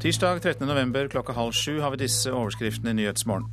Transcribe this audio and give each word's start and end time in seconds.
Tirsdag 0.00 0.38
13.11. 0.40 1.08
klokka 1.08 1.32
halv 1.36 1.52
sju 1.52 1.74
har 1.80 1.92
vi 1.92 1.98
disse 2.00 2.30
overskriftene 2.32 2.94
i 2.94 2.96
Nyhetsmorgen. 3.02 3.50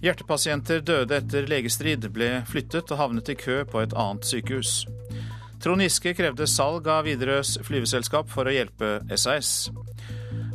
Hjertepasienter 0.00 0.80
døde 0.80 1.18
etter 1.20 1.44
legestrid, 1.50 2.06
ble 2.14 2.30
flyttet 2.48 2.88
og 2.94 2.96
havnet 2.96 3.28
i 3.28 3.36
kø 3.36 3.58
på 3.68 3.82
et 3.82 3.92
annet 3.92 4.24
sykehus. 4.24 4.86
Trond 5.60 5.84
Giske 5.84 6.14
krevde 6.16 6.48
salg 6.48 6.88
av 6.88 7.04
Widerøes 7.04 7.58
flyveselskap 7.66 8.32
for 8.32 8.48
å 8.48 8.54
hjelpe 8.56 8.94
SAS. 9.12 9.68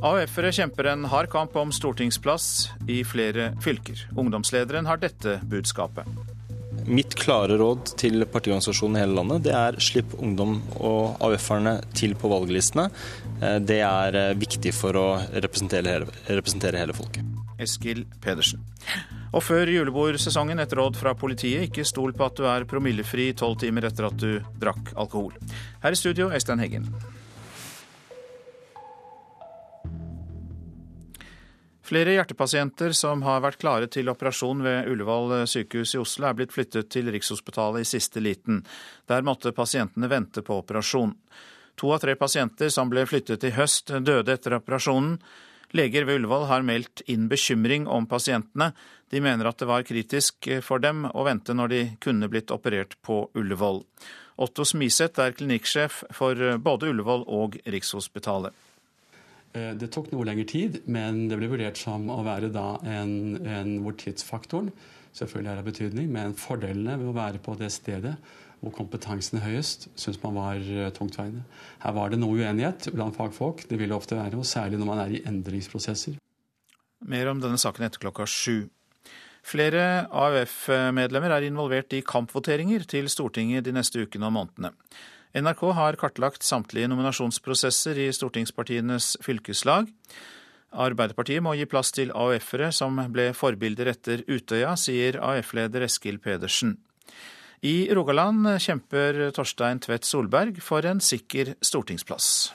AUF-ere 0.02 0.50
kjemper 0.58 0.90
en 0.96 1.06
hard 1.14 1.30
kamp 1.30 1.54
om 1.62 1.70
stortingsplass 1.70 2.72
i 2.90 3.04
flere 3.06 3.52
fylker. 3.62 4.08
Ungdomslederen 4.18 4.90
har 4.90 4.98
dette 5.06 5.38
budskapet. 5.46 6.10
Mitt 6.88 7.18
klare 7.20 7.58
råd 7.60 7.90
til 8.00 8.24
partiorganisasjonen 8.32 8.96
i 8.96 9.02
hele 9.02 9.18
landet 9.18 9.44
det 9.44 9.52
er 9.58 9.76
slipp 9.84 10.14
ungdom 10.24 10.62
og 10.80 11.18
AUF-erne 11.26 11.74
til 11.98 12.16
på 12.16 12.32
valglistene. 12.32 12.88
Eh, 13.42 13.58
det 13.60 13.82
er 13.84 14.16
eh, 14.16 14.36
viktig 14.40 14.72
for 14.76 14.96
å 14.96 15.08
representere 15.34 15.98
hele, 15.98 16.08
representere 16.30 16.80
hele 16.80 16.96
folket. 16.96 17.28
Eskil 17.60 18.06
Pedersen. 18.24 18.64
Og 19.34 19.44
før 19.44 19.68
julebordsesongen 19.74 20.64
et 20.64 20.74
råd 20.80 20.96
fra 20.96 21.12
politiet. 21.18 21.68
Ikke 21.68 21.84
stol 21.88 22.16
på 22.16 22.30
at 22.30 22.40
du 22.40 22.48
er 22.48 22.68
promillefri 22.70 23.32
tolv 23.36 23.60
timer 23.60 23.90
etter 23.90 24.08
at 24.08 24.20
du 24.22 24.38
drakk 24.62 24.94
alkohol. 24.96 25.36
Her 25.84 25.92
i 25.92 26.00
studio, 26.00 26.32
Øystein 26.32 26.64
Heggen. 26.64 26.88
Flere 31.88 32.18
hjertepasienter 32.18 32.92
som 32.92 33.22
har 33.24 33.40
vært 33.40 33.62
klare 33.62 33.88
til 33.88 34.10
operasjon 34.12 34.60
ved 34.66 34.90
Ullevål 34.92 35.46
sykehus 35.48 35.94
i 35.96 36.02
Oslo, 36.02 36.26
er 36.28 36.36
blitt 36.36 36.52
flyttet 36.52 36.90
til 36.92 37.08
Rikshospitalet 37.16 37.86
i 37.86 37.88
siste 37.88 38.20
liten. 38.20 38.60
Der 39.08 39.24
måtte 39.24 39.54
pasientene 39.56 40.10
vente 40.12 40.44
på 40.44 40.58
operasjon. 40.60 41.14
To 41.80 41.94
av 41.96 42.04
tre 42.04 42.18
pasienter 42.20 42.74
som 42.76 42.92
ble 42.92 43.06
flyttet 43.08 43.48
i 43.48 43.54
høst, 43.56 43.96
døde 44.04 44.36
etter 44.36 44.58
operasjonen. 44.60 45.16
Leger 45.80 46.04
ved 46.10 46.20
Ullevål 46.20 46.50
har 46.52 46.68
meldt 46.68 47.06
inn 47.08 47.32
bekymring 47.32 47.88
om 47.88 48.04
pasientene. 48.12 48.74
De 49.08 49.24
mener 49.24 49.48
at 49.48 49.64
det 49.64 49.72
var 49.72 49.88
kritisk 49.88 50.52
for 50.68 50.84
dem 50.84 51.08
å 51.08 51.24
vente 51.24 51.56
når 51.56 51.72
de 51.72 51.84
kunne 52.04 52.28
blitt 52.28 52.52
operert 52.52 53.00
på 53.00 53.30
Ullevål. 53.32 53.86
Otto 54.44 54.68
Smiseth 54.68 55.24
er 55.24 55.40
klinikksjef 55.40 56.04
for 56.12 56.58
både 56.60 56.92
Ullevål 56.92 57.30
og 57.32 57.62
Rikshospitalet. 57.64 58.67
Eh, 59.58 59.74
det 59.80 59.90
tok 59.94 60.12
noe 60.14 60.28
lengre 60.28 60.48
tid, 60.50 60.82
men 60.90 61.26
det 61.32 61.38
ble 61.40 61.50
vurdert 61.52 61.80
som 61.80 62.08
å 62.14 62.22
være 62.26 62.52
en, 62.88 63.14
en 63.42 63.74
hvor 63.84 63.98
tidsfaktoren 64.00 64.72
selvfølgelig 65.18 65.52
er 65.52 65.62
av 65.62 65.68
betydning, 65.68 66.12
men 66.14 66.36
fordelene 66.38 66.98
ved 67.00 67.10
å 67.10 67.16
være 67.16 67.42
på 67.42 67.56
det 67.58 67.72
stedet 67.74 68.18
hvor 68.62 68.74
kompetansen 68.74 69.38
er 69.38 69.46
høyest, 69.46 69.88
syns 70.00 70.18
man 70.24 70.38
var 70.38 70.62
eh, 70.62 70.90
tungtveiende. 70.94 71.44
Her 71.84 71.98
var 71.98 72.14
det 72.14 72.22
noe 72.22 72.38
uenighet 72.38 72.90
blant 72.94 73.18
fagfolk, 73.18 73.66
det 73.70 73.78
vil 73.80 73.94
det 73.94 73.98
ofte 73.98 74.18
være, 74.18 74.38
og 74.38 74.48
særlig 74.50 74.80
når 74.82 74.90
man 74.90 75.04
er 75.04 75.14
i 75.14 75.22
endringsprosesser. 75.30 76.18
Mer 77.08 77.30
om 77.30 77.42
denne 77.42 77.60
saken 77.62 77.86
etter 77.86 78.02
klokka 78.02 78.26
sju. 78.30 78.66
Flere 79.48 80.08
AUF-medlemmer 80.12 81.32
er 81.38 81.46
involvert 81.48 81.94
i 81.96 82.02
kampvoteringer 82.04 82.84
til 82.90 83.06
Stortinget 83.12 83.64
de 83.68 83.76
neste 83.78 84.02
ukene 84.04 84.28
og 84.28 84.34
månedene. 84.36 84.74
NRK 85.38 85.62
har 85.78 85.98
kartlagt 86.02 86.46
samtlige 86.46 86.88
nominasjonsprosesser 86.90 88.00
i 88.02 88.08
stortingspartienes 88.16 89.14
fylkeslag. 89.22 89.92
Arbeiderpartiet 90.74 91.44
må 91.46 91.54
gi 91.58 91.68
plass 91.70 91.94
til 91.94 92.10
AUF-ere 92.10 92.72
som 92.74 92.98
ble 93.14 93.30
forbilder 93.38 93.92
etter 93.94 94.24
Utøya, 94.26 94.74
sier 94.80 95.20
AUF-leder 95.22 95.86
Eskil 95.86 96.18
Pedersen. 96.24 96.78
I 97.62 97.88
Rogaland 97.94 98.50
kjemper 98.62 99.28
Torstein 99.34 99.82
Tvedt 99.82 100.06
Solberg 100.06 100.58
for 100.62 100.86
en 100.86 101.02
sikker 101.02 101.54
stortingsplass. 101.62 102.52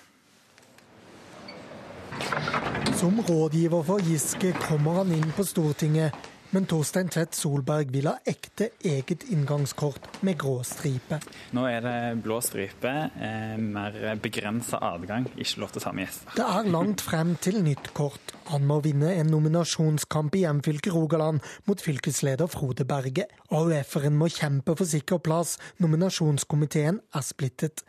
Som 2.98 3.22
rådgiver 3.26 3.82
for 3.86 4.02
Giske 4.06 4.52
kommer 4.62 5.02
han 5.02 5.14
inn 5.14 5.30
på 5.34 5.46
Stortinget 5.46 6.31
men 6.52 6.66
Torstein 6.68 7.08
Tvedt 7.08 7.36
Solberg 7.36 7.92
vil 7.94 8.08
ha 8.10 8.18
ekte 8.28 8.70
eget 8.84 9.24
inngangskort 9.32 10.20
med 10.26 10.36
grå 10.40 10.58
stripe. 10.68 11.18
Nå 11.56 11.64
er 11.68 11.80
det 11.84 11.94
blå 12.24 12.40
stripe, 12.44 12.92
eh, 13.16 13.56
mer 13.56 13.96
begrensa 14.20 14.80
adgang, 14.92 15.28
ikke 15.36 15.62
lov 15.62 15.72
til 15.72 15.80
å 15.80 15.84
ta 15.86 15.92
med 15.96 16.06
gjester. 16.06 16.36
Det 16.36 16.44
er 16.44 16.70
langt 16.70 17.00
frem 17.00 17.36
til 17.36 17.62
nytt 17.64 17.92
kort. 17.96 18.34
Han 18.52 18.66
må 18.68 18.82
vinne 18.84 19.14
en 19.16 19.32
nominasjonskamp 19.32 20.36
i 20.36 20.44
hjemfylket 20.44 20.92
Rogaland 20.92 21.40
mot 21.66 21.80
fylkesleder 21.80 22.50
Frode 22.52 22.84
Berge. 22.84 23.26
AUF-eren 23.50 24.18
må 24.18 24.28
kjempe 24.28 24.76
for 24.76 24.84
sikker 24.84 25.22
plass. 25.24 25.56
Nominasjonskomiteen 25.80 27.00
er 27.14 27.24
splittet. 27.24 27.82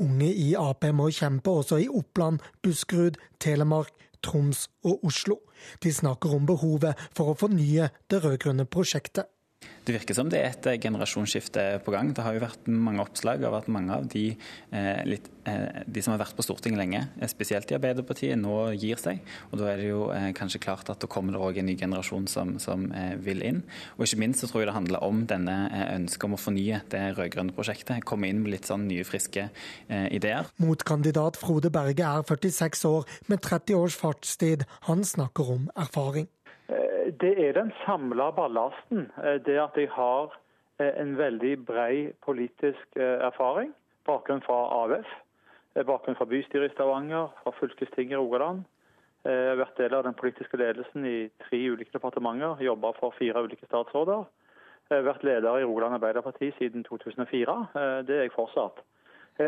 Unge 0.00 0.28
i 0.32 0.54
Ap 0.56 0.84
må 0.96 1.10
kjempe 1.12 1.50
også 1.50 1.80
i 1.80 1.88
Oppland, 1.88 2.40
Buskerud, 2.62 3.18
Telemark, 3.40 3.92
Troms 4.24 4.66
og 4.86 5.04
Oslo. 5.06 5.40
De 5.82 5.92
snakker 5.92 6.34
om 6.36 6.48
behovet 6.48 6.98
for 7.16 7.32
å 7.32 7.38
fornye 7.38 7.90
det 8.10 8.22
rød-grønne 8.24 8.66
prosjektet. 8.70 9.28
Det 9.90 9.96
virker 9.96 10.14
som 10.14 10.28
det 10.30 10.38
er 10.38 10.52
et 10.52 10.66
eh, 10.70 10.78
generasjonsskifte 10.78 11.62
på 11.82 11.90
gang. 11.90 12.12
Det 12.14 12.22
har 12.22 12.36
jo 12.36 12.44
vært 12.44 12.68
mange 12.70 13.02
oppslag 13.02 13.42
av 13.48 13.56
at 13.58 13.68
mange 13.72 13.96
av 13.96 14.06
de, 14.12 14.36
eh, 14.70 15.00
litt, 15.08 15.26
eh, 15.50 15.82
de 15.82 16.04
som 16.04 16.14
har 16.14 16.20
vært 16.20 16.36
på 16.38 16.44
Stortinget 16.46 16.78
lenge, 16.78 17.00
eh, 17.18 17.30
spesielt 17.32 17.72
i 17.72 17.74
Arbeiderpartiet, 17.74 18.38
nå 18.38 18.70
gir 18.78 19.00
seg. 19.02 19.18
Og 19.50 19.58
Da 19.58 19.72
er 19.72 19.82
det 19.82 19.88
jo 19.88 20.04
eh, 20.14 20.30
kanskje 20.36 20.60
klart 20.62 20.92
at 20.92 21.02
det 21.02 21.10
kommer 21.10 21.34
òg 21.40 21.58
en 21.58 21.66
ny 21.66 21.74
generasjon 21.80 22.28
som, 22.30 22.54
som 22.62 22.86
eh, 22.92 23.16
vil 23.18 23.42
inn. 23.42 23.62
Og 23.98 24.06
ikke 24.06 24.20
minst 24.22 24.44
så 24.44 24.50
tror 24.50 24.62
jeg 24.62 24.70
det 24.70 24.78
handler 24.78 25.02
om 25.02 25.26
denne 25.26 25.56
ønsket 25.96 26.28
om 26.28 26.38
å 26.38 26.40
fornye 26.40 26.82
det 26.94 27.04
rød-grønne 27.18 27.56
prosjektet. 27.56 28.04
Komme 28.06 28.30
inn 28.30 28.44
med 28.44 28.54
litt 28.54 28.70
sånn 28.70 28.86
nye, 28.86 29.02
friske 29.04 29.48
ideer. 29.90 30.46
Motkandidat 30.62 31.36
Frode 31.40 31.70
Berge 31.74 32.06
er 32.06 32.22
46 32.22 32.84
år 32.86 33.08
med 33.26 33.42
30 33.42 33.74
års 33.74 33.98
fartstid. 33.98 34.68
Han 34.86 35.02
snakker 35.02 35.56
om 35.56 35.70
erfaring. 35.74 36.30
Det 37.18 37.48
er 37.48 37.52
den 37.52 37.72
samla 37.84 38.30
ballasten. 38.30 39.10
Eh, 39.24 39.38
det 39.46 39.58
at 39.58 39.76
jeg 39.76 39.88
har 39.90 40.36
eh, 40.78 40.92
en 41.02 41.16
veldig 41.18 41.64
brei 41.66 42.12
politisk 42.24 42.96
eh, 42.96 43.18
erfaring. 43.26 43.72
Bakgrunn 44.06 44.42
fra 44.42 44.58
AUF, 44.82 45.06
bakgrunn 45.86 46.16
fra 46.16 46.24
bystyret 46.24 46.70
i 46.70 46.74
Stavanger, 46.74 47.28
fra 47.42 47.52
fylkestinget 47.60 48.12
i 48.12 48.20
Rogaland. 48.20 48.62
Jeg 49.24 49.48
har 49.48 49.58
vært 49.60 49.76
del 49.76 49.94
av 49.94 50.06
den 50.06 50.14
politiske 50.16 50.56
ledelsen 50.56 51.04
i 51.04 51.28
tre 51.44 51.58
ulike 51.68 51.92
departementer, 51.92 52.62
jobba 52.64 52.94
for 52.96 53.12
fire 53.18 53.42
ulike 53.44 53.66
statsråder. 53.68 54.24
Jeg 54.88 54.96
har 54.96 55.04
vært 55.04 55.26
leder 55.28 55.58
i 55.60 55.66
Rogaland 55.68 55.98
Arbeiderparti 55.98 56.48
siden 56.56 56.86
2004. 56.88 57.56
Det 58.08 58.16
er 58.16 58.24
jeg 58.24 58.32
fortsatt. 58.32 58.80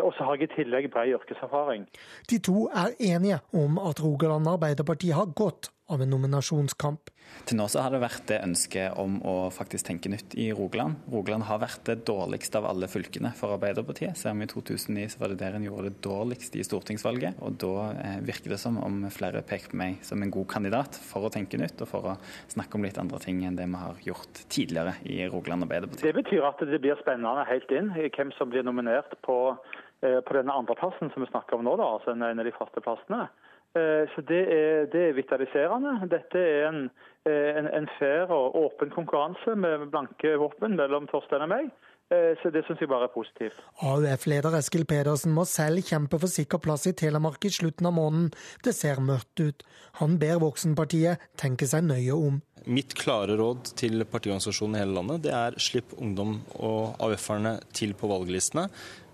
Og 0.03 0.13
så 0.13 0.29
har 0.29 0.37
jeg 0.37 0.51
i 0.51 0.55
tillegg 0.55 0.91
brei 0.93 1.09
yrkeserfaring. 1.17 1.89
De 2.31 2.39
to 2.45 2.69
er 2.69 2.93
enige 3.01 3.41
om 3.57 3.81
at 3.81 4.05
Rogaland 4.05 4.53
Arbeiderparti 4.53 5.11
har 5.17 5.33
godt 5.33 5.73
av 5.93 6.03
en 6.03 6.11
nominasjonskamp. 6.13 7.11
Til 7.49 7.59
nå 7.59 7.67
så 7.71 7.83
har 7.83 7.95
det 7.95 8.03
vært 8.03 8.27
det 8.31 8.39
ønsket 8.45 8.99
om 9.01 9.17
å 9.27 9.35
faktisk 9.55 9.89
tenke 9.89 10.11
nytt 10.13 10.35
i 10.39 10.51
Rogaland. 10.55 11.01
Rogaland 11.11 11.47
har 11.49 11.61
vært 11.63 11.85
det 11.89 12.03
dårligste 12.07 12.61
av 12.61 12.69
alle 12.71 12.89
fylkene 12.91 13.33
for 13.39 13.57
Arbeiderpartiet. 13.57 14.19
Ser 14.19 14.37
vi 14.39 14.47
i 14.47 14.51
2009 14.51 15.09
så 15.15 15.23
var 15.23 15.33
det 15.33 15.41
der 15.43 15.57
en 15.57 15.67
gjorde 15.67 15.91
det 15.91 16.03
dårligst 16.05 16.57
i 16.59 16.65
stortingsvalget. 16.67 17.41
Og 17.43 17.57
da 17.63 17.89
eh, 18.05 18.19
virker 18.27 18.55
det 18.55 18.61
som 18.63 18.79
om 18.83 19.01
flere 19.15 19.43
peker 19.47 19.73
på 19.73 19.81
meg 19.81 20.03
som 20.07 20.23
en 20.23 20.33
god 20.33 20.49
kandidat 20.53 20.99
for 21.03 21.27
å 21.27 21.33
tenke 21.33 21.61
nytt, 21.61 21.83
og 21.83 21.91
for 21.91 22.13
å 22.13 22.17
snakke 22.53 22.79
om 22.79 22.87
litt 22.87 23.01
andre 23.01 23.21
ting 23.23 23.43
enn 23.49 23.59
det 23.59 23.69
vi 23.73 23.81
har 23.81 24.03
gjort 24.07 24.45
tidligere 24.53 24.97
i 25.09 25.23
Rogaland 25.27 25.67
Arbeiderparti. 25.67 26.07
Det 26.07 26.19
betyr 26.21 26.47
at 26.47 26.63
det 26.69 26.83
blir 26.85 27.01
spennende 27.03 27.47
helt 27.49 27.75
inn 27.75 27.95
hvem 27.97 28.35
som 28.39 28.53
blir 28.53 28.67
nominert 28.67 29.17
på, 29.27 29.57
eh, 30.05 30.21
på 30.21 30.39
denne 30.39 30.55
andreplassen 30.55 31.11
som 31.15 31.25
vi 31.25 31.31
snakker 31.33 31.59
om 31.59 31.67
nå, 31.67 31.79
da, 31.81 31.95
altså 31.97 32.15
en 32.15 32.29
av 32.29 32.47
de 32.47 32.55
faste 32.55 32.85
plassene. 32.85 33.27
Eh, 33.73 34.05
så 34.15 34.21
det 34.29 34.43
er, 34.53 34.85
det 34.93 35.01
er, 35.09 35.15
vitaliserende. 35.17 35.95
Dette 36.13 36.39
er 36.39 36.67
en, 36.69 36.83
eh, 37.25 37.57
en, 37.59 37.71
en, 37.79 37.89
fair 37.99 38.29
og 38.29 38.59
åpen 38.65 38.93
konkurranse 38.93 39.57
med 39.57 39.89
blanke 39.95 40.35
våpen 40.43 40.77
mellom 40.77 41.09
Torstein 41.09 41.47
og 41.47 41.53
meg. 41.55 41.71
Eh, 42.13 42.35
så 42.43 42.51
det 42.53 42.67
syns 42.67 42.83
jeg 42.85 42.91
bare 42.93 43.09
er 43.09 43.15
positivt. 43.15 43.57
AUF-leder 43.81 44.59
Eskil 44.59 44.85
Pedersen 44.89 45.33
må 45.33 45.47
selv 45.49 45.81
kjempe 45.89 46.21
for 46.21 46.29
sikker 46.29 46.61
plass 46.61 46.85
i 46.91 46.93
Telemark 46.93 47.49
i 47.49 47.53
slutten 47.55 47.89
av 47.89 47.97
måneden. 47.97 48.29
Det 48.65 48.75
ser 48.77 49.01
mørkt 49.01 49.41
ut. 49.41 49.65
Han 50.03 50.19
ber 50.21 50.43
Voksenpartiet 50.43 51.25
tenke 51.41 51.69
seg 51.71 51.87
nøye 51.89 52.13
om. 52.13 52.43
Mitt 52.69 52.93
klare 52.95 53.35
råd 53.41 53.73
til 53.81 54.05
partiorganisasjonen 54.07 54.77
i 54.77 54.83
hele 54.83 54.95
landet 54.95 55.25
det 55.25 55.33
er 55.35 55.57
slipp 55.59 55.97
ungdom 55.97 56.37
og 56.61 57.01
AUF-erne 57.03 57.57
til 57.75 57.97
på 57.99 58.11
valglistene. 58.13 58.69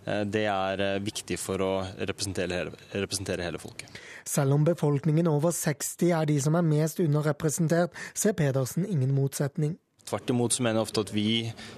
Eh, 0.08 0.24
det 0.24 0.44
er 0.48 0.84
eh, 0.84 1.00
viktig 1.04 1.38
for 1.40 1.64
å 1.64 1.72
representere 1.98 2.60
hele, 2.60 2.86
representere 2.94 3.44
hele, 3.44 3.60
folket. 3.62 3.98
Selv 4.28 4.56
om 4.56 4.64
befolkningen 4.66 5.28
over 5.30 5.52
60 5.54 6.14
er 6.20 6.30
de 6.30 6.38
som 6.42 6.56
er 6.58 6.66
mest 6.66 7.02
underrepresentert, 7.02 7.96
ser 8.14 8.36
Pedersen 8.38 8.88
ingen 8.88 9.14
motsetning. 9.16 9.76
Tvert 10.08 10.30
imot 10.32 10.54
så 10.56 10.64
mener 10.64 10.80
jeg 10.80 10.88
ofte 10.88 11.04
at 11.04 11.10
vi 11.12 11.28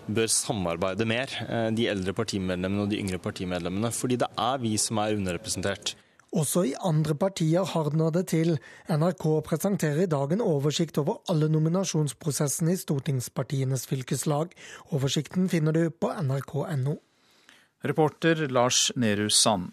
bør 0.06 0.28
samarbeide 0.30 1.06
mer, 1.08 1.32
eh, 1.48 1.70
de 1.74 1.88
eldre 1.90 2.14
partimedlemmene 2.14 2.86
og 2.86 2.92
de 2.92 3.00
yngre 3.02 3.18
partimedlemmene. 3.18 3.90
Fordi 3.94 4.20
det 4.22 4.30
er 4.38 4.62
vi 4.62 4.76
som 4.78 5.02
er 5.02 5.18
underrepresentert. 5.18 5.96
Også 6.30 6.62
i 6.62 6.76
andre 6.86 7.16
partier 7.18 7.64
hardner 7.66 8.12
det 8.14 8.28
til. 8.30 8.52
NRK 8.86 9.24
presenterer 9.42 10.04
i 10.04 10.06
dag 10.06 10.30
en 10.30 10.44
oversikt 10.44 11.00
over 11.02 11.18
alle 11.28 11.48
nominasjonsprosessene 11.50 12.76
i 12.76 12.78
stortingspartienes 12.78 13.88
fylkeslag. 13.90 14.54
Oversikten 14.94 15.50
finner 15.50 15.74
du 15.74 15.88
på 15.90 16.12
nrk.no. 16.22 17.00
Reporter 17.82 18.48
Lars 18.48 18.90
Nehru 18.96 19.28
Sand. 19.30 19.72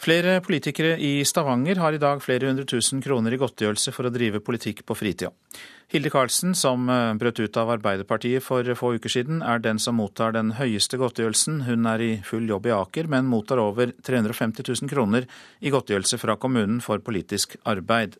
Flere 0.00 0.38
politikere 0.40 0.94
i 0.96 1.24
Stavanger 1.28 1.76
har 1.76 1.92
i 1.92 2.00
dag 2.00 2.22
flere 2.24 2.48
hundre 2.48 2.64
tusen 2.64 3.02
kroner 3.04 3.34
i 3.36 3.38
godtgjørelse 3.40 3.92
for 3.92 4.08
å 4.08 4.12
drive 4.14 4.40
politikk 4.40 4.80
på 4.88 4.96
fritida. 4.96 5.28
Hilde 5.92 6.08
Karlsen, 6.14 6.54
som 6.56 6.88
eh, 6.88 7.10
brøt 7.20 7.42
ut 7.42 7.58
av 7.60 7.74
Arbeiderpartiet 7.74 8.40
for 8.40 8.64
få 8.78 8.94
uker 8.96 9.12
siden, 9.12 9.42
er 9.44 9.60
den 9.60 9.82
som 9.82 9.98
mottar 10.00 10.32
den 10.32 10.54
høyeste 10.56 10.96
godtgjørelsen. 11.02 11.66
Hun 11.68 11.90
er 11.92 12.00
i 12.00 12.10
full 12.24 12.48
jobb 12.48 12.70
i 12.70 12.74
Aker, 12.78 13.12
men 13.12 13.28
mottar 13.28 13.60
over 13.60 13.92
350 14.06 14.64
000 14.70 14.92
kroner 14.94 15.28
i 15.60 15.74
godtgjørelse 15.74 16.16
fra 16.22 16.38
kommunen 16.40 16.80
for 16.80 17.04
politisk 17.04 17.58
arbeid. 17.68 18.16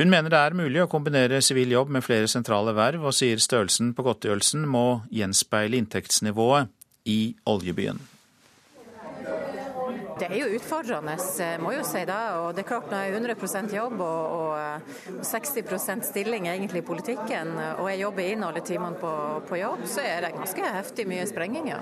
Hun 0.00 0.10
mener 0.10 0.32
det 0.32 0.40
er 0.40 0.58
mulig 0.58 0.82
å 0.82 0.90
kombinere 0.90 1.42
sivil 1.44 1.76
jobb 1.76 1.94
med 1.94 2.02
flere 2.02 2.26
sentrale 2.26 2.74
verv, 2.74 3.06
og 3.06 3.14
sier 3.14 3.38
størrelsen 3.38 3.94
på 3.94 4.02
godtgjørelsen 4.08 4.66
må 4.66 4.86
gjenspeile 5.14 5.78
inntektsnivået 5.78 6.72
i 7.04 7.34
oljebyen. 7.44 8.00
Det 10.18 10.28
er 10.28 10.36
jo 10.38 10.56
utfordrende, 10.56 11.16
må 11.62 11.72
jo 11.74 11.82
si 11.86 12.02
det. 12.06 12.18
Og 12.38 12.52
det 12.54 12.62
er 12.62 12.68
klart 12.68 12.90
når 12.90 13.00
jeg 13.02 13.10
er 13.10 13.16
100 13.34 13.74
jobb 13.74 14.02
og, 14.04 14.36
og 14.38 15.24
60% 15.26 16.06
stilling 16.06 16.46
egentlig 16.46 16.82
i 16.82 16.86
politikken, 16.86 17.50
og 17.80 17.88
jeg 17.90 18.02
jobber 18.04 18.28
inn 18.30 18.46
alle 18.46 18.62
timene 18.66 19.00
på, 19.00 19.12
på, 19.48 19.58
jobb, 19.58 19.82
så 19.90 20.04
er 20.06 20.26
det 20.26 20.34
ganske 20.36 20.70
heftig 20.76 21.08
mye 21.10 21.26
sprenging, 21.26 21.72
ja. 21.72 21.80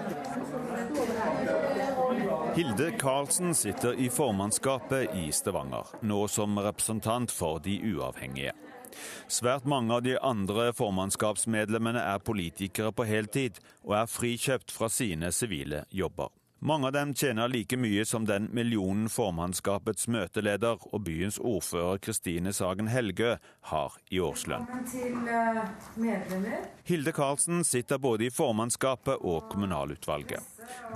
Hilde 2.57 2.91
Karlsen 3.01 3.55
sitter 3.55 3.99
i 4.01 4.09
formannskapet 4.13 5.17
i 5.21 5.29
Stavanger, 5.35 5.93
nå 6.01 6.25
som 6.33 6.59
representant 6.65 7.35
for 7.35 7.61
de 7.65 7.77
uavhengige. 7.93 8.57
Svært 9.29 9.69
mange 9.69 9.95
av 9.95 10.05
de 10.07 10.17
andre 10.19 10.71
formannskapsmedlemmene 10.77 12.03
er 12.03 12.25
politikere 12.25 12.93
på 12.93 13.07
heltid 13.09 13.63
og 13.85 13.97
er 14.03 14.11
frikjøpt 14.11 14.75
fra 14.75 14.91
sine 14.93 15.33
sivile 15.35 15.85
jobber. 15.91 16.31
Mange 16.63 16.87
av 16.87 16.93
dem 16.93 17.15
tjener 17.17 17.49
like 17.49 17.77
mye 17.81 18.03
som 18.05 18.27
den 18.29 18.51
millionen 18.53 19.07
formannskapets 19.09 20.11
møteleder 20.13 20.83
og 20.91 21.07
byens 21.07 21.39
ordfører 21.41 22.03
Kristine 22.05 22.53
Sagen 22.53 22.91
Helgø 22.93 23.31
har 23.71 23.97
i 24.13 24.21
årslønn. 24.21 24.69
Eh, 24.93 26.53
Hilde 26.85 27.15
Karlsen 27.17 27.65
sitter 27.65 27.97
både 27.97 28.29
i 28.29 28.31
formannskapet 28.31 29.25
og 29.25 29.49
kommunalutvalget. 29.49 30.45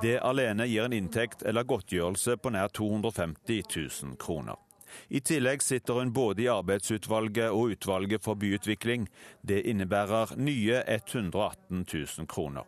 Det 0.05 0.19
alene 0.21 0.69
gir 0.69 0.85
en 0.85 0.99
inntekt 1.01 1.47
eller 1.49 1.65
godtgjørelse 1.65 2.37
på 2.37 2.53
nær 2.53 2.69
250 2.69 3.65
000 4.05 4.21
kroner. 4.21 4.61
I 5.09 5.21
tillegg 5.21 5.63
sitter 5.63 6.01
hun 6.01 6.13
både 6.13 6.45
i 6.45 6.51
arbeidsutvalget 6.53 7.51
og 7.51 7.75
utvalget 7.75 8.25
for 8.25 8.35
byutvikling. 8.35 9.09
Det 9.43 9.63
innebærer 9.65 10.37
nye 10.37 10.83
118 10.87 11.87
000 11.93 12.27
kroner. 12.29 12.65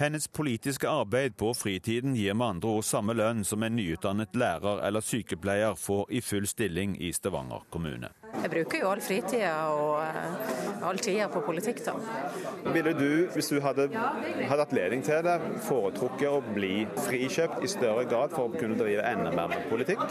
Hennes 0.00 0.28
politiske 0.28 0.88
arbeid 0.88 1.36
på 1.36 1.52
fritiden 1.54 2.16
gir 2.16 2.34
med 2.34 2.46
andre 2.46 2.76
ord 2.78 2.86
samme 2.88 3.16
lønn 3.16 3.44
som 3.44 3.62
en 3.62 3.76
nyutdannet 3.76 4.36
lærer 4.36 4.80
eller 4.86 5.04
sykepleier 5.04 5.76
får 5.76 6.06
i 6.10 6.22
full 6.24 6.48
stilling 6.48 6.96
i 7.00 7.12
Stavanger 7.12 7.66
kommune. 7.70 8.12
Jeg 8.34 8.50
bruker 8.52 8.82
jo 8.82 8.90
all 8.90 9.00
fritida 9.02 9.52
og 9.72 10.00
uh, 10.02 10.86
all 10.88 10.98
tida 11.02 11.26
på 11.32 11.40
politikk, 11.46 11.82
da. 11.86 11.94
Ville 12.74 12.92
du, 12.96 13.10
hvis 13.34 13.48
du 13.50 13.60
hadde 13.64 13.88
hatt 14.50 14.74
ledning 14.76 15.04
til 15.06 15.22
det, 15.26 15.36
foretrukket 15.66 16.28
å 16.28 16.40
bli 16.54 16.86
frikjøpt 17.06 17.64
i 17.64 17.70
større 17.70 18.04
grad 18.10 18.34
for 18.34 18.50
å 18.50 18.60
kunne 18.60 18.78
drive 18.78 19.04
enda 19.08 19.32
mer 19.34 19.50
med 19.54 19.68
politikk? 19.70 20.02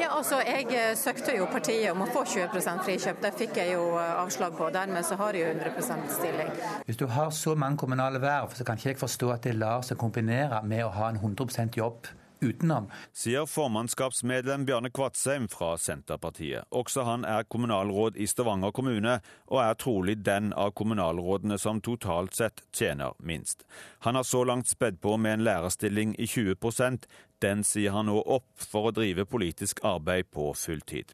Ja, 0.00 0.14
altså 0.16 0.40
jeg 0.46 0.68
uh, 0.72 0.92
søkte 0.98 1.36
jo 1.38 1.48
partiet 1.52 1.90
om 1.92 2.06
å 2.06 2.10
få 2.12 2.24
20 2.34 2.82
frikjøpt. 2.86 3.22
Det 3.24 3.34
fikk 3.42 3.60
jeg 3.62 3.74
jo 3.76 3.90
uh, 3.96 4.22
avslag 4.24 4.56
på. 4.58 4.70
Dermed 4.74 5.06
så 5.06 5.18
har 5.20 5.36
jeg 5.38 5.48
jo 5.48 5.58
100% 5.58 6.14
stilling. 6.18 6.54
Hvis 6.88 7.00
du 7.00 7.06
har 7.12 7.34
så 7.34 7.54
mange 7.58 7.80
kommunale 7.84 8.22
verv, 8.22 8.54
så 8.56 8.66
kan 8.66 8.80
ikke 8.80 8.94
jeg 8.94 9.02
forstå 9.02 9.34
at 9.34 9.44
det 9.46 9.58
lar 9.58 9.84
seg 9.86 10.00
kombinere 10.00 10.62
med 10.66 10.86
å 10.86 10.94
ha 10.94 11.12
en 11.12 11.20
100% 11.20 11.78
jobb 11.78 12.08
utenom. 12.40 12.90
Sier 13.12 13.46
formannskapsmedlem 13.46 14.64
Bjarne 14.68 14.90
Kvatsheim 14.90 15.48
fra 15.48 15.76
Senterpartiet. 15.78 16.64
Også 16.70 17.04
han 17.08 17.24
er 17.24 17.46
kommunalråd 17.48 18.16
i 18.16 18.26
Stavanger 18.26 18.72
kommune, 18.74 19.18
og 19.48 19.62
er 19.62 19.78
trolig 19.80 20.18
den 20.26 20.52
av 20.52 20.74
kommunalrådene 20.78 21.58
som 21.58 21.82
totalt 21.84 22.36
sett 22.38 22.64
tjener 22.72 23.16
minst. 23.18 23.66
Han 24.06 24.14
har 24.14 24.26
så 24.26 24.44
langt 24.44 24.68
spedd 24.68 25.00
på 25.00 25.16
med 25.16 25.38
en 25.38 25.46
lærerstilling 25.48 26.16
i 26.18 26.26
20% 26.26 27.08
Den 27.38 27.60
sier 27.62 27.92
han 27.94 28.08
nå 28.10 28.18
opp 28.18 28.48
for 28.58 28.88
å 28.88 28.94
drive 28.96 29.22
politisk 29.30 29.84
arbeid 29.86 30.26
på 30.34 30.50
fulltid. 30.58 31.12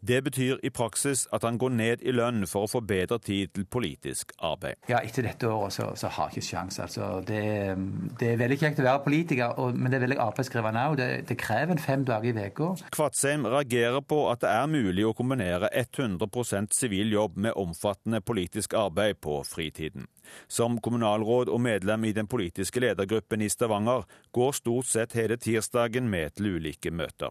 Det 0.00 0.22
betyr 0.24 0.60
i 0.62 0.70
praksis 0.70 1.26
at 1.34 1.44
han 1.46 1.58
går 1.58 1.74
ned 1.76 2.02
i 2.06 2.14
lønn 2.14 2.46
for 2.48 2.66
å 2.66 2.70
få 2.70 2.82
bedre 2.86 3.18
tid 3.22 3.52
til 3.56 3.66
politisk 3.70 4.32
arbeid. 4.44 4.80
Ja, 4.90 5.00
Etter 5.04 5.26
dette 5.26 5.48
året 5.50 5.74
så, 5.76 5.90
så 5.98 6.10
har 6.12 6.30
jeg 6.30 6.40
ikke 6.40 6.48
sjans. 6.50 6.78
Altså, 6.82 7.08
det, 7.26 7.42
det, 8.20 8.32
er 8.32 8.40
veldig 8.40 8.58
kjekt 8.60 8.82
å 8.82 8.86
være 8.86 9.04
politiker, 9.04 9.54
og, 9.60 9.76
men 9.76 9.92
det 9.92 10.00
er 10.00 10.04
veldig 10.06 10.20
arbeidskrevende 10.26 10.84
òg. 10.90 10.98
Det, 11.00 11.08
det, 11.30 11.38
krever 11.40 11.76
en 11.76 11.82
fem 11.82 12.04
dager 12.06 12.30
i 12.30 12.48
uka. 12.50 12.72
Kvatsheim 12.94 13.46
reagerer 13.50 14.02
på 14.06 14.22
at 14.32 14.42
det 14.44 14.52
er 14.52 14.70
mulig 14.70 15.06
å 15.06 15.14
kombinere 15.16 15.70
100 15.72 16.68
sivil 16.74 17.12
jobb 17.12 17.38
med 17.46 17.56
omfattende 17.56 18.22
politisk 18.24 18.74
arbeid 18.78 19.20
på 19.24 19.40
fritiden. 19.46 20.08
Som 20.48 20.80
kommunalråd 20.82 21.50
og 21.52 21.60
medlem 21.62 22.08
i 22.08 22.14
den 22.16 22.26
politiske 22.26 22.82
ledergruppen 22.82 23.42
i 23.42 23.50
Stavanger 23.52 24.06
går 24.34 24.56
stort 24.58 24.90
sett 24.90 25.16
hele 25.18 25.38
tirsdagen 25.38 26.10
med 26.10 26.36
til 26.36 26.56
ulike 26.56 26.90
møter. 26.90 27.30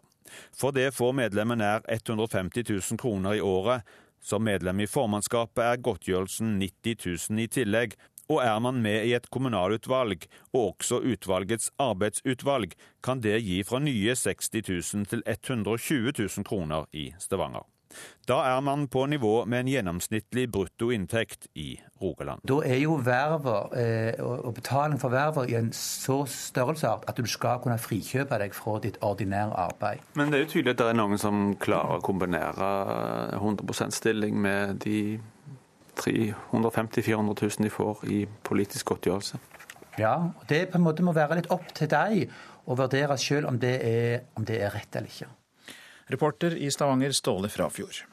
For 0.55 0.75
det 0.75 0.93
får 0.95 1.13
medlemmet 1.17 1.61
nær 1.61 1.85
150 1.91 2.65
000 2.69 2.99
kroner 3.01 3.37
i 3.37 3.43
året. 3.43 3.85
Som 4.25 4.45
medlem 4.47 4.79
i 4.81 4.89
formannskapet 4.89 5.61
er 5.61 5.81
godtgjørelsen 5.85 6.55
90 6.61 7.29
000 7.29 7.43
i 7.43 7.47
tillegg, 7.59 7.93
og 8.25 8.41
er 8.41 8.57
man 8.59 8.81
med 8.81 9.05
i 9.05 9.13
et 9.13 9.29
kommunalutvalg, 9.29 10.25
og 10.53 10.71
også 10.71 11.03
utvalgets 11.05 11.69
arbeidsutvalg, 11.77 12.73
kan 13.05 13.21
det 13.21 13.43
gi 13.45 13.61
fra 13.63 13.79
nye 13.83 14.15
60 14.17 14.49
000 14.65 15.05
til 15.11 15.23
120 15.27 16.13
000 16.17 16.47
kroner 16.47 16.89
i 16.93 17.11
Stavanger. 17.21 17.67
Da 18.25 18.39
er 18.49 18.61
man 18.65 18.87
på 18.89 19.05
nivå 19.05 19.45
med 19.45 19.59
en 19.59 19.69
gjennomsnittlig 19.69 20.47
bruttoinntekt 20.51 21.47
i 21.55 21.75
Rogaland. 22.01 22.41
Da 22.47 22.59
er 22.65 22.79
jo 22.81 22.97
verver 23.05 23.75
eh, 23.77 24.23
og 24.23 24.55
betaling 24.57 24.97
for 25.01 25.13
verver 25.13 25.49
i 25.51 25.57
en 25.59 25.69
så 25.75 26.23
størrelsesart 26.29 27.05
at 27.09 27.21
du 27.21 27.29
skal 27.29 27.61
kunne 27.63 27.77
frikjøpe 27.81 28.39
deg 28.41 28.55
fra 28.57 28.79
ditt 28.83 28.97
ordinære 29.05 29.53
arbeid. 29.67 30.03
Men 30.17 30.33
det 30.33 30.39
er 30.39 30.45
jo 30.47 30.51
tydelig 30.55 30.75
at 30.75 30.81
det 30.81 30.89
er 30.89 30.99
noen 30.99 31.21
som 31.21 31.45
klarer 31.61 31.99
å 31.99 32.05
kombinere 32.05 32.71
100% 33.37 33.95
stilling 33.95 34.41
med 34.41 34.81
de 34.85 34.99
350 35.95 37.05
400 37.05 37.35
000 37.41 37.63
de 37.63 37.71
får 37.71 38.03
i 38.11 38.25
politisk 38.43 38.91
godtgjørelse. 38.91 39.39
Ja, 39.99 40.15
og 40.35 40.43
det 40.49 40.67
på 40.71 40.79
en 40.79 40.83
måte 40.83 41.05
må 41.05 41.13
være 41.15 41.39
litt 41.39 41.51
opp 41.53 41.69
til 41.75 41.87
deg 41.91 42.25
å 42.65 42.75
vurdere 42.75 43.15
sjøl 43.21 43.47
om, 43.47 43.55
om 43.55 44.47
det 44.47 44.59
er 44.59 44.73
rett 44.73 44.97
eller 44.97 45.11
ikke. 45.11 45.29
Reporter 46.11 46.55
i 46.57 46.71
Stavanger, 46.71 47.11
Ståle 47.11 47.49
Frafjord. 47.49 48.03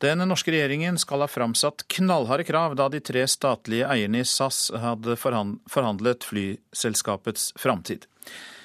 Den 0.00 0.22
norske 0.24 0.52
regjeringen 0.54 0.96
skal 0.98 1.20
ha 1.20 1.28
framsatt 1.28 1.84
knallharde 1.92 2.46
krav 2.48 2.72
da 2.78 2.86
de 2.88 3.02
tre 3.04 3.26
statlige 3.28 3.88
eierne 3.90 4.22
i 4.22 4.28
SAS 4.28 4.70
hadde 4.72 5.16
forhandlet 5.20 6.24
flyselskapets 6.24 7.50
framtid. 7.60 8.06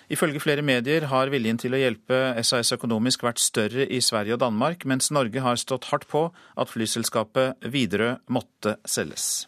Ifølge 0.08 0.40
flere 0.40 0.64
medier 0.64 1.08
har 1.10 1.32
viljen 1.34 1.58
til 1.60 1.74
å 1.76 1.82
hjelpe 1.82 2.20
SAS 2.46 2.72
økonomisk 2.78 3.26
vært 3.26 3.42
større 3.42 3.88
i 3.90 4.00
Sverige 4.06 4.38
og 4.38 4.44
Danmark, 4.46 4.86
mens 4.86 5.10
Norge 5.12 5.42
har 5.42 5.60
stått 5.60 5.90
hardt 5.90 6.08
på 6.08 6.28
at 6.32 6.72
flyselskapet 6.72 7.68
Widerøe 7.74 8.20
måtte 8.32 8.78
selges. 8.88 9.48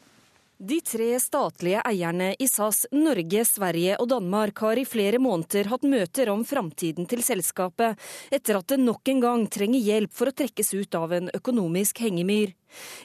De 0.59 0.79
tre 0.81 1.19
statlige 1.21 1.83
eierne 1.85 2.31
i 2.41 2.47
SAS 2.49 2.87
Norge, 2.89 3.43
Sverige 3.45 3.93
og 4.01 4.07
Danmark 4.09 4.57
har 4.65 4.79
i 4.81 4.87
flere 4.89 5.19
måneder 5.21 5.69
hatt 5.69 5.83
møter 5.85 6.31
om 6.33 6.41
framtiden 6.49 7.05
til 7.05 7.21
selskapet, 7.21 7.93
etter 8.33 8.57
at 8.57 8.73
det 8.73 8.79
nok 8.81 9.05
en 9.13 9.21
gang 9.21 9.43
trenger 9.53 9.85
hjelp 9.85 10.15
for 10.17 10.31
å 10.31 10.33
trekkes 10.33 10.73
ut 10.73 10.97
av 10.97 11.13
en 11.13 11.29
økonomisk 11.37 12.01
hengemyr. 12.01 12.55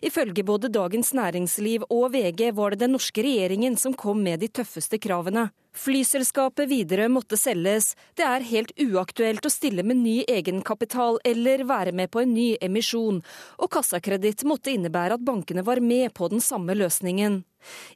Ifølge 0.02 0.45
både 0.45 0.71
Dagens 0.73 1.12
Næringsliv 1.14 1.85
og 1.88 2.12
VG 2.14 2.50
var 2.57 2.73
det 2.73 2.83
den 2.85 2.95
norske 2.97 3.25
regjeringen 3.25 3.76
som 3.78 3.95
kom 3.95 4.23
med 4.23 4.42
de 4.42 4.49
tøffeste 4.49 4.99
kravene. 5.02 5.50
Flyselskapet 5.73 6.69
Widerøe 6.69 7.09
måtte 7.09 7.38
selges. 7.40 7.92
Det 8.19 8.26
er 8.28 8.45
helt 8.50 8.75
uaktuelt 8.81 9.47
å 9.47 9.52
stille 9.52 9.85
med 9.87 10.02
ny 10.02 10.19
egenkapital 10.28 11.21
eller 11.25 11.64
være 11.69 11.95
med 11.97 12.12
på 12.12 12.25
en 12.25 12.35
ny 12.35 12.50
emisjon, 12.61 13.23
og 13.59 13.73
kassakreditt 13.73 14.45
måtte 14.45 14.75
innebære 14.75 15.16
at 15.16 15.25
bankene 15.25 15.64
var 15.64 15.81
med 15.81 16.12
på 16.14 16.28
den 16.33 16.45
samme 16.45 16.76
løsningen. 16.76 17.42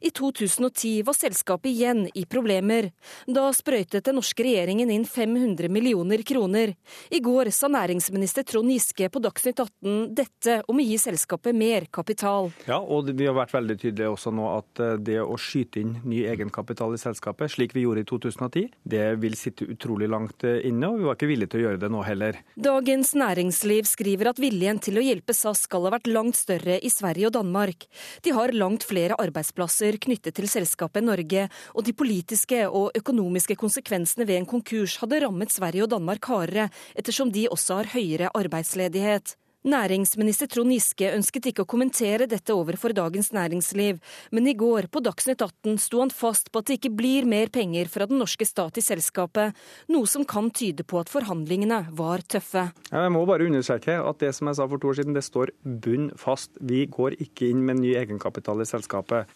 I 0.01 0.11
2010 0.11 1.03
var 1.07 1.13
selskapet 1.17 1.71
igjen 1.71 2.05
i 2.13 2.25
problemer. 2.25 2.91
Da 3.25 3.47
sprøytet 3.55 4.05
den 4.07 4.17
norske 4.19 4.45
regjeringen 4.45 4.91
inn 4.93 5.05
500 5.05 5.69
millioner 5.73 6.23
kroner. 6.27 6.73
I 7.09 7.19
går 7.23 7.51
sa 7.55 7.69
næringsminister 7.71 8.45
Trond 8.47 8.71
Giske 8.71 9.09
på 9.11 9.21
Dagsnytt 9.23 9.59
18 9.59 10.15
dette 10.17 10.61
om 10.67 10.79
å 10.79 10.85
gi 10.85 10.97
selskapet 11.01 11.55
mer 11.57 11.87
kapital. 11.91 12.51
Ja, 12.69 12.79
og 12.79 13.11
vi 13.11 13.27
har 13.27 13.35
vært 13.37 13.55
veldig 13.55 13.77
tydelige 13.81 14.13
også 14.13 14.33
nå 14.35 14.47
at 14.53 14.83
eh, 14.83 14.95
det 15.01 15.19
å 15.21 15.37
skyte 15.41 15.81
inn 15.83 15.97
ny 16.07 16.23
egenkapital 16.29 16.95
i 16.95 17.01
selskapet, 17.01 17.51
slik 17.53 17.75
vi 17.75 17.85
gjorde 17.85 18.05
i 18.05 18.09
2010, 18.09 18.71
det 18.87 19.05
vil 19.21 19.37
sitte 19.39 19.67
utrolig 19.67 20.09
langt 20.11 20.47
eh, 20.47 20.61
inne, 20.69 20.91
og 20.91 21.01
vi 21.01 21.09
var 21.09 21.19
ikke 21.19 21.31
villige 21.31 21.53
til 21.53 21.63
å 21.63 21.65
gjøre 21.67 21.83
det 21.83 21.91
nå 21.93 22.03
heller. 22.07 22.41
Dagens 22.55 23.13
Næringsliv 23.17 23.89
skriver 23.89 24.31
at 24.31 24.41
viljen 24.41 24.79
til 24.83 24.99
å 24.99 25.05
hjelpe 25.05 25.35
SAS 25.35 25.65
skal 25.67 25.87
ha 25.87 25.93
vært 25.97 26.09
langt 26.11 26.39
større 26.39 26.79
i 26.79 26.91
Sverige 26.93 27.29
og 27.29 27.37
Danmark. 27.37 27.87
De 28.23 28.33
har 28.35 28.55
langt 28.55 28.85
flere 28.87 29.17
arbeidsplasser 29.17 29.56
arbeidsplasser 29.57 29.97
knyttet 29.97 30.35
til 30.37 30.47
selskapet 30.47 31.03
Norge, 31.03 31.47
og 31.73 31.85
de 31.85 31.93
politiske 31.93 32.67
og 32.67 32.91
økonomiske 32.95 33.55
konsekvensene 33.57 34.27
ved 34.27 34.37
en 34.41 34.45
konkurs 34.45 34.97
hadde 35.01 35.23
rammet 35.23 35.51
Sverige 35.51 35.83
og 35.83 35.91
Danmark 35.91 36.25
hardere, 36.25 36.69
ettersom 36.95 37.31
de 37.31 37.47
også 37.49 37.81
har 37.81 37.93
høyere 37.95 38.31
arbeidsledighet. 38.33 39.35
Næringsminister 39.67 40.47
Trond 40.47 40.71
Giske 40.71 41.09
ønsket 41.11 41.49
ikke 41.49 41.65
å 41.65 41.67
kommentere 41.67 42.27
dette 42.29 42.53
overfor 42.55 42.93
Dagens 42.95 43.33
Næringsliv, 43.35 43.97
men 44.31 44.47
i 44.47 44.53
går 44.55 44.87
på 44.93 45.01
Dagsnytt 45.03 45.41
18 45.43 45.79
sto 45.81 45.99
han 45.99 46.13
fast 46.13 46.51
på 46.53 46.61
at 46.61 46.69
det 46.69 46.77
ikke 46.77 46.93
blir 46.95 47.27
mer 47.27 47.49
penger 47.51 47.89
fra 47.91 48.07
den 48.07 48.21
norske 48.21 48.47
stat 48.47 48.77
i 48.79 48.85
selskapet, 48.85 49.57
noe 49.91 50.07
som 50.07 50.23
kan 50.23 50.47
tyde 50.55 50.85
på 50.87 51.01
at 51.01 51.11
forhandlingene 51.11 51.81
var 51.97 52.23
tøffe. 52.23 52.69
Jeg 52.93 53.11
må 53.11 53.25
bare 53.27 53.49
understreke 53.49 53.97
at 53.97 54.23
det 54.23 54.31
som 54.37 54.47
jeg 54.47 54.61
sa 54.61 54.69
for 54.69 54.79
to 54.79 54.93
år 54.93 55.01
siden, 55.01 55.17
det 55.17 55.25
står 55.25 55.51
bunn 55.65 56.13
fast. 56.15 56.53
Vi 56.61 56.85
går 56.87 57.17
ikke 57.27 57.49
inn 57.49 57.65
med 57.67 57.81
ny 57.81 57.97
egenkapital 57.97 58.63
i 58.63 58.69
selskapet. 58.69 59.27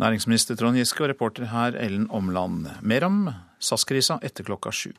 Næringsminister 0.00 0.56
Trond 0.56 0.78
Giske 0.80 1.02
og 1.04 1.10
reporter 1.10 1.50
her 1.50 1.74
Ellen 1.76 2.06
Omland. 2.08 2.70
Mer 2.80 3.04
om 3.04 3.26
SAS-krisa 3.60 4.16
etter 4.24 4.46
klokka 4.46 4.72
sju. 4.72 4.94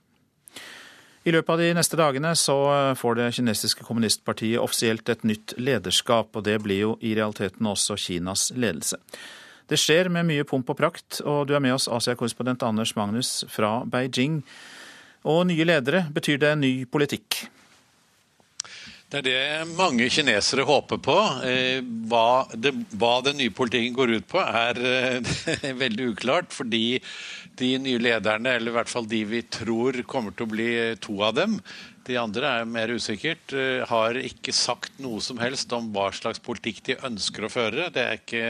I 1.26 1.34
løpet 1.34 1.54
av 1.54 1.62
de 1.62 1.70
neste 1.74 1.98
dagene 1.98 2.36
så 2.38 2.58
får 2.98 3.18
det 3.18 3.30
kinesiske 3.38 3.86
kommunistpartiet 3.88 4.62
offisielt 4.62 5.10
et 5.10 5.26
nytt 5.26 5.56
lederskap, 5.58 6.30
og 6.38 6.46
det 6.46 6.60
blir 6.62 6.84
jo 6.84 6.92
i 7.02 7.16
realiteten 7.18 7.70
også 7.70 7.98
Kinas 7.98 8.52
ledelse. 8.54 9.00
Det 9.70 9.80
skjer 9.80 10.10
med 10.14 10.28
mye 10.30 10.46
pomp 10.46 10.70
og 10.70 10.78
prakt, 10.78 11.22
og 11.26 11.48
du 11.50 11.56
er 11.58 11.64
med 11.64 11.74
oss, 11.78 11.90
Asia-korrespondent 11.90 12.62
Anders 12.68 12.94
Magnus 12.98 13.46
fra 13.50 13.80
Beijing. 13.86 14.42
Og 15.26 15.48
nye 15.50 15.66
ledere, 15.66 16.04
betyr 16.14 16.42
det 16.42 16.54
ny 16.62 16.74
politikk? 16.86 17.46
Det 19.12 19.20
er 19.20 19.26
det 19.28 19.72
mange 19.76 20.06
kinesere 20.08 20.64
håper 20.64 21.00
på. 21.04 21.16
Eh, 21.44 21.82
hva, 22.08 22.48
det, 22.56 22.72
hva 22.96 23.18
den 23.26 23.42
nye 23.42 23.52
politikken 23.52 23.98
går 23.98 24.14
ut 24.22 24.28
på, 24.32 24.40
er 24.40 24.78
eh, 24.80 25.74
veldig 25.84 26.06
uklart. 26.14 26.54
Fordi 26.56 27.02
de 27.60 27.74
nye 27.84 28.00
lederne, 28.00 28.54
eller 28.56 28.72
i 28.72 28.76
hvert 28.78 28.92
fall 28.92 29.10
de 29.12 29.20
vi 29.28 29.42
tror 29.52 30.00
kommer 30.08 30.32
til 30.32 30.48
å 30.48 30.54
bli 30.54 30.70
to 31.04 31.18
av 31.28 31.36
dem, 31.42 31.58
de 32.08 32.16
andre 32.18 32.54
er 32.62 32.72
mer 32.72 32.94
usikkert, 32.96 33.52
eh, 33.52 33.84
har 33.90 34.16
ikke 34.16 34.56
sagt 34.56 34.96
noe 35.04 35.20
som 35.20 35.44
helst 35.44 35.76
om 35.76 35.92
hva 35.92 36.08
slags 36.16 36.40
politikk 36.40 36.80
de 36.88 37.02
ønsker 37.04 37.44
å 37.44 37.52
føre. 37.52 37.92
Det 37.92 38.06
er 38.06 38.22
ikke 38.22 38.46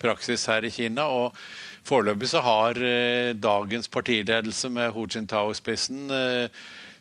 praksis 0.00 0.48
her 0.48 0.64
i 0.64 0.72
Kina. 0.72 1.04
og 1.04 1.36
Foreløpig 1.84 2.30
så 2.32 2.40
har 2.46 2.78
dagens 3.42 3.90
partiledelse 3.92 4.70
med 4.72 4.94
Hu 4.94 5.02
Jintao 5.10 5.50
i 5.50 5.58
spissen 5.58 6.06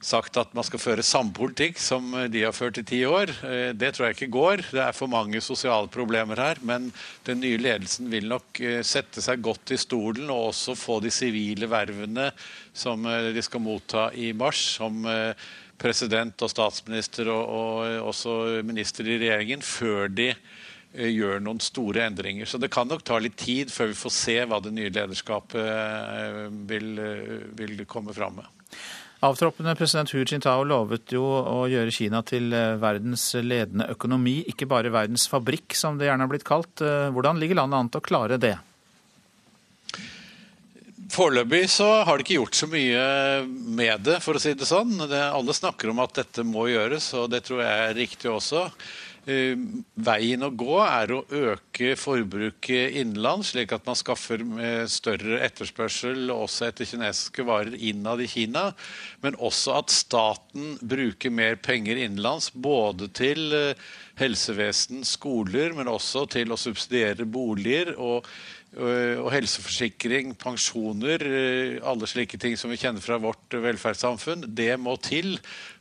sagt 0.01 0.37
at 0.41 0.53
man 0.57 0.65
skal 0.65 0.81
føre 0.81 1.05
samme 1.05 1.33
politikk 1.35 1.79
som 1.79 2.09
de 2.33 2.43
har 2.43 2.55
ført 2.57 2.79
i 2.81 2.85
ti 2.87 3.01
år. 3.05 3.31
Eh, 3.45 3.69
det 3.77 3.93
tror 3.93 4.07
jeg 4.07 4.17
ikke 4.17 4.33
går. 4.33 4.63
Det 4.73 4.81
er 4.83 4.97
for 4.97 5.11
mange 5.11 5.41
sosiale 5.45 5.89
problemer 5.93 6.41
her. 6.41 6.61
Men 6.65 6.89
den 7.27 7.41
nye 7.43 7.59
ledelsen 7.61 8.09
vil 8.11 8.29
nok 8.31 8.61
eh, 8.65 8.81
sette 8.85 9.21
seg 9.23 9.43
godt 9.45 9.75
i 9.75 9.79
stolen 9.81 10.29
og 10.33 10.51
også 10.51 10.75
få 10.79 10.99
de 11.05 11.13
sivile 11.13 11.69
vervene 11.69 12.31
som 12.73 13.05
eh, 13.05 13.29
de 13.35 13.45
skal 13.45 13.63
motta 13.63 14.09
i 14.17 14.31
mars, 14.33 14.61
som 14.79 15.05
president 15.81 16.43
og 16.45 16.49
statsminister 16.51 17.29
og, 17.33 17.45
og 17.49 18.09
også 18.11 18.35
minister 18.65 19.07
i 19.07 19.17
regjeringen, 19.21 19.63
før 19.65 20.11
de 20.13 20.33
gjør 20.91 21.39
noen 21.41 21.61
store 21.63 22.03
endringer. 22.09 22.45
Så 22.45 22.59
det 22.61 22.69
kan 22.73 22.89
nok 22.91 23.01
ta 23.07 23.17
litt 23.17 23.37
tid 23.39 23.71
før 23.71 23.89
vi 23.89 23.97
får 23.97 24.13
se 24.13 24.35
hva 24.45 24.59
det 24.61 24.73
nye 24.75 24.91
lederskapet 24.91 26.51
vil, 26.69 26.89
vil 27.57 27.85
komme 27.89 28.13
fram 28.13 28.41
med. 28.41 28.49
Avtroppende 29.21 29.75
president 29.77 30.09
Hu 30.09 30.23
Jintao 30.25 30.63
lovet 30.65 31.11
jo 31.13 31.21
å 31.21 31.67
gjøre 31.69 31.93
Kina 31.93 32.23
til 32.25 32.49
eh, 32.57 32.73
verdens 32.81 33.27
ledende 33.37 33.85
økonomi, 33.93 34.39
ikke 34.49 34.65
bare 34.65 34.89
verdens 34.89 35.27
fabrikk, 35.29 35.75
som 35.77 35.99
det 35.99 36.07
gjerne 36.07 36.25
har 36.25 36.31
blitt 36.31 36.47
kalt. 36.47 36.81
Eh, 36.81 37.11
hvordan 37.13 37.37
ligger 37.37 37.59
landet 37.59 37.77
an 37.77 37.91
til 37.93 38.01
å 38.01 38.07
klare 38.07 38.39
det? 38.41 38.55
Foreløpig 41.11 41.67
så 41.69 41.89
har 42.07 42.17
de 42.17 42.25
ikke 42.25 42.39
gjort 42.39 42.57
så 42.57 42.71
mye 42.71 43.05
med 43.45 44.07
det, 44.07 44.17
for 44.25 44.39
å 44.39 44.41
si 44.41 44.55
det 44.57 44.65
sånn. 44.65 44.95
Det, 45.05 45.21
alle 45.21 45.53
snakker 45.53 45.91
om 45.93 46.01
at 46.01 46.17
dette 46.17 46.45
må 46.47 46.65
gjøres, 46.71 47.11
og 47.19 47.29
det 47.35 47.43
tror 47.45 47.61
jeg 47.61 47.85
er 47.85 47.97
riktig 47.99 48.31
også. 48.31 48.65
Eh, 49.29 49.53
veien 50.01 50.41
å 50.41 50.49
gå 50.49 50.79
er 50.81 51.11
å 51.13 51.19
øke 51.29 51.93
forbruket 51.99 52.95
innenlands, 52.97 53.51
slik 53.53 53.73
at 53.75 53.85
man 53.85 53.99
skaffer 53.99 54.41
større 54.89 55.41
etterspørsel 55.45 56.31
også 56.33 56.71
etter 56.71 56.89
kinesiske 56.89 57.45
varer 57.45 57.75
innad 57.77 58.23
i 58.25 58.29
Kina. 58.31 58.71
Men 59.21 59.37
også 59.37 59.77
at 59.77 59.93
staten 59.93 60.79
bruker 60.81 61.33
mer 61.33 61.59
penger 61.61 62.01
innenlands, 62.01 62.49
både 62.53 63.11
til 63.13 63.53
eh, 63.53 63.91
helsevesen, 64.21 65.05
skoler, 65.07 65.75
men 65.77 65.91
også 65.91 66.25
til 66.39 66.53
å 66.53 66.59
subsidiere 66.59 67.29
boliger. 67.29 67.93
og 67.97 68.25
Eh, 68.25 68.60
og 68.71 69.27
helseforsikring, 69.33 70.31
pensjoner, 70.39 71.23
eh, 71.27 71.79
alle 71.83 72.07
slike 72.07 72.39
ting 72.39 72.55
som 72.55 72.71
vi 72.71 72.77
kjenner 72.79 73.03
fra 73.03 73.17
vårt 73.19 73.51
velferdssamfunn, 73.51 74.45
det 74.47 74.77
må 74.79 74.95
til 75.03 75.33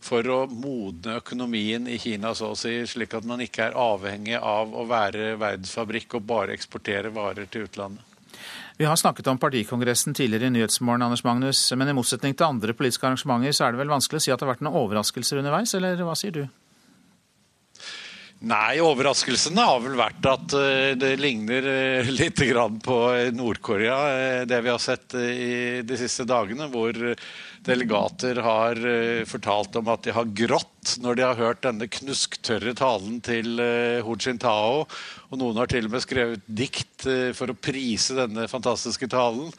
for 0.02 0.26
å 0.26 0.40
modne 0.50 1.20
økonomien 1.20 1.86
i 1.86 2.00
Kina, 2.02 2.34
så 2.34 2.50
å 2.50 2.58
si, 2.58 2.80
slik 2.90 3.14
at 3.14 3.24
man 3.24 3.40
ikke 3.44 3.68
er 3.68 3.78
avhengig 3.78 4.40
av 4.42 4.74
å 4.74 4.88
være 4.90 5.36
verdensfabrikk 5.38 6.18
og 6.18 6.26
bare 6.26 6.56
eksportere 6.56 7.14
varer 7.14 7.46
til 7.46 7.68
utlandet. 7.68 8.02
Vi 8.80 8.88
har 8.88 8.96
snakket 8.96 9.26
om 9.28 9.38
partikongressen 9.38 10.14
tidligere 10.16 10.48
i 10.48 10.54
Nyhetsmorgen, 10.54 11.02
Anders 11.04 11.22
Magnus, 11.22 11.60
men 11.76 11.92
i 11.92 11.94
motsetning 11.94 12.34
til 12.34 12.48
andre 12.48 12.74
politiske 12.74 13.06
arrangementer, 13.06 13.52
så 13.52 13.66
er 13.66 13.74
det 13.74 13.82
vel 13.82 13.92
vanskelig 13.92 14.18
å 14.18 14.24
si 14.24 14.32
at 14.32 14.40
det 14.40 14.48
har 14.48 14.54
vært 14.54 14.64
noen 14.64 14.80
overraskelser 14.80 15.42
underveis, 15.42 15.74
eller 15.76 16.00
hva 16.00 16.16
sier 16.18 16.32
du? 16.32 16.46
Nei, 18.40 18.78
overraskelsen 18.80 19.58
har 19.60 19.82
vel 19.84 19.98
vært 20.00 20.24
at 20.24 20.54
eh, 20.56 20.94
det 20.96 21.10
ligner 21.20 21.66
eh, 21.68 22.08
litt 22.20 22.40
på 22.86 22.96
Nord-Korea, 23.36 23.98
eh, 24.16 24.44
det 24.48 24.62
vi 24.64 24.70
har 24.72 24.80
sett 24.80 25.12
i 25.12 25.82
de 25.84 25.98
siste 26.00 26.24
dagene. 26.24 26.70
Hvor 26.72 26.96
delegater 27.60 28.40
har 28.40 28.78
fortalt 29.28 29.76
om 29.76 29.90
at 29.92 30.06
de 30.06 30.14
har 30.16 30.32
grått 30.32 30.94
når 31.04 31.18
de 31.18 31.26
har 31.26 31.36
hørt 31.36 31.60
denne 31.66 31.90
knusktørre 31.92 32.72
talen 32.72 33.20
til 33.20 33.60
Hu 34.06 34.14
Jintao. 34.16 34.86
Og 35.28 35.36
noen 35.36 35.60
har 35.60 35.68
til 35.68 35.90
og 35.90 35.92
med 35.92 36.06
skrevet 36.06 36.46
dikt 36.48 37.04
for 37.36 37.52
å 37.52 37.58
prise 37.60 38.16
denne 38.16 38.48
fantastiske 38.48 39.10
talen. 39.12 39.52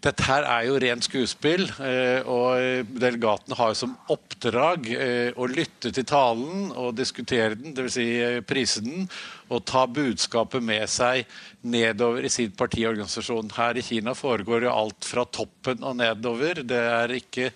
Dette 0.00 0.24
her 0.24 0.46
er 0.48 0.62
jo 0.64 0.78
rent 0.80 1.04
skuespill, 1.04 1.66
eh, 1.84 2.24
og 2.24 2.86
delegatene 3.02 3.56
har 3.58 3.74
som 3.76 3.92
oppdrag 4.08 4.88
eh, 4.94 5.36
å 5.36 5.48
lytte 5.50 5.92
til 5.92 6.06
talen 6.08 6.70
og 6.72 6.94
diskutere 6.96 7.58
den, 7.58 7.74
dvs. 7.76 7.98
Si 7.98 8.06
eh, 8.16 8.38
prise 8.40 8.80
den, 8.86 9.04
og 9.52 9.66
ta 9.68 9.84
budskapet 9.90 10.64
med 10.64 10.88
seg 10.88 11.28
nedover 11.68 12.24
i 12.24 12.32
sin 12.32 12.56
partiorganisasjon. 12.56 13.52
Her 13.58 13.76
i 13.76 13.84
Kina 13.84 14.16
foregår 14.16 14.64
jo 14.70 14.72
alt 14.72 15.04
fra 15.04 15.26
toppen 15.28 15.84
og 15.84 15.98
nedover. 16.00 16.64
Det 16.64 16.80
er 16.80 17.16
ikke 17.20 17.52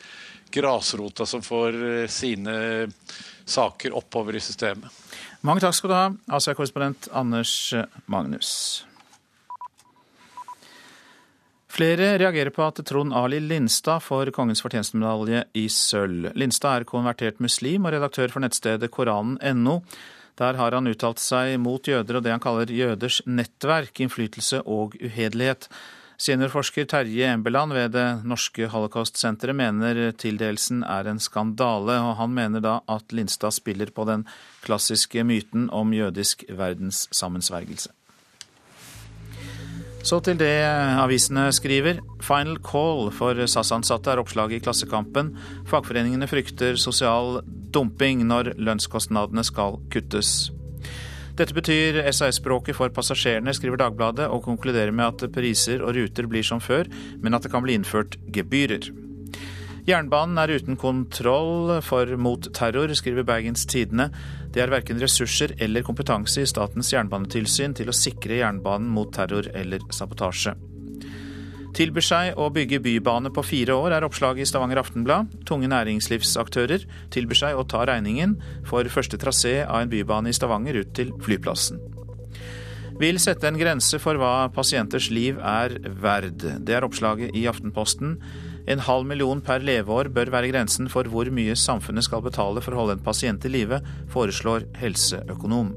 grasrota 0.52 1.24
som 1.26 1.42
får 1.42 1.80
sine 2.12 2.56
saker 3.48 3.96
oppover 3.96 4.36
i 4.36 4.44
systemet. 4.44 4.92
Mange 5.44 5.64
takk 5.64 5.76
skal 5.76 5.90
du 5.90 5.96
ha, 5.96 6.08
Asia-korrespondent 6.36 7.08
Anders 7.16 7.72
Magnus. 8.04 8.84
Flere 11.74 12.12
reagerer 12.20 12.52
på 12.54 12.62
at 12.62 12.78
Trond 12.86 13.10
Ali 13.18 13.40
Lindstad 13.42 14.04
får 14.04 14.30
Kongens 14.36 14.60
fortjenstmedalje 14.62 15.40
i 15.58 15.64
sølv. 15.72 16.28
Lindstad 16.38 16.76
er 16.76 16.86
konvertert 16.86 17.40
muslim 17.42 17.88
og 17.88 17.96
redaktør 17.96 18.30
for 18.30 18.44
nettstedet 18.44 18.92
koranen.no. 18.94 19.80
Der 20.38 20.54
har 20.60 20.76
han 20.76 20.86
uttalt 20.86 21.18
seg 21.22 21.56
mot 21.62 21.90
jøder 21.90 22.20
og 22.20 22.22
det 22.22 22.30
han 22.30 22.42
kaller 22.44 22.70
jøders 22.70 23.18
nettverk, 23.26 24.04
innflytelse 24.06 24.60
og 24.70 24.94
uhederlighet. 25.00 25.66
Seniorforsker 26.14 26.86
Terje 26.86 27.32
Embeland 27.32 27.74
ved 27.74 27.90
det 27.96 28.06
norske 28.22 28.70
holocaust-senteret 28.70 29.58
mener 29.58 30.04
tildelelsen 30.14 30.86
er 30.86 31.10
en 31.10 31.18
skandale, 31.18 31.98
og 31.98 32.14
han 32.22 32.38
mener 32.38 32.62
da 32.62 32.76
at 32.86 33.10
Lindstad 33.10 33.58
spiller 33.58 33.90
på 33.90 34.06
den 34.06 34.22
klassiske 34.62 35.26
myten 35.26 35.66
om 35.74 35.90
jødisk 35.90 36.46
verdenssammensvergelse. 36.54 37.90
Så 40.04 40.18
til 40.20 40.36
det 40.36 40.60
avisene 41.00 41.46
skriver. 41.56 42.02
Final 42.20 42.58
call 42.60 43.08
for 43.16 43.38
SAS-ansatte 43.48 44.12
er 44.12 44.20
oppslaget 44.20 44.58
i 44.58 44.64
Klassekampen. 44.66 45.30
Fagforeningene 45.70 46.28
frykter 46.28 46.76
sosial 46.76 47.38
dumping 47.72 48.26
når 48.28 48.52
lønnskostnadene 48.60 49.46
skal 49.48 49.78
kuttes. 49.94 50.50
Dette 51.34 51.56
betyr 51.56 52.02
SAS-språket 52.12 52.76
for 52.76 52.92
passasjerene, 52.94 53.56
skriver 53.56 53.80
Dagbladet, 53.80 54.28
og 54.28 54.44
konkluderer 54.44 54.92
med 54.92 55.08
at 55.24 55.32
priser 55.34 55.80
og 55.80 55.96
ruter 55.96 56.28
blir 56.30 56.44
som 56.46 56.60
før, 56.62 56.86
men 57.24 57.34
at 57.34 57.42
det 57.42 57.50
kan 57.54 57.64
bli 57.64 57.74
innført 57.80 58.18
gebyrer. 58.30 58.92
Jernbanen 59.88 60.38
er 60.40 60.52
uten 60.54 60.78
kontroll 60.80 61.74
for 61.84 62.12
mot 62.16 62.46
terror, 62.56 62.92
skriver 62.96 63.26
Bergens 63.28 63.66
Tidende. 63.68 64.12
Det 64.54 64.62
er 64.62 64.70
verken 64.70 65.00
ressurser 65.02 65.56
eller 65.64 65.82
kompetanse 65.82 66.44
i 66.44 66.46
Statens 66.46 66.92
jernbanetilsyn 66.94 67.74
til 67.74 67.90
å 67.90 67.96
sikre 67.96 68.38
jernbanen 68.38 68.86
mot 68.94 69.10
terror 69.14 69.48
eller 69.50 69.82
sabotasje. 69.90 70.54
Tilbyr 71.74 72.04
seg 72.06 72.36
å 72.38 72.46
bygge 72.54 72.78
bybane 72.84 73.32
på 73.34 73.42
fire 73.42 73.74
år, 73.74 73.96
er 73.96 74.04
oppslaget 74.06 74.44
i 74.44 74.46
Stavanger 74.46 74.78
Aftenblad. 74.78 75.32
Tunge 75.48 75.66
næringslivsaktører 75.72 76.84
tilbyr 77.10 77.40
seg 77.40 77.58
å 77.58 77.66
ta 77.66 77.82
regningen 77.90 78.36
for 78.68 78.86
første 78.86 79.18
trasé 79.18 79.56
av 79.64 79.82
en 79.82 79.90
bybane 79.90 80.30
i 80.30 80.36
Stavanger 80.38 80.78
ut 80.84 80.94
til 80.94 81.10
flyplassen. 81.24 81.82
vil 83.00 83.18
sette 83.18 83.48
en 83.48 83.58
grense 83.58 83.98
for 83.98 84.14
hva 84.14 84.48
pasienters 84.54 85.10
liv 85.10 85.40
er 85.42 85.74
verd. 85.82 86.38
Det 86.62 86.76
er 86.76 86.86
oppslaget 86.86 87.34
i 87.34 87.48
Aftenposten. 87.50 88.20
En 88.66 88.80
halv 88.80 89.06
million 89.06 89.40
per 89.44 89.64
leveår 89.64 90.08
bør 90.14 90.30
være 90.32 90.48
grensen 90.52 90.88
for 90.92 91.08
hvor 91.10 91.28
mye 91.34 91.56
samfunnet 91.58 92.06
skal 92.06 92.24
betale 92.24 92.62
for 92.64 92.72
å 92.72 92.82
holde 92.82 92.98
en 92.98 93.04
pasient 93.04 93.44
i 93.44 93.52
live, 93.52 93.80
foreslår 94.12 94.68
helseøkonom. 94.80 95.74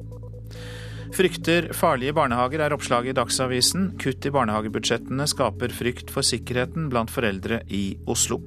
Frykter 1.15 1.71
farlige 1.75 2.15
barnehager, 2.15 2.61
er 2.63 2.75
oppslaget 2.75 3.13
i 3.13 3.17
Dagsavisen. 3.17 3.89
Kutt 3.99 4.27
i 4.27 4.31
barnehagebudsjettene 4.33 5.27
skaper 5.27 5.73
frykt 5.75 6.11
for 6.13 6.25
sikkerheten 6.25 6.89
blant 6.91 7.11
foreldre 7.11 7.61
i 7.67 7.97
Oslo. 8.07 8.41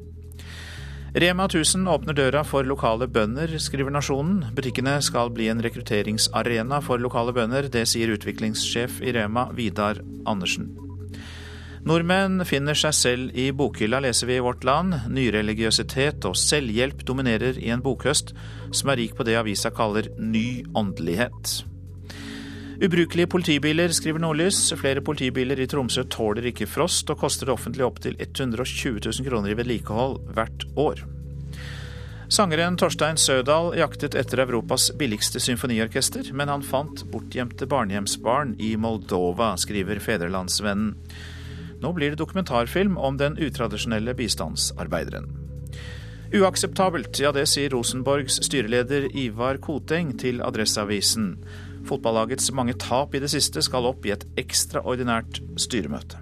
Rema 1.11 1.49
1000 1.49 1.89
åpner 1.91 2.15
døra 2.15 2.45
for 2.47 2.63
lokale 2.63 3.09
bønder, 3.11 3.57
skriver 3.59 3.91
Nasjonen. 3.91 4.45
Butikkene 4.55 5.01
skal 5.03 5.33
bli 5.35 5.49
en 5.51 5.63
rekrutteringsarena 5.65 6.79
for 6.87 7.03
lokale 7.03 7.35
bønder. 7.35 7.67
Det 7.73 7.83
sier 7.91 8.15
utviklingssjef 8.15 9.01
i 9.03 9.17
Rema, 9.19 9.49
Vidar 9.57 9.99
Andersen. 10.31 10.71
Nordmenn 11.81 12.45
finner 12.45 12.77
seg 12.77 12.93
selv 12.93 13.37
i 13.39 13.47
bokhylla, 13.57 14.03
leser 14.05 14.29
vi 14.29 14.37
i 14.37 14.43
Vårt 14.45 14.67
Land. 14.69 14.99
Nyreligiøsitet 15.09 16.27
og 16.29 16.37
selvhjelp 16.37 17.07
dominerer 17.09 17.57
i 17.57 17.71
en 17.73 17.81
bokhøst 17.85 18.35
som 18.77 18.93
er 18.93 19.01
rik 19.01 19.17
på 19.17 19.25
det 19.25 19.39
avisa 19.41 19.73
kaller 19.73 20.11
ny 20.21 20.63
åndelighet. 20.77 21.55
Ubrukelige 22.81 23.29
politibiler, 23.29 23.93
skriver 23.93 24.21
Nordlys. 24.21 24.59
Flere 24.81 25.01
politibiler 25.05 25.61
i 25.61 25.67
Tromsø 25.69 26.05
tåler 26.09 26.47
ikke 26.53 26.69
frost, 26.69 27.09
og 27.13 27.21
koster 27.21 27.49
det 27.49 27.57
offentlige 27.57 27.89
opptil 27.89 28.17
120 28.21 29.01
000 29.05 29.29
kroner 29.29 29.53
i 29.53 29.57
vedlikehold 29.57 30.21
hvert 30.37 30.69
år. 30.81 31.03
Sangeren 32.31 32.77
Torstein 32.79 33.19
Sødal 33.19 33.73
jaktet 33.75 34.15
etter 34.15 34.45
Europas 34.45 34.93
billigste 34.97 35.41
symfoniorkester, 35.43 36.29
men 36.33 36.49
han 36.53 36.63
fant 36.63 37.03
bortgjemte 37.11 37.67
barnehjemsbarn 37.67 38.55
i 38.63 38.77
Moldova, 38.79 39.57
skriver 39.59 39.99
Fedrelandsvennen. 39.99 40.95
Nå 41.81 41.93
blir 41.97 42.13
det 42.13 42.21
dokumentarfilm 42.21 42.99
om 42.99 43.17
den 43.17 43.39
utradisjonelle 43.41 44.15
bistandsarbeideren. 44.15 45.31
Uakseptabelt, 46.31 47.17
ja 47.19 47.33
det 47.35 47.47
sier 47.51 47.73
Rosenborgs 47.75 48.37
styreleder 48.47 49.09
Ivar 49.19 49.59
Koteng 49.59 50.13
til 50.21 50.43
Adresseavisen. 50.47 51.33
Fotballagets 51.89 52.53
mange 52.55 52.77
tap 52.79 53.17
i 53.17 53.23
det 53.23 53.33
siste 53.33 53.65
skal 53.67 53.89
opp 53.89 54.07
i 54.07 54.13
et 54.15 54.27
ekstraordinært 54.39 55.41
styremøte. 55.59 56.21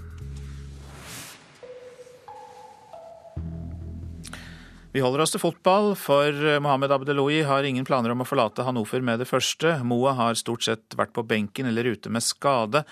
Vi 4.94 5.02
holder 5.04 5.20
oss 5.20 5.34
til 5.34 5.42
fotball, 5.42 5.92
for 6.00 6.32
Mohammed 6.64 6.94
Abdeloui 6.94 7.42
har 7.44 7.66
ingen 7.68 7.84
planer 7.84 8.14
om 8.14 8.24
å 8.24 8.26
forlate 8.26 8.64
Hannover 8.64 9.04
med 9.04 9.20
det 9.20 9.28
første. 9.28 9.76
Moa 9.84 10.14
har 10.16 10.38
stort 10.40 10.64
sett 10.64 10.96
vært 10.96 11.12
på 11.12 11.26
benken 11.28 11.68
eller 11.68 11.92
ute 11.92 12.08
med 12.08 12.24
skade 12.24 12.86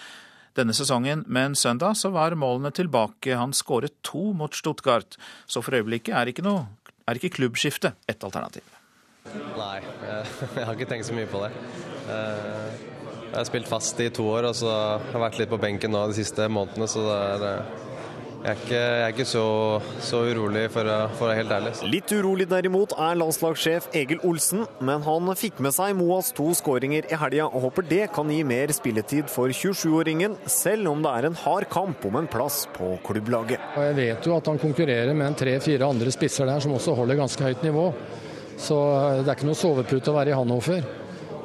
denne 0.56 0.74
sesongen, 0.76 1.24
men 1.26 1.54
søndag 1.58 1.96
så 2.00 2.10
var 2.14 2.36
målene 2.38 2.72
tilbake. 2.74 3.36
Han 3.36 3.54
skåret 3.56 3.96
to 4.06 4.32
mot 4.36 4.54
Stuttgart, 4.56 5.18
så 5.46 5.62
for 5.64 5.76
øyeblikket 5.78 6.16
er 6.16 6.32
ikke, 6.32 6.44
noe, 6.46 6.66
er 7.06 7.20
ikke 7.20 7.34
klubbskifte 7.38 7.94
et 8.08 8.26
alternativ. 8.26 8.64
Nei, 9.56 9.80
jeg 10.56 10.64
har 10.64 10.74
ikke 10.74 10.90
tenkt 10.90 11.08
så 11.08 11.16
mye 11.16 11.30
på 11.30 11.42
det. 11.44 11.50
Eh, 12.12 12.84
jeg 13.26 13.34
har 13.40 13.48
spilt 13.48 13.68
fast 13.68 14.00
i 14.00 14.08
to 14.14 14.24
år 14.32 14.50
og 14.50 14.54
så 14.56 14.70
har 14.70 15.10
jeg 15.12 15.24
vært 15.24 15.40
litt 15.42 15.50
på 15.50 15.60
benken 15.60 15.92
nå 15.92 16.06
de 16.10 16.16
siste 16.16 16.46
månedene, 16.48 16.88
så 16.88 17.02
det 17.04 17.16
er 17.26 17.46
eh, 17.50 17.85
jeg 18.46 18.54
er 18.54 18.60
ikke, 18.62 18.78
jeg 18.78 19.02
er 19.02 19.10
ikke 19.10 19.24
så, 19.26 19.44
så, 20.06 20.18
urolig, 20.30 20.68
for 20.70 20.86
å, 20.86 20.96
for 21.18 21.26
å 21.26 21.30
være 21.32 21.40
helt 21.40 21.54
ærlig. 21.56 21.70
Litt 21.90 22.12
urolig 22.14 22.44
derimot 22.46 22.92
er 22.94 23.18
landslagssjef 23.18 23.88
Egil 23.98 24.20
Olsen, 24.28 24.62
men 24.86 25.02
han 25.02 25.32
fikk 25.34 25.58
med 25.66 25.74
seg 25.74 25.96
Moas 25.98 26.28
to 26.36 26.46
skåringer 26.54 27.08
i 27.10 27.18
helga, 27.18 27.48
og 27.48 27.64
håper 27.64 27.88
det 27.90 28.04
kan 28.14 28.30
gi 28.30 28.44
mer 28.46 28.70
spilletid 28.76 29.26
for 29.32 29.50
27-åringen, 29.50 30.36
selv 30.46 30.92
om 30.92 31.02
det 31.02 31.14
er 31.16 31.26
en 31.26 31.40
hard 31.42 31.66
kamp 31.74 32.06
om 32.06 32.20
en 32.20 32.30
plass 32.30 32.60
på 32.76 32.92
klubblaget. 33.08 33.58
Jeg 33.82 33.98
vet 33.98 34.30
jo 34.30 34.36
at 34.36 34.52
han 34.52 34.62
konkurrerer 34.62 35.10
med 35.10 35.32
en 35.32 35.40
tre-fire 35.42 35.90
andre 35.90 36.14
spisser 36.14 36.46
der 36.46 36.62
som 36.62 36.76
også 36.76 36.94
holder 37.00 37.18
ganske 37.24 37.50
høyt 37.50 37.66
nivå. 37.66 37.88
Så 38.62 38.78
det 39.24 39.26
er 39.26 39.34
ikke 39.34 39.50
noe 39.50 39.58
sovepute 39.58 40.14
å 40.14 40.16
være 40.20 40.36
i 40.36 40.38
Hannover. 40.38 40.86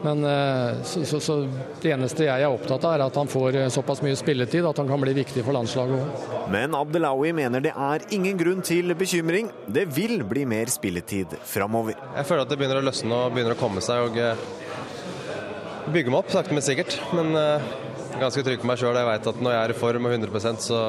Men 0.02 0.24
eh, 0.26 0.82
så, 0.84 1.04
så, 1.06 1.20
så 1.22 1.36
det 1.82 1.92
eneste 1.94 2.26
jeg 2.26 2.42
er 2.42 2.50
opptatt 2.50 2.86
av, 2.88 2.96
er 2.96 3.04
at 3.06 3.18
han 3.20 3.30
får 3.30 3.58
eh, 3.60 3.68
såpass 3.74 4.02
mye 4.06 4.18
spilletid 4.18 4.66
at 4.66 4.82
han 4.82 4.90
kan 4.90 5.04
bli 5.04 5.14
viktig 5.18 5.44
for 5.46 5.54
landslaget 5.56 6.00
òg. 6.00 6.08
Men 6.54 6.74
Abdelawi 6.78 7.34
mener 7.38 7.64
det 7.64 7.74
er 7.76 8.08
ingen 8.16 8.40
grunn 8.40 8.64
til 8.66 8.96
bekymring. 8.98 9.52
Det 9.68 9.86
vil 9.94 10.24
bli 10.28 10.48
mer 10.50 10.72
spilletid 10.74 11.38
framover. 11.46 12.00
Jeg 12.18 12.30
føler 12.30 12.48
at 12.48 12.52
det 12.52 12.58
begynner 12.62 12.82
å 12.82 12.88
løsne 12.90 13.22
og 13.28 13.36
begynner 13.36 13.58
å 13.58 13.62
komme 13.62 13.84
seg. 13.86 14.10
og 14.10 15.92
Bygge 15.92 16.12
meg 16.14 16.20
opp 16.22 16.34
sakte, 16.34 16.56
men 16.56 16.66
sikkert. 16.66 16.98
Men 17.14 17.34
jeg 17.36 18.18
er 18.18 18.26
ganske 18.26 18.44
trygg 18.46 18.62
på 18.64 18.70
meg 18.70 18.82
sjøl. 18.82 18.98
Jeg 18.98 19.10
veit 19.10 19.32
at 19.34 19.42
når 19.42 19.56
jeg 19.58 19.62
er 19.62 19.76
i 19.76 19.80
form 19.82 20.10
og 20.10 20.18
100% 20.18 20.68
så, 20.70 20.82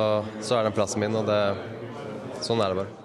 så 0.44 0.58
er 0.58 0.68
den 0.68 0.76
plassen 0.76 1.04
min. 1.04 1.16
og 1.20 1.28
det, 1.28 1.40
Sånn 2.42 2.60
er 2.60 2.72
det 2.72 2.82
bare. 2.82 3.01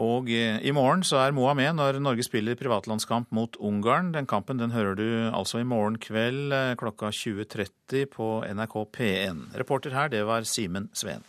Og 0.00 0.30
i 0.32 0.72
morgen 0.72 1.02
så 1.04 1.18
er 1.20 1.34
Moa 1.36 1.52
med 1.52 1.76
når 1.76 1.98
Norge 2.00 2.24
spiller 2.24 2.56
privatlandskamp 2.56 3.28
mot 3.36 3.58
Ungarn. 3.60 4.14
Den 4.14 4.24
kampen 4.26 4.56
den 4.56 4.72
hører 4.72 4.96
du 4.96 5.04
altså 5.28 5.60
i 5.60 5.68
morgen 5.68 5.98
kveld 6.00 6.54
eh, 6.56 6.72
klokka 6.80 7.10
20.30 7.12 8.06
på 8.14 8.28
NRK 8.48 8.76
P1. 8.96 9.42
Reporter 9.60 9.92
her, 9.92 10.08
det 10.08 10.24
var 10.24 10.48
Simen 10.48 10.88
Sveen. 10.96 11.20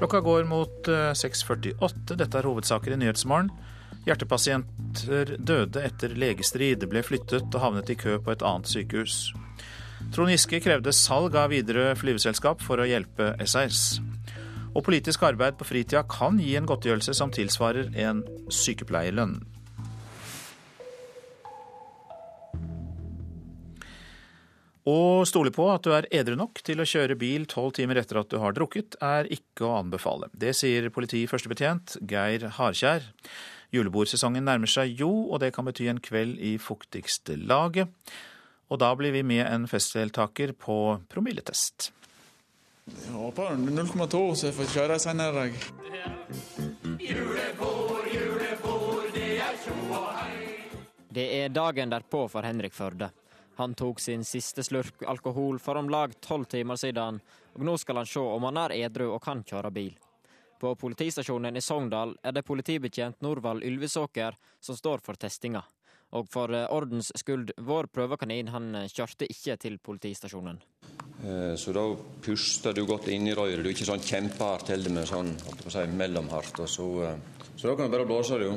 Klokka 0.00 0.20
går 0.24 0.48
mot 0.48 0.88
6.48. 0.88 1.76
Eh, 1.76 2.16
Dette 2.24 2.40
er 2.40 2.48
hovedsaker 2.48 2.96
i 2.96 3.00
Nyhetsmorgen. 3.04 3.52
Hjertepasienter 4.06 5.36
døde 5.36 5.82
etter 5.82 6.12
legestrid, 6.16 6.84
ble 6.88 7.02
flyttet 7.04 7.50
og 7.50 7.62
havnet 7.62 7.90
i 7.90 7.98
kø 7.98 8.16
på 8.22 8.32
et 8.32 8.44
annet 8.46 8.70
sykehus. 8.70 9.34
Trond 10.14 10.30
Giske 10.30 10.60
krevde 10.62 10.92
salg 10.94 11.36
av 11.36 11.50
Widerøe 11.50 11.96
flyveselskap 11.98 12.62
for 12.62 12.80
å 12.80 12.86
hjelpe 12.86 13.32
SAS. 13.44 13.98
Og 14.76 14.84
politisk 14.84 15.22
arbeid 15.24 15.56
på 15.56 15.64
fritida 15.64 16.02
kan 16.04 16.36
gi 16.36 16.52
en 16.58 16.66
godtgjørelse 16.68 17.14
som 17.16 17.32
tilsvarer 17.32 17.94
en 17.96 18.20
sykepleierlønn. 18.52 19.38
Å 24.86 24.98
stole 25.26 25.50
på 25.50 25.64
at 25.72 25.82
du 25.82 25.90
er 25.96 26.06
edru 26.14 26.36
nok 26.38 26.60
til 26.62 26.78
å 26.78 26.86
kjøre 26.86 27.16
bil 27.18 27.48
tolv 27.50 27.72
timer 27.74 27.98
etter 27.98 28.20
at 28.20 28.30
du 28.30 28.36
har 28.38 28.54
drukket, 28.54 28.94
er 29.02 29.26
ikke 29.34 29.66
å 29.66 29.80
anbefale. 29.80 30.28
Det 30.30 30.52
sier 30.54 30.86
politi 30.94 31.24
førstebetjent 31.26 31.96
Geir 32.06 32.46
Harkjær. 32.54 33.08
Julebordsesongen 33.74 34.46
nærmer 34.46 34.70
seg 34.70 34.94
jo, 35.00 35.10
og 35.26 35.42
det 35.42 35.50
kan 35.56 35.66
bety 35.66 35.88
en 35.90 35.98
kveld 35.98 36.38
i 36.38 36.54
fuktigste 36.62 37.34
laget. 37.40 37.90
Og 38.70 38.78
da 38.78 38.92
blir 38.98 39.10
vi 39.16 39.24
med 39.26 39.42
en 39.48 39.66
festdeltaker 39.70 40.54
på 40.54 40.78
promilletest. 41.10 41.90
Jeg 42.86 43.12
håper 43.12 43.56
0,2, 43.56 44.34
så 44.34 44.46
jeg 44.46 44.54
får 44.54 44.72
kjøre 44.74 44.98
senere 45.02 45.30
i 45.30 45.38
dag. 45.40 45.52
det 51.16 51.26
er 51.32 51.48
dagen 51.48 51.88
derpå 51.88 52.26
for 52.28 52.44
Henrik 52.44 52.74
Førde. 52.76 53.08
Han 53.56 53.74
tok 53.74 54.00
sin 54.04 54.24
siste 54.28 54.60
slurk 54.66 55.00
alkohol 55.08 55.56
for 55.58 55.80
om 55.80 55.88
lag 55.88 56.12
tolv 56.20 56.44
timer 56.52 56.76
siden, 56.76 57.22
og 57.56 57.62
nå 57.64 57.76
skal 57.80 58.02
han 58.02 58.10
se 58.10 58.20
om 58.20 58.44
han 58.44 58.58
er 58.60 58.74
edru 58.76 59.06
og 59.14 59.22
kan 59.24 59.40
kjøre 59.40 59.70
bil. 59.72 59.94
På 60.60 60.74
politistasjonen 60.76 61.56
i 61.56 61.62
Sogndal 61.64 62.12
er 62.22 62.36
det 62.36 62.44
politibetjent 62.44 63.24
Norvald 63.24 63.64
Ylvisåker 63.64 64.36
som 64.60 64.76
står 64.76 65.00
for 65.04 65.16
testinga. 65.16 65.64
Og 66.14 66.28
for 66.30 66.54
eh, 66.54 66.68
ordens 66.70 67.10
skyld, 67.18 67.56
vår 67.66 67.88
prøvekanin 67.90 68.52
han 68.54 68.70
eh, 68.78 68.90
kjørte 68.92 69.26
ikke 69.30 69.56
til 69.58 69.78
politistasjonen. 69.82 70.60
Eh, 71.26 71.54
så 71.58 71.74
da 71.74 71.84
puster 72.22 72.76
du 72.76 72.84
godt 72.86 73.10
inn 73.10 73.26
i 73.26 73.34
røret. 73.34 73.64
Du 73.64 73.70
er 73.70 73.74
ikke 73.74 73.88
sånn 73.88 74.04
kjempehardt 74.06 74.70
heller 74.74 74.94
med 74.94 75.10
sånn 75.10 75.34
si, 75.66 75.86
mellomhardt. 75.98 76.62
Så, 76.70 76.88
så 77.56 77.66
da 77.66 77.74
kan 77.74 77.88
du 77.90 77.96
bare 77.96 78.08
blåse 78.08 78.38
det, 78.38 78.52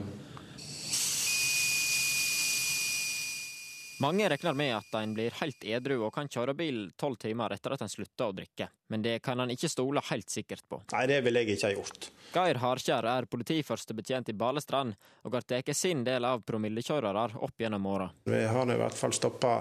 Mange 4.01 4.29
regner 4.29 4.53
med 4.53 4.77
at 4.77 4.93
en 4.95 5.13
blir 5.13 5.33
helt 5.41 5.65
edru 5.67 5.97
og 6.05 6.13
kan 6.15 6.29
kjøre 6.31 6.53
bil 6.55 6.77
tolv 6.95 7.17
timer 7.19 7.51
etter 7.51 7.73
at 7.75 7.81
en 7.83 7.91
slutter 7.91 8.29
å 8.29 8.35
drikke. 8.35 8.69
Men 8.87 9.03
det 9.03 9.17
kan 9.25 9.39
en 9.43 9.51
ikke 9.51 9.67
stole 9.67 10.03
helt 10.07 10.31
sikkert 10.31 10.63
på. 10.71 10.79
Nei, 10.93 11.01
det 11.11 11.17
vil 11.25 11.35
jeg 11.35 11.49
ikke 11.51 11.67
ha 11.67 11.73
gjort. 11.73 12.07
Geir 12.31 12.61
Harkjær 12.63 13.07
er 13.11 13.27
politiførstebetjent 13.27 14.31
i 14.31 14.37
Balestrand, 14.39 14.95
og 15.27 15.35
har 15.35 15.43
tatt 15.43 15.73
sin 15.75 16.05
del 16.07 16.23
av 16.23 16.45
promillekjørere 16.47 17.25
opp 17.43 17.59
gjennom 17.59 17.89
åra. 17.91 18.07
Vi 18.23 18.39
har 18.47 18.71
i 18.71 18.79
hvert 18.79 18.95
fall 18.95 19.17
stoppa 19.17 19.57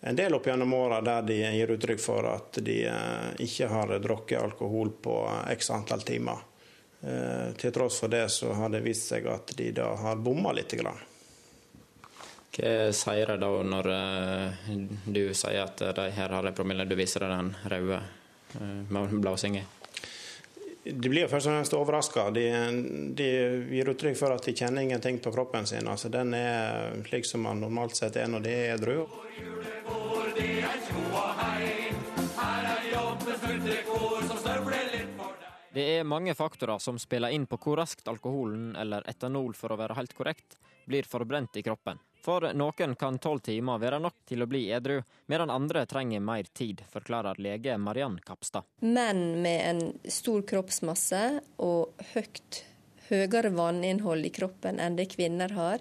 en 0.00 0.18
del 0.18 0.34
opp 0.34 0.46
gjennom 0.50 0.74
åra 0.74 0.98
der 1.06 1.22
de 1.22 1.38
gir 1.38 1.70
uttrykk 1.76 2.02
for 2.02 2.26
at 2.32 2.58
de 2.66 2.80
eh, 2.90 3.28
ikke 3.46 3.70
har 3.70 3.94
drukket 4.02 4.42
alkohol 4.42 4.90
på 5.06 5.20
x 5.54 5.70
antall 5.70 6.02
timer. 6.02 6.42
Eh, 7.06 7.54
til 7.62 7.70
tross 7.70 8.02
for 8.02 8.10
det 8.10 8.26
så 8.34 8.50
har 8.58 8.74
det 8.74 8.82
vist 8.82 9.06
seg 9.14 9.30
at 9.30 9.54
de 9.54 9.70
da 9.78 9.92
har 10.02 10.18
bomma 10.18 10.50
litt. 10.58 10.74
Grann. 10.74 10.98
Hva 12.52 12.92
sier 12.92 13.30
de 13.32 13.38
da 13.40 13.50
når 13.64 13.86
uh, 13.88 14.72
du 15.06 15.22
sier 15.32 15.62
at 15.62 15.80
de 15.96 16.08
her 16.12 16.34
har 16.36 16.48
en 16.48 16.56
promille, 16.56 16.84
du 16.84 16.96
viser 16.98 17.24
den 17.24 17.54
røde 17.64 18.02
med 18.92 19.14
blåsinga? 19.22 19.62
De 20.84 21.08
blir 21.08 21.28
først 21.30 21.46
og 21.46 21.54
fremst 21.54 21.74
overraska. 21.78 22.24
De, 22.34 22.44
de, 23.14 23.26
gir 23.70 23.90
uttrykk 23.92 24.16
for 24.18 24.34
at 24.34 24.42
de 24.42 24.54
kjenner 24.58 24.82
ingenting 24.82 25.20
på 25.22 25.30
kroppen 25.30 25.66
sin. 25.70 25.86
Altså, 25.86 26.10
den 26.10 26.34
er 26.34 26.96
slik 27.06 27.28
som 27.28 27.46
man 27.46 27.62
normalt 27.62 27.94
sett 27.96 28.18
er 28.18 28.26
når 28.30 28.42
de 28.42 28.54
er 28.56 28.72
edru. 28.74 29.04
Det 35.72 35.84
er 35.98 36.04
mange 36.04 36.34
faktorer 36.36 36.78
som 36.78 36.98
spiller 37.00 37.32
inn 37.32 37.46
på 37.48 37.56
hvor 37.56 37.78
raskt 37.80 38.08
alkoholen, 38.08 38.74
eller 38.76 39.06
etanol 39.08 39.54
for 39.56 39.72
å 39.72 39.78
være 39.80 39.96
helt 39.96 40.12
korrekt, 40.12 40.58
blir 40.84 41.06
forbrent 41.08 41.56
i 41.56 41.62
kroppen. 41.64 42.00
For 42.22 42.44
noen 42.52 42.92
kan 43.00 43.16
tolv 43.18 43.40
timer 43.46 43.80
være 43.80 43.98
nok 44.04 44.18
til 44.28 44.44
å 44.44 44.48
bli 44.50 44.66
edru, 44.70 44.98
medan 45.32 45.50
andre 45.50 45.86
trenger 45.88 46.20
mer 46.20 46.50
tid, 46.52 46.82
forklarer 46.92 47.40
lege 47.40 47.78
Mariann 47.80 48.18
Kapstad. 48.20 48.68
Menn 48.84 49.40
med 49.42 49.62
en 49.70 49.80
stor 50.12 50.44
kroppsmasse 50.46 51.22
og 51.64 52.04
høyt, 52.12 52.60
høyere 53.08 53.54
vanninnhold 53.56 54.28
i 54.28 54.34
kroppen 54.34 54.76
enn 54.76 54.98
det 55.00 55.08
kvinner 55.14 55.56
har, 55.56 55.80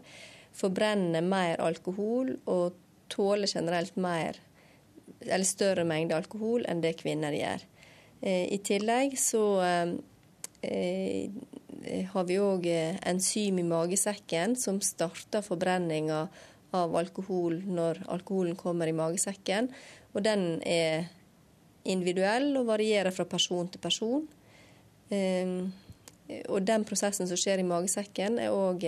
forbrenner 0.56 1.26
mer 1.26 1.60
alkohol 1.60 2.38
og 2.46 2.80
tåler 3.12 3.52
generelt 3.52 4.00
mer, 4.00 4.40
eller 5.20 5.46
større 5.46 5.84
mengde 5.84 6.16
alkohol 6.16 6.64
enn 6.64 6.80
det 6.80 6.96
kvinner 7.04 7.36
gjør. 7.36 7.68
Eh, 8.22 8.54
I 8.54 8.60
tillegg 8.62 9.18
så 9.20 9.44
eh, 9.66 11.30
har 12.14 12.28
vi 12.30 12.38
òg 12.38 12.68
eh, 12.70 13.00
enzym 13.10 13.60
i 13.60 13.66
magesekken 13.66 14.54
som 14.60 14.78
starter 14.86 15.42
forbrenninga 15.46 16.28
av 16.78 16.94
alkohol 16.96 17.58
når 17.66 18.04
alkoholen 18.14 18.56
kommer 18.60 18.88
i 18.88 18.96
magesekken. 18.96 19.72
Og 20.14 20.24
den 20.24 20.62
er 20.68 21.10
individuell 21.90 22.54
og 22.60 22.70
varierer 22.70 23.12
fra 23.16 23.26
person 23.26 23.68
til 23.72 23.82
person. 23.82 24.28
Og 25.12 26.60
den 26.64 26.86
prosessen 26.88 27.28
som 27.28 27.40
skjer 27.40 27.60
i 27.60 27.68
magesekken, 27.68 28.38
er 28.40 28.56
òg 28.56 28.86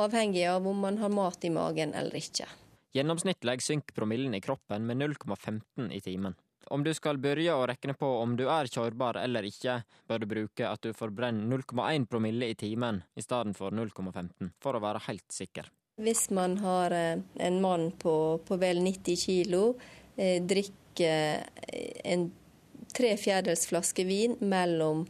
avhengig 0.00 0.42
av 0.50 0.66
om 0.66 0.80
man 0.82 0.98
har 0.98 1.12
mat 1.12 1.46
i 1.46 1.52
magen 1.54 1.94
eller 1.94 2.18
ikke. 2.18 2.48
Gjennomsnittlig 2.94 3.60
synker 3.62 3.94
promillen 3.94 4.34
i 4.34 4.42
kroppen 4.42 4.86
med 4.88 5.02
0,15 5.02 5.92
i 5.94 6.00
timen. 6.02 6.34
Om 6.66 6.84
du 6.84 6.92
skal 6.94 7.18
begynne 7.20 7.56
å 7.58 7.66
regne 7.68 7.94
på 7.98 8.08
om 8.20 8.36
du 8.36 8.46
er 8.48 8.70
kjørbar 8.70 9.18
eller 9.22 9.46
ikke, 9.48 9.80
bør 10.08 10.22
du 10.22 10.28
bruke 10.30 10.68
at 10.68 10.84
du 10.84 10.94
forbrenner 10.96 11.44
0,1 11.50 12.06
promille 12.10 12.50
i 12.52 12.58
timen 12.58 13.02
i 13.16 13.24
stedet 13.24 13.56
for 13.58 13.74
0,15, 13.74 14.52
for 14.62 14.76
å 14.76 14.84
være 14.84 15.04
helt 15.08 15.26
sikker. 15.32 15.70
Hvis 16.02 16.26
man 16.34 16.56
har 16.58 16.90
eh, 16.90 17.20
en 17.46 17.60
mann 17.62 17.92
på, 18.00 18.14
på 18.46 18.56
vel 18.58 18.80
90 18.82 19.20
kilo, 19.20 19.66
eh, 20.16 20.40
drikker 20.42 21.44
eh, 21.68 22.00
en 22.10 22.32
tre 22.94 23.16
fjerdedels 23.18 23.66
flaske 23.66 24.04
vin 24.04 24.36
mellom 24.40 25.04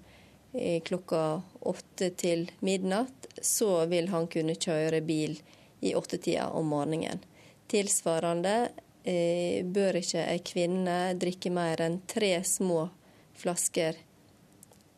eh, 0.53 0.83
klokka 0.83 1.43
åtte 1.61 2.11
til 2.21 2.51
midnatt, 2.61 3.29
så 3.41 3.87
vil 3.91 4.09
han 4.13 4.29
kunne 4.33 4.57
kjøre 4.57 5.01
bil 5.05 5.39
i 5.85 5.95
åttetida 5.97 6.49
om 6.57 6.71
morgenen. 6.73 7.21
Tilsvarende 7.69 8.69
bør 9.05 9.99
ikke 10.01 10.23
ei 10.25 10.41
kvinne 10.41 10.97
drikke 11.21 11.51
mer 11.53 11.83
enn 11.85 11.99
tre 12.09 12.39
små 12.49 12.87
flasker 13.37 13.99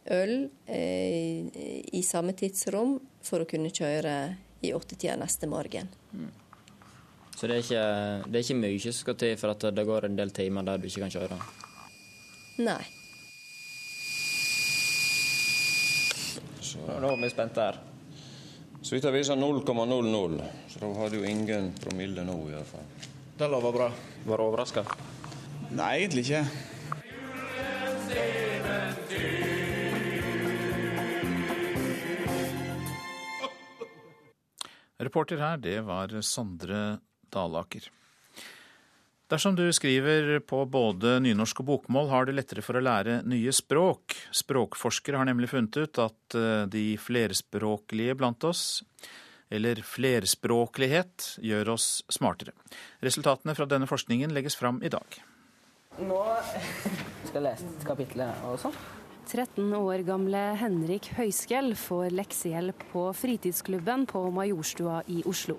øl 0.07 0.49
eh, 0.67 1.47
i 1.93 2.03
samme 2.07 2.35
tidsrom 2.39 2.97
for 3.27 3.43
å 3.43 3.49
kunne 3.51 3.73
kjøre 3.75 4.17
i 4.67 4.73
åttetida 4.75 5.17
neste 5.19 5.49
morgen. 5.51 5.89
Mm. 6.13 6.31
Så 7.37 7.49
det 7.51 7.57
er, 7.57 7.65
ikke, 7.65 8.29
det 8.31 8.39
er 8.39 8.45
ikke 8.47 8.61
mye 8.63 8.79
som 8.81 8.95
skal 8.97 9.19
til 9.21 9.35
for 9.37 9.53
at 9.53 9.67
det 9.77 9.85
går 9.85 10.07
en 10.09 10.17
del 10.17 10.31
timer 10.33 10.65
der 10.65 10.81
du 10.81 10.87
ikke 10.89 11.03
kan 11.05 11.13
kjøre? 11.13 11.41
Nei. 12.65 12.85
Så. 16.65 16.81
Nå 16.81 17.11
er 17.11 17.21
vi 17.21 17.31
spente 17.35 17.67
her. 17.67 17.83
Så 18.81 18.95
vidt 18.95 19.05
jeg 19.09 19.17
viser 19.19 19.37
0,00, 19.37 20.41
så 20.71 20.81
da 20.81 20.89
har 20.95 21.11
du 21.11 21.25
ingen 21.27 21.73
promille 21.83 22.25
nå 22.25 22.37
i 22.47 22.55
hvert 22.55 22.71
fall. 22.71 22.89
Det 23.37 23.49
lover 23.49 23.73
bra. 23.73 23.91
Var 24.25 24.39
du 24.39 24.43
overraska? 24.43 24.83
Nei, 25.77 25.99
egentlig 26.01 26.23
ikke. 26.25 26.47
Reporter 34.97 35.37
her, 35.37 35.61
det 35.61 35.77
var 35.85 36.15
Sondre 36.25 36.81
Dalaker. 37.29 37.91
Dersom 39.29 39.57
du 39.59 39.67
skriver 39.75 40.39
på 40.41 40.63
både 40.71 41.19
nynorsk 41.21 41.61
og 41.61 41.69
bokmål, 41.75 42.09
har 42.09 42.25
du 42.25 42.33
lettere 42.33 42.65
for 42.65 42.79
å 42.79 42.85
lære 42.87 43.21
nye 43.29 43.53
språk. 43.53 44.17
Språkforskere 44.33 45.21
har 45.21 45.29
nemlig 45.29 45.51
funnet 45.53 45.77
ut 45.77 46.01
at 46.01 46.39
eh, 46.39 46.65
de 46.73 46.89
flerspråklige 46.97 48.17
blant 48.17 48.49
oss 48.49 48.81
eller 49.51 49.81
flerspråklighet, 49.87 51.37
gjør 51.45 51.75
oss 51.77 51.89
smartere. 52.13 52.55
Resultatene 53.05 53.55
fra 53.57 53.69
denne 53.71 53.89
forskningen 53.91 54.35
legges 54.35 54.59
fram 54.59 54.83
i 54.83 54.93
dag. 54.93 55.19
Nå 56.03 56.21
skal 57.29 57.41
jeg 57.41 57.47
lese 57.47 57.89
kapitlet 57.89 58.47
også. 58.47 58.73
13 59.27 59.73
år 59.75 60.05
gamle 60.07 60.41
Henrik 60.61 61.09
Høyskjell 61.17 61.73
får 61.79 62.15
leksehjelp 62.15 62.85
på 62.93 63.09
fritidsklubben 63.17 64.05
på 64.07 64.23
Majorstua 64.31 65.01
i 65.11 65.23
Oslo. 65.27 65.59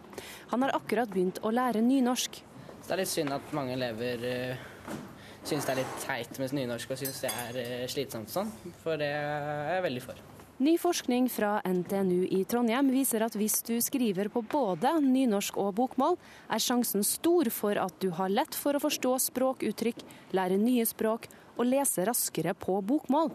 Han 0.54 0.63
har 0.63 0.78
akkurat 0.78 1.12
begynt 1.12 1.41
å 1.43 1.52
lære 1.52 1.84
nynorsk. 1.84 2.39
Så 2.80 2.88
det 2.88 2.95
er 2.95 3.02
litt 3.02 3.12
synd 3.12 3.36
at 3.36 3.52
mange 3.58 3.76
elever 3.76 4.23
uh, 4.23 4.95
syns 5.43 5.67
det 5.67 5.76
er 5.76 5.82
litt 5.82 6.00
teit 6.06 6.39
med 6.39 6.56
nynorsk 6.56 6.95
og 6.95 7.02
syns 7.02 7.19
det 7.26 7.34
er 7.43 7.60
uh, 7.60 7.86
slitsomt 7.91 8.32
sånn, 8.32 8.54
for 8.86 9.00
det 9.02 9.12
er 9.12 9.76
jeg 9.76 9.88
veldig 9.89 10.06
for. 10.06 10.27
Ny 10.58 10.78
forskning 10.78 11.28
fra 11.30 11.62
NTNU 11.62 12.24
i 12.34 12.39
Trondheim 12.50 12.88
viser 12.89 13.22
at 13.22 13.36
hvis 13.38 13.60
du 13.62 13.76
skriver 13.78 14.26
på 14.34 14.41
både 14.41 14.89
nynorsk 15.06 15.60
og 15.62 15.76
bokmål, 15.78 16.15
er 16.50 16.63
sjansen 16.63 17.04
stor 17.06 17.46
for 17.54 17.78
at 17.78 18.00
du 18.02 18.08
har 18.17 18.32
lett 18.34 18.58
for 18.58 18.74
å 18.74 18.82
forstå 18.82 19.12
språkuttrykk, 19.28 20.02
lære 20.34 20.58
nye 20.58 20.88
språk 20.89 21.28
og 21.60 21.70
lese 21.70 22.08
raskere 22.10 22.56
på 22.58 22.80
bokmål. 22.89 23.30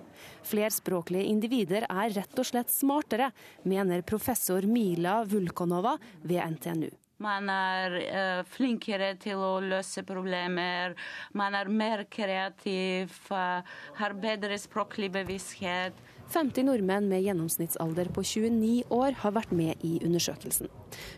Flerspråklige 0.50 1.30
individer 1.30 1.86
er 1.86 2.10
rett 2.16 2.42
og 2.42 2.48
slett 2.48 2.74
smartere, 2.74 3.30
mener 3.62 4.02
professor 4.02 4.66
Mila 4.66 5.20
Vulkonova 5.22 5.94
ved 6.26 6.42
NTNU. 6.56 6.90
Man 7.22 7.46
er 7.54 7.94
uh, 8.02 8.40
flinkere 8.50 9.12
til 9.22 9.38
å 9.38 9.60
løse 9.62 10.02
problemer. 10.02 10.96
Man 11.38 11.54
er 11.54 11.70
mer 11.70 12.02
kreativ, 12.10 13.14
uh, 13.30 13.62
har 14.00 14.18
bedre 14.18 14.58
språklig 14.58 15.12
bevissthet. 15.14 15.94
50 16.32 16.64
nordmenn 16.64 17.08
med 17.10 17.22
gjennomsnittsalder 17.26 18.08
på 18.14 18.22
29 18.24 18.84
år 18.88 19.18
har 19.20 19.34
vært 19.36 19.50
med 19.52 19.82
i 19.84 19.98
undersøkelsen. 20.04 20.70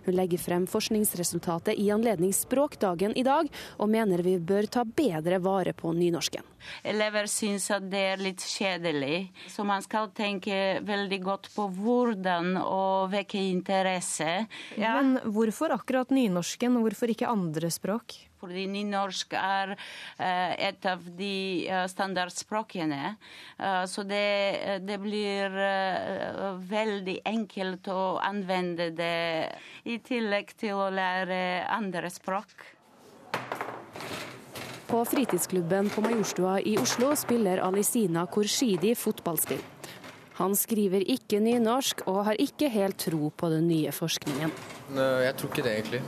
Hun 0.07 0.17
legger 0.17 0.43
frem 0.43 0.67
forskningsresultatet 0.71 1.79
i 1.79 1.87
anledning 1.95 2.33
Språkdagen 2.35 3.15
i 3.19 3.23
dag, 3.27 3.47
og 3.79 3.91
mener 3.93 4.25
vi 4.27 4.37
bør 4.43 4.67
ta 4.67 4.83
bedre 4.85 5.39
vare 5.43 5.75
på 5.77 5.93
nynorsken. 5.95 6.43
Elever 6.83 7.29
syns 7.31 7.69
at 7.75 7.87
det 7.93 8.03
er 8.15 8.23
litt 8.23 8.43
kjedelig, 8.43 9.29
så 9.53 9.67
man 9.69 9.85
skal 9.85 10.11
tenke 10.17 10.81
veldig 10.83 11.21
godt 11.23 11.51
på 11.55 11.69
hvordan 11.79 12.57
å 12.59 13.07
vekke 13.13 13.39
interesse. 13.53 14.47
Ja. 14.81 14.97
Men 14.99 15.21
hvorfor 15.31 15.77
akkurat 15.79 16.11
nynorsken, 16.15 16.81
hvorfor 16.83 17.15
ikke 17.15 17.31
andre 17.31 17.71
språk? 17.71 18.19
Fordi 18.45 18.67
nynorsk 18.71 19.35
er 19.39 19.75
uh, 19.75 20.53
et 20.55 20.87
av 20.89 21.03
de 21.19 21.35
uh, 21.69 21.85
standardspråkene. 21.91 23.15
Uh, 23.59 23.85
så 23.91 24.05
det, 24.07 24.81
det 24.85 25.01
blir 25.03 25.59
veldig 26.69 27.19
enkelt 27.29 27.89
å 27.93 28.19
anvende 28.23 28.91
det, 28.95 29.51
i 29.89 29.99
tillegg 30.05 30.55
til 30.61 30.79
å 30.79 30.91
lære 30.93 31.65
andre 31.73 32.11
språk. 32.13 32.55
På 34.89 35.01
fritidsklubben 35.09 35.89
på 35.91 36.05
Majorstua 36.05 36.59
i 36.61 36.77
Oslo 36.79 37.15
spiller 37.19 37.63
Alisina 37.65 38.27
Korshidi 38.31 38.93
fotballspill. 38.99 39.63
Han 40.39 40.57
skriver 40.59 41.05
ikke 41.15 41.39
nynorsk 41.43 42.05
og 42.11 42.25
har 42.29 42.41
ikke 42.43 42.69
helt 42.73 42.99
tro 43.07 43.31
på 43.31 43.51
den 43.53 43.69
nye 43.71 43.93
forskningen. 43.95 44.55
Jeg 44.95 45.37
tror 45.39 45.53
ikke 45.53 45.67
det, 45.67 45.75
egentlig. 45.79 46.01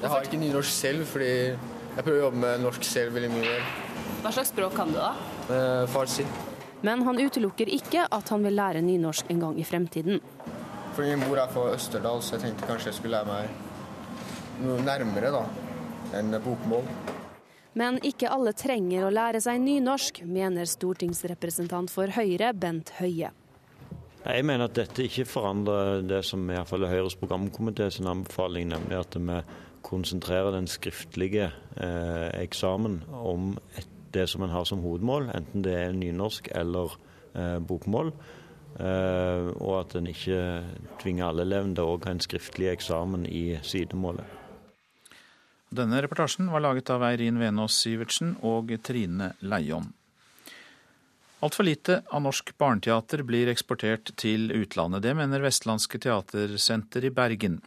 Jeg 0.00 0.08
har 0.08 0.24
ikke 0.24 0.38
nynorsk 0.40 0.72
selv, 0.72 1.02
fordi 1.10 1.32
jeg 1.50 2.04
prøver 2.06 2.22
å 2.22 2.22
jobbe 2.30 2.40
med 2.40 2.62
norsk 2.64 2.86
selv 2.88 3.12
veldig 3.18 3.28
mye. 3.34 3.56
Hva 4.22 4.32
slags 4.32 4.48
språk 4.54 4.72
kan 4.78 4.94
du, 4.94 4.96
da? 4.96 5.10
Eh, 5.52 5.82
farsi. 5.92 6.24
Men 6.80 7.04
han 7.04 7.20
utelukker 7.20 7.68
ikke 7.68 8.06
at 8.08 8.32
han 8.32 8.46
vil 8.46 8.56
lære 8.56 8.80
nynorsk 8.80 9.28
en 9.34 9.44
gang 9.44 9.58
i 9.60 9.66
fremtiden. 9.68 10.22
Fordi 10.96 11.12
min 11.12 11.26
mor 11.26 11.42
er 11.42 11.52
fra 11.52 11.66
Østerdal, 11.74 12.24
så 12.24 12.38
jeg 12.38 12.46
tenkte 12.46 12.68
kanskje 12.70 12.94
jeg 12.94 12.96
skulle 12.96 13.20
lære 13.20 13.28
meg 13.28 14.64
noe 14.64 14.80
nærmere 14.84 15.34
da, 15.36 15.44
enn 16.16 16.32
bokmål. 16.48 16.88
Men 17.76 18.00
ikke 18.00 18.32
alle 18.32 18.56
trenger 18.56 19.04
å 19.06 19.12
lære 19.12 19.44
seg 19.44 19.60
nynorsk, 19.62 20.24
mener 20.24 20.66
stortingsrepresentant 20.68 21.92
for 21.92 22.10
Høyre 22.16 22.54
Bent 22.56 22.96
Høie. 22.98 23.30
Jeg 24.20 24.44
mener 24.44 24.66
at 24.66 24.76
dette 24.76 25.04
ikke 25.06 25.28
forandrer 25.28 26.02
det 26.04 26.24
som 26.28 26.42
i 26.48 26.56
hvert 26.56 26.68
fall 26.68 26.84
er 26.84 26.92
Høyres 26.92 27.16
programkomité 27.20 27.86
sin 27.92 28.08
anbefaling, 28.10 28.68
nemlig 28.72 28.98
at 28.98 29.16
vi 29.16 29.38
konsentrere 29.86 30.52
den 30.54 30.68
skriftlige 30.70 31.50
eh, 31.76 32.28
eksamen 32.40 33.00
om 33.14 33.54
et, 33.78 33.88
det 34.10 34.26
som 34.30 34.42
en 34.42 34.50
har 34.50 34.66
som 34.66 34.82
hovedmål, 34.82 35.30
enten 35.34 35.62
det 35.62 35.76
er 35.78 35.94
nynorsk 35.94 36.50
eller 36.54 36.96
eh, 37.34 37.58
bokmål. 37.62 38.12
Eh, 38.80 39.50
og 39.58 39.72
at 39.80 39.96
en 39.98 40.08
ikke 40.10 40.40
tvinger 41.02 41.28
alle 41.28 41.46
elevene 41.46 41.76
til 41.76 41.86
å 41.86 41.96
ha 41.98 42.12
en 42.12 42.22
skriftlig 42.22 42.70
eksamen 42.72 43.26
i 43.26 43.60
sidemålet. 43.66 44.38
Denne 45.70 46.00
reportasjen 46.02 46.50
var 46.50 46.64
laget 46.64 46.90
av 46.90 47.04
Eirin 47.06 47.38
Venås 47.38 47.76
Sivertsen 47.78 48.34
og 48.46 48.72
Trine 48.82 49.34
Leion. 49.46 49.92
Altfor 51.40 51.64
lite 51.64 52.00
av 52.10 52.24
norsk 52.24 52.50
barneteater 52.58 53.22
blir 53.24 53.48
eksportert 53.48 54.10
til 54.20 54.50
utlandet. 54.52 55.06
Det 55.06 55.14
mener 55.16 55.40
Vestlandske 55.40 56.00
Teatersenter 56.02 57.06
i 57.06 57.12
Bergen. 57.14 57.60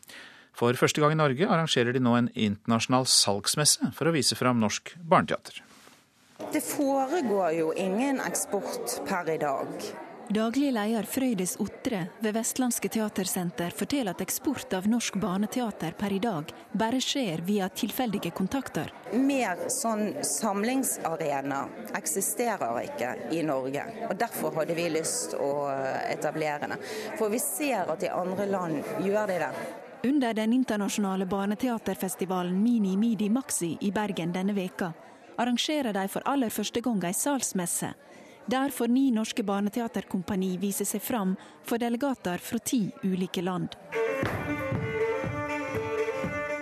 For 0.53 0.77
første 0.77 1.01
gang 1.01 1.15
i 1.15 1.19
Norge 1.19 1.49
arrangerer 1.49 1.95
de 1.95 2.01
nå 2.03 2.15
en 2.17 2.31
internasjonal 2.33 3.07
salgsmesse 3.09 3.93
for 3.97 4.09
å 4.09 4.15
vise 4.15 4.37
fram 4.37 4.61
norsk 4.61 4.95
barneteater. 5.01 5.63
Det 6.53 6.61
foregår 6.61 7.53
jo 7.57 7.73
ingen 7.77 8.21
eksport 8.21 8.99
per 9.07 9.29
i 9.33 9.37
dag. 9.41 9.69
Daglig 10.33 10.69
leder 10.71 11.03
Frøydis 11.03 11.57
Otre 11.59 12.05
ved 12.23 12.35
Vestlandske 12.37 12.87
Teatersenter 12.89 13.73
forteller 13.75 14.15
at 14.15 14.21
eksport 14.23 14.71
av 14.73 14.87
norsk 14.87 15.17
barneteater 15.19 15.97
per 15.99 16.15
i 16.15 16.19
dag 16.23 16.53
bare 16.79 17.01
skjer 17.03 17.43
via 17.43 17.67
tilfeldige 17.67 18.31
kontakter. 18.31 18.93
Mer 19.11 19.65
sånn 19.73 20.13
samlingsarena 20.23 21.59
eksisterer 21.99 22.79
ikke 22.85 23.11
i 23.35 23.43
Norge. 23.43 23.83
og 24.07 24.15
Derfor 24.21 24.55
hadde 24.61 24.77
vi 24.79 24.87
lyst 24.95 25.35
å 25.35 25.51
etablere 26.07 26.71
det. 26.71 26.79
For 27.19 27.33
vi 27.33 27.43
ser 27.43 27.91
at 27.91 28.07
i 28.07 28.13
andre 28.13 28.47
land 28.47 28.95
gjør 29.03 29.27
de 29.27 29.41
det. 29.43 29.55
Under 30.05 30.33
den 30.33 30.53
internasjonale 30.53 31.25
barneteaterfestivalen 31.25 32.63
Mini 32.63 32.97
Midi 32.97 33.29
Maxi 33.29 33.77
i 33.81 33.91
Bergen 33.91 34.33
denne 34.33 34.53
veka 34.53 34.93
arrangerer 35.37 35.93
de 35.93 36.07
for 36.07 36.21
aller 36.25 36.49
første 36.49 36.81
gang 36.81 37.03
ei 37.03 37.13
salsmesse. 37.13 37.93
der 38.47 38.69
får 38.69 38.87
ni 38.87 39.11
norske 39.11 39.43
barneteaterkompani 39.43 40.57
vise 40.57 40.85
seg 40.85 41.01
fram 41.01 41.35
for 41.63 41.77
delegater 41.77 42.37
fra 42.37 42.59
ti 42.59 42.91
ulike 43.03 43.41
land. 43.41 43.75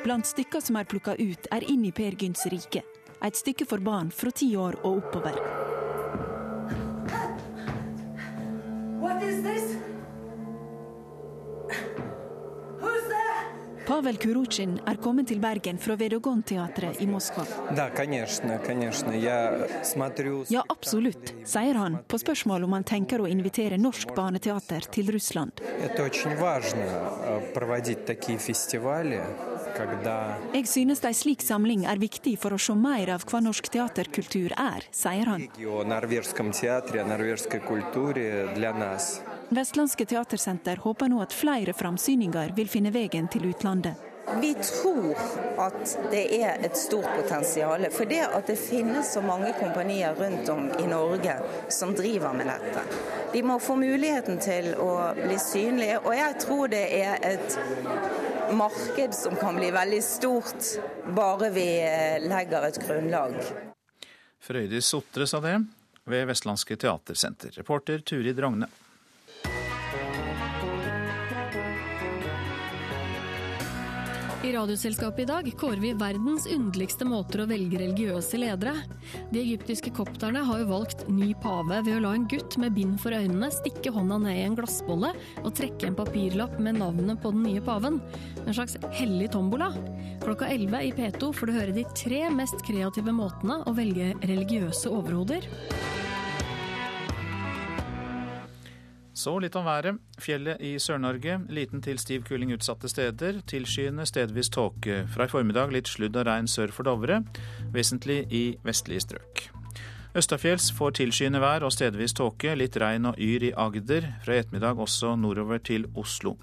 Blant 0.03 0.25
stykker 0.25 0.61
som 0.61 0.75
er 0.75 0.85
plukka 0.85 1.15
ut, 1.17 1.47
er 1.51 1.63
Inn 1.63 1.85
i 1.85 1.91
Per 1.91 2.11
Gynts 2.11 2.45
rike. 2.45 2.83
Et 3.23 3.35
stykke 3.35 3.65
for 3.65 3.79
barn 3.79 4.11
fra 4.11 4.31
ti 4.31 4.55
år 4.55 4.77
og 4.83 4.97
oppover. 4.97 5.37
What 9.01 9.23
is 9.23 9.43
this? 9.43 9.70
Pavel 13.91 14.15
Kurutsjin 14.23 14.77
er 14.87 14.95
kommet 15.03 15.27
til 15.27 15.41
Bergen 15.43 15.75
fra 15.75 15.97
Vedogon-teatret 15.99 17.01
i 17.03 17.07
Moskva. 17.11 17.43
Ja, 20.47 20.61
absolutt, 20.71 21.33
sier 21.43 21.75
han 21.75 21.97
på 22.07 22.19
spørsmål 22.21 22.63
om 22.69 22.77
han 22.77 22.87
tenker 22.87 23.19
å 23.19 23.27
invitere 23.27 23.75
norsk 23.75 24.13
barneteater 24.15 24.87
til 24.95 25.11
Russland. 25.11 25.59
Jeg 30.55 30.71
synes 30.71 31.03
en 31.11 31.19
slik 31.25 31.43
samling 31.43 31.83
er 31.83 31.99
viktig 31.99 32.37
for 32.39 32.55
å 32.55 32.61
se 32.63 32.77
mer 32.79 33.11
av 33.17 33.27
hva 33.27 33.43
norsk 33.43 33.67
teaterkultur 33.75 34.55
er, 34.55 34.87
sier 34.95 35.35
han. 35.35 35.49
Vestlandske 39.51 40.05
Teatersenter 40.05 40.75
håper 40.75 41.09
nå 41.11 41.17
at 41.21 41.33
flere 41.35 41.73
framsyninger 41.75 42.53
vil 42.55 42.69
finne 42.71 42.87
veien 42.95 43.25
til 43.27 43.49
utlandet. 43.49 43.99
Vi 44.39 44.53
tror 44.63 45.17
at 45.59 45.95
det 46.11 46.21
er 46.37 46.61
et 46.63 46.77
stort 46.79 47.09
potensial. 47.17 47.83
For 47.91 48.07
det 48.07 48.21
at 48.29 48.47
det 48.47 48.55
finnes 48.55 49.09
så 49.11 49.19
mange 49.25 49.49
kompanier 49.59 50.15
rundt 50.15 50.47
om 50.53 50.69
i 50.79 50.85
Norge 50.87 51.33
som 51.67 51.91
driver 51.97 52.31
med 52.37 52.47
dette. 52.47 52.83
De 53.33 53.41
må 53.43 53.57
få 53.59 53.75
muligheten 53.75 54.39
til 54.39 54.69
å 54.79 54.93
bli 55.17 55.35
synlige, 55.43 55.97
og 55.99 56.15
jeg 56.15 56.37
tror 56.45 56.71
det 56.71 56.85
er 57.01 57.19
et 57.33 57.57
marked 58.55 59.17
som 59.17 59.35
kan 59.35 59.59
bli 59.59 59.73
veldig 59.75 59.99
stort, 60.05 60.69
bare 61.11 61.49
vi 61.51 61.67
legger 62.23 62.69
et 62.69 62.79
grunnlag. 62.85 63.35
Frøydis 64.39 64.93
Sotre 64.95 65.27
sa 65.27 65.43
det 65.43 65.57
ved 66.07 66.23
Vestlandske 66.31 66.79
Teatersenter. 66.79 67.51
Reporter 67.59 67.99
Turid 67.99 68.39
Rogne. 68.39 68.71
I 74.51 74.53
Radioselskapet 74.53 75.19
i 75.19 75.25
dag 75.25 75.45
kårer 75.57 75.79
vi 75.79 75.93
verdens 75.95 76.43
underligste 76.51 77.05
måter 77.07 77.39
å 77.39 77.45
velge 77.47 77.77
religiøse 77.79 78.35
ledere. 78.41 78.73
De 79.31 79.39
egyptiske 79.39 79.93
kopterne 79.95 80.41
har 80.43 80.59
jo 80.59 80.67
valgt 80.67 81.05
ny 81.07 81.29
pave 81.39 81.77
ved 81.85 81.95
å 81.95 82.01
la 82.03 82.11
en 82.17 82.25
gutt 82.27 82.57
med 82.59 82.75
bind 82.75 82.99
for 82.99 83.15
øynene 83.15 83.47
stikke 83.55 83.93
hånda 83.95 84.17
ned 84.25 84.41
i 84.41 84.43
en 84.49 84.57
glassbolle 84.59 85.13
og 85.39 85.55
trekke 85.55 85.87
en 85.87 85.95
papirlapp 85.95 86.59
med 86.59 86.81
navnet 86.81 87.23
på 87.23 87.31
den 87.31 87.45
nye 87.47 87.63
paven. 87.63 88.01
En 88.43 88.57
slags 88.57 88.75
hellig 88.99 89.31
tombola. 89.31 89.71
Klokka 90.19 90.51
11 90.51 90.83
i 90.89 90.93
P2 90.99 91.31
får 91.31 91.47
du 91.47 91.55
høre 91.61 91.79
de 91.79 91.87
tre 91.95 92.25
mest 92.35 92.59
kreative 92.67 93.15
måtene 93.15 93.61
å 93.63 93.77
velge 93.79 94.11
religiøse 94.19 94.91
overhoder. 94.91 95.47
Så 99.21 99.35
litt 99.39 99.55
om 99.55 99.67
været. 99.67 99.99
Fjellet 100.17 100.61
i 100.65 100.71
Sør-Norge. 100.81 101.35
Liten 101.53 101.81
til 101.85 101.99
stiv 102.01 102.23
kuling 102.25 102.55
utsatte 102.55 102.89
steder. 102.89 103.43
Tilskyende, 103.45 104.07
stedvis 104.09 104.49
tåke. 104.49 105.03
Fra 105.13 105.27
i 105.27 105.29
formiddag 105.29 105.69
litt 105.75 105.91
sludd 105.91 106.17
og 106.17 106.25
regn 106.25 106.49
sør 106.49 106.73
for 106.73 106.89
Dovre. 106.89 107.19
Vesentlig 107.75 108.23
i 108.33 108.41
vestlige 108.65 109.05
strøk. 109.05 109.43
Østafjells 110.17 110.71
får 110.73 110.97
tilskyende 111.03 111.43
vær 111.43 111.67
og 111.67 111.75
stedvis 111.75 112.17
tåke. 112.17 112.55
Litt 112.57 112.81
regn 112.81 113.11
og 113.11 113.21
yr 113.21 113.45
i 113.51 113.53
Agder. 113.53 114.09
Fra 114.25 114.39
i 114.39 114.41
ettermiddag 114.41 114.81
også 114.81 115.13
nordover 115.21 115.61
til 115.61 115.85
Oslo. 115.93 116.39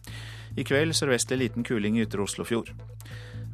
I 0.55 0.62
kveld 0.62 0.95
sørvestlig 0.95 1.43
liten 1.43 1.67
kuling 1.67 1.99
i 1.99 2.07
ytre 2.07 2.23
Oslofjord. 2.31 2.77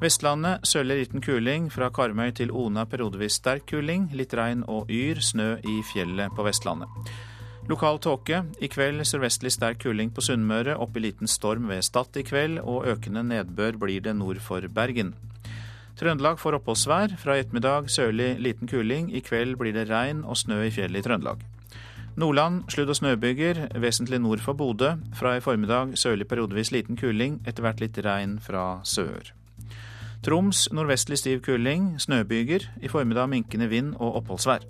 Vestlandet 0.04 0.68
sørlig 0.68 1.00
liten 1.00 1.24
kuling. 1.24 1.72
Fra 1.72 1.88
Karmøy 1.88 2.34
til 2.36 2.52
Ona 2.52 2.84
periodevis 2.84 3.40
sterk 3.40 3.70
kuling. 3.72 4.10
Litt 4.12 4.36
regn 4.36 4.68
og 4.68 4.92
yr. 4.92 5.24
Snø 5.24 5.54
i 5.64 5.80
fjellet 5.94 6.36
på 6.36 6.44
Vestlandet. 6.44 7.08
Lokal 7.64 7.96
tåke. 7.96 8.42
I 8.60 8.68
kveld 8.68 9.00
sørvestlig 9.08 9.54
sterk 9.54 9.78
kuling 9.80 10.10
på 10.12 10.20
Sunnmøre, 10.20 10.74
opp 10.76 10.98
i 10.98 11.00
liten 11.06 11.30
storm 11.30 11.70
ved 11.70 11.80
Stad 11.86 12.12
i 12.20 12.24
kveld, 12.26 12.58
og 12.60 12.84
økende 12.92 13.22
nedbør 13.24 13.78
blir 13.80 14.04
det 14.04 14.12
nord 14.18 14.36
for 14.44 14.60
Bergen. 14.68 15.14
Trøndelag 15.96 16.36
får 16.42 16.58
oppholdsvær. 16.58 17.14
Fra 17.16 17.38
i 17.38 17.40
ettermiddag 17.40 17.88
sørlig 17.88 18.34
liten 18.44 18.68
kuling. 18.68 19.08
I 19.16 19.22
kveld 19.24 19.56
blir 19.56 19.72
det 19.72 19.86
regn 19.88 20.20
og 20.28 20.36
snø 20.36 20.60
i 20.66 20.74
fjellet 20.74 21.00
i 21.00 21.08
Trøndelag. 21.08 21.40
Nordland 22.20 22.68
sludd- 22.68 22.92
og 22.92 22.96
snøbyger, 23.00 23.62
vesentlig 23.80 24.20
nord 24.20 24.44
for 24.44 24.52
Bodø. 24.52 24.98
Fra 25.16 25.36
i 25.38 25.40
formiddag 25.40 25.96
sørlig 25.96 26.28
periodevis 26.28 26.70
liten 26.70 27.00
kuling, 27.00 27.40
etter 27.46 27.64
hvert 27.64 27.80
litt 27.80 27.96
regn 28.04 28.36
fra 28.44 28.82
sør. 28.84 29.32
Troms 30.22 30.68
nordvestlig 30.72 31.18
stiv 31.18 31.40
kuling, 31.40 31.94
snøbyger. 31.96 32.68
I 32.82 32.88
formiddag 32.88 33.32
minkende 33.32 33.72
vind 33.72 33.94
og 33.96 34.20
oppholdsvær. 34.20 34.68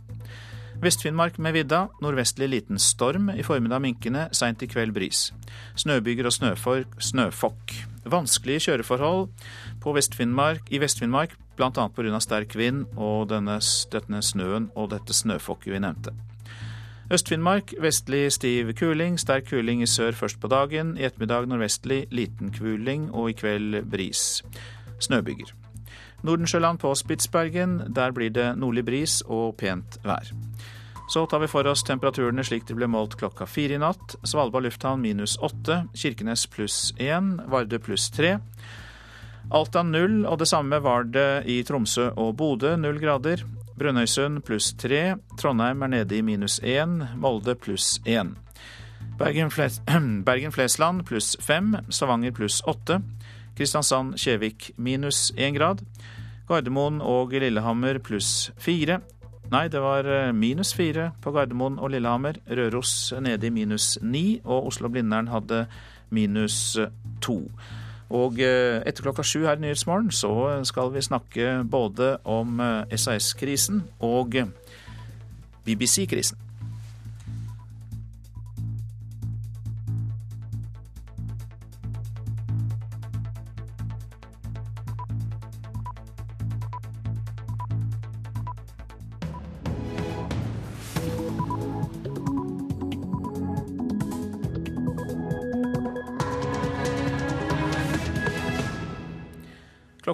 Vest-Finnmark 0.82 1.38
med 1.38 1.52
vidda. 1.52 1.88
Nordvestlig 2.02 2.48
liten 2.48 2.78
storm. 2.78 3.30
I 3.30 3.42
formiddag 3.46 3.82
minkende, 3.84 4.28
seint 4.32 4.62
i 4.62 4.68
kveld 4.68 4.94
bris. 4.96 5.28
Snøbyger 5.76 6.28
og 6.28 6.34
snøfokk. 6.98 7.74
Vanskelige 8.04 8.66
kjøreforhold 8.66 9.28
på 9.80 9.94
Vest-Finnmark, 9.96 10.68
i 10.70 10.80
Vest-Finnmark, 10.82 11.38
bl.a. 11.56 11.70
pga. 11.70 12.20
sterk 12.20 12.56
vind 12.56 12.84
og 12.96 13.30
denne, 13.30 13.56
denne 13.92 14.22
snøen 14.22 14.70
og 14.74 14.90
dette 14.92 15.16
snøfokket 15.16 15.72
vi 15.72 15.80
nevnte. 15.80 16.12
Øst-Finnmark 17.12 17.74
vestlig 17.80 18.32
stiv 18.32 18.74
kuling, 18.76 19.18
sterk 19.20 19.48
kuling 19.50 19.82
i 19.82 19.86
sør 19.86 20.12
først 20.12 20.40
på 20.40 20.48
dagen. 20.48 20.96
I 20.98 21.04
ettermiddag 21.08 21.48
nordvestlig 21.48 22.06
liten 22.10 22.52
kuling 22.52 23.10
og 23.12 23.30
i 23.30 23.36
kveld 23.40 23.84
bris. 23.90 24.42
Snøbyger. 25.00 25.63
Nordensjøland 26.24 26.80
på 26.80 26.94
Spitsbergen, 26.96 27.82
der 27.94 28.14
blir 28.16 28.32
det 28.32 28.54
nordlig 28.56 28.84
bris 28.86 29.20
og 29.28 29.58
pent 29.60 29.98
vær. 30.04 30.30
Så 31.08 31.26
tar 31.28 31.42
vi 31.42 31.50
for 31.52 31.68
oss 31.68 31.84
temperaturene 31.84 32.44
slik 32.46 32.64
de 32.64 32.76
ble 32.78 32.88
målt 32.88 33.18
klokka 33.20 33.44
fire 33.44 33.76
i 33.76 33.80
natt. 33.82 34.16
Svalbard 34.24 34.64
lufthavn 34.64 35.02
minus 35.04 35.36
åtte, 35.44 35.82
Kirkenes 35.92 36.46
pluss 36.48 36.94
én, 36.96 37.36
Vardø 37.52 37.78
pluss 37.78 38.08
tre. 38.14 38.38
Alta 39.52 39.82
null, 39.84 40.22
og 40.24 40.38
det 40.40 40.48
samme 40.48 40.80
var 40.80 41.04
det 41.12 41.44
i 41.52 41.58
Tromsø 41.68 42.08
og 42.16 42.32
Bodø, 42.40 42.72
null 42.80 42.96
grader. 43.02 43.44
Brønnøysund 43.76 44.40
pluss 44.46 44.72
tre, 44.80 45.18
Trondheim 45.36 45.84
er 45.84 45.92
nede 45.92 46.16
i 46.16 46.24
minus 46.24 46.56
én, 46.64 47.02
Molde 47.20 47.52
pluss 47.54 47.98
én. 48.08 48.32
Bergen-Flesland 49.18 51.04
pluss 51.08 51.36
fem, 51.40 51.74
Stavanger 51.90 52.32
pluss 52.32 52.62
åtte. 52.66 53.02
Kristiansand-Kjevik 53.54 54.72
minus 54.76 55.32
én 55.36 55.54
grad. 55.54 55.84
Gardermoen 56.48 57.00
og 57.00 57.32
Lillehammer 57.32 57.98
pluss 58.04 58.50
fire. 58.60 59.00
Nei, 59.52 59.66
det 59.72 59.80
var 59.80 60.06
eh, 60.08 60.32
minus 60.36 60.74
fire 60.76 61.10
på 61.24 61.32
Gardermoen 61.34 61.78
og 61.78 61.92
Lillehammer. 61.94 62.40
Røros 62.48 63.12
nede 63.20 63.48
i 63.48 63.52
minus 63.54 63.94
ni, 64.02 64.40
og 64.44 64.70
Oslo-Blindern 64.72 65.28
hadde 65.32 65.64
minus 66.14 66.76
to. 67.24 67.38
Og 68.14 68.40
eh, 68.44 68.82
etter 68.84 69.06
klokka 69.06 69.24
sju 69.24 69.44
her 69.46 69.56
i 69.56 69.64
Nyhetsmorgen 69.64 70.12
så 70.12 70.32
skal 70.68 70.92
vi 70.94 71.04
snakke 71.04 71.58
både 71.70 72.16
om 72.28 72.60
SAS-krisen 72.92 73.82
eh, 73.84 74.04
og 74.04 74.36
BBC-krisen. 75.64 76.43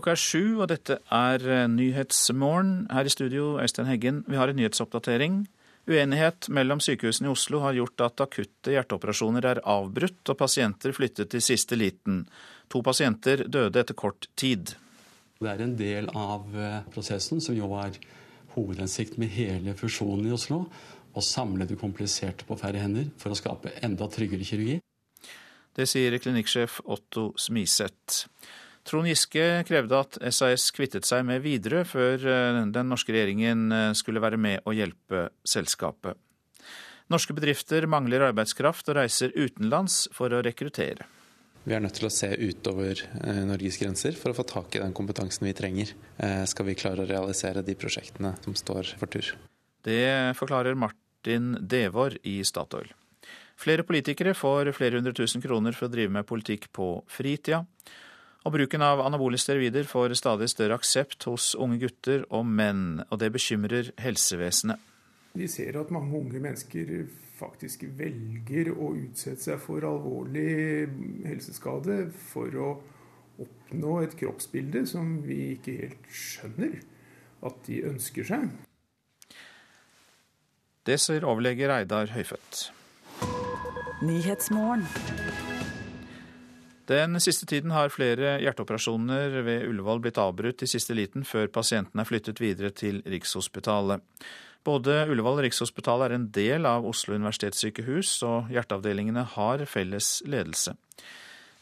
Klokka 0.00 0.14
er 0.16 0.20
sju, 0.22 0.44
og 0.64 0.70
dette 0.70 0.94
er 1.12 1.42
eh, 1.44 1.66
Nyhetsmorgen. 1.68 2.86
Her 2.88 3.04
i 3.04 3.10
studio, 3.12 3.58
Øystein 3.60 3.84
Heggen, 3.84 4.22
vi 4.24 4.38
har 4.40 4.48
en 4.48 4.56
nyhetsoppdatering. 4.56 5.34
Uenighet 5.92 6.46
mellom 6.48 6.80
sykehusene 6.80 7.28
i 7.28 7.32
Oslo 7.34 7.60
har 7.60 7.76
gjort 7.76 8.00
at 8.06 8.22
akutte 8.24 8.72
hjerteoperasjoner 8.72 9.44
er 9.50 9.60
avbrutt, 9.68 10.22
og 10.24 10.38
pasienter 10.40 10.94
flyttet 10.96 11.28
til 11.34 11.44
siste 11.44 11.76
liten. 11.76 12.22
To 12.72 12.80
pasienter 12.80 13.42
døde 13.44 13.82
etter 13.82 13.98
kort 13.98 14.30
tid. 14.40 14.72
Det 15.36 15.52
er 15.52 15.60
en 15.66 15.76
del 15.76 16.08
av 16.16 16.48
eh, 16.56 16.80
prosessen, 16.96 17.44
som 17.44 17.58
jo 17.58 17.68
er 17.82 18.00
hovedhensikt 18.54 19.20
med 19.20 19.34
hele 19.36 19.76
fusjonen 19.76 20.30
i 20.30 20.32
Oslo. 20.32 20.62
Å 21.12 21.26
samle 21.28 21.68
det 21.68 21.76
kompliserte 21.76 22.48
på 22.48 22.56
færre 22.56 22.80
hender 22.80 23.12
for 23.20 23.36
å 23.36 23.36
skape 23.36 23.76
enda 23.84 24.08
tryggere 24.08 24.48
kirurgi. 24.48 24.80
Det 25.76 25.84
sier 25.92 26.16
klinikksjef 26.24 26.80
Otto 26.88 27.34
Smiseth. 27.36 28.24
Trond 28.88 29.08
Giske 29.10 29.44
krevde 29.68 29.98
at 30.00 30.16
SAS 30.32 30.70
kvittet 30.74 31.06
seg 31.08 31.24
med 31.28 31.42
Widerøe 31.44 31.84
før 31.88 32.24
eh, 32.24 32.60
den 32.72 32.90
norske 32.90 33.12
regjeringen 33.12 33.68
eh, 33.76 33.92
skulle 33.98 34.22
være 34.24 34.40
med 34.40 34.64
å 34.64 34.74
hjelpe 34.74 35.28
selskapet. 35.44 36.16
Norske 37.10 37.34
bedrifter 37.36 37.88
mangler 37.90 38.28
arbeidskraft 38.28 38.88
og 38.88 39.00
reiser 39.00 39.34
utenlands 39.34 40.04
for 40.14 40.32
å 40.32 40.42
rekruttere. 40.46 41.08
Vi 41.66 41.74
er 41.76 41.82
nødt 41.84 41.98
til 41.98 42.08
å 42.08 42.12
se 42.14 42.30
utover 42.40 43.02
eh, 43.20 43.42
Norges 43.50 43.76
grenser 43.82 44.16
for 44.16 44.32
å 44.32 44.38
få 44.38 44.46
tak 44.48 44.78
i 44.78 44.82
den 44.82 44.96
kompetansen 44.96 45.44
vi 45.44 45.56
trenger. 45.56 45.92
Skal 46.48 46.70
vi 46.70 46.78
klare 46.78 47.04
å 47.04 47.10
realisere 47.10 47.64
de 47.66 47.76
prosjektene 47.76 48.32
som 48.46 48.56
står 48.56 48.94
for 49.00 49.12
tur. 49.12 49.34
Det 49.84 50.36
forklarer 50.38 50.78
Martin 50.78 51.52
Devor 51.60 52.16
i 52.28 52.40
Statoil. 52.48 52.88
Flere 53.60 53.84
politikere 53.84 54.32
får 54.32 54.72
flere 54.72 54.96
hundre 54.96 55.12
tusen 55.16 55.42
kroner 55.44 55.76
for 55.76 55.88
å 55.88 55.92
drive 55.92 56.12
med 56.14 56.28
politikk 56.28 56.70
på 56.72 56.94
fritida. 57.12 57.66
Og 58.48 58.54
bruken 58.54 58.82
av 58.84 59.02
anabole 59.04 59.38
steroider 59.40 59.84
får 59.88 60.14
stadig 60.16 60.48
større 60.48 60.78
aksept 60.80 61.26
hos 61.28 61.52
unge 61.60 61.80
gutter 61.82 62.24
og 62.32 62.46
menn, 62.48 63.02
og 63.10 63.20
det 63.20 63.32
bekymrer 63.34 63.92
helsevesenet. 64.00 64.80
Vi 65.36 65.46
ser 65.50 65.76
at 65.78 65.92
mange 65.94 66.16
unge 66.18 66.40
mennesker 66.42 67.04
faktisk 67.40 67.84
velger 67.96 68.72
å 68.72 68.94
utsette 68.96 69.44
seg 69.44 69.60
for 69.62 69.84
alvorlig 69.86 70.88
helseskade 71.28 72.02
for 72.32 72.56
å 72.56 72.70
oppnå 73.40 74.00
et 74.04 74.16
kroppsbilde 74.20 74.84
som 74.88 75.20
vi 75.24 75.54
ikke 75.54 75.76
helt 75.84 76.10
skjønner 76.12 76.80
at 77.46 77.62
de 77.68 77.80
ønsker 77.88 78.26
seg. 78.28 78.50
Det 80.88 80.96
sier 81.00 81.24
overlege 81.28 81.68
Reidar 81.70 82.12
Høyfødt. 82.12 82.70
Den 86.90 87.20
siste 87.22 87.46
tiden 87.46 87.70
har 87.70 87.92
flere 87.94 88.40
hjerteoperasjoner 88.42 89.36
ved 89.46 89.68
Ullevål 89.68 90.00
blitt 90.02 90.18
avbrutt 90.18 90.64
i 90.64 90.68
siste 90.70 90.96
liten 90.98 91.22
før 91.22 91.46
pasienten 91.54 92.02
er 92.02 92.08
flyttet 92.08 92.42
videre 92.42 92.72
til 92.74 92.98
Rikshospitalet. 93.06 94.02
Både 94.66 95.04
Ullevål 95.06 95.38
og 95.38 95.44
Rikshospitalet 95.46 96.08
er 96.08 96.16
en 96.16 96.26
del 96.34 96.66
av 96.66 96.88
Oslo 96.88 97.14
universitetssykehus, 97.14 98.16
og 98.26 98.50
hjerteavdelingene 98.50 99.22
har 99.36 99.62
felles 99.70 100.16
ledelse. 100.26 100.74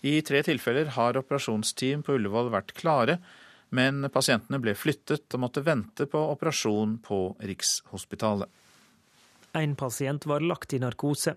I 0.00 0.16
tre 0.24 0.40
tilfeller 0.46 0.94
har 0.96 1.20
operasjonsteam 1.20 2.06
på 2.06 2.16
Ullevål 2.16 2.48
vært 2.54 2.72
klare, 2.78 3.20
men 3.68 4.08
pasientene 4.14 4.62
ble 4.64 4.72
flyttet 4.78 5.28
og 5.36 5.44
måtte 5.44 5.66
vente 5.66 6.08
på 6.08 6.24
operasjon 6.32 7.02
på 7.04 7.22
Rikshospitalet. 7.44 8.48
En 9.58 9.76
pasient 9.76 10.24
var 10.24 10.40
lagt 10.40 10.72
i 10.72 10.80
narkose. 10.80 11.36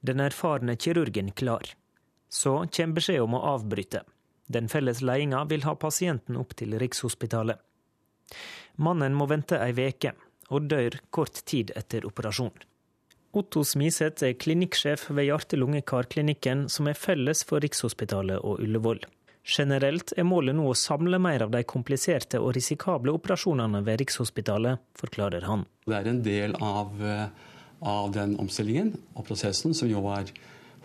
Den 0.00 0.22
erfarne 0.22 0.78
kirurgen 0.78 1.34
klar. 1.34 1.74
Så 2.34 2.56
kommer 2.66 2.98
beskjed 2.98 3.22
om 3.22 3.36
å 3.38 3.44
avbryte. 3.54 4.02
Den 4.50 4.68
felles 4.68 5.00
ledelsen 5.00 5.48
vil 5.48 5.64
ha 5.64 5.74
pasienten 5.78 6.36
opp 6.40 6.56
til 6.58 6.74
Rikshospitalet. 6.82 7.60
Mannen 8.82 9.14
må 9.14 9.28
vente 9.30 9.60
ei 9.62 9.72
veke, 9.76 10.16
og 10.50 10.66
dør 10.68 10.98
kort 11.14 11.44
tid 11.46 11.70
etter 11.78 12.06
operasjon. 12.08 12.52
Otto 13.34 13.64
Smiseth 13.66 14.26
er 14.26 14.36
klinikksjef 14.38 15.08
ved 15.10 15.26
hjerte-lunge-karklinikken, 15.28 16.68
som 16.70 16.90
er 16.90 16.98
felles 16.98 17.42
for 17.46 17.62
Rikshospitalet 17.64 18.42
og 18.42 18.62
Ullevål. 18.62 19.02
Generelt 19.44 20.14
er 20.16 20.24
målet 20.24 20.56
nå 20.56 20.68
å 20.70 20.76
samle 20.78 21.18
mer 21.20 21.42
av 21.44 21.50
de 21.52 21.60
kompliserte 21.68 22.38
og 22.40 22.54
risikable 22.56 23.12
operasjonene 23.12 23.82
ved 23.84 24.00
Rikshospitalet, 24.00 24.80
forklarer 24.96 25.44
han. 25.48 25.66
Det 25.84 25.98
er 25.98 26.08
en 26.08 26.22
del 26.24 26.54
av, 26.62 26.94
eh, 27.02 27.26
av 27.82 28.12
den 28.12 28.38
omstillingen 28.40 28.94
og 29.14 29.26
prosessen 29.26 29.74
som 29.74 29.90
jo 29.90 30.06
er 30.14 30.30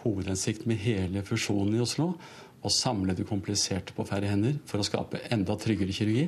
hovedhensikt 0.04 0.66
med 0.70 0.80
hele 0.84 1.24
fusjonen 1.28 1.78
i 1.78 1.84
Oslo 1.84 2.14
å 2.62 2.72
samle 2.74 3.16
det 3.16 3.28
kompliserte 3.30 3.96
på 3.96 4.06
færre 4.08 4.30
hender 4.32 4.58
for 4.68 4.82
å 4.82 4.88
skape 4.88 5.22
enda 5.32 5.56
tryggere 5.60 5.96
kirurgi. 5.96 6.28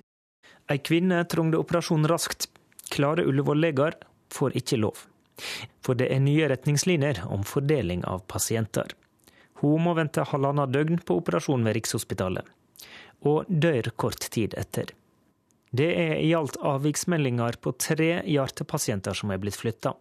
Ei 0.71 0.79
kvinne 0.79 1.23
trengte 1.27 1.59
operasjon 1.59 2.07
raskt. 2.07 2.47
Klare 2.91 3.25
Ullevål-leger 3.27 3.97
får 4.31 4.55
ikke 4.59 4.79
lov. 4.79 5.05
For 5.83 5.97
det 5.97 6.11
er 6.13 6.23
nye 6.23 6.47
retningslinjer 6.51 7.23
om 7.31 7.43
fordeling 7.47 8.03
av 8.07 8.23
pasienter. 8.31 8.93
Hun 9.61 9.83
må 9.85 9.93
vente 9.97 10.25
halvannet 10.25 10.71
døgn 10.73 11.01
på 11.05 11.19
operasjon 11.21 11.63
ved 11.65 11.77
Rikshospitalet, 11.77 12.45
og 13.29 13.49
dør 13.49 13.91
kort 13.95 14.25
tid 14.33 14.55
etter. 14.57 14.89
Det 15.71 15.87
er 15.95 16.15
i 16.19 16.33
alt 16.35 16.57
avviksmeldinger 16.57 17.59
på 17.63 17.73
tre 17.79 18.09
hjertepasienter 18.27 19.15
som 19.15 19.31
er 19.31 19.39
blitt 19.39 19.59
flytta. 19.59 19.93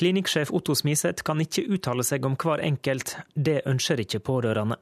Klinikksjef 0.00 0.50
Otto 0.50 0.74
Smiseth 0.74 1.24
kan 1.26 1.40
ikke 1.42 1.66
uttale 1.68 2.04
seg 2.06 2.24
om 2.24 2.36
hver 2.40 2.62
enkelt, 2.64 3.16
det 3.34 3.60
ønsker 3.68 4.00
ikke 4.00 4.22
pårørende. 4.24 4.78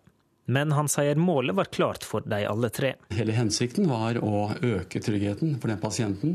Men 0.50 0.72
han 0.74 0.88
sier 0.90 1.18
målet 1.18 1.54
var 1.58 1.70
klart 1.70 2.06
for 2.06 2.26
de 2.26 2.42
alle 2.48 2.70
tre. 2.74 2.94
Hele 3.14 3.34
hensikten 3.36 3.86
var 3.90 4.18
å 4.18 4.50
øke 4.56 5.02
tryggheten 5.02 5.58
for 5.60 5.70
den 5.70 5.82
pasienten. 5.82 6.34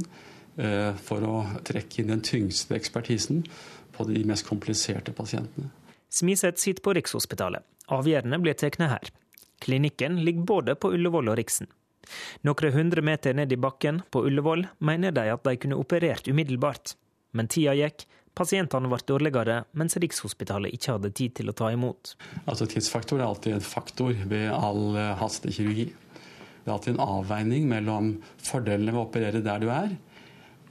Eh, 0.55 0.95
for 1.03 1.23
å 1.27 1.41
trekke 1.67 1.99
inn 1.99 2.13
den 2.13 2.21
tyngste 2.23 2.77
ekspertisen 2.77 3.41
på 3.95 4.05
de 4.07 4.21
mest 4.27 4.47
kompliserte 4.47 5.11
pasientene. 5.15 5.67
Smiseth 6.07 6.61
sitter 6.61 6.83
på 6.83 6.93
Rikshospitalet. 6.95 7.65
Avgjørende 7.91 8.39
blir 8.39 8.55
tatt 8.55 8.79
her. 8.79 9.11
Klinikken 9.59 10.21
ligger 10.23 10.47
både 10.47 10.75
på 10.79 10.93
Ullevål 10.95 11.33
og 11.33 11.37
Riksen. 11.41 11.67
Noen 12.47 12.71
hundre 12.71 13.01
meter 13.01 13.33
ned 13.33 13.51
i 13.51 13.59
bakken 13.59 14.03
på 14.11 14.23
Ullevål 14.29 14.67
mener 14.79 15.11
de 15.11 15.27
at 15.33 15.43
de 15.43 15.57
kunne 15.59 15.79
operert 15.79 16.27
umiddelbart. 16.27 16.95
Men 17.35 17.51
tida 17.51 17.73
gikk, 17.75 18.05
Pasientene 18.35 18.89
ble 18.91 18.99
dårligere, 19.07 19.61
mens 19.79 19.95
Rikshospitalet 20.01 20.75
ikke 20.75 20.97
hadde 20.97 21.11
tid 21.15 21.35
til 21.37 21.51
å 21.51 21.55
ta 21.55 21.69
imot. 21.71 22.15
Altså 22.43 22.67
Tidsfaktor 22.67 23.21
er 23.21 23.29
alltid 23.29 23.55
en 23.55 23.63
faktor 23.63 24.17
ved 24.27 24.49
all 24.51 24.97
eh, 24.99 25.13
hastekirurgi. 25.21 25.85
Det 26.65 26.67
er 26.67 26.73
alltid 26.73 26.95
en 26.95 27.05
avveining 27.05 27.69
mellom 27.69 28.09
fordelene 28.43 28.91
ved 28.91 28.99
å 28.99 29.05
operere 29.05 29.43
der 29.45 29.61
du 29.63 29.69
er, 29.71 29.93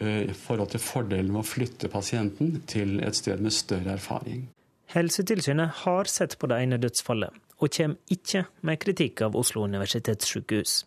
eh, 0.00 0.24
i 0.28 0.34
forhold 0.36 0.74
til 0.74 0.82
fordelen 0.84 1.32
med 1.32 1.40
å 1.40 1.48
flytte 1.48 1.88
pasienten 1.92 2.58
til 2.68 2.98
et 3.00 3.16
sted 3.16 3.40
med 3.40 3.54
større 3.56 3.94
erfaring. 3.96 4.48
Helsetilsynet 4.92 5.84
har 5.84 6.10
sett 6.10 6.36
på 6.38 6.50
det 6.50 6.58
ene 6.66 6.78
dødsfallet, 6.82 7.32
og 7.62 7.72
kommer 7.72 8.12
ikke 8.12 8.44
med 8.60 8.82
kritikk 8.82 9.24
av 9.24 9.38
Oslo 9.40 9.64
universitetssykehus. 9.64 10.82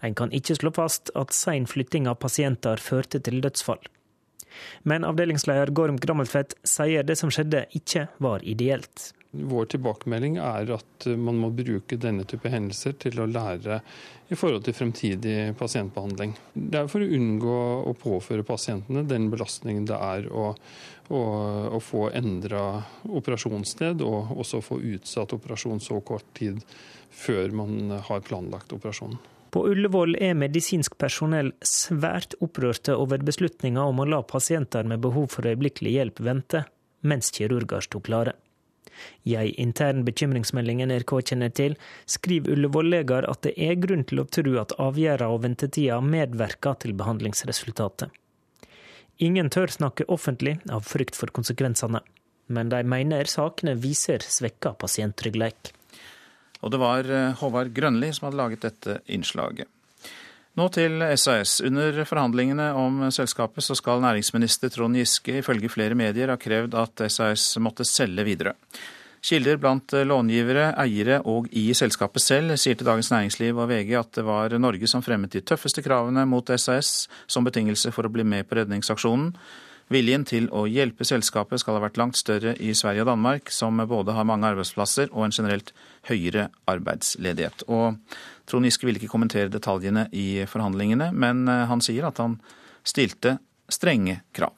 En 0.00 0.14
kan 0.14 0.32
ikke 0.32 0.56
slå 0.56 0.72
fast 0.74 1.10
at 1.18 1.34
sein 1.34 1.66
flytting 1.68 2.08
av 2.08 2.20
pasienter 2.22 2.80
førte 2.80 3.20
til 3.20 3.42
dødsfall. 3.44 3.82
Men 4.84 5.06
avdelingsleder 5.08 5.72
Gorm 5.76 6.00
Grammeltvedt 6.02 6.56
sier 6.66 7.06
det 7.06 7.18
som 7.20 7.32
skjedde 7.32 7.66
ikke 7.78 8.08
var 8.22 8.44
ideelt. 8.46 9.12
Vår 9.36 9.66
tilbakemelding 9.68 10.38
er 10.40 10.70
at 10.76 11.06
man 11.20 11.36
må 11.40 11.50
bruke 11.54 11.98
denne 12.00 12.24
type 12.28 12.48
hendelser 12.48 12.94
til 13.02 13.20
å 13.20 13.26
lære 13.28 13.80
i 14.32 14.38
forhold 14.38 14.64
til 14.66 14.76
fremtidig 14.76 15.36
pasientbehandling. 15.58 16.32
Det 16.54 16.80
er 16.80 16.90
for 16.90 17.04
å 17.04 17.10
unngå 17.18 17.58
å 17.90 17.94
påføre 18.00 18.46
pasientene 18.46 19.04
den 19.06 19.28
belastningen 19.32 19.86
det 19.90 19.98
er 19.98 20.28
å, 20.32 20.48
å, 21.10 21.22
å 21.76 21.82
få 21.84 22.08
endra 22.16 22.64
operasjonssted, 23.06 24.02
og 24.06 24.34
også 24.40 24.62
få 24.64 24.80
utsatt 24.94 25.36
operasjon 25.36 25.82
så 25.84 26.00
kort 26.00 26.28
tid 26.38 26.62
før 27.10 27.52
man 27.62 27.98
har 28.08 28.24
planlagt 28.26 28.74
operasjonen. 28.76 29.20
På 29.50 29.62
Ullevål 29.70 30.16
er 30.20 30.34
medisinsk 30.38 30.96
personell 30.98 31.52
svært 31.64 32.34
opprørte 32.44 32.96
over 32.98 33.22
beslutninga 33.24 33.84
om 33.86 34.02
å 34.02 34.08
la 34.08 34.22
pasienter 34.26 34.88
med 34.88 35.04
behov 35.04 35.30
for 35.36 35.46
øyeblikkelig 35.48 35.94
hjelp 35.96 36.20
vente, 36.28 36.64
mens 37.06 37.30
kirurger 37.34 37.84
sto 37.86 38.02
klare. 38.02 38.34
I 39.28 39.36
ei 39.36 39.50
intern 39.60 40.04
bekymringsmelding 40.06 40.80
NRK 40.88 41.12
kjenner 41.30 41.52
til, 41.52 41.76
skriver 42.08 42.54
Ullevål-leger 42.56 43.28
at 43.28 43.42
det 43.44 43.52
er 43.60 43.78
grunn 43.80 44.06
til 44.08 44.22
å 44.22 44.28
tro 44.38 44.56
at 44.62 44.74
avgjørelser 44.80 45.34
og 45.34 45.42
ventetida 45.44 46.00
medvirker 46.00 46.78
til 46.82 46.96
behandlingsresultatet. 46.96 48.08
Ingen 49.26 49.48
tør 49.52 49.72
snakke 49.72 50.08
offentlig 50.12 50.58
av 50.72 50.84
frykt 50.84 51.16
for 51.16 51.32
konsekvensene, 51.32 52.02
men 52.52 52.72
de 52.72 52.82
mener 52.84 53.28
sakene 53.30 53.76
viser 53.80 54.24
svekka 54.24 54.74
pasienttrygghet. 54.80 55.75
Og 56.64 56.72
det 56.72 56.80
var 56.80 57.08
eh, 57.10 57.32
Håvard 57.40 57.72
Grønli 57.76 58.12
som 58.14 58.28
hadde 58.28 58.40
laget 58.40 58.66
dette 58.66 59.00
innslaget. 59.12 59.68
Nå 60.56 60.70
til 60.72 61.02
SAS. 61.20 61.58
Under 61.68 61.98
forhandlingene 62.08 62.70
om 62.80 63.02
selskapet 63.12 63.64
så 63.64 63.76
skal 63.76 64.00
næringsminister 64.00 64.72
Trond 64.72 64.96
Giske 64.96 65.42
ifølge 65.42 65.68
flere 65.68 65.98
medier 65.98 66.32
ha 66.32 66.38
krevd 66.40 66.78
at 66.80 67.02
SAS 67.12 67.50
måtte 67.60 67.84
selge 67.84 68.24
videre. 68.24 68.54
Kilder 69.26 69.58
blant 69.60 69.92
långivere, 70.06 70.70
eiere 70.80 71.18
og 71.28 71.48
i 71.56 71.66
selskapet 71.74 72.22
selv 72.22 72.56
sier 72.60 72.76
til 72.78 72.88
Dagens 72.88 73.10
Næringsliv 73.10 73.58
og 73.58 73.68
VG 73.68 73.92
at 73.98 74.12
det 74.16 74.24
var 74.24 74.54
Norge 74.62 74.88
som 74.88 75.02
fremmet 75.04 75.34
de 75.34 75.42
tøffeste 75.44 75.82
kravene 75.84 76.24
mot 76.30 76.52
SAS 76.56 77.08
som 77.26 77.44
betingelse 77.44 77.92
for 77.92 78.06
å 78.06 78.12
bli 78.12 78.24
med 78.24 78.46
på 78.48 78.60
redningsaksjonen. 78.60 79.32
Viljen 79.92 80.24
til 80.26 80.48
å 80.50 80.64
hjelpe 80.66 81.06
selskapet 81.06 81.62
skal 81.62 81.76
ha 81.76 81.84
vært 81.84 81.98
langt 82.00 82.18
større 82.18 82.56
i 82.58 82.72
Sverige 82.74 83.04
og 83.04 83.10
Danmark, 83.12 83.52
som 83.54 83.78
både 83.86 84.16
har 84.16 84.26
mange 84.26 84.48
arbeidsplasser 84.50 85.12
og 85.12 85.28
en 85.28 85.34
generelt 85.36 85.70
høyere 86.08 86.48
arbeidsledighet. 86.66 87.62
Og 87.70 88.00
Trond 88.50 88.66
Giske 88.66 88.88
vil 88.88 88.98
ikke 88.98 89.12
kommentere 89.12 89.52
detaljene 89.52 90.08
i 90.10 90.42
forhandlingene, 90.50 91.12
men 91.14 91.46
han 91.46 91.84
sier 91.86 92.08
at 92.10 92.18
han 92.18 92.40
stilte 92.86 93.36
strenge 93.70 94.20
krav. 94.34 94.54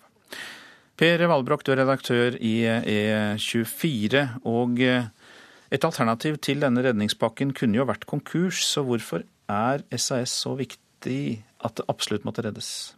Per 0.98 1.22
Valbrok, 1.30 1.62
du 1.62 1.74
er 1.74 1.82
redaktør 1.84 2.40
i 2.42 2.64
E24. 2.64 4.24
og 4.48 4.80
Et 4.80 5.84
alternativ 5.84 6.40
til 6.40 6.64
denne 6.64 6.82
redningspakken 6.82 7.52
kunne 7.52 7.76
jo 7.76 7.86
vært 7.86 8.08
konkurs, 8.08 8.64
så 8.64 8.82
hvorfor 8.82 9.28
er 9.48 9.84
SAS 9.92 10.32
så 10.42 10.56
viktig 10.56 11.44
at 11.60 11.76
det 11.76 11.86
absolutt 11.92 12.24
måtte 12.24 12.48
reddes? 12.48 12.97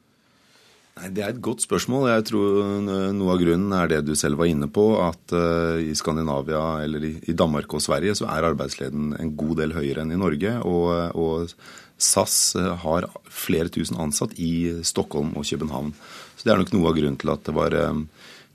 Nei, 1.00 1.10
Det 1.16 1.24
er 1.24 1.34
et 1.34 1.42
godt 1.42 1.64
spørsmål. 1.64 2.10
Jeg 2.12 2.26
tror 2.28 2.80
Noe 3.16 3.34
av 3.34 3.40
grunnen 3.40 3.72
er 3.72 3.88
det 3.88 4.00
du 4.04 4.14
selv 4.18 4.40
var 4.40 4.50
inne 4.50 4.68
på, 4.68 4.84
at 5.00 5.32
i 5.80 5.94
Skandinavia 5.96 6.84
eller 6.84 7.06
i 7.08 7.32
Danmark 7.32 7.72
og 7.72 7.80
Sverige 7.80 8.18
så 8.18 8.28
er 8.28 8.48
arbeidsleden 8.50 9.14
en 9.16 9.36
god 9.36 9.62
del 9.62 9.72
høyere 9.72 10.04
enn 10.04 10.12
i 10.12 10.20
Norge. 10.20 10.58
Og, 10.68 11.16
og 11.16 11.48
SAS 12.00 12.56
har 12.84 13.06
flere 13.28 13.68
tusen 13.72 13.98
ansatt 14.00 14.36
i 14.40 14.82
Stockholm 14.86 15.34
og 15.36 15.44
København. 15.44 15.92
Så 16.36 16.44
Det 16.44 16.52
er 16.52 16.62
nok 16.62 16.72
noe 16.72 16.88
av 16.88 16.96
grunnen 16.96 17.18
til 17.20 17.28
at 17.28 17.44
det 17.44 17.54
var, 17.54 17.74
eh, 17.74 18.04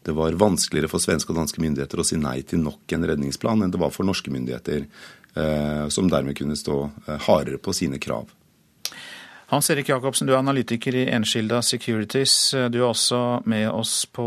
det 0.06 0.16
var 0.18 0.40
vanskeligere 0.42 0.90
for 0.90 1.00
svenske 1.00 1.30
og 1.30 1.38
danske 1.38 1.62
myndigheter 1.62 2.02
å 2.02 2.06
si 2.06 2.18
nei 2.18 2.42
til 2.42 2.60
nok 2.60 2.82
en 2.92 3.06
redningsplan 3.06 3.62
enn 3.62 3.72
det 3.72 3.80
var 3.80 3.92
for 3.92 4.04
norske 4.04 4.32
myndigheter, 4.34 4.88
eh, 5.36 5.88
som 5.90 6.10
dermed 6.10 6.36
kunne 6.36 6.58
stå 6.58 6.90
eh, 7.08 7.20
hardere 7.28 7.58
på 7.58 7.74
sine 7.74 8.00
krav. 8.00 8.26
Hans 9.52 9.70
Erik 9.70 9.90
Jacobsen, 9.92 10.26
du 10.26 10.34
er 10.34 10.42
analytiker 10.42 10.96
i 10.98 11.04
Enskilda 11.14 11.62
Securities. 11.62 12.34
Du 12.74 12.80
er 12.80 12.88
også 12.88 13.20
med 13.46 13.68
oss 13.70 14.08
på 14.10 14.26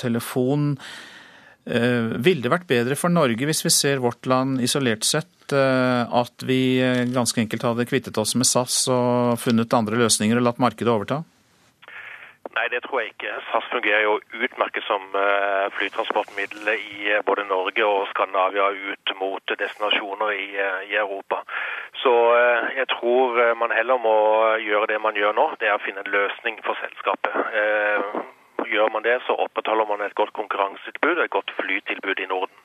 telefon. 0.00 0.72
Ville 1.64 2.44
det 2.44 2.52
vært 2.52 2.66
bedre 2.68 2.96
for 2.96 3.12
Norge, 3.12 3.44
hvis 3.44 3.60
vi 3.64 3.72
ser 3.72 4.00
vårt 4.04 4.24
land 4.28 4.62
isolert 4.64 5.04
sett, 5.04 5.52
at 5.52 6.44
vi 6.48 6.80
ganske 7.12 7.44
enkelt 7.44 7.68
hadde 7.68 7.86
kvittet 7.88 8.18
oss 8.20 8.32
med 8.40 8.48
SAS 8.48 8.86
og 8.92 9.36
funnet 9.40 9.76
andre 9.76 10.00
løsninger 10.00 10.40
og 10.40 10.48
latt 10.48 10.64
markedet 10.64 10.92
overta? 10.92 11.20
Nei, 12.54 12.68
det 12.70 12.84
tror 12.84 13.00
jeg 13.00 13.10
ikke. 13.12 13.32
SAS 13.48 13.66
fungerer 13.72 14.04
jo 14.06 14.14
utmerket 14.46 14.84
som 14.86 15.02
eh, 15.18 15.66
flytransportmiddel 15.74 16.68
i 16.74 17.08
eh, 17.10 17.22
både 17.26 17.46
Norge 17.50 17.86
og 17.86 18.06
Skandinavia 18.12 18.68
ut 18.70 19.14
mot 19.18 19.54
destinasjoner 19.62 20.34
i, 20.38 20.46
eh, 20.62 20.84
i 20.92 20.94
Europa. 21.00 21.42
Så 22.04 22.12
jeg 22.76 22.84
tror 22.92 23.38
man 23.56 23.72
heller 23.72 23.96
må 23.96 24.16
gjøre 24.60 24.90
det 24.90 24.98
man 25.00 25.16
gjør 25.16 25.32
nå, 25.38 25.46
det 25.60 25.70
er 25.70 25.78
å 25.78 25.82
finne 25.82 26.02
en 26.04 26.10
løsning 26.12 26.58
for 26.66 26.76
selskapet. 26.82 27.32
Gjør 28.68 28.90
man 28.92 29.06
det, 29.06 29.14
så 29.24 29.36
opprettholder 29.46 29.88
man 29.88 30.04
et 30.04 30.16
godt 30.18 30.34
konkurransetilbud 30.36 31.16
og 31.16 31.24
et 31.24 31.32
godt 31.32 31.54
flytilbud 31.56 32.20
i 32.20 32.28
Norden. 32.28 32.60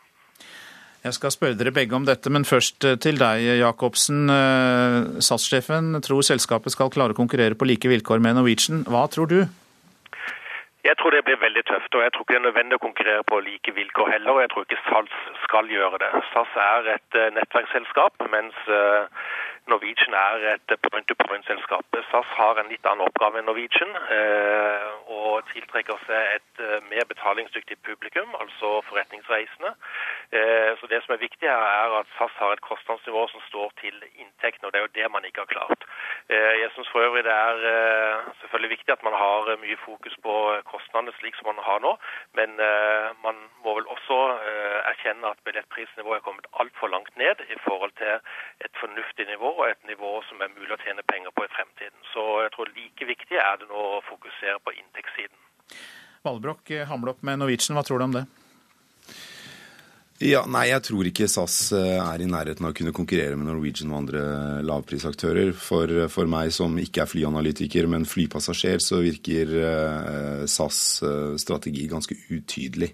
Jeg 1.05 1.15
skal 1.15 1.31
spørre 1.31 1.55
dere 1.55 1.71
begge 1.71 1.95
om 1.95 2.03
dette, 2.09 2.27
men 2.33 2.43
først 2.43 2.83
til 3.05 3.21
deg, 3.21 3.45
Jacobsen. 3.61 4.27
SAS-sjefen 5.23 5.95
tror 6.03 6.27
selskapet 6.27 6.75
skal 6.75 6.91
klare 6.91 7.15
å 7.15 7.21
konkurrere 7.21 7.55
på 7.55 7.69
like 7.69 7.87
vilkår 7.87 8.19
med 8.19 8.35
Norwegian. 8.41 8.83
Hva 8.89 9.07
tror 9.13 9.31
du? 9.31 9.39
Jeg 10.88 10.95
tror 10.97 11.11
det 11.11 11.25
blir 11.27 11.39
veldig 11.41 11.63
tøft, 11.67 11.95
og 11.95 12.03
jeg 12.03 12.11
tror 12.11 12.23
ikke 12.23 12.34
det 12.34 12.39
er 12.39 12.47
nødvendig 12.47 12.77
å 12.77 12.86
konkurrere 12.86 13.23
på 13.27 13.39
like 13.43 13.71
vilkår 13.75 14.11
heller. 14.13 14.32
og 14.32 14.41
Jeg 14.41 14.51
tror 14.51 14.65
ikke 14.65 14.84
SAS 14.88 15.17
skal 15.43 15.71
gjøre 15.75 15.99
det. 16.03 16.11
SAS 16.32 16.53
er 16.65 16.91
et 16.95 17.17
uh, 17.19 17.25
nettverksselskap, 17.36 18.15
mens 18.36 18.55
uh, 18.71 19.03
Norwegian 19.70 20.15
er 20.17 20.45
et 20.53 20.74
point-to-point-selskap. 20.86 21.97
SAS 22.11 22.30
har 22.39 22.59
en 22.59 22.72
litt 22.72 22.86
annen 22.89 23.05
oppgave 23.07 23.39
enn 23.39 23.47
Norwegian, 23.49 23.93
uh, 24.09 24.89
og 25.20 25.45
tiltrekker 25.53 25.99
seg 26.07 26.36
et 26.38 26.63
mer 26.89 27.05
betalingsdyktig 27.09 27.78
publikum, 27.88 28.34
altså 28.41 28.80
forretningsreisende. 28.89 29.72
Så 30.80 30.88
Det 30.89 30.99
som 31.03 31.13
er 31.13 31.22
viktig 31.22 31.47
her, 31.49 31.63
er 31.84 31.93
at 31.99 32.09
SAS 32.17 32.34
har 32.41 32.51
et 32.53 32.61
kostnadsnivå 32.61 33.28
som 33.32 33.41
står 33.47 33.72
til 33.82 33.95
inntektene, 34.22 34.67
og 34.67 34.74
det 34.74 34.80
er 34.80 34.86
jo 34.86 34.97
det 34.97 35.11
man 35.11 35.26
ikke 35.26 35.41
har 35.45 35.53
klart. 35.53 35.86
Jeg 36.30 36.70
syns 36.74 36.89
for 36.91 37.01
øvrig 37.01 37.24
det 37.24 37.34
er 37.34 37.57
selvfølgelig 38.41 38.76
viktig 38.76 38.91
at 38.93 39.03
man 39.03 39.13
har 39.13 39.49
mye 39.63 39.78
fokus 39.86 40.15
på 40.26 40.36
kostnadene 40.70 41.13
slik 41.17 41.36
som 41.39 41.49
man 41.49 41.63
har 41.65 41.80
nå, 41.86 41.95
men 42.38 42.55
man 43.26 43.41
må 43.63 43.74
vel 43.80 43.89
også 43.95 44.20
erkjenne 44.91 45.32
at 45.34 45.41
billettprisnivået 45.45 46.20
er 46.20 46.28
kommet 46.28 46.51
altfor 46.61 46.88
langt 46.93 47.17
ned 47.17 47.41
i 47.49 47.57
forhold 47.65 47.91
til 47.97 48.13
et 48.65 48.74
fornuftig 48.82 49.26
nivå 49.34 49.59
og 49.60 49.68
et 49.68 49.89
nivå 49.89 50.18
som 50.30 50.41
er 50.41 50.53
mulig 50.55 50.72
å 50.76 50.82
tjene 50.82 51.05
penger 51.07 51.36
på 51.36 51.45
i 51.45 51.53
fremtiden. 51.53 52.03
Så 52.14 52.26
jeg 52.45 52.53
tror 52.55 52.72
like 52.76 53.10
viktig 53.12 53.39
er 53.39 53.60
det 53.62 53.68
nå 53.70 53.86
å 53.99 54.03
fokusere 54.07 54.60
på 54.64 54.76
inntektssiden. 54.78 55.47
Valbrokk 56.26 56.72
hamler 56.89 57.14
opp 57.14 57.26
med 57.28 57.39
Norwegian, 57.39 57.78
hva 57.78 57.86
tror 57.88 58.01
du 58.01 58.07
om 58.10 58.16
det? 58.20 58.26
Ja, 60.20 60.41
nei, 60.51 60.66
Jeg 60.68 60.84
tror 60.84 61.07
ikke 61.07 61.30
SAS 61.32 61.72
er 61.72 62.20
i 62.20 62.28
nærheten 62.28 62.66
av 62.68 62.74
å 62.74 62.76
kunne 62.76 62.91
konkurrere 62.91 63.38
med 63.39 63.47
Norwegian 63.47 63.93
og 63.93 64.01
andre 64.01 64.24
lavprisaktører. 64.68 65.53
For, 65.55 65.93
for 66.12 66.28
meg 66.28 66.51
som 66.51 66.76
ikke 66.76 67.05
er 67.05 67.12
flyanalytiker, 67.12 67.88
men 67.88 68.07
flypassasjer, 68.07 68.84
så 68.84 68.99
virker 69.05 69.53
SAS 70.43 70.82
strategi 71.39 71.88
ganske 71.88 72.20
utydelig. 72.36 72.91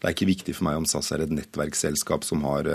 Det 0.00 0.08
er 0.08 0.16
ikke 0.16 0.30
viktig 0.32 0.56
for 0.56 0.70
meg 0.70 0.80
om 0.80 0.88
SAS 0.88 1.12
er 1.12 1.26
et 1.26 1.36
nettverksselskap 1.36 2.24
som 2.24 2.40
har 2.48 2.72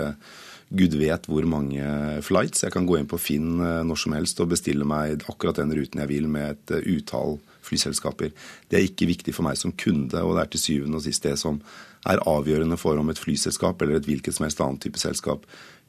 gud 0.68 0.94
vet 1.00 1.28
hvor 1.28 1.46
mange 1.48 1.84
flights. 2.26 2.64
Jeg 2.64 2.74
kan 2.74 2.86
gå 2.88 2.98
inn 2.98 3.08
på 3.08 3.20
Finn 3.20 3.56
når 3.58 4.00
som 4.02 4.16
helst 4.16 4.40
og 4.42 4.50
bestille 4.52 4.86
meg 4.88 5.24
akkurat 5.28 5.60
den 5.60 5.72
ruten 5.76 6.02
jeg 6.02 6.10
vil 6.10 6.28
med 6.30 6.56
et 6.56 6.74
utall 6.98 7.38
flyselskaper. 7.68 8.32
Det 8.68 8.78
er 8.78 8.86
ikke 8.88 9.08
viktig 9.10 9.34
for 9.36 9.46
meg 9.48 9.58
som 9.60 9.74
kunde, 9.76 10.20
og 10.22 10.36
det 10.36 10.44
er 10.44 10.52
til 10.54 10.64
syvende 10.64 11.00
og 11.00 11.04
sist 11.06 11.26
det 11.26 11.36
som 11.40 11.60
er 12.08 12.22
avgjørende 12.28 12.78
for 12.80 13.00
om 13.00 13.10
et 13.12 13.20
flyselskap 13.20 13.82
eller 13.82 13.98
et 13.98 14.08
hvilket 14.08 14.36
som 14.36 14.46
helst 14.46 14.62
annet 14.64 14.84
type 14.84 15.00
selskap 15.00 15.44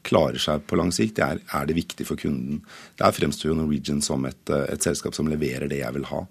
klarer 0.06 0.40
seg 0.40 0.64
på 0.68 0.78
lang 0.80 0.92
sikt. 0.96 1.18
Det 1.18 1.26
er, 1.26 1.40
er 1.56 1.68
det 1.68 1.76
viktig 1.76 2.06
for 2.08 2.20
kunden. 2.20 2.62
Der 3.00 3.14
fremstår 3.16 3.52
jo 3.52 3.58
Norwegian 3.58 4.00
som 4.04 4.24
et, 4.28 4.42
et 4.48 4.84
selskap 4.84 5.16
som 5.16 5.28
leverer 5.30 5.68
det 5.70 5.82
jeg 5.82 5.96
vil 5.96 6.08
ha. 6.10 6.24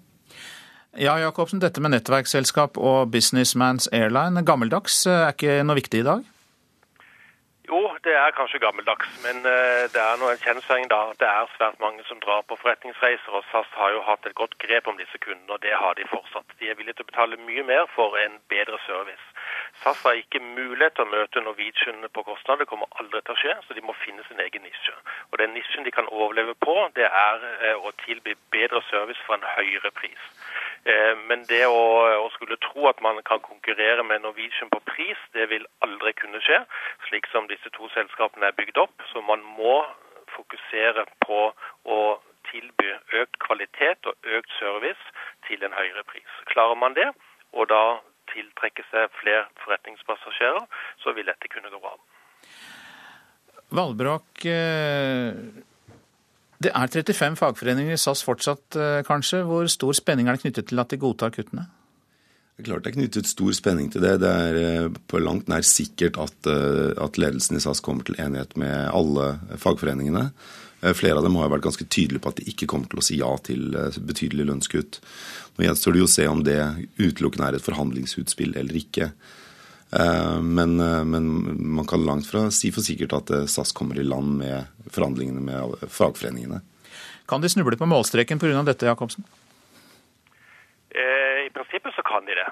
Ja, 0.98 1.14
Jacobsen, 1.22 1.60
dette 1.62 1.78
med 1.78 1.94
nettverksselskap 1.94 2.78
og 2.82 3.12
Businessman's 3.14 3.86
Airline, 3.94 4.42
gammeldags, 4.42 5.04
er 5.06 5.30
ikke 5.30 5.60
noe 5.62 5.78
viktig 5.78 6.02
i 6.02 6.06
dag? 6.08 6.24
Jo, 7.70 7.80
det 8.04 8.14
er 8.18 8.32
kanskje 8.34 8.58
gammeldags, 8.58 9.10
men 9.24 9.44
det 9.94 10.00
er 10.02 10.16
nå 10.18 10.26
en 10.32 10.40
kjensgjerning 10.42 10.88
da. 10.90 10.98
Det 11.22 11.28
er 11.28 11.52
svært 11.54 11.78
mange 11.78 12.02
som 12.08 12.18
drar 12.24 12.42
på 12.50 12.58
forretningsreiser, 12.58 13.30
og 13.30 13.46
SAS 13.52 13.70
har 13.78 13.92
jo 13.94 14.00
hatt 14.08 14.26
et 14.26 14.34
godt 14.40 14.56
grep 14.64 14.90
om 14.90 14.98
disse 14.98 15.20
kundene, 15.22 15.54
og 15.54 15.62
det 15.62 15.76
har 15.78 15.94
de 15.94 16.08
fortsatt. 16.10 16.50
De 16.58 16.66
er 16.66 16.74
villige 16.80 16.98
til 16.98 17.06
å 17.06 17.10
betale 17.12 17.38
mye 17.46 17.62
mer 17.70 17.86
for 17.94 18.18
en 18.18 18.40
bedre 18.50 18.80
service. 18.88 19.29
SAS 19.82 20.02
har 20.04 20.18
ikke 20.18 20.42
mulighet 20.44 20.96
til 20.98 21.06
å 21.06 21.12
møte 21.12 21.42
Norwegian 21.44 22.04
på 22.12 22.24
kostnad, 22.26 22.60
det 22.60 22.68
kommer 22.68 22.90
aldri 23.00 23.22
til 23.24 23.34
å 23.34 23.40
skje, 23.40 23.54
så 23.66 23.76
de 23.76 23.84
må 23.84 23.94
finne 24.02 24.24
sin 24.28 24.40
egen 24.44 24.64
nisje. 24.66 24.96
Og 25.30 25.38
Den 25.40 25.54
nisjen 25.56 25.86
de 25.86 25.92
kan 25.94 26.08
overleve 26.08 26.54
på, 26.66 26.74
det 26.98 27.08
er 27.08 27.46
å 27.76 27.92
tilby 28.04 28.36
bedre 28.52 28.82
service 28.90 29.22
for 29.26 29.38
en 29.38 29.48
høyere 29.56 29.92
pris. 29.96 30.26
Men 31.28 31.44
det 31.48 31.66
å, 31.68 31.80
å, 32.24 32.28
skulle 32.36 32.56
tro 32.64 32.86
at 32.88 33.00
man 33.04 33.20
kan 33.28 33.40
konkurrere 33.44 34.04
med 34.04 34.22
Norwegian 34.24 34.72
på 34.72 34.80
pris, 34.88 35.18
det 35.36 35.50
vil 35.52 35.66
aldri 35.84 36.12
kunne 36.16 36.40
skje, 36.44 36.62
slik 37.08 37.28
som 37.32 37.48
disse 37.50 37.72
to 37.76 37.88
selskapene 37.96 38.48
er 38.48 38.56
bygd 38.56 38.80
opp. 38.80 39.04
Så 39.12 39.20
man 39.24 39.44
må 39.44 39.82
fokusere 40.32 41.04
på 41.26 41.50
å 41.84 42.00
tilby 42.48 42.94
økt 43.20 43.36
kvalitet 43.44 44.08
og 44.08 44.32
økt 44.38 44.54
service 44.58 45.12
til 45.48 45.64
en 45.64 45.76
høyere 45.76 46.04
pris. 46.08 46.30
Klarer 46.52 46.78
man 46.80 46.96
det, 46.96 47.10
og 47.52 47.68
da 47.68 48.00
tiltrekke 48.32 48.84
seg 48.90 49.10
flere 49.20 49.46
forretningspassasjerer, 49.64 50.64
så 51.02 51.14
vil 51.16 51.28
dette 51.30 51.50
kunne 51.52 51.72
gå 51.72 51.80
bra. 51.82 51.96
Valbrok, 53.70 54.42
det 56.60 56.72
er 56.74 56.88
35 56.90 57.36
fagforeninger 57.38 57.94
i 57.94 58.00
SAS 58.00 58.24
fortsatt, 58.26 58.78
kanskje. 59.06 59.44
Hvor 59.46 59.68
stor 59.70 59.94
spenning 59.94 60.26
er 60.26 60.34
det 60.34 60.42
knyttet 60.42 60.72
til 60.72 60.82
at 60.82 60.90
de 60.90 60.98
godtar 60.98 61.30
kuttene? 61.36 61.68
Det 62.60 62.66
er 62.66 62.72
klart 62.74 62.84
det 62.84 62.90
er 62.90 62.98
knyttet 62.98 63.30
stor 63.30 63.54
spenning 63.56 63.92
til 63.94 64.02
det. 64.04 64.16
Det 64.20 64.32
er 64.32 64.90
på 65.08 65.22
langt 65.22 65.46
nær 65.48 65.62
sikkert 65.64 66.18
at, 66.20 66.50
at 66.50 67.20
ledelsen 67.22 67.56
i 67.56 67.62
SAS 67.62 67.80
kommer 67.80 68.04
til 68.04 68.18
enighet 68.20 68.58
med 68.60 68.90
alle 68.90 69.30
fagforeningene. 69.62 70.26
Flere 70.80 71.20
av 71.20 71.26
dem 71.26 71.36
har 71.36 71.50
vært 71.52 71.66
ganske 71.66 71.84
tydelige 71.84 72.22
på 72.24 72.30
at 72.32 72.38
de 72.40 72.46
ikke 72.48 72.68
kommer 72.70 72.88
til 72.88 73.02
å 73.02 73.04
si 73.04 73.18
ja 73.20 73.28
til 73.44 73.74
betydelige 74.00 74.48
lønnskutt. 74.48 75.00
Nå 75.56 75.66
gjenstår 75.66 75.92
det 75.92 76.00
jo 76.00 76.08
å 76.08 76.12
se 76.14 76.24
om 76.30 76.40
det 76.46 76.56
utelukkende 76.96 77.50
er 77.50 77.58
et 77.58 77.66
forhandlingsutspill 77.66 78.56
eller 78.56 78.78
ikke. 78.80 79.10
Men, 80.40 80.78
men, 81.10 81.28
man 81.74 81.88
kan 81.90 82.04
langt 82.06 82.28
fra 82.30 82.46
si 82.54 82.70
for 82.72 82.86
sikkert 82.86 83.12
at 83.18 83.32
SAS 83.50 83.74
kommer 83.76 83.98
i 83.98 84.06
land 84.06 84.38
med 84.38 84.88
forhandlingene 84.94 85.42
med 85.44 85.84
fagforeningene. 85.90 86.62
Kan 87.28 87.44
de 87.44 87.50
snuble 87.52 87.76
på 87.76 87.90
målstreken 87.90 88.40
pga. 88.40 88.62
dette, 88.64 88.88
Jacobsen? 88.88 89.26
I 90.94 91.50
prinsippet 91.52 91.94
så 91.94 92.02
kan 92.06 92.24
de 92.24 92.38
det. 92.38 92.48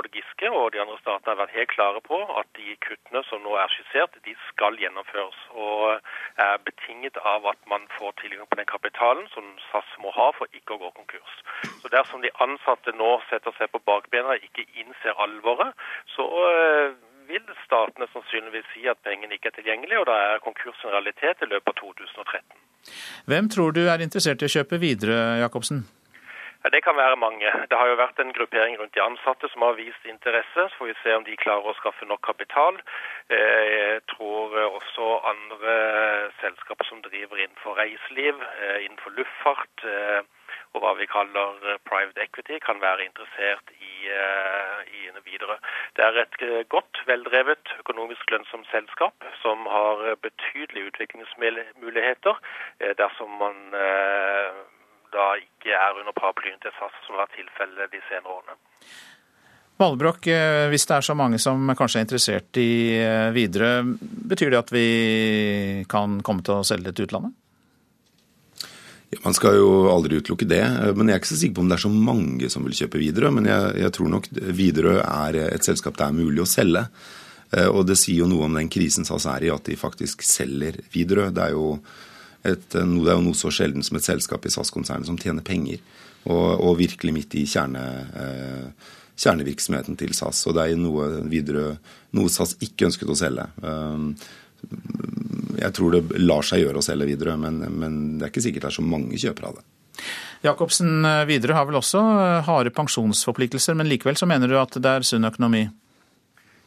Både 0.00 0.16
Giske 0.16 0.48
og 0.48 0.70
de 0.72 0.80
andre 0.80 0.96
statene 1.02 1.34
har 1.34 1.38
vært 1.42 1.56
helt 1.58 1.72
klare 1.74 2.00
på 2.00 2.18
at 2.40 2.48
de 2.56 2.72
kuttene 2.80 3.20
som 3.28 3.42
nå 3.44 3.52
er 3.60 3.68
skissert, 3.68 4.14
de 4.24 4.32
skal 4.46 4.78
gjennomføres. 4.80 5.36
Og 5.52 6.00
er 6.40 6.62
betinget 6.64 7.20
av 7.32 7.44
at 7.52 7.60
man 7.68 7.84
får 7.98 8.14
tilgang 8.22 8.48
på 8.48 8.56
den 8.56 8.70
kapitalen 8.70 9.28
som 9.34 9.44
SAS 9.66 9.90
må 10.00 10.14
ha 10.16 10.30
for 10.38 10.48
ikke 10.56 10.78
å 10.78 10.80
gå 10.86 10.90
konkurs. 11.02 11.36
Så 11.82 11.92
dersom 11.92 12.24
de 12.24 12.32
ansatte 12.46 12.96
nå 12.96 13.10
setter 13.28 13.52
seg 13.58 13.68
på 13.74 13.82
bakbena 13.92 14.38
og 14.38 14.48
ikke 14.48 14.64
innser 14.80 15.20
alvoret, 15.20 15.76
så 16.16 16.24
eh, 16.48 16.96
vil 17.28 17.54
statene 17.66 18.08
sannsynligvis 18.16 18.72
si 18.72 18.88
at 18.88 19.04
pengene 19.04 19.36
ikke 19.36 19.52
er 19.52 19.58
tilgjengelige, 19.60 20.00
og 20.00 20.08
da 20.08 20.16
er 20.32 20.44
konkurs 20.48 20.80
en 20.80 20.96
realitet 20.96 21.44
i 21.44 21.52
løpet 21.52 21.76
av 21.76 21.80
2013. 21.84 22.68
Hvem 23.28 23.52
tror 23.52 23.76
du 23.76 23.84
er 23.84 24.00
interessert 24.00 24.40
i 24.40 24.48
å 24.48 24.56
kjøpe 24.56 24.80
videre, 24.80 25.42
Jacobsen? 25.44 25.84
Ja, 26.64 26.68
Det 26.68 26.82
kan 26.84 26.96
være 26.96 27.16
mange. 27.16 27.50
Det 27.70 27.76
har 27.78 27.86
jo 27.88 27.96
vært 27.96 28.18
en 28.20 28.32
gruppering 28.36 28.74
rundt 28.78 28.94
de 28.94 29.00
ansatte 29.02 29.48
som 29.48 29.62
har 29.64 29.78
vist 29.78 30.04
interesse. 30.04 30.66
Så 30.68 30.76
får 30.78 30.86
vi 30.86 30.96
se 31.02 31.14
om 31.16 31.24
de 31.24 31.36
klarer 31.40 31.70
å 31.70 31.76
skaffe 31.78 32.04
nok 32.04 32.20
kapital. 32.20 32.76
Eh, 33.32 33.68
jeg 33.76 34.02
tror 34.12 34.58
også 34.66 35.06
andre 35.32 35.76
selskaper 36.42 36.84
som 36.84 37.00
driver 37.06 37.40
innenfor 37.40 37.80
reiseliv, 37.80 38.42
eh, 38.42 38.84
innenfor 38.84 39.16
luftfart 39.16 39.86
og 40.74 40.82
hva 40.82 40.92
vi 40.98 41.06
kaller 41.06 41.78
private 41.88 42.20
equity, 42.22 42.58
kan 42.60 42.80
være 42.80 43.04
interessert 43.04 43.72
i, 43.80 44.06
i 44.06 45.10
videre. 45.24 45.56
Det 45.96 46.04
er 46.04 46.18
et 46.20 46.68
godt, 46.68 47.00
veldrevet, 47.06 47.72
økonomisk 47.78 48.30
lønnsomt 48.30 48.68
selskap 48.70 49.26
som 49.42 49.66
har 49.66 50.14
betydelige 50.22 50.92
utviklingsmuligheter 50.92 52.38
dersom 53.02 53.34
man 53.42 53.56
da 55.14 55.32
ikke 55.40 55.74
er 55.74 56.00
under 56.00 56.16
paraplyen 56.16 56.60
til 56.62 56.74
SAS, 56.76 56.94
som 57.06 57.16
har 57.16 57.26
vært 57.26 57.38
tilfellet 57.38 57.94
de 57.94 58.02
senere 58.08 58.36
årene. 58.38 58.58
Valbrokk, 59.80 60.26
eh, 60.28 60.68
hvis 60.68 60.84
det 60.88 60.96
er 60.98 61.04
så 61.06 61.16
mange 61.16 61.38
som 61.40 61.70
kanskje 61.76 62.00
er 62.00 62.04
interessert 62.04 62.58
i 62.60 62.72
eh, 63.00 63.30
videre, 63.32 63.80
betyr 64.00 64.52
det 64.52 64.60
at 64.60 64.72
vi 64.74 64.88
kan 65.88 66.18
komme 66.26 66.44
til 66.44 66.60
å 66.60 66.66
selge 66.66 66.90
det 66.90 66.98
til 66.98 67.08
utlandet? 67.08 67.32
Ja, 69.10 69.18
man 69.24 69.34
skal 69.34 69.56
jo 69.58 69.70
aldri 69.90 70.20
utelukke 70.20 70.46
det, 70.46 70.62
men 70.94 71.08
jeg 71.08 71.16
er 71.16 71.22
ikke 71.22 71.32
så 71.32 71.38
sikker 71.40 71.56
på 71.56 71.64
om 71.64 71.70
det 71.72 71.80
er 71.80 71.82
så 71.82 71.90
mange 71.90 72.50
som 72.52 72.66
vil 72.66 72.76
kjøpe 72.78 73.00
Widerøe. 73.00 73.32
Men 73.34 73.48
jeg, 73.50 73.72
jeg, 73.82 73.94
tror 73.96 74.12
nok 74.12 74.28
Widerøe 74.60 75.00
er 75.02 75.40
et 75.48 75.66
selskap 75.66 75.96
det 75.98 76.06
er 76.06 76.20
mulig 76.20 76.44
å 76.44 76.50
selge. 76.50 76.84
Eh, 77.56 77.66
og 77.66 77.88
det 77.88 77.98
sier 77.98 78.22
jo 78.22 78.28
noe 78.30 78.46
om 78.46 78.60
den 78.60 78.70
krisen 78.70 79.08
SAS 79.08 79.26
er 79.32 79.48
i, 79.48 79.50
at 79.50 79.66
de 79.66 79.80
faktisk 79.80 80.22
selger 80.26 80.78
Widerøe. 80.92 81.32
Det 81.34 81.48
er 81.48 81.56
jo 81.56 81.72
et, 82.46 82.66
det 82.72 82.80
er 82.80 83.16
jo 83.18 83.24
noe 83.24 83.36
så 83.36 83.52
sjelden 83.52 83.84
som 83.84 83.98
et 83.98 84.06
selskap 84.06 84.46
i 84.46 84.52
SAS-konsernet 84.52 85.08
som 85.08 85.18
tjener 85.20 85.44
penger, 85.44 85.82
og, 86.24 86.60
og, 86.60 86.74
virkelig 86.80 87.12
midt 87.16 87.36
i 87.40 87.46
kjerne, 87.48 87.82
eh, 88.22 88.92
kjernevirksomheten 89.20 89.98
til 90.00 90.14
SAS. 90.16 90.42
Og 90.48 90.56
det 90.56 90.66
er 90.66 90.80
noe, 90.80 91.08
videre, 91.32 91.74
noe 92.16 92.32
SAS 92.32 92.56
ikke 92.64 92.88
ønsket 92.88 93.12
å 93.12 93.18
selge. 93.18 93.46
Um, 93.64 94.14
jeg 95.60 95.72
tror 95.76 95.96
det 95.96 96.20
lar 96.20 96.44
seg 96.44 96.64
gjøre 96.64 96.80
å 96.80 96.84
selge 96.84 97.08
videre, 97.08 97.36
men, 97.40 97.60
men 97.80 98.00
det 98.18 98.26
er 98.26 98.32
ikke 98.32 98.44
sikkert 98.44 98.68
det 98.68 98.72
er 98.72 98.78
så 98.80 98.84
mange 98.84 99.20
kjøpere 99.20 99.52
av 99.52 99.60
det. 99.60 99.66
Jacobsen, 100.44 101.04
videre 101.28 101.56
har 101.56 101.66
vel 101.68 101.76
også 101.80 102.00
harde 102.46 102.72
pensjonsforpliktelser, 102.72 103.76
men 103.76 103.88
likevel 103.88 104.16
så 104.16 104.28
mener 104.28 104.48
du 104.48 104.56
at 104.60 104.76
det 104.80 104.92
er 104.92 105.04
sunn 105.04 105.28
økonomi? 105.28 105.66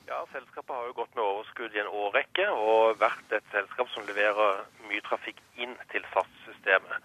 Ja, 0.09 0.19
selskapet 0.29 0.73
har 0.73 0.85
jo 0.89 0.97
gått 1.01 1.09
med 1.17 1.25
overskudd 1.53 1.75
i 1.75 1.81
en 1.81 1.87
årrekke 1.87 2.45
og 2.49 2.99
vært 2.99 3.33
et 3.33 3.45
selskap 3.51 3.89
som 3.93 4.05
leverer 4.07 4.63
mye 4.89 5.01
trafikk 5.05 5.37
inn 5.57 5.75
til 5.91 6.03
SAS-systemet. 6.13 6.97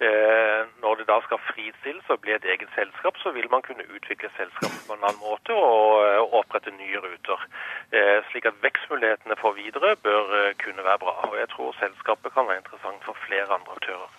Eh, 0.00 0.66
når 0.82 0.96
det 0.98 1.06
da 1.08 1.20
skal 1.24 1.40
fristilles 1.48 2.10
og 2.10 2.20
bli 2.20 2.34
et 2.34 2.44
eget 2.44 2.68
selskap, 2.74 3.16
så 3.22 3.32
vil 3.32 3.48
man 3.50 3.62
kunne 3.62 3.86
utvikle 3.88 4.28
selskapet 4.36 4.84
på 4.86 4.94
en 4.94 5.04
annen 5.04 5.22
måte 5.22 5.52
og 5.54 6.04
eh, 6.04 6.36
opprette 6.36 6.70
nye 6.76 7.00
ruter. 7.00 7.48
Eh, 7.92 8.20
slik 8.30 8.44
at 8.44 8.60
vekstmulighetene 8.60 9.36
for 9.40 9.56
videre 9.56 9.96
bør 9.96 10.52
kunne 10.60 10.84
være 10.84 10.98
bra. 10.98 11.16
Og 11.30 11.38
jeg 11.38 11.48
tror 11.54 11.76
selskapet 11.80 12.34
kan 12.34 12.48
være 12.48 12.60
interessant 12.60 13.04
for 13.04 13.16
flere 13.24 13.48
andre 13.56 13.78
aktører. 13.78 14.10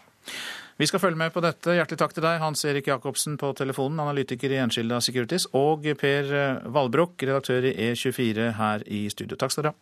Vi 0.75 0.87
skal 0.89 0.99
følge 0.99 1.19
med 1.19 1.31
på 1.31 1.39
dette. 1.39 1.71
Hjertelig 1.77 1.99
takk 2.01 2.13
til 2.15 2.25
deg, 2.25 2.41
Hans 2.43 2.65
Erik 2.67 2.89
Jacobsen 2.91 3.37
på 3.39 3.53
telefonen, 3.55 4.01
analytiker 4.03 4.51
i 4.51 4.59
Enskilda 4.59 4.99
Securities, 4.99 5.47
og 5.55 5.87
Per 6.01 6.31
Valbrokk, 6.67 7.15
redaktør 7.23 7.69
i 7.69 7.75
E24 7.93 8.49
her 8.57 8.83
i 8.91 9.05
studio. 9.13 9.39
Takk 9.39 9.55
skal 9.55 9.69
dere 9.69 9.75
ha. 9.75 9.79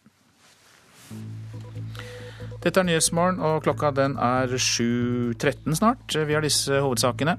Dette 2.64 2.80
er 2.80 2.86
Nyhetsmorgen, 2.88 3.42
og 3.44 3.66
klokka 3.66 3.90
den 3.92 4.14
er 4.22 4.54
7.13 4.56 5.76
snart. 5.82 6.14
Vi 6.16 6.38
har 6.38 6.46
disse 6.46 6.78
hovedsakene. 6.80 7.36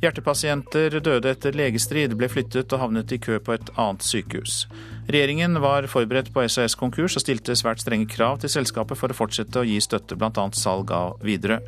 Hjertepasienter 0.00 0.94
døde 1.02 1.32
etter 1.32 1.56
legestrid, 1.58 2.14
ble 2.20 2.28
flyttet 2.30 2.70
og 2.76 2.84
havnet 2.84 3.10
i 3.16 3.18
kø 3.18 3.40
på 3.42 3.56
et 3.56 3.72
annet 3.74 4.06
sykehus. 4.06 4.62
Regjeringen 5.10 5.58
var 5.64 5.88
forberedt 5.90 6.30
på 6.32 6.46
SAS 6.46 6.78
konkurs 6.78 7.18
og 7.18 7.24
stilte 7.24 7.56
svært 7.58 7.82
strenge 7.82 8.06
krav 8.12 8.38
til 8.44 8.52
selskapet 8.52 9.00
for 9.00 9.10
å 9.10 9.18
fortsette 9.24 9.64
å 9.64 9.66
gi 9.66 9.80
støtte, 9.82 10.20
bl.a. 10.20 10.46
salg 10.54 10.94
av 10.94 11.18
Widerøe. 11.26 11.64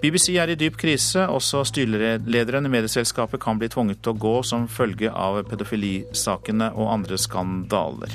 BBC 0.00 0.32
er 0.40 0.48
i 0.48 0.56
dyp 0.56 0.78
krise. 0.80 1.26
Også 1.28 1.60
styrelederen 1.68 2.64
i 2.64 2.72
medieselskapet 2.72 3.40
kan 3.42 3.60
bli 3.60 3.68
tvunget 3.68 4.00
til 4.00 4.14
å 4.14 4.20
gå 4.22 4.34
som 4.48 4.64
følge 4.64 5.12
av 5.12 5.42
pedofilisakene 5.50 6.70
og 6.72 6.92
andre 6.94 7.18
skandaler. 7.20 8.14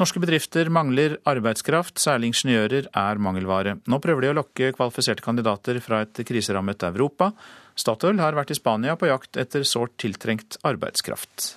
Norske 0.00 0.18
bedrifter 0.18 0.68
mangler 0.74 1.18
arbeidskraft, 1.28 2.00
særlig 2.02 2.32
ingeniører 2.32 2.88
er 2.98 3.20
mangelvare. 3.22 3.76
Nå 3.86 4.00
prøver 4.02 4.24
de 4.24 4.30
å 4.32 4.38
lokke 4.40 4.72
kvalifiserte 4.74 5.22
kandidater 5.22 5.78
fra 5.84 6.00
et 6.02 6.24
kriserammet 6.26 6.82
Europa. 6.88 7.30
Statoil 7.78 8.18
har 8.18 8.34
vært 8.34 8.50
i 8.50 8.58
Spania 8.58 8.96
på 8.98 9.12
jakt 9.12 9.38
etter 9.38 9.62
sårt 9.68 9.94
tiltrengt 10.02 10.58
arbeidskraft. 10.66 11.52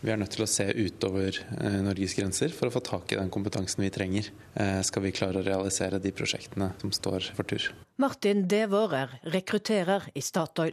Vi 0.00 0.12
er 0.12 0.20
nødt 0.20 0.32
til 0.32 0.46
å 0.46 0.48
se 0.48 0.64
utover 0.64 1.36
eh, 1.60 1.80
Norges 1.84 2.14
grenser 2.16 2.54
for 2.56 2.70
å 2.70 2.74
få 2.74 2.80
tak 2.84 3.12
i 3.12 3.18
den 3.20 3.32
kompetansen 3.32 3.84
vi 3.84 3.90
trenger. 3.92 4.30
Eh, 4.54 4.78
skal 4.86 5.04
vi 5.04 5.12
klare 5.12 5.42
å 5.42 5.46
realisere 5.46 6.00
de 6.00 6.12
prosjektene 6.16 6.70
som 6.80 6.92
står 6.94 7.32
for 7.36 7.48
tur. 7.48 7.66
Martin 8.00 8.46
Devårer 8.48 9.18
rekrutterer 9.34 10.08
i 10.14 10.24
Statoil. 10.24 10.72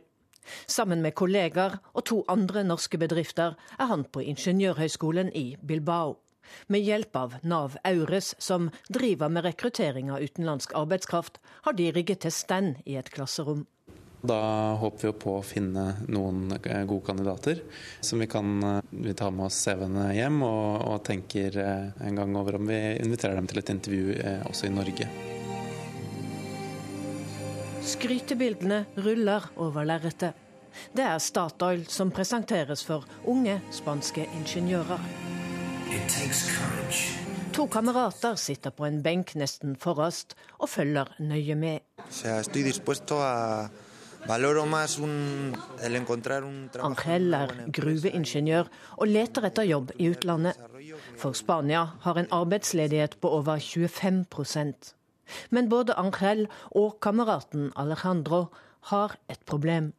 Sammen 0.64 1.02
med 1.04 1.12
kollegaer 1.20 1.76
og 1.92 2.06
to 2.08 2.22
andre 2.32 2.64
norske 2.64 2.96
bedrifter 3.02 3.58
er 3.76 3.92
han 3.92 4.08
på 4.08 4.24
Ingeniørhøgskolen 4.24 5.34
i 5.36 5.50
Bilbao 5.60 6.16
med 6.68 6.84
hjelp 6.86 7.16
av 7.16 7.36
Nav 7.44 7.78
Aures, 7.84 8.36
som 8.40 8.70
driver 8.88 9.30
med 9.30 9.46
rekruttering 9.48 10.12
av 10.12 10.24
utenlandsk 10.24 10.76
arbeidskraft, 10.80 11.42
har 11.68 11.78
de 11.78 11.92
rigget 11.92 12.24
til 12.26 12.34
stand 12.34 12.80
i 12.86 12.98
et 13.00 13.12
klasserom. 13.14 13.66
Da 14.22 14.40
håper 14.82 15.08
vi 15.08 15.14
på 15.14 15.36
å 15.38 15.46
finne 15.46 15.84
noen 16.10 16.56
eh, 16.58 16.84
gode 16.90 17.06
kandidater 17.06 17.62
som 18.02 18.18
vi 18.20 18.26
kan 18.30 18.64
eh, 18.64 18.80
vi 18.90 19.14
tar 19.14 19.32
med 19.32 19.46
oss 19.46 19.60
CV-ene 19.62 20.10
hjem, 20.18 20.42
og, 20.42 20.82
og, 20.88 21.04
tenker 21.06 21.60
eh, 21.62 21.92
en 22.08 22.18
gang 22.18 22.34
over 22.40 22.58
om 22.58 22.66
vi 22.70 22.80
inviterer 22.98 23.38
dem 23.38 23.50
til 23.50 23.62
et 23.62 23.72
intervju 23.76 24.18
også 24.50 24.68
i 24.68 24.74
Norge. 24.74 25.10
Skrytebildene 27.88 28.84
ruller 29.06 29.46
over 29.64 29.86
lerretet. 29.88 30.34
Det 30.94 31.06
er 31.06 31.22
Statoil 31.22 31.86
som 31.90 32.10
presenteres 32.14 32.84
for 32.86 33.06
unge 33.30 33.60
spanske 33.74 34.26
ingeniører. 34.42 35.02
To 37.56 37.66
kamerater 37.72 38.36
sitter 38.38 38.74
på 38.76 38.86
en 38.86 39.00
benk 39.06 39.34
nesten 39.40 39.78
forrest 39.80 40.36
og 40.60 40.70
følger 40.70 41.14
nøye 41.22 41.56
med. 41.58 41.82
Angel 46.84 47.34
er 47.34 47.54
gruveingeniør 47.80 48.68
og 48.98 49.08
leter 49.08 49.48
etter 49.48 49.64
jobb 49.68 49.92
i 49.98 50.10
utlandet. 50.12 50.60
For 51.18 51.32
Spania 51.38 51.86
har 52.04 52.20
en 52.20 52.28
arbeidsledighet 52.32 53.18
på 53.22 53.32
over 53.40 53.58
25% 53.64 54.94
Men 55.50 55.70
både 55.70 55.94
Angel 56.00 56.48
og 56.72 57.00
kameraten 57.02 57.72
Alejandro 57.76 58.46
har 58.92 59.16
et 59.30 59.40
problem. 59.46 59.94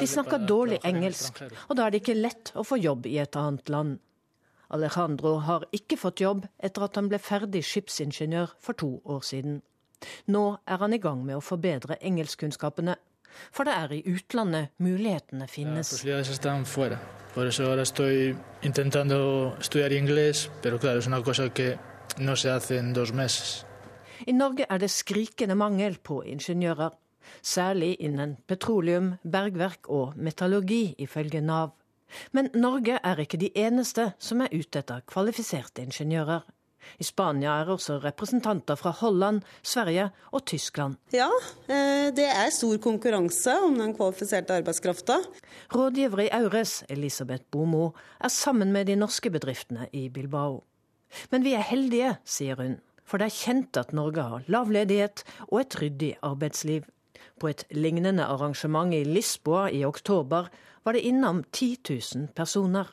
De 0.00 0.06
snakker 0.06 0.46
dårlig 0.48 0.78
engelsk, 0.84 1.42
og 1.68 1.76
da 1.76 1.86
er 1.86 1.90
det 1.90 2.00
ikke 2.02 2.16
lett 2.18 2.52
å 2.56 2.64
få 2.66 2.76
jobb 2.82 3.06
i 3.06 3.18
et 3.22 3.36
annet 3.38 3.68
land. 3.70 3.98
Alejandro 4.74 5.36
har 5.46 5.66
ikke 5.76 5.98
fått 6.00 6.22
jobb 6.24 6.46
etter 6.58 6.86
at 6.86 6.96
han 6.98 7.10
ble 7.10 7.20
ferdig 7.22 7.62
skipsingeniør 7.66 8.56
for 8.60 8.78
to 8.78 8.96
år 9.04 9.22
siden. 9.26 9.60
Nå 10.26 10.44
er 10.66 10.80
han 10.82 10.94
i 10.94 11.00
gang 11.02 11.22
med 11.24 11.38
å 11.38 11.44
forbedre 11.44 11.98
engelskkunnskapene, 12.02 12.96
for 13.52 13.68
det 13.68 13.76
er 13.76 13.92
i 13.92 14.02
utlandet 14.08 14.72
mulighetene 14.82 15.46
finnes. 15.48 15.92
Por 17.36 17.46
eso 17.46 17.66
ahora 17.66 17.82
estoy 17.82 18.34
intentando 18.62 19.54
estudiar 19.60 19.92
inglés, 19.92 20.50
pero 20.62 20.78
claro, 20.78 20.98
es 20.98 21.06
una 21.06 21.22
cosa 21.22 21.52
que 21.52 21.78
no 22.18 22.34
se 22.34 22.50
hace 22.50 22.78
en 22.78 22.94
dos 22.94 23.12
meses. 23.12 23.66
I 24.26 24.32
Norge 24.32 24.64
er 24.70 24.78
det 24.78 24.88
skrikende 24.90 25.54
mangel 25.54 25.98
på 25.98 26.22
ingeniører, 26.24 26.94
særlig 27.42 27.96
innen 28.00 28.38
petroleum, 28.48 29.14
bergverk 29.22 29.90
og 29.92 30.16
metallurgi, 30.16 30.94
ifølge 30.98 31.40
Nav. 31.40 31.74
Men 32.32 32.50
Norge 32.54 32.98
er 33.02 33.22
ikke 33.22 33.40
de 33.40 33.50
eneste 33.58 34.12
som 34.18 34.44
er 34.44 34.52
ute 34.54 34.82
etter 34.82 35.02
kvalifiserte 35.08 35.82
ingeniører. 35.82 36.44
I 37.02 37.04
Spania 37.06 37.56
er 37.60 37.70
også 37.72 37.98
representanter 38.04 38.78
fra 38.78 38.92
Holland, 39.00 39.42
Sverige 39.62 40.08
og 40.30 40.44
Tyskland. 40.46 40.96
Ja, 41.14 41.28
eh, 41.68 42.12
det 42.14 42.28
er 42.30 42.52
stor 42.54 42.78
konkurranse 42.82 43.56
om 43.66 43.78
den 43.78 43.94
kvalifiserte 43.96 44.60
arbeidskrafta. 44.60 45.18
Rådgiver 45.74 46.26
i 46.26 46.30
Aures, 46.32 46.84
Elisabeth 46.88 47.44
Bomo, 47.50 47.90
er 48.20 48.28
sammen 48.28 48.72
med 48.72 48.86
de 48.86 48.96
norske 48.96 49.30
bedriftene 49.30 49.88
i 49.92 50.08
Bilbao. 50.08 50.62
Men 51.30 51.44
vi 51.44 51.54
er 51.54 51.66
heldige, 51.66 52.16
sier 52.24 52.58
hun, 52.60 52.78
for 53.06 53.18
det 53.18 53.30
er 53.30 53.38
kjent 53.38 53.78
at 53.78 53.94
Norge 53.94 54.22
har 54.22 54.46
lav 54.50 54.70
ledighet 54.70 55.22
og 55.48 55.60
et 55.60 55.80
ryddig 55.82 56.14
arbeidsliv. 56.22 56.86
På 57.40 57.50
et 57.50 57.64
lignende 57.70 58.24
arrangement 58.24 58.94
i 58.94 59.04
Lisboa 59.04 59.68
i 59.68 59.84
oktober 59.84 60.48
var 60.86 60.94
det 60.94 61.06
innom 61.08 61.42
10 61.50 61.82
000 61.90 62.30
personer. 62.38 62.92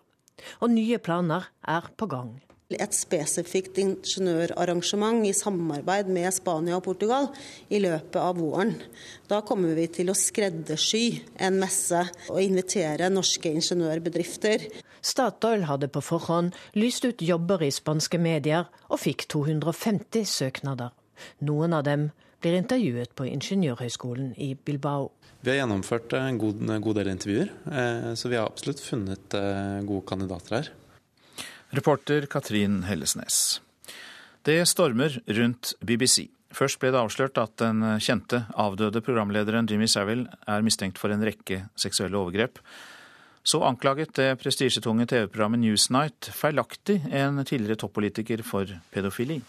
Og 0.60 0.74
nye 0.74 0.98
planer 0.98 1.46
er 1.62 1.94
på 1.94 2.10
gang 2.10 2.34
et 2.82 2.96
spesifikt 2.96 3.78
ingeniørarrangement 3.82 5.26
i 5.28 5.34
samarbeid 5.36 6.10
med 6.14 6.32
Spania 6.34 6.78
og 6.78 6.86
Portugal 6.88 7.28
i 7.70 7.82
løpet 7.84 8.20
av 8.20 8.40
våren. 8.40 8.74
Da 9.30 9.42
kommer 9.46 9.76
vi 9.78 9.88
til 9.94 10.12
å 10.12 10.18
skreddersy 10.18 11.22
en 11.38 11.60
messe 11.62 12.06
og 12.30 12.42
invitere 12.42 13.12
norske 13.14 13.52
ingeniørbedrifter. 13.52 14.68
Statoil 15.04 15.68
hadde 15.68 15.92
på 15.92 16.04
forhånd 16.04 16.54
lyst 16.80 17.06
ut 17.06 17.22
jobber 17.22 17.64
i 17.66 17.72
spanske 17.74 18.20
medier, 18.22 18.70
og 18.90 19.02
fikk 19.04 19.28
250 19.32 20.28
søknader. 20.30 20.94
Noen 21.44 21.76
av 21.76 21.86
dem 21.88 22.10
blir 22.44 22.60
intervjuet 22.60 23.14
på 23.16 23.28
Ingeniørhøgskolen 23.30 24.34
i 24.42 24.54
Bilbao. 24.56 25.12
Vi 25.44 25.52
har 25.52 25.62
gjennomført 25.62 26.14
en 26.20 26.38
god, 26.40 26.62
god 26.84 27.00
del 27.00 27.12
intervjuer, 27.12 27.52
eh, 27.72 28.14
så 28.20 28.32
vi 28.32 28.40
har 28.40 28.48
absolutt 28.48 28.84
funnet 28.84 29.36
eh, 29.40 29.82
gode 29.88 30.06
kandidater 30.08 30.58
her. 30.60 30.72
Reporter 31.74 32.28
Katrin 32.30 32.84
Hellesnes. 32.88 33.60
Det 34.44 34.60
stormer 34.70 35.16
rundt 35.40 35.74
BBC. 35.82 36.28
Først 36.54 36.78
ble 36.80 36.92
det 36.94 37.00
avslørt 37.00 37.40
at 37.42 37.56
den 37.58 37.82
kjente, 38.04 38.44
avdøde 38.60 39.02
programlederen 39.02 39.66
Jimmy 39.70 39.88
Savile 39.90 40.28
er 40.46 40.66
mistenkt 40.66 41.00
for 41.02 41.10
en 41.16 41.24
rekke 41.26 41.64
seksuelle 41.80 42.20
overgrep. 42.20 42.60
Så 43.44 43.64
anklaget 43.66 44.14
det 44.16 44.30
prestisjetunge 44.40 45.08
TV-programmet 45.10 45.64
Newsnight 45.64 46.30
feilaktig 46.36 47.02
en 47.10 47.42
tidligere 47.44 47.82
toppolitiker 47.82 48.44
for 48.46 48.70
pedofili. 48.94 49.42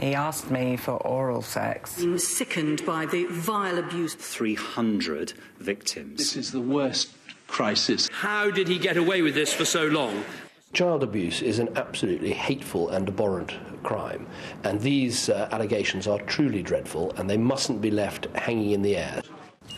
He 0.00 0.14
asked 0.14 0.50
me 0.50 0.76
for 0.76 0.94
oral 1.06 1.42
sex. 1.42 2.00
I'm 2.00 2.18
sickened 2.18 2.84
by 2.84 3.06
the 3.06 3.24
vile 3.26 3.78
abuse. 3.78 4.14
300 4.14 5.32
victims. 5.58 6.18
This 6.18 6.36
is 6.36 6.52
the 6.52 6.60
worst 6.60 7.10
crisis. 7.46 8.08
How 8.12 8.50
did 8.50 8.68
he 8.68 8.78
get 8.78 8.96
away 8.96 9.22
with 9.22 9.34
this 9.34 9.52
for 9.52 9.64
so 9.64 9.86
long? 9.86 10.24
Child 10.72 11.04
abuse 11.04 11.40
is 11.40 11.60
an 11.60 11.68
absolutely 11.76 12.32
hateful 12.32 12.88
and 12.88 13.08
abhorrent 13.08 13.54
crime, 13.84 14.26
and 14.64 14.80
these 14.80 15.28
uh, 15.28 15.48
allegations 15.52 16.08
are 16.08 16.18
truly 16.22 16.62
dreadful, 16.62 17.12
and 17.12 17.30
they 17.30 17.36
mustn't 17.36 17.80
be 17.80 17.92
left 17.92 18.26
hanging 18.34 18.72
in 18.72 18.82
the 18.82 18.96
air. 18.96 19.22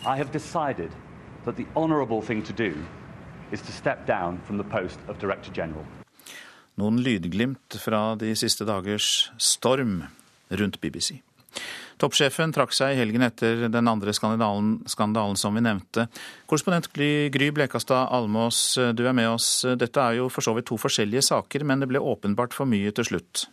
I 0.05 0.17
have 0.17 0.31
decided 0.31 0.91
that 1.45 1.55
the 1.55 1.67
honourable 1.75 2.21
thing 2.21 2.41
to 2.43 2.53
do 2.53 2.83
is 3.51 3.61
to 3.61 3.71
step 3.71 4.07
down 4.07 4.39
from 4.39 4.57
the 4.57 4.63
post 4.63 4.99
of 5.07 5.19
Director 5.19 5.51
General. 5.51 5.85
Noen 6.77 6.99
lydglimt 7.01 7.79
fra 7.81 8.11
de 8.21 8.35
siste 8.37 8.65
dagers 8.67 9.31
storm 9.41 10.03
rundt 10.53 10.77
BBC. 10.81 11.15
Toppsjefen 11.97 12.51
trakk 12.53 12.75
seg 12.77 12.93
i 12.93 12.99
helgen 12.99 13.25
etter 13.25 13.63
den 13.73 13.89
andre 13.89 14.13
skandalen, 14.13 14.75
skandalen 14.85 15.39
som 15.41 15.57
vi 15.57 15.63
nevnte. 15.65 16.05
Korrespondent 16.45 16.91
Gry 16.93 17.49
Blekastad 17.49 18.11
Almås, 18.13 18.59
du 18.93 19.01
er 19.09 19.17
med 19.17 19.31
oss. 19.31 19.49
Dette 19.65 20.03
er 20.03 20.19
jo 20.19 20.29
for 20.29 20.45
så 20.45 20.53
vidt 20.53 20.69
to 20.69 20.77
forskjellige 20.77 21.25
saker, 21.25 21.65
men 21.65 21.81
det 21.81 21.89
ble 21.89 22.03
åpenbart 22.03 22.53
for 22.53 22.69
mye 22.69 22.93
til 22.93 23.09
slutt. 23.09 23.47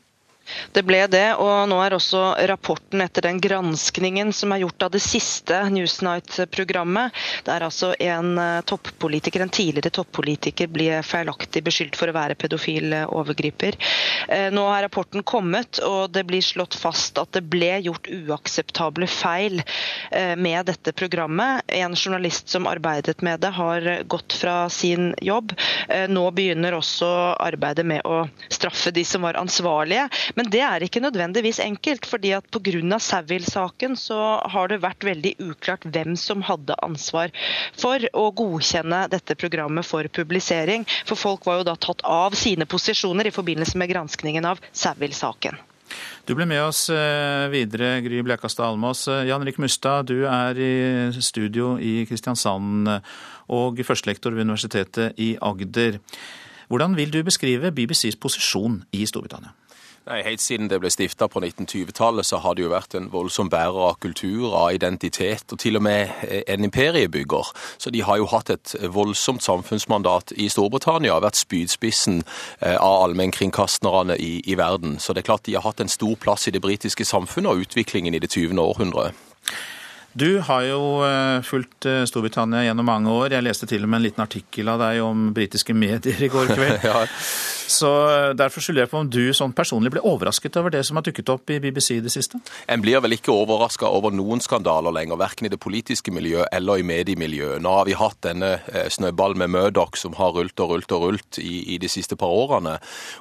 Det 0.72 0.82
ble 0.86 1.00
det, 1.10 1.34
og 1.40 1.68
nå 1.70 1.78
er 1.84 1.94
også 1.96 2.22
rapporten 2.50 3.02
etter 3.04 3.24
den 3.28 3.40
granskningen 3.42 4.32
som 4.36 4.52
er 4.52 4.64
gjort 4.64 4.86
av 4.86 4.92
det 4.94 5.02
siste 5.02 5.60
Newsnight-programmet, 5.72 7.14
der 7.46 7.64
altså 7.66 7.92
en 8.02 8.38
eh, 8.38 8.60
toppolitiker, 8.68 9.44
en 9.44 9.52
tidligere 9.54 9.92
toppolitiker 9.94 10.70
ble 10.72 11.00
feilaktig 11.06 11.64
beskyldt 11.66 11.98
for 11.98 12.10
å 12.10 12.16
være 12.16 12.36
pedofil 12.40 12.92
eh, 12.92 13.06
overgriper. 13.08 13.78
Eh, 14.28 14.48
nå 14.54 14.66
har 14.68 14.84
rapporten 14.86 15.24
kommet, 15.26 15.80
og 15.84 16.12
det 16.14 16.26
blir 16.28 16.44
slått 16.44 16.76
fast 16.78 17.18
at 17.22 17.32
det 17.36 17.44
ble 17.50 17.72
gjort 17.84 18.10
uakseptable 18.10 19.08
feil 19.10 19.62
med 20.38 20.66
dette 20.68 20.92
programmet. 20.96 21.64
En 21.74 21.94
journalist 21.96 22.50
som 22.52 22.68
arbeidet 22.68 23.22
med 23.24 23.40
det, 23.42 23.50
har 23.54 23.86
gått 24.10 24.36
fra 24.36 24.68
sin 24.72 25.12
jobb. 25.22 25.52
Nå 26.08 26.24
begynner 26.34 26.76
også 26.76 27.08
arbeidet 27.42 27.84
med 27.86 28.04
å 28.06 28.24
straffe 28.52 28.92
de 28.94 29.04
som 29.06 29.24
var 29.26 29.38
ansvarlige. 29.40 30.06
Men 30.34 30.50
det 30.50 30.62
er 30.66 30.84
ikke 30.84 31.02
nødvendigvis 31.02 31.60
enkelt. 31.62 32.06
fordi 32.06 32.32
at 32.32 32.46
Pga. 32.50 32.98
Savil-saken 32.98 33.96
så 33.96 34.18
har 34.50 34.68
det 34.68 34.82
vært 34.82 35.04
veldig 35.04 35.34
uklart 35.40 35.84
hvem 35.84 36.16
som 36.16 36.42
hadde 36.42 36.76
ansvar 36.82 37.30
for 37.78 38.00
å 38.12 38.30
godkjenne 38.30 39.06
dette 39.10 39.34
programmet 39.34 39.86
for 39.86 40.08
publisering. 40.08 40.86
For 41.06 41.16
folk 41.16 41.46
var 41.46 41.60
jo 41.60 41.68
da 41.70 41.76
tatt 41.76 42.02
av 42.04 42.34
sine 42.38 42.66
posisjoner 42.66 43.28
i 43.28 43.34
forbindelse 43.34 43.78
med 43.78 43.90
granskningen 43.92 44.44
av 44.44 44.62
Savil-saken. 44.72 45.58
Du 46.26 46.32
ble 46.34 46.46
med 46.48 46.62
oss 46.64 46.88
eh, 46.90 47.46
videre, 47.52 47.98
Gry 48.02 48.22
Blekastad 48.24 48.66
Almås. 48.66 49.06
Jan 49.06 49.44
Rik 49.44 49.60
Mustad, 49.60 50.08
du 50.08 50.24
er 50.26 50.58
i 50.58 51.22
studio 51.22 51.74
i 51.78 52.06
Kristiansand 52.08 52.88
og 53.52 53.84
førstelektor 53.84 54.34
ved 54.34 54.48
Universitetet 54.48 55.20
i 55.20 55.34
Agder. 55.42 56.00
Hvordan 56.72 56.96
vil 56.96 57.12
du 57.12 57.20
beskrive 57.22 57.70
BBCs 57.76 58.16
posisjon 58.16 58.80
i 58.96 59.04
Storbritannia? 59.06 59.52
Nei, 60.04 60.18
Helt 60.20 60.42
siden 60.44 60.68
det 60.68 60.76
ble 60.82 60.90
stifta 60.92 61.30
på 61.32 61.40
1920-tallet, 61.40 62.26
så 62.28 62.36
har 62.44 62.56
det 62.56 62.66
jo 62.66 62.72
vært 62.74 62.92
en 62.98 63.06
voldsom 63.08 63.48
bærer 63.48 63.86
av 63.86 63.96
kultur, 64.04 64.50
av 64.52 64.74
identitet, 64.76 65.46
og 65.48 65.62
til 65.62 65.80
og 65.80 65.84
med 65.86 66.12
en 66.44 66.66
imperiebygger. 66.68 67.54
Så 67.80 67.88
de 67.94 68.02
har 68.04 68.20
jo 68.20 68.28
hatt 68.28 68.52
et 68.52 68.74
voldsomt 68.92 69.40
samfunnsmandat 69.46 70.36
i 70.36 70.50
Storbritannia, 70.52 71.16
vært 71.24 71.40
spydspissen 71.40 72.20
eh, 72.60 72.76
av 72.76 73.06
allmennkringkasterne 73.06 74.18
i, 74.20 74.42
i 74.44 74.58
verden. 74.60 74.98
Så 75.00 75.16
det 75.16 75.24
er 75.24 75.30
klart 75.32 75.48
de 75.48 75.56
har 75.56 75.64
hatt 75.64 75.80
en 75.80 75.92
stor 75.92 76.18
plass 76.20 76.48
i 76.48 76.52
det 76.52 76.60
britiske 76.60 77.08
samfunnet 77.08 77.54
og 77.54 77.64
utviklingen 77.64 78.12
i 78.12 78.20
det 78.20 78.28
20. 78.36 78.60
århundret. 78.60 79.16
Du 80.14 80.38
har 80.46 80.62
jo 80.62 80.82
eh, 81.02 81.40
fulgt 81.42 81.88
eh, 81.90 82.04
Storbritannia 82.06 82.62
gjennom 82.68 82.86
mange 82.86 83.10
år. 83.10 83.32
Jeg 83.34 83.42
leste 83.42 83.66
til 83.66 83.82
og 83.82 83.90
med 83.90 83.98
en 83.98 84.04
liten 84.06 84.22
artikkel 84.22 84.68
av 84.70 84.78
deg 84.78 85.00
om 85.02 85.32
britiske 85.34 85.74
medier 85.74 86.20
i 86.22 86.28
går 86.30 86.52
kveld. 86.54 86.84
ja. 86.86 87.00
Så 87.66 87.90
eh, 88.12 88.28
Derfor 88.38 88.62
skylder 88.62 88.84
jeg 88.84 88.92
på 88.92 89.00
om 89.02 89.08
du 89.10 89.32
sånn 89.34 89.50
personlig 89.58 89.90
ble 89.90 90.04
overrasket 90.06 90.54
over 90.60 90.70
det 90.70 90.84
som 90.86 91.00
har 91.00 91.06
dukket 91.08 91.32
opp 91.34 91.50
i 91.50 91.58
BBC 91.58 91.96
i 91.96 92.04
det 92.04 92.12
siste? 92.14 92.38
En 92.70 92.84
blir 92.84 93.02
vel 93.02 93.16
ikke 93.16 93.34
overraska 93.34 93.90
over 93.90 94.14
noen 94.14 94.38
skandaler 94.44 94.94
lenger, 94.94 95.18
verken 95.18 95.48
i 95.48 95.50
det 95.50 95.58
politiske 95.58 96.14
miljøet 96.14 96.46
eller 96.54 96.78
i 96.78 96.86
mediemiljøet. 96.86 97.58
Nå 97.64 97.74
har 97.80 97.90
vi 97.90 97.98
hatt 97.98 98.20
denne 98.22 98.52
snøballen 98.70 99.42
med 99.42 99.50
Murdoch 99.56 99.98
som 99.98 100.14
har 100.20 100.36
rullt 100.36 100.62
og 100.62 100.76
rullt 100.76 100.94
og 100.94 101.08
rullt 101.08 101.40
i, 101.42 101.74
i, 101.74 101.80
de 101.82 101.90
siste 101.90 102.14
par 102.20 102.30
årene. 102.30 102.76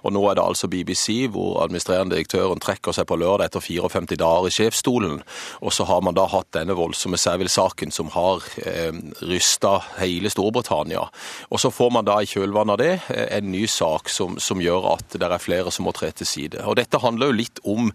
Og 0.06 0.14
nå 0.14 0.22
er 0.30 0.38
det 0.38 0.46
altså 0.46 0.70
BBC 0.70 1.26
hvor 1.34 1.64
administrerende 1.66 2.20
direktøren 2.20 2.62
trekker 2.62 2.94
seg 2.94 3.10
på 3.10 3.18
lørdag 3.18 3.50
etter 3.50 3.66
54 3.66 4.22
dager 4.22 4.52
i 4.52 4.56
sjefsstolen. 4.60 5.20
Og 5.66 5.74
så 5.74 5.89
har 5.89 6.06
man 6.06 6.20
da 6.20 6.30
hatt 6.30 6.54
denne 6.54 6.78
voldsomme 6.84 7.19
Savile-saken 7.19 7.93
som 7.93 8.11
har 8.13 8.43
eh, 8.65 8.91
rysta 9.23 9.77
hele 9.99 10.31
Storbritannia. 10.34 11.07
Og 11.49 11.61
så 11.61 11.71
får 11.73 11.93
man 11.97 12.07
da 12.07 12.19
i 12.21 12.29
kjølvannet 12.29 12.75
av 12.75 12.81
det 12.81 13.23
en 13.39 13.51
ny 13.51 13.65
sak 13.69 14.11
som, 14.11 14.38
som, 14.41 14.61
gjør 14.63 14.93
at 14.93 15.17
det 15.19 15.27
er 15.27 15.41
flere 15.41 15.71
som 15.73 15.88
må 15.88 15.93
tre 15.95 16.11
til 16.15 16.29
side. 16.29 16.61
Og 16.67 16.77
Dette 16.79 17.01
handler 17.01 17.31
jo 17.31 17.39
litt 17.39 17.61
om 17.67 17.91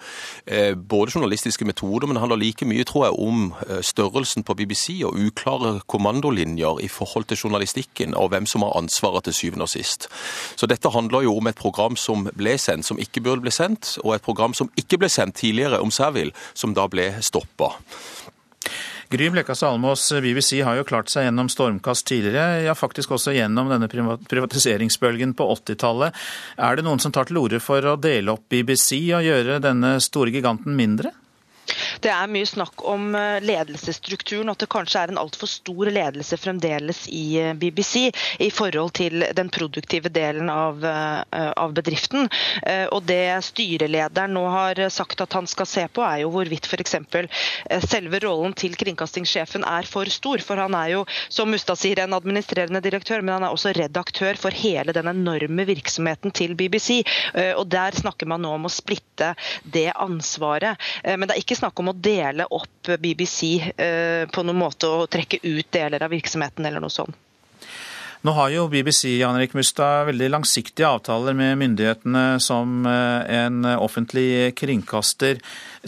eh, 0.46 0.74
både 0.74 1.14
journalistiske 1.14 1.66
metoder, 1.68 2.08
men 2.08 2.18
det 2.18 2.24
handler 2.24 2.42
like 2.42 2.68
mye 2.68 2.86
tror 2.88 3.08
jeg, 3.08 3.18
om 3.18 3.82
størrelsen 3.84 4.44
på 4.46 4.56
BBC 4.58 5.00
og 5.06 5.16
uklare 5.18 5.78
kommandolinjer 5.90 6.82
i 6.84 6.90
forhold 6.92 7.28
til 7.28 7.40
journalistikken 7.44 8.16
og 8.18 8.32
hvem 8.32 8.46
som 8.48 8.64
har 8.66 8.76
ansvaret 8.78 9.28
til 9.28 9.36
syvende 9.36 9.68
og 9.68 9.72
sist. 9.72 10.08
Så 10.56 10.68
dette 10.70 10.92
handler 10.92 11.26
jo 11.26 11.36
om 11.38 11.50
et 11.50 11.58
program 11.58 11.96
som 11.96 12.28
ble 12.36 12.56
sendt, 12.60 12.86
som 12.88 13.00
ikke 13.00 13.22
burde 13.24 13.44
bli 13.44 13.54
sendt, 13.54 13.96
og 14.04 14.14
et 14.16 14.24
program 14.24 14.54
som 14.56 14.70
ikke 14.78 15.00
ble 15.00 15.10
sendt 15.12 15.38
tidligere 15.40 15.80
om 15.82 15.92
Savile, 15.94 16.34
som 16.54 16.74
da 16.76 16.88
ble 16.90 17.10
stoppa. 17.24 17.74
Gry 19.08 19.30
Blekastad 19.32 19.70
Salmås, 19.70 20.02
BBC 20.12 20.60
har 20.66 20.76
jo 20.76 20.84
klart 20.84 21.08
seg 21.08 21.24
gjennom 21.24 21.48
stormkast 21.48 22.04
tidligere, 22.10 22.64
ja 22.66 22.74
faktisk 22.76 23.14
også 23.16 23.32
gjennom 23.32 23.70
denne 23.72 23.88
privatiseringsbølgen 23.88 25.32
på 25.38 25.46
80-tallet. 25.54 26.18
Er 26.60 26.76
det 26.76 26.84
noen 26.84 27.00
som 27.00 27.14
tar 27.14 27.30
til 27.30 27.40
orde 27.40 27.62
for 27.64 27.80
å 27.88 27.96
dele 27.96 28.34
opp 28.34 28.44
BBC 28.52 28.98
og 29.16 29.24
gjøre 29.24 29.62
denne 29.64 29.96
store 30.04 30.34
giganten 30.34 30.76
mindre? 30.76 31.14
Det 32.00 32.10
er 32.12 32.30
mye 32.30 32.46
snakk 32.46 32.82
om 32.86 33.10
eh, 33.18 33.38
ledelsesstrukturen, 33.44 34.50
at 34.52 34.62
det 34.62 34.68
kanskje 34.70 35.02
er 35.02 35.12
en 35.12 35.20
altfor 35.20 35.50
stor 35.50 35.90
ledelse 35.92 36.38
fremdeles 36.40 37.04
i 37.10 37.24
eh, 37.40 37.54
BBC 37.58 38.08
i 38.44 38.50
forhold 38.54 38.94
til 38.98 39.24
den 39.36 39.50
produktive 39.52 40.10
delen 40.12 40.50
av, 40.52 40.84
av 40.84 41.72
bedriften. 41.74 42.28
Og 42.94 43.02
Det 43.08 43.20
styrelederen 43.44 44.32
nå 44.36 44.44
har 44.52 44.80
sagt 44.92 45.20
at 45.24 45.34
han 45.36 45.46
skal 45.50 45.66
se 45.68 45.84
på, 45.92 46.02
er 46.04 46.22
jo 46.22 46.30
hvorvidt 46.32 46.68
f.eks. 46.68 46.94
selve 47.88 48.20
rollen 48.22 48.54
til 48.58 48.76
kringkastingssjefen 48.78 49.66
er 49.68 49.88
for 49.88 50.08
stor. 50.12 50.42
For 50.44 50.60
han 50.60 50.76
er 50.78 50.92
jo, 50.94 51.04
som 51.32 51.50
Mustad 51.52 51.80
sier, 51.80 52.00
en 52.04 52.16
administrerende 52.16 52.82
direktør, 52.84 53.24
men 53.24 53.36
han 53.38 53.48
er 53.48 53.54
også 53.56 53.74
redaktør 53.76 54.38
for 54.40 54.54
hele 54.54 54.94
den 54.96 55.10
enorme 55.10 55.66
virksomheten 55.68 56.34
til 56.36 56.54
BBC. 56.58 57.00
Og 57.58 57.66
Der 57.72 57.98
snakker 57.98 58.30
man 58.30 58.44
nå 58.44 58.54
om 58.58 58.68
å 58.68 58.72
splitte 58.72 59.34
det 59.64 59.88
ansvaret. 59.96 60.78
Men 61.04 61.26
det 61.28 61.36
er 61.36 61.42
ikke 61.44 61.57
snakk 61.58 61.80
om 61.82 61.92
å 61.92 61.96
dele 61.96 62.46
opp 62.54 62.92
BBC 62.98 63.58
eh, 63.76 64.24
på 64.30 64.44
noen 64.46 64.60
måte 64.60 64.90
og 64.90 65.08
trekke 65.12 65.40
ut 65.42 65.70
deler 65.74 66.04
av 66.04 66.14
virksomheten 66.14 66.66
eller 66.68 66.84
noe 66.84 66.94
sånt. 66.94 67.16
Nå 68.26 68.32
har 68.34 68.50
jo 68.50 68.64
BBC 68.66 69.12
Jan-Erik 69.20 69.52
Mustad, 69.54 70.08
veldig 70.08 70.32
langsiktige 70.32 70.88
avtaler 70.90 71.36
med 71.38 71.54
myndighetene 71.60 72.24
som 72.42 72.82
eh, 72.90 73.42
en 73.44 73.62
offentlig 73.76 74.56
kringkaster. 74.58 75.38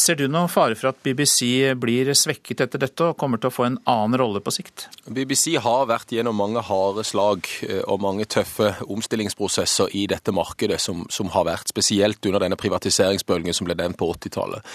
Ser 0.00 0.16
du 0.16 0.24
noen 0.30 0.48
fare 0.48 0.76
for 0.78 0.90
at 0.94 1.00
BBC 1.04 1.74
blir 1.76 2.08
svekket 2.16 2.62
etter 2.64 2.80
dette 2.80 3.08
og 3.10 3.18
kommer 3.20 3.40
til 3.40 3.50
å 3.50 3.52
få 3.52 3.66
en 3.66 3.76
annen 3.90 4.16
rolle 4.20 4.40
på 4.40 4.52
sikt? 4.54 4.86
BBC 5.04 5.58
har 5.60 5.88
vært 5.90 6.14
gjennom 6.14 6.38
mange 6.40 6.62
harde 6.64 7.04
slag 7.04 7.44
eh, 7.66 7.82
og 7.84 8.00
mange 8.00 8.24
tøffe 8.30 8.70
omstillingsprosesser 8.86 9.92
i 9.98 10.06
dette 10.08 10.32
markedet 10.32 10.78
som, 10.80 11.02
som 11.12 11.28
har 11.34 11.44
vært, 11.50 11.68
spesielt 11.68 12.24
under 12.30 12.46
denne 12.46 12.56
privatiseringsbølgen 12.60 13.56
som 13.56 13.68
ble 13.68 13.76
nevnt 13.76 13.98
på 14.00 14.08
80-tallet. 14.14 14.70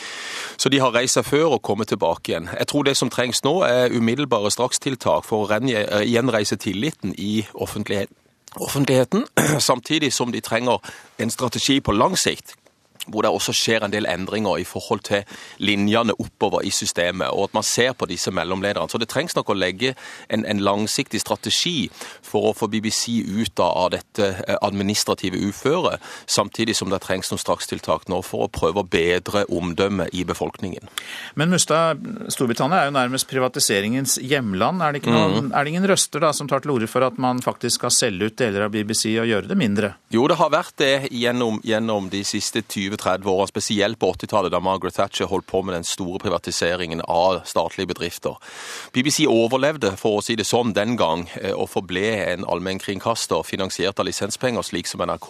Så 0.62 0.70
de 0.70 0.82
har 0.84 0.94
reist 0.94 1.18
seg 1.18 1.26
før 1.26 1.56
og 1.56 1.64
kommet 1.66 1.90
tilbake 1.90 2.34
igjen. 2.34 2.52
Jeg 2.54 2.70
tror 2.70 2.86
det 2.86 2.98
som 3.00 3.10
trengs 3.14 3.42
nå 3.48 3.56
er 3.66 3.96
umiddelbare 3.96 4.52
strakstiltak 4.54 5.26
for 5.26 5.48
å 5.48 5.62
gjenreise 6.06 6.60
tilliten 6.62 7.16
i 7.18 7.40
offentligheten, 7.56 9.26
samtidig 9.72 10.14
som 10.14 10.36
de 10.36 10.44
trenger 10.46 10.94
en 11.18 11.34
strategi 11.34 11.80
på 11.82 11.98
lang 11.98 12.14
sikt 12.20 12.54
hvor 13.08 13.26
det 13.26 13.32
også 13.32 13.54
skjer 13.56 13.86
en 13.86 13.94
del 13.94 14.08
endringer 14.10 14.60
i 14.62 14.68
forhold 14.68 15.04
til 15.06 15.24
linjene 15.62 16.16
oppover 16.22 16.66
i 16.66 16.72
systemet, 16.74 17.30
og 17.30 17.50
at 17.50 17.58
man 17.58 17.66
ser 17.66 17.94
på 17.94 18.08
disse 18.10 18.32
mellomlederne. 18.34 18.90
Så 18.90 19.02
det 19.02 19.10
trengs 19.12 19.36
nok 19.38 19.52
å 19.52 19.58
legge 19.58 19.94
en, 20.30 20.46
en 20.46 20.64
langsiktig 20.64 21.22
strategi 21.22 21.90
for 22.26 22.50
å 22.50 22.56
få 22.58 22.70
BBC 22.72 23.22
ut 23.22 23.62
av 23.64 23.92
dette 23.94 24.32
eh, 24.46 24.58
administrative 24.66 25.40
uføret, 25.50 26.02
samtidig 26.26 26.76
som 26.78 26.92
det 26.94 27.02
trengs 27.06 27.32
noen 27.32 27.42
strakstiltak 27.42 28.08
nå 28.12 28.22
for 28.26 28.46
å 28.46 28.52
prøve 28.52 28.82
å 28.82 28.90
bedre 28.90 29.46
omdømmet 29.54 30.16
i 30.16 30.26
befolkningen. 30.28 30.90
Men 31.36 31.54
Mustad, 31.54 32.02
Storbritannia 32.34 32.82
er 32.82 32.90
jo 32.90 32.98
nærmest 32.98 33.30
privatiseringens 33.30 34.18
hjemland. 34.24 34.82
Er 34.82 34.98
det, 34.98 35.06
noen, 35.06 35.50
mm. 35.50 35.54
er 35.54 35.66
det 35.66 35.76
ingen 35.76 35.90
røster 35.90 36.24
da 36.24 36.32
som 36.36 36.50
tar 36.50 36.64
til 36.64 36.76
orde 36.76 36.90
for 36.90 37.06
at 37.06 37.20
man 37.22 37.42
faktisk 37.46 37.84
skal 37.84 37.94
selge 37.94 38.32
ut 38.32 38.40
deler 38.40 38.66
av 38.66 38.74
BBC 38.74 39.12
og 39.20 39.30
gjøre 39.30 39.52
det 39.52 39.60
mindre? 39.60 39.94
Jo, 40.14 40.26
det 40.32 40.40
har 40.40 40.52
vært 40.54 40.76
det 40.82 40.94
gjennom, 41.14 41.60
gjennom 41.66 42.10
de 42.14 42.24
siste 42.28 42.64
20 42.64 42.85
20-30 42.86 43.30
årene, 43.32 43.52
spesielt 43.52 44.00
på 44.00 44.12
80-tallet, 44.14 44.54
da 44.54 44.62
Margaret 44.64 44.96
Thatcher 44.98 45.30
holdt 45.32 45.48
på 45.50 45.62
med 45.66 45.76
den 45.76 45.88
store 45.88 46.20
privatiseringen 46.22 47.02
av 47.08 47.42
statlige 47.46 47.92
bedrifter. 47.94 48.38
BBC 48.94 49.26
overlevde, 49.30 49.96
for 50.00 50.20
å 50.20 50.24
si 50.26 50.38
det 50.38 50.48
sånn, 50.48 50.74
den 50.76 50.96
gang, 51.00 51.28
eh, 51.42 51.54
og 51.54 51.70
forble 51.74 52.06
en 52.26 52.46
allmennkringkaster 52.46 53.44
finansiert 53.48 54.00
av 54.00 54.08
lisenspenger, 54.10 54.66
slik 54.66 54.90
som 54.90 55.04
NRK. 55.06 55.30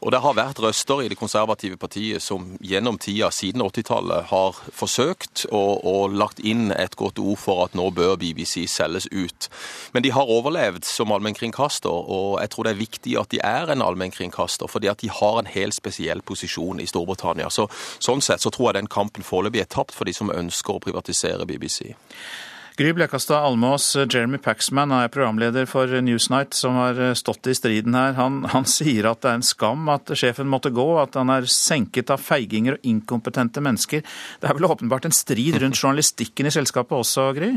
Og 0.00 0.12
det 0.12 0.22
har 0.24 0.38
vært 0.38 0.62
røster 0.62 1.02
i 1.04 1.10
det 1.12 1.18
konservative 1.20 1.78
partiet 1.80 2.22
som 2.22 2.56
gjennom 2.60 2.98
tida 3.02 3.30
siden 3.34 3.62
80-tallet 3.64 4.30
har 4.32 4.58
forsøkt 4.72 5.46
og, 5.50 5.84
og 5.88 6.16
lagt 6.16 6.40
inn 6.40 6.70
et 6.74 6.96
godt 6.98 7.20
ord 7.22 7.38
for 7.40 7.64
at 7.66 7.76
nå 7.78 7.88
bør 7.94 8.16
BBC 8.20 8.66
selges 8.70 9.08
ut. 9.12 9.48
Men 9.92 10.04
de 10.04 10.12
har 10.14 10.30
overlevd 10.30 10.86
som 10.88 11.12
allmennkringkaster, 11.14 11.90
og 11.92 12.40
jeg 12.40 12.52
tror 12.52 12.66
det 12.66 12.74
er 12.74 12.82
viktig 12.82 13.16
at 13.20 13.32
de 13.32 13.40
er 13.44 13.72
en 13.72 13.84
allmennkringkaster, 13.84 14.70
fordi 14.70 14.90
at 14.92 15.02
de 15.02 15.10
har 15.12 15.40
en 15.40 15.50
helt 15.50 15.76
spesiell 15.76 16.22
posisjon 16.26 16.71
i 16.80 16.88
Storbritannia. 16.88 17.50
Så, 17.50 17.68
sånn 18.02 18.24
sett 18.24 18.44
så 18.44 18.52
tror 18.54 18.70
jeg 18.70 18.80
den 18.80 18.92
kampen 18.92 19.26
foreløpig 19.26 19.64
er 19.64 19.70
tapt 19.72 19.92
for 19.96 20.08
de 20.08 20.16
som 20.16 20.32
ønsker 20.32 20.78
å 20.78 20.82
privatisere 20.82 21.48
BBC. 21.48 21.92
Gry 22.76 22.94
Blekastad 22.96 23.44
Almås, 23.44 23.90
Jeremy 23.96 24.38
Paxman 24.40 24.94
er 24.96 25.10
programleder 25.12 25.66
for 25.68 25.90
Newsnight, 26.00 26.54
som 26.56 26.78
har 26.80 26.96
stått 27.20 27.50
i 27.52 27.54
striden 27.54 27.92
her. 27.92 28.14
Han, 28.16 28.46
han, 28.48 28.64
sier 28.64 29.10
at 29.10 29.20
det 29.20 29.28
er 29.28 29.40
en 29.42 29.44
skam 29.44 29.90
at 29.92 30.14
sjefen 30.16 30.48
måtte 30.48 30.72
gå, 30.72 30.86
at 31.02 31.18
han 31.20 31.28
er 31.34 31.44
senket 31.52 32.14
av 32.14 32.24
feiginger 32.24 32.78
og 32.78 32.88
inkompetente 32.88 33.60
mennesker. 33.60 34.00
Det 34.40 34.48
er 34.48 34.56
vel 34.56 34.70
åpenbart 34.70 35.04
en 35.04 35.16
strid 35.16 35.60
rundt 35.60 35.76
journalistikken 35.76 36.48
i 36.48 36.54
selskapet 36.54 36.96
også, 36.96 37.28
Gry? 37.36 37.52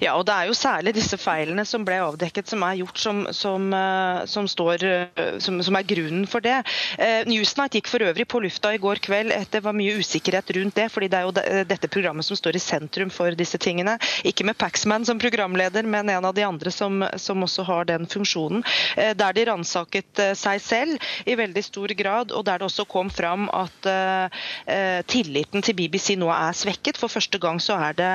Ja, 0.00 0.14
og 0.16 0.24
det 0.28 0.34
er 0.34 0.48
jo 0.48 0.56
særlig 0.56 0.94
disse 0.96 1.18
feilene 1.20 1.64
som 1.68 1.84
ble 1.84 1.98
avdekket 2.00 2.48
som 2.48 2.62
er 2.64 2.78
gjort, 2.80 3.00
som, 3.00 3.22
som, 3.36 3.66
eh, 3.76 4.22
som, 4.30 4.48
står, 4.48 4.84
eh, 4.84 5.36
som 5.42 5.78
er 5.78 5.88
grunnen 5.88 6.24
for 6.30 6.44
det. 6.44 6.56
Eh, 6.96 7.26
Newsnight 7.28 7.76
gikk 7.76 7.90
for 7.90 8.04
øvrig 8.06 8.26
på 8.28 8.40
lufta 8.44 8.72
i 8.74 8.80
går 8.80 9.00
kveld. 9.04 9.34
Det 9.52 9.62
var 9.64 9.76
mye 9.76 9.98
usikkerhet 10.00 10.52
rundt 10.56 10.78
det, 10.80 10.88
fordi 10.92 11.10
det 11.12 11.20
er 11.20 11.28
jo 11.28 11.64
dette 11.68 11.90
programmet 11.92 12.26
som 12.26 12.38
står 12.38 12.56
i 12.56 12.62
sentrum 12.62 13.12
for 13.12 13.36
disse 13.36 13.60
tingene. 13.62 13.98
Ikke 14.28 14.46
med 14.48 14.58
Paxman 14.58 15.04
som 15.08 15.20
programleder, 15.20 15.84
men 15.84 16.08
en 16.12 16.28
av 16.28 16.34
de 16.36 16.46
andre 16.46 16.72
som, 16.72 17.02
også 17.46 17.66
har 17.68 17.88
den 17.88 18.08
funksjonen. 18.10 18.64
Der 18.96 19.36
de 19.36 19.44
ransaket 19.48 20.24
seg 20.38 20.62
selv 20.64 21.10
i 21.28 21.36
veldig 21.38 21.62
stor 21.64 21.92
grad, 21.98 22.32
og 22.32 22.46
der 22.48 22.60
det 22.60 22.68
også 22.70 22.86
kom 22.88 23.10
fram 23.12 23.46
at 23.54 23.88
eh, 23.90 25.02
tilliten 25.08 25.64
til 25.64 25.76
BBC 25.78 26.16
nå 26.18 26.30
er 26.32 26.56
svekket. 26.56 26.98
For 27.00 27.12
første 27.12 27.40
gang 27.42 27.60
så 27.62 27.76
er 27.90 27.96
det 28.00 28.12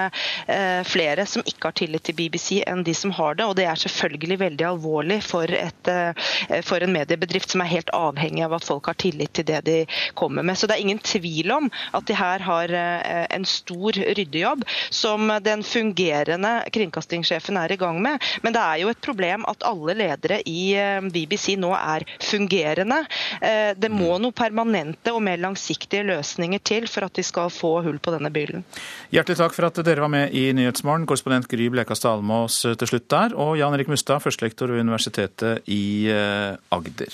flere 0.89 1.26
som 1.30 1.45
ikke 1.45 1.51
har 1.60 1.76
tillit 1.78 2.04
til 2.08 2.16
BBC 2.18 2.62
enn 2.68 2.84
de 2.88 2.93
som 2.95 3.12
har 3.16 3.36
det. 3.36 3.47
Og 3.47 3.56
det 3.58 3.66
er 3.70 3.80
selvfølgelig 3.80 4.39
veldig 4.41 4.68
alvorlig 4.68 5.20
for, 5.26 5.52
et, 5.52 5.91
eh, 5.91 6.62
for, 6.66 6.82
en 6.82 6.93
mediebedrift 6.93 7.52
som 7.52 7.64
er 7.64 7.72
helt 7.72 7.91
avhengig 7.95 8.45
av 8.45 8.56
at 8.58 8.68
folk 8.68 8.89
har 8.89 8.97
tillit 9.02 9.34
til 9.38 9.47
det 9.47 9.62
de 9.68 9.78
kommer 10.20 10.43
med. 10.43 10.58
Så 10.58 10.68
det 10.68 10.78
er 10.78 10.86
ingen 10.86 11.02
tvil 11.04 11.52
om 11.52 11.70
at 11.93 12.08
de 12.08 12.18
her 12.18 12.45
har 12.45 12.76
eh, 12.76 13.26
en 13.36 13.45
stor 13.45 13.97
ryddejobb 13.97 14.66
som 14.89 15.32
den 15.43 15.64
fungerende 15.64 16.54
kringkastingssjefen 16.74 17.60
er 17.62 17.76
i 17.76 17.80
gang 17.82 18.02
med. 18.04 18.22
Men 18.43 18.56
det 18.56 18.62
er 18.62 18.84
jo 18.84 18.91
et 18.93 19.04
problem 19.04 19.45
at 19.49 19.66
alle 19.68 19.97
ledere 19.97 20.41
i 20.47 20.74
eh, 20.80 21.02
BBC 21.12 21.58
nå 21.60 21.74
er 21.78 22.06
fungerende. 22.22 23.02
Det 23.41 23.89
må 23.91 24.16
noe 24.22 24.34
permanente 24.36 25.12
og 25.14 25.22
mer 25.26 25.39
langsiktige 25.41 26.04
løsninger 26.08 26.62
til 26.66 26.88
for 26.89 27.06
at 27.08 27.16
de 27.18 27.24
skal 27.26 27.52
få 27.54 27.74
hull 27.86 27.99
på 28.02 28.14
denne 28.14 28.32
byllen. 28.34 28.66
Hjertelig 29.14 29.39
takk 29.39 29.56
for 29.56 29.68
at 29.68 29.80
dere 29.86 30.04
var 30.04 30.12
med 30.12 30.36
i 30.38 30.47
Nyhetsmorgen. 30.56 31.08
Korrespondent 31.42 31.50
Gry 31.50 31.70
Blekastad 31.70 32.18
Almås 32.18 32.66
eh, 32.66 32.76
til 32.76 32.88
slutt 32.88 33.10
der, 33.10 33.36
og 33.36 33.58
Jan 33.58 33.74
Erik 33.74 33.89
Mustad, 33.89 34.22
førstelektor 34.22 34.70
ved 34.72 34.82
Universitetet 34.82 35.68
i 35.68 36.08
eh, 36.10 36.56
Agder. 36.72 37.14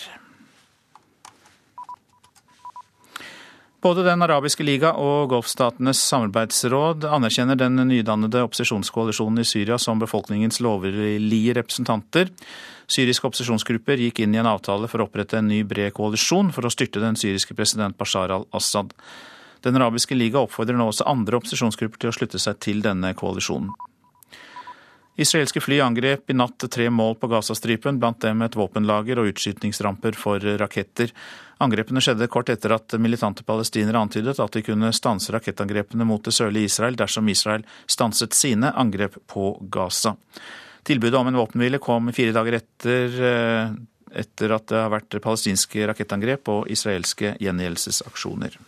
Både 3.81 4.03
Den 4.03 4.21
arabiske 4.21 4.63
liga 4.65 4.91
og 4.97 5.29
Golfstatenes 5.29 6.01
samarbeidsråd 6.01 7.05
anerkjenner 7.05 7.55
den 7.55 7.77
nydannede 7.87 8.41
opposisjonskoalisjonen 8.43 9.39
i 9.39 9.45
Syria 9.45 9.77
som 9.77 9.99
befolkningens 9.99 10.59
lovlige 10.59 11.53
representanter. 11.53 12.31
Syriske 12.87 13.27
opposisjonsgrupper 13.27 14.01
gikk 14.01 14.23
inn 14.23 14.33
i 14.35 14.41
en 14.41 14.49
avtale 14.49 14.89
for 14.89 14.99
å 14.99 15.07
opprette 15.07 15.37
en 15.37 15.47
ny 15.47 15.61
bred 15.63 15.93
koalisjon 15.93 16.51
for 16.51 16.65
å 16.65 16.73
styrte 16.73 17.03
den 17.03 17.15
syriske 17.15 17.55
president 17.55 17.95
Bashar 17.97 18.33
al-Assad. 18.33 18.91
Den 19.63 19.77
arabiske 19.77 20.17
liga 20.17 20.41
oppfordrer 20.41 20.77
nå 20.77 20.89
også 20.89 21.07
andre 21.07 21.37
opposisjonsgrupper 21.37 22.01
til 22.01 22.11
å 22.11 22.17
slutte 22.17 22.41
seg 22.41 22.57
til 22.63 22.81
denne 22.83 23.13
koalisjonen. 23.17 23.71
Israelske 25.17 25.61
fly 25.61 25.79
angrep 25.81 26.29
i 26.29 26.35
natt 26.37 26.61
tre 26.69 26.89
mål 26.93 27.15
på 27.17 27.27
Gazastripen, 27.31 27.97
blant 27.97 28.21
dem 28.21 28.43
et 28.45 28.55
våpenlager 28.55 29.17
og 29.17 29.31
utskytningsramper 29.31 30.13
for 30.13 30.43
raketter. 30.61 31.09
Angrepene 31.57 32.03
skjedde 32.05 32.27
kort 32.29 32.51
etter 32.53 32.75
at 32.75 32.93
militante 33.01 33.41
palestinere 33.47 33.97
antydet 33.97 34.37
at 34.37 34.53
de 34.53 34.61
kunne 34.61 34.91
stanse 34.93 35.33
rakettangrepene 35.33 36.05
mot 36.05 36.21
det 36.21 36.35
sørlige 36.37 36.69
Israel 36.69 36.99
dersom 36.99 37.33
Israel 37.33 37.65
stanset 37.89 38.37
sine 38.37 38.69
angrep 38.77 39.17
på 39.25 39.55
Gaza. 39.73 40.13
Tilbudet 40.85 41.17
om 41.17 41.33
en 41.33 41.41
våpenhvile 41.41 41.81
kom 41.81 42.13
fire 42.13 42.37
dager 42.37 42.61
etter, 42.61 43.21
eh, 43.31 43.73
etter 44.21 44.53
at 44.53 44.69
det 44.69 44.83
har 44.85 44.93
vært 44.93 45.17
palestinske 45.23 45.89
rakettangrep 45.89 46.53
og 46.53 46.69
israelske 46.69 47.33
gjengjeldelsesaksjoner. 47.41 48.61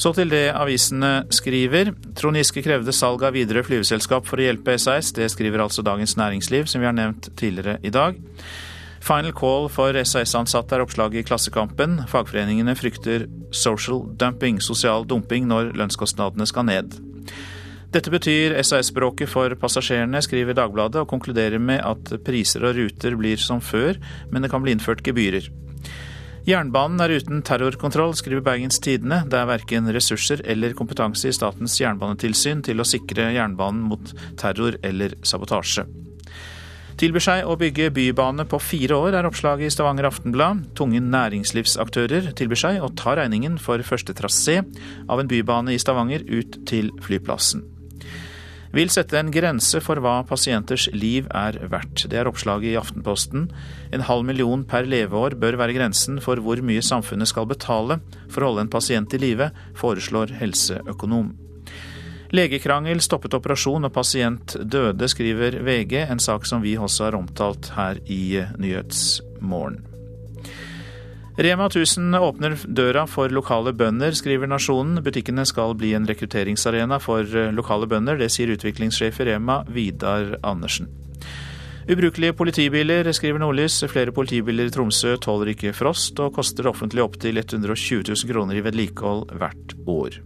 Så 0.00 0.14
til 0.16 0.30
det 0.32 0.46
avisene 0.56 1.26
skriver. 1.34 1.92
Trond 2.16 2.38
Giske 2.40 2.62
krevde 2.64 2.94
salg 2.96 3.22
av 3.26 3.36
Widerøe 3.36 3.64
flyveselskap 3.66 4.26
for 4.28 4.40
å 4.40 4.46
hjelpe 4.46 4.78
SAS. 4.80 5.12
Det 5.16 5.28
skriver 5.30 5.62
altså 5.64 5.84
Dagens 5.84 6.16
Næringsliv, 6.16 6.66
som 6.70 6.80
vi 6.80 6.88
har 6.88 6.96
nevnt 6.96 7.28
tidligere 7.36 7.76
i 7.84 7.92
dag. 7.92 8.16
Final 9.02 9.34
call 9.34 9.66
for 9.72 9.96
SAS-ansatte 9.98 10.76
er 10.76 10.84
oppslaget 10.84 11.20
i 11.20 11.26
Klassekampen. 11.26 12.04
Fagforeningene 12.10 12.76
frykter 12.78 13.26
social 13.50 14.04
dumping, 14.18 14.62
sosial 14.62 15.04
dumping, 15.10 15.48
når 15.50 15.74
lønnskostnadene 15.76 16.46
skal 16.48 16.68
ned. 16.70 16.96
Dette 17.92 18.08
betyr 18.14 18.54
SAS-bråket 18.64 19.28
for 19.28 19.52
passasjerene, 19.60 20.22
skriver 20.24 20.56
Dagbladet, 20.56 21.02
og 21.02 21.10
konkluderer 21.10 21.60
med 21.60 21.82
at 21.84 22.14
priser 22.24 22.64
og 22.64 22.78
ruter 22.78 23.18
blir 23.20 23.42
som 23.42 23.60
før, 23.60 23.98
men 24.32 24.46
det 24.46 24.52
kan 24.54 24.64
bli 24.64 24.72
innført 24.72 25.04
gebyrer. 25.04 25.50
Jernbanen 26.42 26.98
er 26.98 27.12
uten 27.20 27.42
terrorkontroll, 27.46 28.16
skriver 28.18 28.42
Bergens 28.42 28.80
Tidende. 28.82 29.20
Det 29.30 29.38
er 29.38 29.46
verken 29.46 29.86
ressurser 29.94 30.40
eller 30.50 30.74
kompetanse 30.74 31.30
i 31.30 31.34
Statens 31.36 31.76
jernbanetilsyn 31.78 32.64
til 32.66 32.82
å 32.82 32.86
sikre 32.88 33.28
jernbanen 33.36 33.84
mot 33.86 34.10
terror 34.40 34.74
eller 34.82 35.14
sabotasje. 35.22 35.86
Tilbyr 36.98 37.24
seg 37.24 37.46
å 37.46 37.54
bygge 37.58 37.92
bybane 37.94 38.44
på 38.50 38.58
fire 38.62 38.98
år, 38.98 39.14
er 39.20 39.28
oppslaget 39.28 39.70
i 39.70 39.74
Stavanger 39.74 40.10
Aftenblad. 40.10 40.64
Tunge 40.78 41.00
næringslivsaktører 41.06 42.32
tilbyr 42.38 42.62
seg 42.64 42.82
å 42.82 42.90
ta 42.98 43.14
regningen 43.18 43.60
for 43.62 43.82
første 43.86 44.14
trasé 44.18 44.60
av 45.06 45.22
en 45.22 45.30
bybane 45.30 45.76
i 45.76 45.80
Stavanger 45.82 46.26
ut 46.26 46.58
til 46.68 46.90
flyplassen 47.06 47.62
vil 48.72 48.90
sette 48.92 49.18
en 49.20 49.30
grense 49.32 49.80
for 49.84 50.00
hva 50.02 50.22
pasienters 50.28 50.88
liv 50.96 51.28
er 51.36 51.58
verdt. 51.72 52.06
Det 52.08 52.18
er 52.18 52.30
oppslaget 52.30 52.72
i 52.72 52.78
Aftenposten. 52.80 53.46
En 53.92 54.06
halv 54.08 54.26
million 54.28 54.64
per 54.68 54.88
leveår 54.88 55.36
bør 55.40 55.60
være 55.60 55.76
grensen 55.76 56.20
for 56.24 56.40
hvor 56.40 56.62
mye 56.64 56.82
samfunnet 56.84 57.30
skal 57.30 57.48
betale 57.50 58.00
for 58.32 58.42
å 58.42 58.52
holde 58.52 58.66
en 58.66 58.72
pasient 58.72 59.12
i 59.12 59.20
live, 59.20 59.52
foreslår 59.78 60.36
helseøkonom. 60.40 61.34
Legekrangel 62.32 63.02
stoppet 63.04 63.34
operasjon 63.36 63.84
og 63.84 63.92
pasient 63.92 64.56
døde, 64.56 65.08
skriver 65.12 65.60
VG, 65.60 65.98
en 66.08 66.22
sak 66.22 66.48
som 66.48 66.64
vi 66.64 66.78
også 66.80 67.10
har 67.10 67.20
omtalt 67.20 67.74
her 67.76 68.00
i 68.08 68.40
Nyhetsmorgen. 68.56 69.91
Rema 71.36 71.64
1000 71.64 72.14
åpner 72.14 72.56
døra 72.68 73.06
for 73.08 73.32
lokale 73.32 73.72
bønder, 73.72 74.12
skriver 74.12 74.50
Nasjonen. 74.50 75.00
Butikkene 75.00 75.46
skal 75.48 75.72
bli 75.80 75.94
en 75.96 76.04
rekrutteringsarena 76.04 76.98
for 77.00 77.24
eh, 77.24 77.48
lokale 77.56 77.88
bønder. 77.88 78.18
Det 78.20 78.28
sier 78.34 78.52
utviklingssjef 78.52 79.22
i 79.22 79.30
Rema, 79.30 79.62
Vidar 79.72 80.34
Andersen. 80.44 80.90
Ubrukelige 81.88 82.36
politibiler, 82.36 83.08
skriver 83.16 83.40
Nordlys. 83.40 83.80
Flere 83.88 84.12
politibiler 84.12 84.68
i 84.68 84.74
Tromsø 84.74 85.16
tåler 85.24 85.54
ikke 85.54 85.72
frost, 85.72 86.20
og 86.20 86.36
koster 86.36 86.68
offentlig 86.68 87.02
opptil 87.02 87.40
120 87.40 88.04
000 88.12 88.28
kroner 88.28 88.60
i 88.60 88.66
vedlikehold 88.68 89.32
hvert 89.32 89.74
år. 89.88 90.20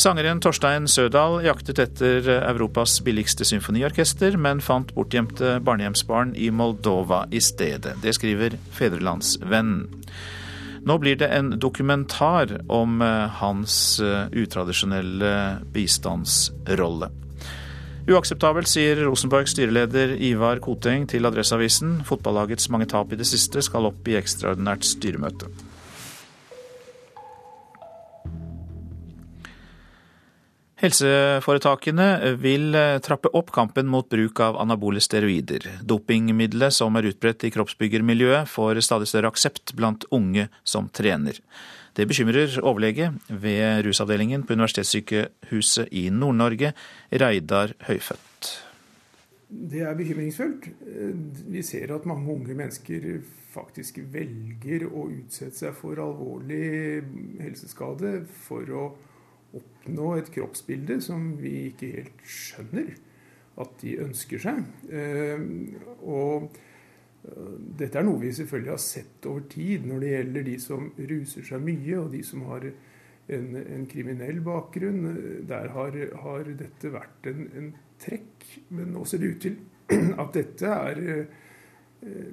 Sangeren 0.00 0.38
Torstein 0.40 0.86
Sødal 0.88 1.42
jaktet 1.44 1.76
etter 1.82 2.24
Europas 2.38 2.94
billigste 3.04 3.44
symfoniorkester, 3.44 4.38
men 4.40 4.62
fant 4.64 4.94
bortgjemte 4.96 5.58
barnehjemsbarn 5.60 6.32
i 6.40 6.46
Moldova 6.48 7.26
i 7.28 7.42
stedet. 7.44 7.98
Det 8.00 8.14
skriver 8.16 8.56
Fedrelandsvennen. 8.72 9.82
Nå 10.88 10.96
blir 11.02 11.20
det 11.20 11.28
en 11.36 11.52
dokumentar 11.60 12.62
om 12.72 13.02
eh, 13.04 13.28
hans 13.42 13.74
eh, 14.00 14.32
utradisjonelle 14.32 15.34
bistandsrolle. 15.74 17.10
Uakseptabelt, 18.08 18.72
sier 18.72 19.04
Rosenborgs 19.04 19.52
styreleder 19.52 20.16
Ivar 20.16 20.64
Koteng 20.64 21.04
til 21.12 21.28
Adresseavisen. 21.28 21.98
Fotballagets 22.08 22.72
mange 22.72 22.88
tap 22.88 23.12
i 23.12 23.20
det 23.20 23.28
siste 23.28 23.60
skal 23.68 23.92
opp 23.92 24.08
i 24.08 24.16
ekstraordinært 24.16 24.88
styremøte. 24.96 25.52
Helseforetakene 30.80 32.36
vil 32.40 32.72
eh, 32.72 32.98
trappe 33.04 33.28
opp 33.36 33.50
kampen 33.52 33.88
mot 33.90 34.06
bruk 34.08 34.40
av 34.40 34.56
anabole 34.62 35.02
steroider. 35.04 35.66
Dopingmiddelet 35.84 36.72
som 36.72 36.96
er 36.96 37.10
utbredt 37.10 37.44
i 37.44 37.50
kroppsbyggermiljøet, 37.52 38.48
får 38.48 38.80
stadig 38.86 39.10
større 39.10 39.28
aksept 39.28 39.74
blant 39.76 40.06
unge 40.16 40.46
som 40.64 40.88
trener. 40.88 41.36
Det 41.92 42.06
bekymrer 42.08 42.56
overlege 42.62 43.10
ved 43.28 43.84
rusavdelingen 43.84 44.46
på 44.46 44.56
Universitetssykehuset 44.56 45.92
i 46.00 46.06
Nord-Norge, 46.14 46.72
Reidar 47.12 47.74
Høyfødt. 47.84 48.50
Det 49.50 49.82
er 49.84 49.98
bekymringsfullt. 49.98 50.70
Vi 51.50 51.62
ser 51.66 51.92
at 51.92 52.08
mange 52.08 52.30
unge 52.32 52.56
mennesker 52.56 53.10
faktisk 53.50 53.98
velger 54.14 54.86
å 54.88 55.10
utsette 55.10 55.66
seg 55.66 55.76
for 55.76 56.00
alvorlig 56.00 57.02
helseskade 57.42 58.20
for 58.46 58.76
å 58.78 58.84
oppnå 59.56 60.14
et 60.18 60.30
kroppsbilde 60.34 61.00
som 61.02 61.32
vi 61.40 61.70
ikke 61.70 61.94
helt 61.96 62.26
skjønner 62.26 62.92
at 63.60 63.80
de 63.82 63.96
ønsker 64.04 64.42
seg. 64.42 64.62
Eh, 64.92 65.42
og 66.06 66.46
eh, 67.24 67.56
dette 67.80 68.00
er 68.00 68.06
noe 68.06 68.22
vi 68.22 68.32
selvfølgelig 68.36 68.72
har 68.72 68.84
sett 68.84 69.28
over 69.30 69.48
tid 69.50 69.88
når 69.88 70.04
det 70.04 70.14
gjelder 70.14 70.48
de 70.48 70.56
som 70.62 70.88
ruser 71.12 71.50
seg 71.50 71.66
mye, 71.66 71.98
og 71.98 72.14
de 72.14 72.22
som 72.26 72.46
har 72.50 72.70
en, 72.70 73.50
en 73.60 73.84
kriminell 73.90 74.40
bakgrunn. 74.46 75.04
Der 75.50 75.74
har, 75.76 76.00
har 76.24 76.54
dette 76.62 76.94
vært 76.94 77.30
en, 77.30 77.46
en, 77.58 77.70
trekk. 78.00 78.46
Men 78.72 78.94
nå 78.94 79.04
ser 79.04 79.20
det 79.20 79.34
ut 79.34 79.42
til 79.44 79.58
at 80.22 80.32
dette 80.32 80.72
er 80.72 81.02
eh, 81.04 81.38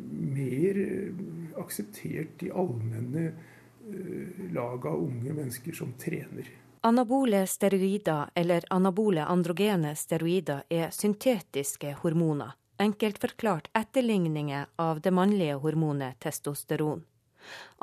mer 0.07 0.77
akseptert 1.59 2.45
i 2.47 2.53
allmenne 2.55 3.31
lag 4.55 4.83
av 4.87 4.99
unge 4.99 5.31
mennesker 5.31 5.75
som 5.75 5.93
trener. 5.99 6.47
Anabole 6.87 7.47
steroider, 7.47 8.29
eller 8.35 8.63
anabole 8.69 9.23
androgene 9.25 9.95
steroider, 9.95 10.61
er 10.69 10.91
syntetiske 10.95 11.91
hormoner, 11.99 12.53
enkelt 12.79 13.17
forklart 13.19 13.67
etterligninger 13.75 14.69
av 14.75 15.01
det 15.01 15.11
mannlige 15.11 15.57
hormonet 15.65 16.15
testosteron. 16.23 17.03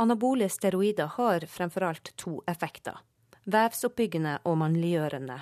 Anabole 0.01 0.49
steroider 0.49 1.13
har 1.19 1.45
fremfor 1.45 1.85
alt 1.91 2.15
to 2.17 2.39
effekter, 2.49 2.97
vevsoppbyggende 3.45 4.39
og 4.49 4.57
mannliggjørende, 4.63 5.39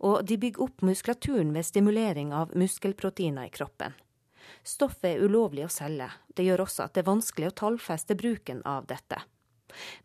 og 0.00 0.24
de 0.24 0.40
bygger 0.40 0.64
opp 0.70 0.88
muskulaturen 0.88 1.52
ved 1.52 1.68
stimulering 1.68 2.32
av 2.32 2.56
muskelproteiner 2.56 3.50
i 3.50 3.56
kroppen. 3.60 3.92
Stoffet 4.64 5.12
er 5.12 5.28
ulovlig 5.28 5.68
å 5.68 5.72
selge, 5.80 6.08
det 6.32 6.48
gjør 6.48 6.64
også 6.64 6.88
at 6.88 6.96
det 6.96 7.04
er 7.04 7.12
vanskelig 7.12 7.52
å 7.52 7.58
tallfeste 7.60 8.16
bruken 8.16 8.64
av 8.64 8.88
dette. 8.88 9.20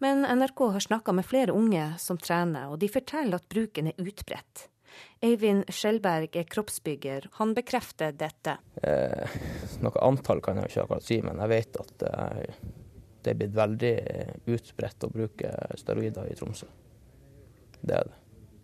Men 0.04 0.26
NRK 0.26 0.66
har 0.76 0.84
snakka 0.88 1.14
med 1.16 1.26
flere 1.26 1.56
unge 1.56 1.86
som 2.02 2.18
trener, 2.18 2.70
og 2.72 2.80
de 2.82 2.90
forteller 2.92 3.40
at 3.40 3.50
bruken 3.52 3.92
er 3.92 4.02
utbredt. 4.02 4.68
Eivind 5.24 5.70
Skjelberg 5.72 6.36
er 6.36 6.48
kroppsbygger. 6.50 7.30
Han 7.40 7.54
bekrefter 7.56 8.12
dette. 8.18 8.58
Eh, 8.84 9.36
noe 9.84 10.04
antall 10.04 10.42
kan 10.44 10.60
jeg 10.60 10.72
ikke 10.72 10.86
akkurat 10.86 11.08
si, 11.08 11.20
men 11.24 11.40
jeg 11.44 11.54
vet 11.54 11.82
at 11.84 12.06
eh, 12.10 12.62
det 13.22 13.34
er 13.34 13.38
blitt 13.38 13.56
veldig 13.56 13.96
utbredt 14.50 15.06
å 15.06 15.12
bruke 15.14 15.54
steroider 15.78 16.32
i 16.32 16.38
Tromsø. 16.38 16.68
Det 17.82 17.98
er 17.98 18.10
det. 18.10 18.18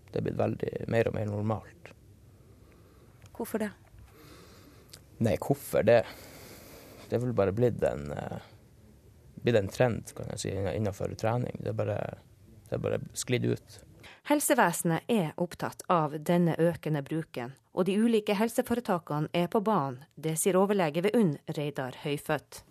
Det 0.07 0.19
er 0.19 0.25
blitt 0.25 0.39
veldig 0.39 0.73
mer 0.93 1.09
og 1.09 1.17
mer 1.17 1.29
normalt. 1.29 1.91
Hvorfor 3.37 3.61
det? 3.61 3.71
Nei, 5.21 5.35
hvorfor 5.41 5.85
det? 5.85 6.01
Det 7.07 7.17
er 7.17 7.21
vel 7.21 7.35
bare 7.37 7.53
blitt 7.55 7.83
en 7.85 8.09
eh, 8.13 8.53
blitt 9.47 9.59
en 9.61 9.71
trend 9.71 10.13
kan 10.15 10.31
jeg 10.33 10.43
si, 10.43 10.53
innenfor 10.53 11.13
trening. 11.19 11.59
Det 11.63 11.71
er 11.71 11.77
bare, 11.77 11.99
det 12.67 12.77
er 12.77 12.83
bare 12.83 12.99
sklidd 13.15 13.47
ut. 13.47 13.79
Helsevesenet 14.27 15.07
er 15.07 15.29
opptatt 15.39 15.85
av 15.91 16.17
denne 16.27 16.57
økende 16.59 16.99
bruken, 17.03 17.53
og 17.71 17.87
de 17.87 17.95
ulike 17.95 18.35
helseforetakene 18.35 19.31
er 19.31 19.47
på 19.51 19.61
banen. 19.63 20.01
Det 20.15 20.35
sier 20.39 20.59
overlege 20.59 21.05
ved 21.05 21.15
UNN, 21.15 21.37
Reidar 21.55 21.95
Høyfødt. 22.03 22.61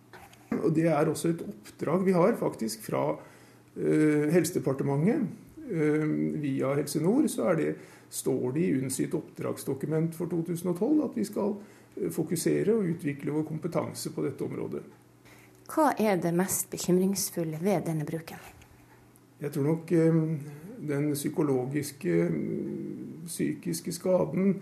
Og 0.60 0.72
Det 0.76 0.86
er 0.92 1.08
også 1.08 1.32
et 1.32 1.42
oppdrag 1.46 2.04
vi 2.04 2.12
har 2.12 2.36
faktisk 2.36 2.84
fra 2.84 3.02
uh, 3.16 4.26
Helsedepartementet. 4.32 5.24
Uh, 5.66 6.36
via 6.38 6.74
Helse 6.76 7.00
Nord 7.02 7.26
så 7.32 7.54
det, 7.58 7.72
står 8.12 8.52
det 8.54 8.60
i 8.60 8.74
UNN 8.76 8.92
sitt 8.92 9.16
oppdragsdokument 9.16 10.14
for 10.14 10.30
2012 10.30 11.00
at 11.08 11.16
vi 11.18 11.24
skal 11.26 11.56
eh, 11.56 12.12
fokusere 12.14 12.76
og 12.76 12.92
utvikle 12.92 13.34
vår 13.34 13.42
kompetanse 13.48 14.12
på 14.14 14.22
dette 14.22 14.46
området. 14.46 14.84
Hva 15.66 15.90
er 15.98 16.20
det 16.22 16.30
mest 16.36 16.70
bekymringsfulle 16.70 17.58
ved 17.62 17.88
denne 17.88 18.06
bruken? 18.06 18.38
Jeg 19.42 19.52
tror 19.52 19.66
nok 19.66 19.90
eh, 19.92 20.20
den 20.88 21.10
psykologiske, 21.12 22.14
mm, 22.30 23.26
psykiske 23.26 23.92
skaden 23.92 24.54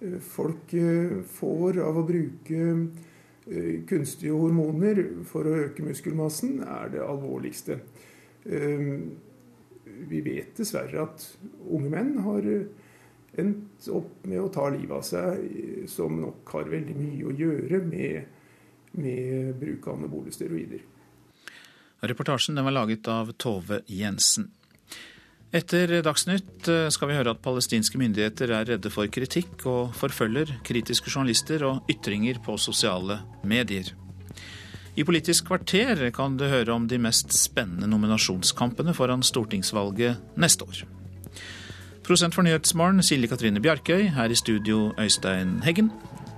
eh, 0.00 0.20
folk 0.22 0.72
eh, 0.78 1.18
får 1.36 1.80
av 1.84 1.98
å 2.00 2.06
bruke 2.08 2.70
kunstige 3.84 4.32
hormoner 4.32 5.02
for 5.28 5.44
å 5.44 5.58
øke 5.66 5.84
muskelmassen, 5.84 6.62
er 6.64 6.94
det 6.94 7.02
alvorligste. 7.04 7.74
Vi 9.84 10.20
vet 10.24 10.56
dessverre 10.56 11.02
at 11.02 11.26
unge 11.68 11.90
menn 11.92 12.14
har 12.24 12.48
endt 13.36 13.90
opp 13.92 14.24
med 14.24 14.40
å 14.40 14.48
ta 14.48 14.70
livet 14.72 14.96
av 14.96 15.04
seg, 15.04 15.44
som 15.92 16.16
nok 16.22 16.54
har 16.56 16.72
veldig 16.72 16.96
mye 16.96 17.28
å 17.28 17.36
gjøre 17.36 17.82
med 17.84 18.32
med 18.98 19.54
bruk 19.60 19.88
av 19.88 19.98
anabole 19.98 20.32
steroider. 20.34 20.82
Reportasjen 22.04 22.60
var 22.64 22.74
laget 22.74 23.08
av 23.08 23.32
Tove 23.40 23.80
Jensen. 23.86 24.50
Etter 25.54 26.00
Dagsnytt 26.02 26.68
eh, 26.68 26.88
skal 26.90 27.08
vi 27.10 27.16
høre 27.16 27.30
at 27.36 27.42
palestinske 27.44 27.98
myndigheter 28.00 28.50
er 28.50 28.66
redde 28.72 28.90
for 28.90 29.06
kritikk 29.06 29.62
og 29.70 29.94
forfølger 29.94 30.50
kritiske 30.66 31.12
journalister 31.12 31.62
og 31.68 31.92
ytringer 31.92 32.40
på 32.42 32.56
sosiale 32.58 33.20
medier. 33.46 33.92
I 34.98 35.06
Politisk 35.06 35.46
kvarter 35.48 36.02
kan 36.14 36.36
du 36.38 36.44
høre 36.50 36.74
om 36.74 36.88
de 36.90 36.98
mest 37.02 37.32
spennende 37.34 37.86
nominasjonskampene 37.90 38.94
foran 38.94 39.22
stortingsvalget 39.26 40.38
neste 40.38 40.66
år. 40.66 40.82
Prosent 42.04 42.34
for 42.36 42.44
Nyhetsmorgen, 42.46 43.02
Silje 43.02 43.30
Katrine 43.30 43.62
Bjarkøy. 43.64 44.10
Her 44.14 44.30
i 44.30 44.36
studio, 44.36 44.92
Øystein 45.00 45.62
Heggen. 45.64 45.90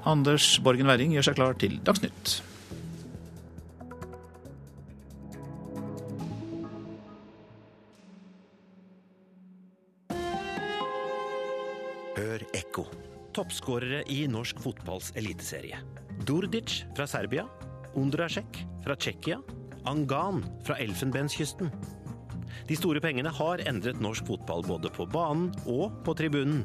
Anders 0.06 0.60
Borgen 0.62 0.86
Werring 0.86 1.16
gjør 1.16 1.24
seg 1.26 1.34
klar 1.34 1.56
til 1.58 1.80
Dagsnytt. 1.82 2.36
Hør 12.16 12.46
ekko. 12.54 12.86
Toppskårere 13.34 14.04
i 14.06 14.22
norsk 14.30 14.62
fotballs 14.62 15.10
eliteserie. 15.18 15.82
Durdic 16.22 16.84
fra 16.94 17.10
Serbia. 17.10 17.48
Undrasjek 17.98 18.62
fra 18.86 18.94
Tsjekkia. 18.94 19.42
Angan 19.90 20.44
fra 20.62 20.78
Elfenbenskysten. 20.86 21.74
De 22.70 22.78
store 22.78 23.02
pengene 23.02 23.34
har 23.34 23.66
endret 23.66 23.98
norsk 23.98 24.30
fotball 24.30 24.62
både 24.70 24.90
på 24.94 25.10
banen 25.10 25.50
og 25.66 25.98
på 26.06 26.14
tribunen. 26.14 26.62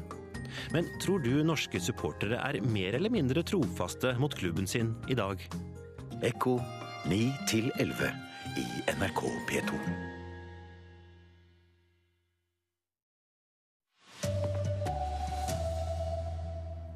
Men 0.74 0.88
tror 1.02 1.22
du 1.24 1.32
norske 1.46 1.80
supportere 1.82 2.40
er 2.40 2.60
mer 2.64 2.98
eller 2.98 3.12
mindre 3.12 3.44
trofaste 3.46 4.14
mot 4.20 4.34
klubben 4.38 4.68
sin 4.70 4.94
i 5.08 5.18
dag? 5.18 5.42
Ekko 6.22 6.58
9 7.10 7.20
11 7.82 8.10
i 8.56 8.66
NRK 8.94 9.22
P2. 9.50 9.78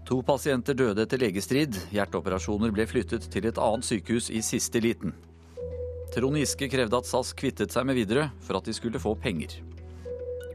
To 0.06 0.20
pasienter 0.22 0.76
døde 0.78 1.02
etter 1.02 1.18
legestrid. 1.18 1.74
Hjerteoperasjoner 1.90 2.70
ble 2.70 2.86
flyttet 2.86 3.26
til 3.32 3.48
et 3.48 3.58
annet 3.58 3.88
sykehus 3.88 4.30
i 4.30 4.42
siste 4.46 4.78
liten. 4.78 5.16
Trond 6.14 6.38
Giske 6.38 6.68
krevde 6.70 7.00
at 7.00 7.08
SAS 7.08 7.32
kvittet 7.34 7.74
seg 7.74 7.88
med 7.88 7.98
Widerøe 7.98 8.28
for 8.46 8.60
at 8.60 8.68
de 8.68 8.74
skulle 8.76 9.02
få 9.02 9.16
penger. 9.18 9.58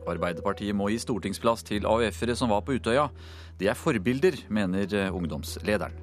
Arbeiderpartiet 0.10 0.76
må 0.78 0.90
gi 0.92 1.02
stortingsplass 1.02 1.66
til 1.68 1.86
AUF-ere 1.86 2.38
som 2.38 2.50
var 2.54 2.64
på 2.66 2.78
Utøya. 2.80 3.10
De 3.60 3.70
er 3.70 3.78
forbilder, 3.78 4.40
mener 4.50 5.12
ungdomslederen. 5.12 5.94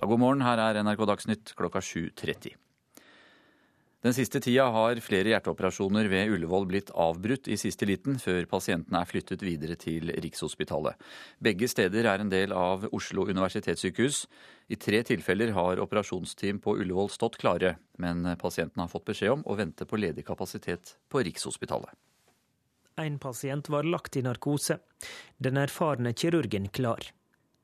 Ja, 0.00 0.08
god 0.08 0.18
morgen, 0.18 0.42
her 0.42 0.58
er 0.64 0.80
NRK 0.80 1.04
Dagsnytt 1.10 1.54
klokka 1.58 1.82
7.30. 1.84 2.56
Den 4.00 4.14
siste 4.16 4.40
tida 4.40 4.64
har 4.72 4.96
flere 5.04 5.28
hjerteoperasjoner 5.28 6.06
ved 6.08 6.30
Ullevål 6.32 6.66
blitt 6.70 6.90
avbrutt 6.96 7.50
i 7.52 7.58
siste 7.60 7.84
liten, 7.84 8.16
før 8.16 8.46
pasientene 8.48 9.02
er 9.02 9.08
flyttet 9.08 9.42
videre 9.44 9.74
til 9.76 10.08
Rikshospitalet. 10.24 10.96
Begge 11.36 11.68
steder 11.68 12.08
er 12.08 12.22
en 12.22 12.30
del 12.32 12.54
av 12.56 12.86
Oslo 12.96 13.26
universitetssykehus. 13.28 14.22
I 14.72 14.78
tre 14.80 15.02
tilfeller 15.04 15.52
har 15.52 15.82
operasjonsteam 15.84 16.62
på 16.64 16.78
Ullevål 16.80 17.12
stått 17.12 17.36
klare, 17.42 17.74
men 18.00 18.24
pasientene 18.40 18.86
har 18.86 18.92
fått 18.92 19.04
beskjed 19.10 19.34
om 19.34 19.44
å 19.44 19.58
vente 19.60 19.84
på 19.84 20.00
ledig 20.00 20.24
kapasitet 20.30 20.94
på 21.12 21.20
Rikshospitalet. 21.28 21.92
En 22.96 23.20
pasient 23.20 23.68
var 23.68 23.84
lagt 23.84 24.16
i 24.16 24.24
narkose. 24.24 24.78
Den 25.36 25.60
erfarne 25.60 26.14
kirurgen 26.16 26.72
klar. 26.72 27.04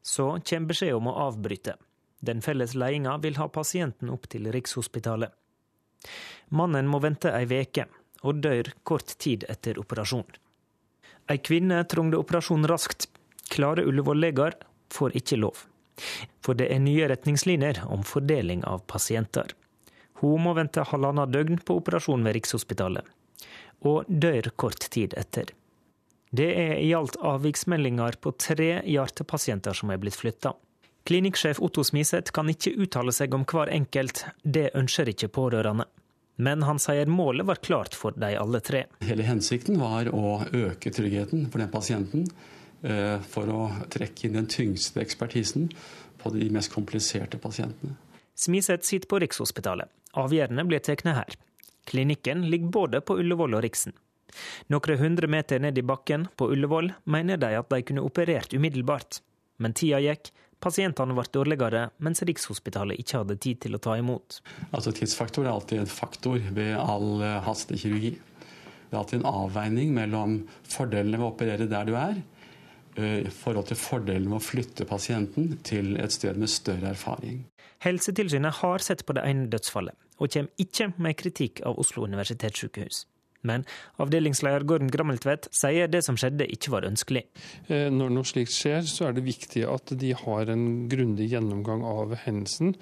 Så 0.05 0.35
kommer 0.45 0.69
beskjed 0.75 1.01
om 1.01 1.09
å 1.09 1.17
avbryte. 1.31 1.79
Den 2.21 2.45
felles 2.45 2.77
ledelsen 2.77 3.25
vil 3.25 3.41
ha 3.41 3.49
pasienten 3.49 4.13
opp 4.13 4.29
til 4.29 4.53
Rikshospitalet. 4.53 5.33
Mannen 6.49 6.89
må 6.91 7.01
vente 7.05 7.33
ei 7.35 7.47
veke, 7.51 7.87
og 8.27 8.41
dør 8.43 8.73
kort 8.87 9.17
tid 9.23 9.47
etter 9.51 9.79
operasjonen. 9.83 10.39
Ei 11.31 11.41
kvinne 11.43 11.83
trengte 11.91 12.21
operasjon 12.23 12.67
raskt. 12.71 13.09
Klare 13.51 13.83
Ullevål-leger 13.87 14.55
får 14.95 15.17
ikke 15.19 15.39
lov. 15.43 15.65
For 16.45 16.59
det 16.59 16.69
er 16.71 16.83
nye 16.83 17.09
retningslinjer 17.11 17.83
om 17.91 18.05
fordeling 18.07 18.63
av 18.69 18.85
pasienter. 18.91 19.55
Hun 20.21 20.45
må 20.47 20.55
vente 20.57 20.85
halvannet 20.87 21.33
døgn 21.35 21.61
på 21.67 21.79
operasjon 21.81 22.25
ved 22.25 22.39
Rikshospitalet, 22.39 23.05
og 23.85 24.07
dør 24.09 24.51
kort 24.57 24.87
tid 24.93 25.17
etter. 25.19 25.51
Det 26.37 26.49
er 26.59 26.79
i 26.83 26.93
alt 26.97 27.19
avviksmeldinger 27.23 28.19
på 28.21 28.33
tre 28.41 28.71
hjertepasienter 28.85 29.77
som 29.77 29.93
er 29.93 30.01
blitt 30.03 30.19
flytta. 30.19 30.55
Klinikksjef 31.07 31.61
Otto 31.63 31.85
Smiseth 31.87 32.33
kan 32.35 32.51
ikke 32.51 32.73
uttale 32.83 33.13
seg 33.15 33.35
om 33.37 33.45
hver 33.47 33.71
enkelt, 33.71 34.25
det 34.43 34.73
ønsker 34.75 35.13
ikke 35.13 35.31
pårørende. 35.31 35.87
Men 36.43 36.65
han 36.67 36.81
sier 36.83 37.09
målet 37.09 37.47
var 37.47 37.63
klart 37.65 37.95
for 37.97 38.17
de 38.19 38.35
alle 38.37 38.61
tre. 38.61 38.83
Hele 39.07 39.25
hensikten 39.25 39.79
var 39.81 40.11
å 40.11 40.41
øke 40.51 40.91
tryggheten 40.93 41.47
for 41.53 41.63
den 41.63 41.71
pasienten. 41.73 42.27
Eh, 42.83 43.21
for 43.25 43.49
å 43.51 43.61
trekke 43.91 44.29
inn 44.29 44.37
den 44.37 44.49
tyngste 44.53 45.01
ekspertisen 45.01 45.71
på 46.21 46.33
de 46.35 46.49
mest 46.53 46.75
kompliserte 46.75 47.39
pasientene. 47.41 47.97
Smiseth 48.37 48.85
sitter 48.85 49.09
på 49.09 49.21
Rikshospitalet. 49.23 49.89
Avgjørende 50.19 50.65
blir 50.69 50.83
tatt 50.85 51.07
her. 51.07 51.39
Klinikken 51.89 52.45
ligger 52.51 52.75
både 52.75 53.01
på 53.01 53.17
Ullevål 53.23 53.57
og 53.57 53.65
Riksen. 53.65 53.95
Noen 54.69 54.99
hundre 55.01 55.31
meter 55.31 55.63
ned 55.63 55.79
i 55.79 55.87
bakken 55.87 56.27
på 56.37 56.51
Ullevål 56.53 56.93
mener 57.05 57.41
de 57.41 57.55
at 57.57 57.71
de 57.71 57.81
kunne 57.83 58.05
operert 58.05 58.53
umiddelbart. 58.53 59.23
Men 59.59 59.73
tida 59.73 60.03
gikk, 60.05 60.33
Pasientene 60.67 61.15
ble 61.15 61.25
dårligere, 61.31 61.83
mens 62.03 62.25
Rikshospitalet 62.27 62.99
ikke 62.99 63.21
hadde 63.21 63.37
tid 63.39 63.61
til 63.63 63.77
å 63.77 63.83
ta 63.83 63.95
imot. 64.01 64.41
Altså 64.75 64.91
Tidsfaktor 64.95 65.47
er 65.47 65.53
alltid 65.53 65.85
en 65.85 65.91
faktor 65.91 66.41
ved 66.57 66.73
all 66.81 67.23
eh, 67.23 67.37
hastekirurgi. 67.47 68.17
Det 68.17 68.95
er 68.95 68.99
alltid 68.99 69.21
en 69.21 69.29
avveining 69.31 69.93
mellom 69.95 70.41
fordelene 70.67 71.21
ved 71.21 71.27
å 71.27 71.31
operere 71.31 71.69
der 71.71 71.87
du 71.87 71.95
er, 72.01 72.19
eh, 72.99 73.21
i 73.29 73.31
forhold 73.31 73.71
til 73.71 73.79
fordelen 73.79 74.27
med 74.33 74.41
å 74.41 74.43
flytte 74.43 74.89
pasienten 74.91 75.55
til 75.67 75.95
et 76.03 76.15
sted 76.15 76.39
med 76.41 76.51
større 76.51 76.91
erfaring. 76.97 77.45
Helsetilsynet 77.87 78.63
har 78.65 78.83
sett 78.83 79.07
på 79.07 79.15
det 79.15 79.23
ene 79.29 79.47
dødsfallet, 79.53 79.95
og 80.19 80.33
kommer 80.33 80.67
ikke 80.67 80.91
med 80.99 81.19
kritikk 81.21 81.63
av 81.69 81.79
Oslo 81.79 82.09
universitetssykehus. 82.09 83.05
Men 83.43 83.67
avdelingsleder 84.03 84.65
Gordon 84.69 84.93
Grammeltvedt 84.93 85.51
sier 85.55 85.91
det 85.91 86.05
som 86.07 86.19
skjedde 86.19 86.49
ikke 86.53 86.73
var 86.75 86.87
ønskelig. 86.89 87.27
Eh, 87.69 87.89
når 87.93 88.15
noe 88.15 88.29
slikt 88.29 88.55
skjer, 88.55 88.87
så 88.89 89.09
er 89.09 89.17
det 89.17 89.27
viktig 89.27 89.67
at 89.69 89.93
de 89.99 90.15
har 90.17 90.53
en 90.53 90.87
grundig 90.93 91.29
gjennomgang 91.33 91.85
av 91.87 92.17
hendelsen, 92.25 92.77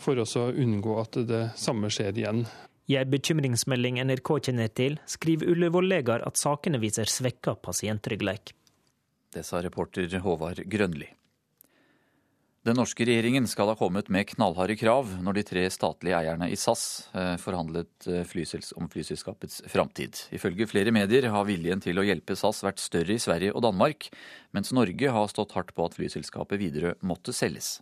for 0.00 0.18
å 0.18 0.26
unngå 0.50 0.98
at 1.02 1.20
det 1.28 1.44
samme 1.60 1.92
skjer 1.92 2.18
igjen. 2.18 2.44
I 2.90 2.96
en 2.98 3.10
bekymringsmelding 3.12 4.00
NRK 4.02 4.32
kjenner 4.48 4.72
til, 4.74 4.96
skriver 5.06 5.52
Ullevål-leger 5.52 6.24
at 6.26 6.40
sakene 6.40 6.80
viser 6.82 7.06
svekka 7.06 7.54
pasienttrygghet. 7.62 8.50
Det 9.30 9.44
sa 9.46 9.60
reporter 9.62 10.10
Håvard 10.24 10.64
Grønli. 10.66 11.06
Den 12.60 12.76
norske 12.76 13.06
regjeringen 13.08 13.46
skal 13.48 13.70
ha 13.70 13.74
kommet 13.78 14.10
med 14.12 14.26
knallharde 14.34 14.74
krav 14.76 15.14
når 15.24 15.38
de 15.38 15.44
tre 15.48 15.62
statlige 15.72 16.18
eierne 16.18 16.50
i 16.52 16.58
SAS 16.60 16.82
eh, 17.16 17.38
forhandlet 17.40 18.04
eh, 18.04 18.74
om 18.76 18.90
flyselskapets 18.92 19.62
framtid. 19.72 20.18
Ifølge 20.36 20.68
flere 20.68 20.92
medier 20.92 21.30
har 21.32 21.48
viljen 21.48 21.80
til 21.80 21.96
å 21.96 22.04
hjelpe 22.04 22.36
SAS 22.36 22.60
vært 22.66 22.84
større 22.84 23.16
i 23.16 23.22
Sverige 23.22 23.54
og 23.54 23.64
Danmark, 23.64 24.10
mens 24.52 24.74
Norge 24.76 25.08
har 25.16 25.32
stått 25.32 25.56
hardt 25.56 25.72
på 25.72 25.88
at 25.88 25.96
flyselskapet 25.96 26.60
Widerøe 26.60 26.98
måtte 27.00 27.32
selges. 27.32 27.78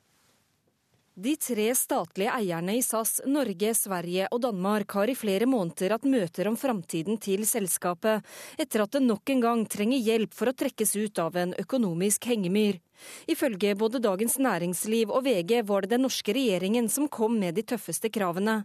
De 1.19 1.33
tre 1.37 1.75
statlige 1.75 2.31
eierne 2.31 2.77
i 2.79 2.83
SAS, 2.83 3.17
Norge, 3.27 3.73
Sverige 3.75 4.29
og 4.31 4.39
Danmark, 4.45 4.93
har 4.95 5.11
i 5.11 5.17
flere 5.19 5.49
måneder 5.51 5.97
hatt 5.97 6.05
møter 6.07 6.47
om 6.47 6.55
framtiden 6.55 7.19
til 7.19 7.43
selskapet, 7.43 8.23
etter 8.55 8.85
at 8.85 8.93
det 8.95 9.01
nok 9.03 9.33
en 9.35 9.43
gang 9.43 9.65
trenger 9.67 9.99
hjelp 9.99 10.37
for 10.39 10.53
å 10.53 10.55
trekkes 10.55 10.95
ut 10.95 11.19
av 11.19 11.41
en 11.43 11.57
økonomisk 11.59 12.29
hengemyr. 12.31 12.79
Ifølge 13.27 13.75
både 13.83 13.99
Dagens 14.05 14.39
Næringsliv 14.39 15.11
og 15.11 15.27
VG 15.27 15.57
var 15.67 15.83
det 15.83 15.97
den 15.97 16.07
norske 16.07 16.39
regjeringen 16.39 16.87
som 16.87 17.11
kom 17.11 17.35
med 17.43 17.59
de 17.59 17.67
tøffeste 17.67 18.15
kravene. 18.15 18.61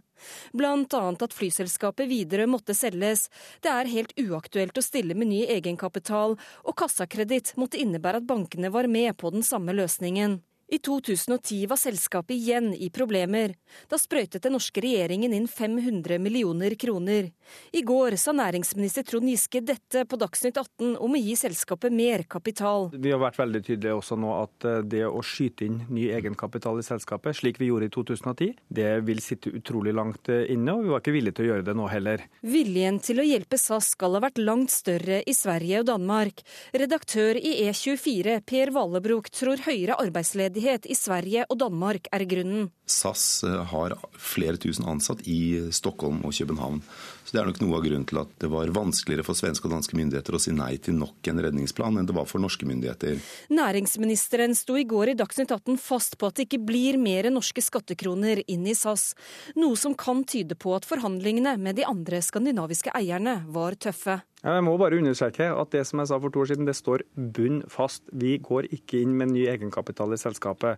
Blant 0.54 0.94
annet 0.94 1.26
at 1.26 1.34
flyselskapet 1.34 2.06
videre 2.06 2.46
måtte 2.46 2.78
selges. 2.78 3.26
Det 3.66 3.74
er 3.74 3.94
helt 3.98 4.14
uaktuelt 4.28 4.78
å 4.78 4.88
stille 4.92 5.18
med 5.18 5.32
ny 5.34 5.42
egenkapital, 5.58 6.38
og 6.38 6.78
kassakreditt 6.78 7.56
måtte 7.58 7.82
innebære 7.82 8.22
at 8.22 8.30
bankene 8.30 8.70
var 8.70 8.86
med 8.86 9.16
på 9.18 9.34
den 9.34 9.42
samme 9.42 9.74
løsningen. 9.74 10.44
I 10.68 10.78
2010 10.78 11.66
var 11.66 11.76
selskapet 11.76 12.36
igjen 12.36 12.74
i 12.74 12.88
problemer. 12.90 13.52
Da 13.88 13.98
sprøytet 14.00 14.42
den 14.42 14.54
norske 14.56 14.80
regjeringen 14.80 15.34
inn 15.36 15.46
500 15.48 16.18
millioner 16.18 16.74
kroner. 16.80 17.28
I 17.72 17.82
går 17.84 18.16
sa 18.16 18.32
næringsminister 18.32 19.04
Trond 19.04 19.28
Giske 19.28 19.60
dette 19.60 20.06
på 20.08 20.18
Dagsnytt 20.18 20.56
18 20.56 20.96
om 20.96 21.14
å 21.14 21.20
gi 21.20 21.36
selskapet 21.36 21.92
mer 21.92 22.24
kapital. 22.24 22.88
Vi 22.96 23.12
har 23.12 23.20
vært 23.20 23.38
veldig 23.42 23.60
tydelige 23.66 23.98
også 23.98 24.16
nå 24.18 24.32
at 24.38 24.68
eh, 24.68 24.80
det 24.88 25.04
å 25.06 25.20
skyte 25.24 25.68
inn 25.68 25.82
ny 25.92 26.08
egenkapital 26.16 26.80
i 26.80 26.86
selskapet, 26.86 27.36
slik 27.36 27.60
vi 27.60 27.68
gjorde 27.68 27.90
i 27.90 27.92
2010, 27.92 28.56
det 28.80 28.90
vil 29.04 29.20
sitte 29.22 29.52
utrolig 29.52 29.92
langt 29.94 30.32
eh, 30.32 30.46
inne, 30.54 30.78
og 30.78 30.86
vi 30.86 30.94
var 30.94 31.04
ikke 31.04 31.16
villige 31.18 31.38
til 31.38 31.46
å 31.46 31.50
gjøre 31.52 31.68
det 31.68 31.76
nå 31.76 31.90
heller. 31.92 32.24
Viljen 32.40 33.02
til 33.04 33.20
å 33.20 33.28
hjelpe 33.28 33.60
SAS 33.60 33.92
skal 33.98 34.16
ha 34.16 34.24
vært 34.24 34.40
langt 34.40 34.72
større 34.72 35.20
i 35.28 35.36
Sverige 35.36 35.84
og 35.84 35.90
Danmark. 35.92 36.40
Redaktør 36.72 37.36
i 37.36 37.58
E24, 37.68 38.40
Per 38.48 38.72
Valebrok, 38.74 39.28
tror 39.34 39.60
høyere 39.68 40.00
arbeidsledighet 40.00 40.63
arbeidsledighet 40.64 40.86
i 40.86 40.94
Sverige 40.94 41.44
og 41.50 41.58
Danmark 41.60 42.08
er 42.12 42.24
grunnen. 42.24 42.70
SAS 42.86 43.44
eh, 43.44 43.64
har 43.70 43.94
flere 44.16 44.56
tusen 44.56 44.86
ansatt 44.88 45.20
i 45.26 45.70
Stockholm 45.70 46.24
og 46.24 46.32
København. 46.32 46.82
Så 47.24 47.32
Det 47.32 47.40
er 47.40 47.46
nok 47.48 47.60
noe 47.62 47.78
av 47.78 47.84
grunnen 47.86 48.04
til 48.04 48.18
at 48.20 48.32
det 48.42 48.50
var 48.52 48.72
vanskeligere 48.76 49.24
for 49.24 49.38
svenske 49.38 49.64
og 49.64 49.72
danske 49.72 49.96
myndigheter 49.96 50.36
å 50.36 50.40
si 50.42 50.52
nei 50.52 50.74
til 50.76 50.98
nok 50.98 51.30
en 51.30 51.40
redningsplan 51.40 51.96
enn 51.96 52.08
det 52.08 52.16
var 52.16 52.28
for 52.28 52.42
norske 52.42 52.68
myndigheter. 52.68 53.16
Næringsministeren 53.48 54.52
sto 54.58 54.76
i 54.76 54.84
går 54.84 55.14
i 55.14 55.16
Dagsnytt 55.16 55.54
18 55.54 55.78
fast 55.80 56.18
på 56.20 56.28
at 56.28 56.36
det 56.36 56.46
ikke 56.48 56.60
blir 56.68 57.00
mer 57.00 57.30
norske 57.32 57.64
skattekroner 57.64 58.42
inn 58.44 58.68
i 58.68 58.76
SAS, 58.76 59.14
noe 59.56 59.78
som 59.80 59.96
kan 59.96 60.20
tyde 60.28 60.58
på 60.60 60.76
at 60.76 60.84
forhandlingene 60.88 61.56
med 61.56 61.80
de 61.80 61.88
andre 61.88 62.20
skandinaviske 62.24 62.92
eierne 62.92 63.40
var 63.48 63.78
tøffe. 63.80 64.20
Jeg 64.44 64.64
må 64.66 64.74
bare 64.76 64.98
understreke 65.00 65.48
at 65.48 65.72
det 65.72 65.86
som 65.88 66.02
jeg 66.02 66.10
sa 66.10 66.18
for 66.20 66.34
to 66.34 66.42
år 66.44 66.50
siden, 66.52 66.68
det 66.68 66.76
står 66.76 67.06
bunn 67.16 67.62
fast. 67.72 68.04
Vi 68.12 68.36
går 68.36 68.68
ikke 68.76 69.00
inn 69.00 69.16
med 69.16 69.32
ny 69.32 69.46
egenkapital 69.48 70.12
i 70.12 70.20
selskapet. 70.20 70.76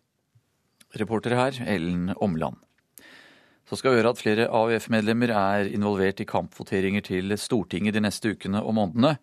Reporter 0.95 1.35
her, 1.35 1.59
Ellen 1.67 2.13
Omland. 2.23 2.63
Så 3.67 3.77
skal 3.81 3.93
vi 3.93 3.99
høre 3.99 4.13
at 4.15 4.21
flere 4.21 4.47
AUF-medlemmer 4.47 5.33
er 5.35 5.69
involvert 5.75 6.21
i 6.23 6.29
kampvoteringer 6.29 7.03
til 7.03 7.35
Stortinget 7.35 7.97
de 7.97 8.03
neste 8.05 8.31
ukene 8.31 8.63
og 8.63 8.77
månedene. 8.79 9.17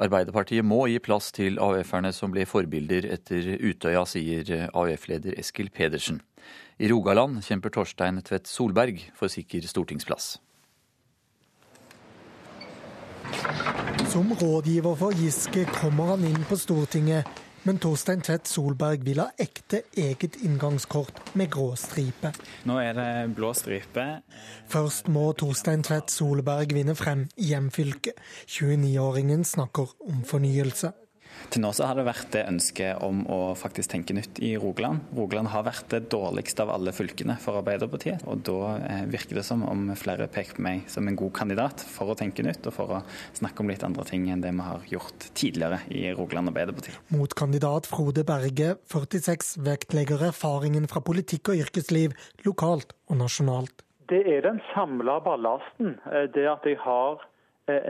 Arbeiderpartiet 0.00 0.64
må 0.64 0.84
gi 0.86 1.00
plass 1.02 1.32
til 1.34 1.58
AUF-erne 1.60 2.12
som 2.14 2.30
ble 2.30 2.46
forbilder 2.46 3.08
etter 3.10 3.56
Utøya, 3.58 4.04
sier 4.06 4.70
AUF-leder 4.70 5.34
Eskil 5.42 5.72
Pedersen. 5.74 6.22
I 6.78 6.88
Rogaland 6.88 7.42
kjemper 7.44 7.74
Torstein 7.74 8.22
Tvedt 8.24 8.46
Solberg 8.48 9.02
for 9.18 9.28
sikker 9.28 9.66
stortingsplass. 9.66 10.38
Som 14.10 14.32
rådgiver 14.38 14.96
for 15.02 15.18
Giske 15.18 15.66
kommer 15.74 16.14
han 16.14 16.24
inn 16.30 16.46
på 16.48 16.56
Stortinget, 16.58 17.26
men 17.64 17.78
Torstein 17.82 18.22
Tvedt 18.24 18.48
Solberg 18.48 19.04
vil 19.04 19.20
ha 19.20 19.28
ekte 19.40 19.82
eget 19.98 20.38
inngangskort 20.44 21.34
med 21.36 21.50
grå 21.52 21.74
stripe. 21.76 22.32
Nå 22.68 22.78
er 22.80 22.96
det 22.96 23.10
blå 23.36 23.52
stripe. 23.56 24.06
Først 24.70 25.10
må 25.12 25.30
Torstein 25.38 25.84
Tvedt 25.86 26.12
Solberg 26.14 26.72
vinne 26.76 26.96
frem 26.96 27.26
i 27.36 27.50
hjemfylket. 27.52 28.16
29-åringen 28.48 29.44
snakker 29.44 29.92
om 30.08 30.24
fornyelse. 30.24 30.94
Til 31.50 31.64
nå 31.64 31.72
så 31.74 31.88
har 31.88 31.98
det 31.98 32.04
vært 32.06 32.28
det 32.30 32.44
ønsket 32.46 33.00
om 33.02 33.24
å 33.26 33.38
faktisk 33.58 33.90
tenke 33.90 34.14
nytt 34.14 34.38
i 34.44 34.52
Rogaland. 34.60 35.02
Rogaland 35.16 35.50
har 35.50 35.64
vært 35.66 35.88
det 35.90 36.04
dårligste 36.12 36.62
av 36.62 36.70
alle 36.76 36.92
fylkene 36.94 37.34
for 37.42 37.58
Arbeiderpartiet. 37.58 38.22
Og 38.30 38.44
da 38.46 38.76
eh, 38.86 39.02
virker 39.10 39.40
det 39.40 39.44
som 39.48 39.64
om 39.66 39.88
flere 39.98 40.28
peker 40.30 40.60
på 40.60 40.62
meg 40.62 40.84
som 40.90 41.10
en 41.10 41.18
god 41.18 41.34
kandidat 41.40 41.82
for 41.82 42.12
å 42.12 42.16
tenke 42.18 42.44
nytt, 42.46 42.68
og 42.70 42.76
for 42.76 42.94
å 42.94 43.02
snakke 43.40 43.64
om 43.64 43.72
litt 43.72 43.82
andre 43.86 44.06
ting 44.06 44.28
enn 44.30 44.44
det 44.44 44.54
vi 44.54 44.68
har 44.68 44.86
gjort 44.92 45.26
tidligere 45.34 45.80
i 45.90 46.04
Rogaland 46.14 46.52
Arbeiderparti. 46.52 46.94
Motkandidat 47.16 47.90
Frode 47.90 48.22
Berge, 48.28 48.76
46, 48.92 49.56
vektlegger 49.66 50.28
erfaringen 50.30 50.86
fra 50.90 51.02
politikk 51.02 51.50
og 51.50 51.64
yrkesliv 51.66 52.14
lokalt 52.46 52.94
og 53.10 53.24
nasjonalt. 53.24 53.82
Det 54.10 54.22
er 54.26 54.46
den 54.46 54.62
samla 54.70 55.18
ballasten. 55.26 55.96
Eh, 56.06 56.30
det 56.34 56.46
at 56.50 56.62
jeg 56.66 56.78
har 56.82 57.26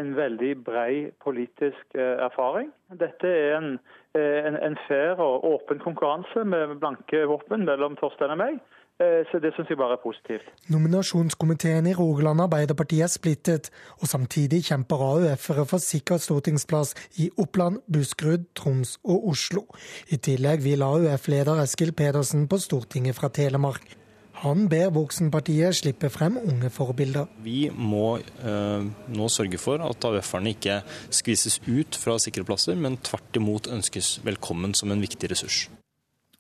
en 0.01 0.17
veldig 0.17 0.53
brei 0.65 1.11
politisk 1.25 1.97
eh, 1.99 2.17
erfaring. 2.27 2.71
Dette 3.01 3.29
er 3.29 3.57
en, 3.59 3.71
eh, 4.19 4.41
en, 4.49 4.57
en 4.57 4.77
fair 4.89 5.21
og 5.23 5.45
åpen 5.55 5.81
konkurranse 5.85 6.45
med 6.45 6.77
blanke 6.83 7.25
våpen 7.31 7.65
mellom 7.69 7.97
Torstein 8.01 8.37
og 8.37 8.45
meg. 8.45 8.61
Så 9.01 9.39
det 9.41 9.55
syns 9.57 9.71
jeg 9.73 9.79
bare 9.81 9.95
er 9.97 10.03
positivt. 10.03 10.49
Nominasjonskomiteen 10.69 11.87
i 11.89 11.95
Rogaland 11.97 12.43
Arbeiderparti 12.45 12.99
er 13.01 13.09
splittet, 13.09 13.71
og 13.97 14.11
samtidig 14.11 14.59
kjemper 14.67 15.01
AUF-ere 15.07 15.65
for 15.71 15.81
sikker 15.81 16.21
stortingsplass 16.21 16.93
i 17.25 17.31
Oppland, 17.41 17.79
Buskerud, 17.89 18.45
Troms 18.53 18.99
og 19.01 19.31
Oslo. 19.33 19.65
I 20.13 20.21
tillegg 20.21 20.61
vil 20.69 20.85
AUF-leder 20.85 21.65
Eskil 21.65 21.95
Pedersen 21.97 22.45
på 22.45 22.61
Stortinget 22.61 23.17
fra 23.17 23.33
Telemark. 23.33 24.00
Han 24.41 24.71
ber 24.73 24.89
Voksenpartiet 24.97 25.77
slippe 25.77 26.09
frem 26.09 26.39
unge 26.41 26.71
forbilder. 26.73 27.29
Vi 27.45 27.67
må 27.77 28.15
eh, 28.17 28.87
nå 29.13 29.27
sørge 29.29 29.61
for 29.61 29.85
at 29.85 30.07
AUF-erne 30.09 30.55
ikke 30.55 30.79
skvises 31.13 31.59
ut 31.67 31.99
fra 32.01 32.17
sikre 32.23 32.47
plasser, 32.49 32.79
men 32.81 32.97
tvert 33.05 33.37
imot 33.37 33.69
ønskes 33.69 34.15
velkommen 34.25 34.73
som 34.79 34.95
en 34.95 35.05
viktig 35.05 35.29
ressurs. 35.35 35.67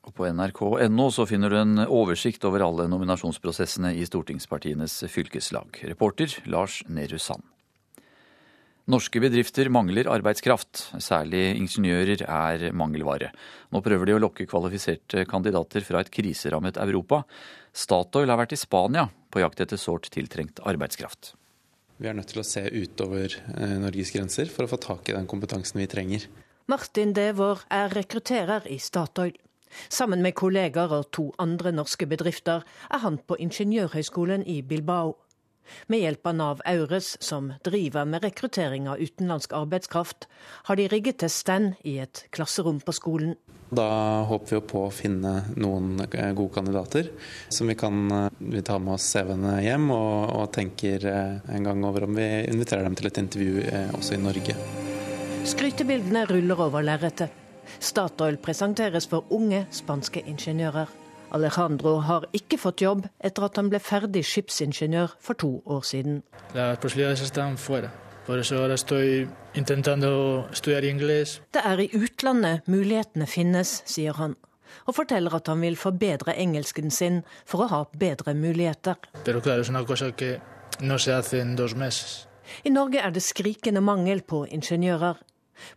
Og 0.08 0.16
på 0.16 0.30
nrk.no 0.32 1.10
så 1.12 1.28
finner 1.28 1.52
du 1.52 1.60
en 1.60 1.84
oversikt 1.84 2.48
over 2.48 2.64
alle 2.64 2.88
nominasjonsprosessene 2.88 3.92
i 4.00 4.08
stortingspartienes 4.08 5.02
fylkeslag. 5.12 5.82
Reporter 5.92 6.40
Lars 6.48 6.80
Nehru 6.88 7.20
Sand. 7.20 7.44
Norske 8.90 9.20
bedrifter 9.22 9.68
mangler 9.70 10.08
arbeidskraft, 10.10 10.88
særlig 11.04 11.52
ingeniører 11.60 12.24
er 12.24 12.70
mangelvare. 12.74 13.28
Nå 13.70 13.84
prøver 13.84 14.08
de 14.08 14.16
å 14.16 14.22
lokke 14.24 14.48
kvalifiserte 14.50 15.26
kandidater 15.30 15.84
fra 15.86 16.00
et 16.00 16.10
kriserammet 16.10 16.80
Europa. 16.80 17.20
Statoil 17.72 18.30
har 18.30 18.40
vært 18.40 18.54
i 18.56 18.60
Spania 18.60 19.08
på 19.30 19.42
jakt 19.42 19.60
etter 19.62 19.78
sårt 19.80 20.10
tiltrengt 20.14 20.62
arbeidskraft. 20.66 21.34
Vi 22.00 22.08
er 22.08 22.16
nødt 22.16 22.32
til 22.32 22.40
å 22.40 22.46
se 22.46 22.62
utover 22.64 23.34
eh, 23.36 23.76
Norges 23.82 24.12
grenser 24.14 24.48
for 24.48 24.64
å 24.64 24.70
få 24.72 24.78
tak 24.80 25.10
i 25.10 25.16
den 25.16 25.28
kompetansen 25.28 25.82
vi 25.82 25.88
trenger. 25.90 26.26
Martin 26.70 27.12
Devor 27.12 27.64
er 27.68 27.92
rekrutterer 27.92 28.66
i 28.70 28.78
Statoil. 28.80 29.36
Sammen 29.92 30.22
med 30.22 30.34
kolleger 30.38 30.90
og 30.96 31.10
to 31.14 31.28
andre 31.38 31.72
norske 31.74 32.08
bedrifter 32.10 32.64
er 32.90 33.02
han 33.04 33.18
på 33.22 33.38
Ingeniørhøgskolen 33.38 34.46
i 34.48 34.60
Bilbao. 34.66 35.14
Med 35.86 36.04
hjelp 36.04 36.26
av 36.26 36.34
Nav 36.34 36.64
Aures, 36.68 37.16
som 37.22 37.52
driver 37.64 38.04
med 38.04 38.24
rekruttering 38.24 38.88
av 38.88 39.00
utenlandsk 39.00 39.52
arbeidskraft, 39.52 40.28
har 40.68 40.76
de 40.76 40.88
rigget 40.88 41.20
til 41.22 41.32
stand 41.32 41.80
i 41.84 41.98
et 42.02 42.24
klasserom 42.34 42.80
på 42.84 42.94
skolen. 42.96 43.36
Da 43.70 43.86
håper 44.26 44.56
vi 44.56 44.60
på 44.66 44.80
å 44.82 44.90
finne 44.90 45.32
noen 45.54 46.00
eh, 46.02 46.32
gode 46.34 46.56
kandidater 46.56 47.12
som 47.54 47.70
vi 47.70 47.76
kan 47.78 48.00
eh, 48.10 48.24
vi 48.38 48.62
tar 48.66 48.80
med 48.82 48.96
oss 48.96 49.06
CV-ene 49.12 49.60
hjem, 49.62 49.92
og, 49.94 50.14
og, 50.34 50.48
tenker 50.56 51.06
eh, 51.06 51.36
en 51.54 51.68
gang 51.68 51.84
over 51.86 52.08
om 52.08 52.18
vi 52.18 52.26
inviterer 52.50 52.88
dem 52.88 52.98
til 52.98 53.10
et 53.10 53.20
intervju 53.22 53.68
også 53.94 54.16
i 54.16 54.22
Norge. 54.24 54.56
Skrytebildene 55.50 56.26
ruller 56.28 56.64
over 56.66 56.84
lerretet. 56.84 57.30
Statoil 57.78 58.40
presenteres 58.42 59.06
for 59.06 59.30
unge 59.30 59.62
spanske 59.74 60.24
ingeniører. 60.26 60.99
Alejandro 61.30 62.00
har 62.06 62.26
ikke 62.34 62.58
fått 62.58 62.82
jobb 62.82 63.06
etter 63.22 63.46
at 63.46 63.58
han 63.60 63.70
ble 63.70 63.78
ferdig 63.82 64.24
skipsingeniør 64.26 65.14
for 65.22 65.38
to 65.38 65.62
år 65.66 65.84
siden. 65.86 66.22
Det 71.50 71.62
er 71.64 71.80
i 71.80 71.88
utlandet 71.98 72.68
mulighetene 72.70 73.26
finnes, 73.26 73.82
sier 73.86 74.18
han, 74.18 74.36
og 74.86 74.94
forteller 74.98 75.34
at 75.38 75.48
han 75.50 75.62
vil 75.64 75.78
forbedre 75.78 76.36
engelsken 76.36 76.90
sin 76.94 77.22
for 77.46 77.64
å 77.64 77.70
ha 77.72 77.80
bedre 77.98 78.34
muligheter. 78.34 78.94
I 82.64 82.70
Norge 82.74 82.98
er 82.98 83.10
det 83.14 83.22
skrikende 83.22 83.80
mangel 83.80 84.22
på 84.26 84.44
ingeniører. 84.50 85.18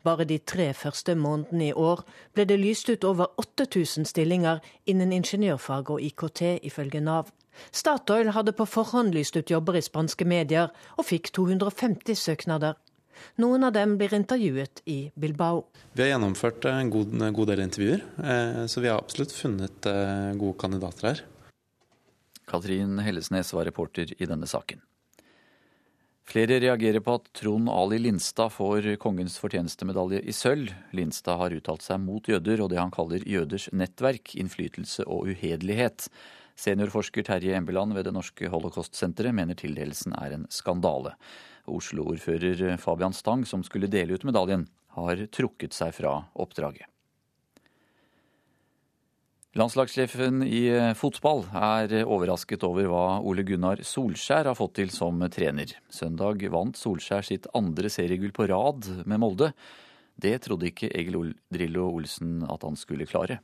Bare 0.03 0.25
de 0.29 0.39
tre 0.39 0.71
første 0.73 1.15
månedene 1.15 1.69
i 1.69 1.73
år 1.73 2.03
ble 2.33 2.45
det 2.49 2.59
lyst 2.61 2.89
ut 2.89 3.03
over 3.07 3.31
8000 3.41 4.07
stillinger 4.09 4.61
innen 4.85 5.13
ingeniørfag 5.15 5.93
og 5.93 6.01
IKT, 6.01 6.41
ifølge 6.63 7.01
Nav. 7.01 7.31
Statoil 7.71 8.31
hadde 8.33 8.55
på 8.57 8.65
forhånd 8.65 9.13
lyst 9.13 9.37
ut 9.37 9.51
jobber 9.51 9.77
i 9.77 9.83
spanske 9.85 10.25
medier, 10.25 10.71
og 10.97 11.07
fikk 11.09 11.29
250 11.35 12.17
søknader. 12.17 12.79
Noen 13.41 13.63
av 13.63 13.73
dem 13.75 13.93
blir 13.99 14.13
intervjuet 14.15 14.81
i 14.89 14.97
Bilbao. 15.15 15.67
Vi 15.93 16.01
har 16.03 16.15
gjennomført 16.15 16.65
en 16.69 16.89
god, 16.93 17.13
en 17.21 17.35
god 17.35 17.51
del 17.53 17.61
intervjuer, 17.65 18.01
eh, 18.23 18.63
så 18.67 18.81
vi 18.81 18.89
har 18.89 18.99
absolutt 18.99 19.35
funnet 19.35 19.89
eh, 19.89 20.33
gode 20.39 20.57
kandidater 20.59 21.11
her. 21.11 21.21
Katrin 22.49 22.99
Hellesnes 22.99 23.53
var 23.55 23.69
reporter 23.69 24.11
i 24.17 24.27
denne 24.27 24.49
saken. 24.49 24.81
Flere 26.23 26.55
reagerer 26.63 27.03
på 27.03 27.17
at 27.17 27.25
Trond 27.35 27.67
Ali 27.69 27.97
Linstad 27.99 28.53
får 28.55 28.85
kongens 29.03 29.35
fortjenestemedalje 29.41 30.21
i 30.23 30.31
sølv. 30.35 30.71
Linstad 30.95 31.35
har 31.41 31.55
uttalt 31.55 31.83
seg 31.83 31.99
mot 31.99 32.29
jøder 32.31 32.63
og 32.63 32.71
det 32.71 32.79
han 32.79 32.93
kaller 32.95 33.25
jøders 33.27 33.67
nettverk, 33.75 34.31
innflytelse 34.39 35.03
og 35.03 35.27
uhederlighet. 35.33 36.07
Seniorforsker 36.55 37.27
Terje 37.27 37.57
Embeland 37.57 37.97
ved 37.97 38.07
Det 38.07 38.15
norske 38.15 38.47
holocaustsenteret 38.47 39.35
mener 39.35 39.59
tildelelsen 39.59 40.15
er 40.15 40.37
en 40.37 40.47
skandale. 40.49 41.17
Oslo-ordfører 41.67 42.77
Fabian 42.79 43.13
Stang, 43.13 43.43
som 43.47 43.63
skulle 43.63 43.91
dele 43.91 44.15
ut 44.15 44.23
medaljen, 44.23 44.67
har 44.95 45.27
trukket 45.27 45.75
seg 45.75 45.91
fra 45.97 46.21
oppdraget. 46.39 46.92
Landslagssjefen 49.53 50.41
i 50.49 50.63
eh, 50.73 50.95
fotball 50.97 51.43
er 51.53 51.91
overrasket 52.09 52.63
over 52.65 52.87
hva 52.89 53.03
Ole 53.21 53.43
Gunnar 53.45 53.83
Solskjær 53.85 54.47
har 54.49 54.57
fått 54.57 54.79
til 54.79 54.89
som 54.89 55.21
trener. 55.29 55.75
Søndag 55.93 56.41
vant 56.49 56.79
Solskjær 56.79 57.27
sitt 57.27 57.45
andre 57.53 57.91
seriegull 57.93 58.33
på 58.33 58.47
rad 58.49 58.89
med 59.05 59.21
Molde. 59.21 59.51
Det 60.17 60.39
trodde 60.41 60.71
ikke 60.71 60.89
Egil 60.89 61.35
Drillo 61.53 61.85
Olsen 61.91 62.41
at 62.49 62.65
han 62.65 62.79
skulle 62.81 63.05
klare. 63.05 63.43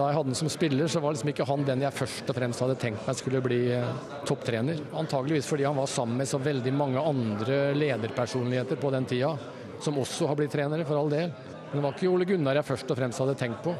Da 0.00 0.08
jeg 0.08 0.18
hadde 0.18 0.32
ham 0.32 0.40
som 0.40 0.50
spiller, 0.50 0.90
så 0.90 0.98
var 0.98 1.14
liksom 1.14 1.30
ikke 1.30 1.46
han 1.46 1.62
den 1.68 1.86
jeg 1.86 1.94
først 1.94 2.30
og 2.32 2.38
fremst 2.40 2.66
hadde 2.66 2.78
tenkt 2.82 3.06
meg 3.06 3.22
skulle 3.22 3.46
bli 3.46 3.62
eh, 3.76 4.04
topptrener. 4.26 4.82
Antageligvis 4.98 5.46
fordi 5.46 5.68
han 5.68 5.78
var 5.78 5.94
sammen 5.94 6.18
med 6.18 6.32
så 6.32 6.42
veldig 6.42 6.74
mange 6.74 7.06
andre 7.06 7.62
lederpersonligheter 7.78 8.82
på 8.82 8.90
den 8.96 9.06
tida, 9.06 9.36
som 9.78 10.02
også 10.02 10.26
har 10.26 10.42
blitt 10.42 10.58
trenere, 10.58 10.88
for 10.90 10.98
all 10.98 11.14
del. 11.14 11.30
Men 11.70 11.78
det 11.78 11.86
var 11.86 11.94
ikke 11.94 12.10
Ole 12.10 12.26
Gunnar 12.26 12.58
jeg 12.58 12.72
først 12.74 12.90
og 12.90 12.98
fremst 12.98 13.22
hadde 13.22 13.38
tenkt 13.38 13.62
på. 13.62 13.78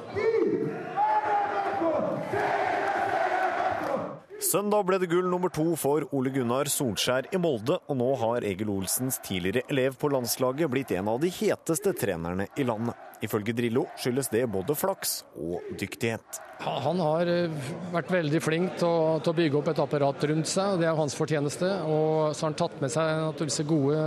Søndag 4.40 4.86
ble 4.89 4.97
det 4.98 5.11
gull 5.12 5.28
nummer 5.31 5.51
to 5.52 5.74
for 5.78 6.07
Ole 6.16 6.31
Gunnar 6.32 6.66
Solskjær 6.73 7.28
i 7.31 7.39
Molde, 7.39 7.77
og 7.86 7.98
nå 8.01 8.09
har 8.23 8.47
Egil 8.48 8.70
Olsens 8.73 9.20
tidligere 9.23 9.62
elev 9.70 9.98
på 10.01 10.09
landslaget 10.11 10.73
blitt 10.73 10.94
en 10.97 11.11
av 11.12 11.20
de 11.23 11.28
heteste 11.36 11.93
trenerne 12.01 12.48
i 12.57 12.65
landet. 12.66 12.97
Ifølge 13.23 13.52
Drillo 13.55 13.85
skyldes 14.01 14.32
det 14.32 14.47
både 14.48 14.74
flaks 14.74 15.20
og 15.36 15.69
dyktighet. 15.78 16.40
Han 16.65 16.98
har 17.05 17.28
eh, 17.28 17.70
vært 17.93 18.11
veldig 18.16 18.40
flink 18.40 18.81
til 18.81 18.89
å, 18.89 19.20
til 19.20 19.35
å 19.35 19.39
bygge 19.39 19.61
opp 19.61 19.70
et 19.74 19.85
apparat 19.85 20.27
rundt 20.32 20.48
seg, 20.48 20.73
og 20.73 20.81
det 20.81 20.89
er 20.89 20.98
hans 20.98 21.16
fortjeneste. 21.20 21.70
Og 21.85 22.32
så 22.32 22.47
har 22.47 22.51
han 22.51 22.59
tatt 22.65 22.81
med 22.81 23.55
seg 23.55 23.69
gode 23.69 24.01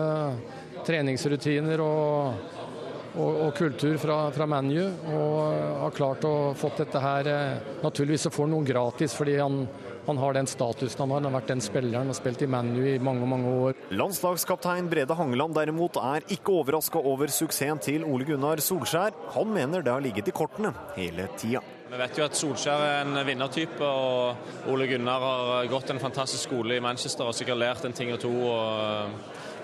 treningsrutiner 0.83 1.85
og, 1.85 2.49
og, 3.13 3.31
og 3.45 3.55
kultur 3.57 3.97
fra, 4.01 4.17
fra 4.33 4.47
ManU, 4.49 4.81
og 5.13 5.57
har 5.83 5.95
klart 5.95 6.25
å 6.25 6.53
få 6.57 6.71
dette 6.77 7.01
her 7.01 7.29
eh, 7.29 7.73
Naturligvis 7.83 8.27
så 8.27 8.31
får 8.33 8.47
han 8.47 8.55
noen 8.55 8.69
gratis 8.69 9.13
fordi 9.17 9.37
han 9.39 9.65
Han 10.03 10.17
har 10.19 10.33
den 10.35 10.49
statusen 10.51 10.99
han 10.99 11.13
har. 11.13 11.21
Han 11.21 11.29
har 11.29 11.35
vært 11.37 11.51
den 11.53 11.61
spilleren 11.63 12.09
og 12.11 12.17
spilt 12.17 12.41
i 12.43 12.47
ManU 12.51 12.81
i 12.91 12.97
mange 12.99 13.27
mange 13.29 13.53
år. 13.67 13.77
Landslagskaptein 13.95 14.89
Brede 14.91 15.15
Hangeland 15.15 15.55
derimot 15.55 15.95
er 16.01 16.25
ikke 16.27 16.57
overraska 16.59 16.99
over 16.99 17.31
suksessen 17.31 17.79
til 17.79 18.03
Ole 18.03 18.27
Gunnar 18.27 18.59
Solskjær. 18.59 19.15
Han 19.37 19.53
mener 19.55 19.85
det 19.85 19.93
har 19.93 20.03
ligget 20.03 20.27
i 20.27 20.35
kortene 20.35 20.73
hele 20.97 21.29
tida. 21.39 21.63
Vi 21.93 22.01
vet 22.01 22.19
jo 22.19 22.25
at 22.25 22.35
Solskjær 22.35 22.83
er 22.83 23.05
en 23.05 23.21
vinnertype, 23.23 23.85
og 23.85 24.67
Ole 24.73 24.89
Gunnar 24.91 25.23
har 25.23 25.71
gått 25.71 25.93
en 25.93 26.03
fantastisk 26.03 26.49
skole 26.49 26.75
i 26.75 26.83
Manchester 26.83 27.29
og 27.29 27.37
sikkert 27.37 27.61
lært 27.63 27.87
en 27.87 27.95
ting 27.95 28.11
og 28.11 28.19
to. 28.25 28.33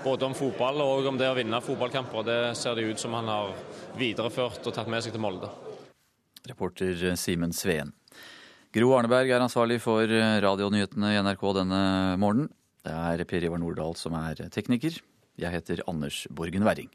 Både 0.03 0.27
om 0.29 0.35
fotball 0.37 0.81
og 0.83 1.07
om 1.09 1.17
det 1.19 1.29
å 1.29 1.37
vinne 1.37 1.61
fotballkamper. 1.63 2.25
Det 2.27 2.39
ser 2.59 2.77
det 2.77 2.87
ut 2.89 3.01
som 3.01 3.15
han 3.17 3.29
har 3.31 3.53
videreført 3.99 4.65
og 4.65 4.75
tatt 4.75 4.91
med 4.91 5.03
seg 5.05 5.15
til 5.15 5.23
Molde. 5.23 5.51
Reporter 6.49 7.15
Simen 7.19 7.53
Sveen. 7.55 7.93
Gro 8.73 8.93
Arneberg 8.97 9.31
er 9.33 9.41
ansvarlig 9.41 9.79
for 9.81 10.05
radionyhetene 10.05 11.15
i 11.15 11.21
NRK 11.25 11.45
denne 11.57 11.81
morgenen. 12.21 12.51
Det 12.85 12.93
er 12.95 13.25
Per 13.27 13.43
Ivar 13.43 13.59
Nordahl 13.61 13.97
som 13.97 14.15
er 14.19 14.39
tekniker. 14.53 15.01
Jeg 15.39 15.55
heter 15.55 15.83
Anders 15.89 16.25
Borgen 16.35 16.65
Werring. 16.67 16.91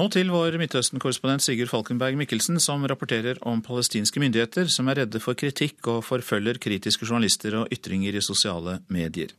Nå 0.00 0.06
til 0.08 0.30
vår 0.32 0.54
Midtøsten-korrespondent 0.56 1.44
Sigurd 1.44 1.68
Falkenberg 1.68 2.16
Mikkelsen, 2.16 2.56
som 2.56 2.86
rapporterer 2.88 3.36
om 3.44 3.58
palestinske 3.60 4.16
myndigheter 4.22 4.70
som 4.72 4.88
er 4.88 5.02
redde 5.02 5.20
for 5.20 5.36
kritikk 5.36 5.90
og 5.92 6.06
forfølger 6.06 6.56
kritiske 6.56 7.04
journalister 7.04 7.58
og 7.58 7.74
ytringer 7.74 8.16
i 8.16 8.22
sosiale 8.24 8.78
medier. 8.88 9.34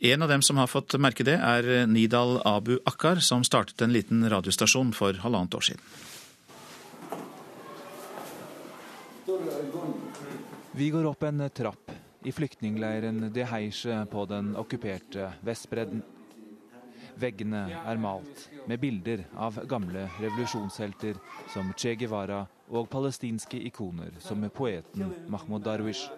En 0.00 0.24
av 0.24 0.32
dem 0.32 0.40
som 0.40 0.56
har 0.56 0.72
fått 0.72 0.96
merke 0.96 1.26
det, 1.28 1.36
er 1.36 1.84
Nidal 1.84 2.38
Abu 2.48 2.78
Akkar, 2.88 3.20
som 3.20 3.44
startet 3.44 3.84
en 3.84 3.92
liten 3.92 4.24
radiostasjon 4.24 4.94
for 4.96 5.20
halvannet 5.20 5.58
år 5.60 5.68
siden. 5.68 5.84
Vi 10.80 10.88
går 10.96 11.12
opp 11.12 11.28
en 11.28 11.44
trapp 11.52 11.92
i 12.24 12.32
flyktningleiren 12.32 13.28
Deheishe 13.36 14.00
på 14.08 14.24
den 14.32 14.54
okkuperte 14.56 15.34
Vestbredden. 15.44 16.00
Veggene 17.20 17.62
er 17.86 18.00
malt 18.00 18.48
med 18.66 18.80
bilder 18.82 19.24
av 19.38 19.60
gamle 19.70 20.08
revolusjonshelter 20.18 21.18
som 21.52 21.72
Che 21.76 21.94
Guevara 21.94 22.40
og 22.68 22.88
palestinske 22.90 23.60
ikoner 23.68 24.16
som 24.20 24.42
poeten 24.50 25.12
Mahmoud 25.28 25.62
Darwish. 25.62 26.08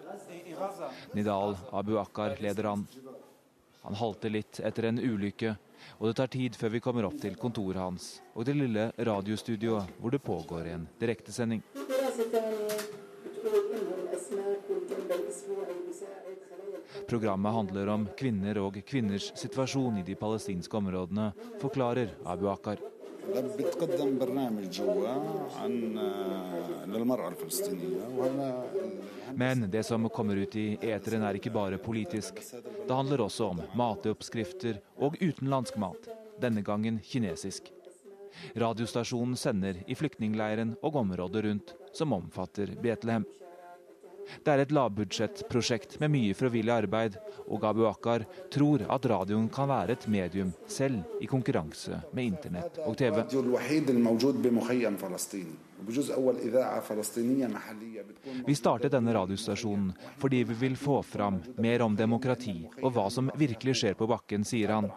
Nidal 1.13 1.57
Abu 1.71 1.97
Akkar 2.01 2.37
leder 2.41 2.71
an. 2.73 2.87
Han 3.81 3.95
halter 3.95 4.33
litt 4.33 4.59
etter 4.59 4.89
en 4.89 4.99
ulykke, 4.99 5.53
og 5.99 6.09
det 6.09 6.15
tar 6.19 6.31
tid 6.33 6.57
før 6.59 6.73
vi 6.73 6.81
kommer 6.83 7.05
opp 7.07 7.19
til 7.21 7.37
kontoret 7.39 7.79
hans 7.79 8.17
og 8.33 8.47
det 8.49 8.57
lille 8.57 8.89
radiostudioet 8.97 9.99
hvor 10.01 10.11
det 10.11 10.23
pågår 10.25 10.73
en 10.73 10.87
direktesending. 10.99 11.61
Programmet 17.07 17.53
handler 17.53 17.89
om 17.93 18.07
kvinner 18.17 18.59
og 18.61 18.77
kvinners 18.87 19.31
situasjon 19.39 19.99
i 20.01 20.05
de 20.07 20.15
palestinske 20.19 20.77
områdene, 20.77 21.31
forklarer 21.61 22.13
Abu 22.25 22.49
Akar. 22.51 22.81
Men 29.35 29.69
det 29.69 29.83
som 29.83 30.09
kommer 30.09 30.35
ut 30.35 30.55
i 30.55 30.67
eteren 30.81 31.25
er 31.27 31.39
ikke 31.39 31.51
bare 31.51 31.77
politisk. 31.77 32.39
Det 32.87 32.93
handler 32.93 33.25
også 33.25 33.49
om 33.51 33.63
mateoppskrifter 33.75 34.79
og 35.03 35.17
utenlandsk 35.19 35.75
mat, 35.81 36.07
denne 36.39 36.63
gangen 36.63 37.01
kinesisk. 37.03 37.73
Radiostasjonen 38.55 39.35
sender 39.35 39.81
i 39.87 39.95
flyktningleiren 39.97 40.75
og 40.85 40.95
området 41.01 41.43
rundt, 41.45 41.73
som 41.91 42.13
omfatter 42.15 42.71
Betlehem. 42.81 43.25
Det 44.43 44.53
er 44.53 44.63
et 44.63 44.73
lavbudsjettprosjekt 44.75 45.99
med 46.03 46.13
mye 46.13 46.35
frivillig 46.37 46.73
arbeid, 46.73 47.17
og 47.47 47.63
Abu 47.67 47.85
Akkar 47.89 48.25
tror 48.53 48.83
at 48.89 49.07
radioen 49.09 49.47
kan 49.53 49.69
være 49.71 49.97
et 49.97 50.07
medium 50.11 50.53
selv 50.67 51.21
i 51.21 51.29
konkurranse 51.29 52.01
med 52.11 52.33
internett 52.33 52.79
og 52.85 52.97
TV. 52.99 53.21
Vi 58.47 58.55
startet 58.55 58.91
denne 58.91 59.13
radiostasjonen 59.13 59.91
fordi 60.17 60.43
vi 60.49 60.55
vil 60.65 60.77
få 60.79 61.01
fram 61.05 61.37
mer 61.61 61.83
om 61.85 61.95
demokrati 61.95 62.57
og 62.81 62.95
hva 62.95 63.07
som 63.13 63.29
virkelig 63.37 63.77
skjer 63.81 63.97
på 63.99 64.07
bakken, 64.09 64.45
sier 64.47 64.73
han. 64.73 64.89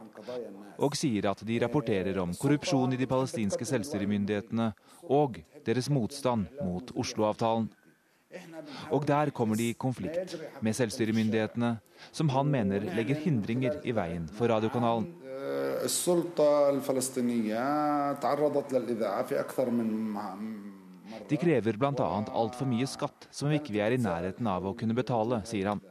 Og 0.81 0.97
sier 0.97 1.29
at 1.29 1.43
de 1.45 1.59
rapporterer 1.61 2.17
om 2.23 2.33
korrupsjon 2.33 2.97
i 2.97 3.01
de 3.01 3.09
palestinske 3.11 3.67
selvstyremyndighetene 3.69 4.71
og 5.13 5.37
deres 5.67 5.91
motstand 5.93 6.49
mot 6.65 6.95
Oslo-avtalen. 6.97 7.69
Og 8.95 9.07
der 9.07 9.33
kommer 9.35 9.59
de 9.59 9.71
i 9.71 9.75
konflikt 9.79 10.37
med 10.63 10.77
selvstyremyndighetene, 10.79 11.73
som 12.15 12.31
han 12.31 12.51
mener 12.51 12.85
legger 12.95 13.19
hindringer 13.25 13.81
i 13.83 13.95
veien 13.97 14.29
for 14.37 14.53
radiokanalen. 14.53 15.09
De 21.31 21.39
krever 21.43 21.79
bl.a. 21.81 22.09
altfor 22.43 22.71
mye 22.71 22.87
skatt 22.91 23.27
som 23.35 23.51
vi 23.51 23.59
ikke 23.59 23.81
er 23.83 23.97
i 23.97 24.03
nærheten 24.03 24.47
av 24.51 24.67
å 24.69 24.77
kunne 24.79 24.95
betale, 24.95 25.43
sier 25.49 25.73
han. 25.73 25.83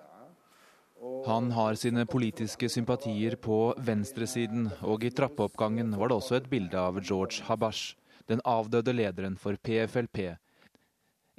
Han 1.25 1.51
har 1.55 1.75
sine 1.79 2.05
politiske 2.07 2.69
sympatier 2.71 3.35
på 3.39 3.73
venstresiden, 3.83 4.69
og 4.83 5.03
i 5.03 5.11
trappeoppgangen 5.15 5.95
var 5.99 6.11
det 6.11 6.19
også 6.19 6.39
et 6.39 6.49
bilde 6.51 6.79
av 6.79 6.99
George 7.01 7.43
Habash, 7.47 7.95
den 8.31 8.43
avdøde 8.47 8.93
lederen 8.95 9.35
for 9.39 9.57
PFLP, 9.63 10.37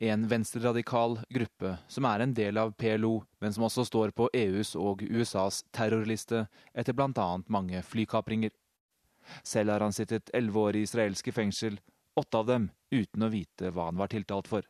en 0.02 0.28
venstreradikal 0.28 1.18
gruppe 1.28 1.76
som 1.88 2.06
er 2.08 2.24
en 2.24 2.32
del 2.34 2.58
av 2.58 2.72
PLO, 2.72 3.20
men 3.38 3.52
som 3.52 3.66
også 3.66 3.84
står 3.84 4.14
på 4.16 4.30
EUs 4.32 4.72
og 4.80 5.02
USAs 5.04 5.60
terrorliste 5.76 6.46
etter 6.72 6.96
bl.a. 6.96 7.28
mange 7.52 7.82
flykapringer. 7.84 8.54
Selv 9.44 9.74
har 9.74 9.84
han 9.84 9.92
sittet 9.92 10.32
elleve 10.32 10.60
år 10.60 10.78
i 10.80 10.84
israelske 10.88 11.32
fengsel, 11.36 11.76
åtte 12.16 12.38
av 12.40 12.48
dem 12.48 12.70
uten 12.90 13.22
å 13.22 13.28
vite 13.28 13.70
hva 13.70 13.90
han 13.90 14.00
var 14.00 14.08
tiltalt 14.08 14.48
for. 14.48 14.64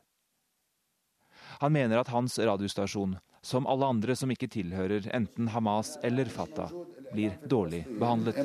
Han 1.63 1.73
mener 1.73 2.01
at 2.01 2.11
hans 2.11 2.35
radiostasjon, 2.39 3.15
som 3.41 3.67
alle 3.71 3.87
andre 3.87 4.15
som 4.19 4.31
ikke 4.35 4.51
tilhører 4.51 5.07
enten 5.15 5.47
Hamas 5.55 5.95
eller 6.03 6.27
Fatah, 6.27 6.75
blir 7.13 7.39
dårlig 7.47 7.85
behandlet. 7.87 8.35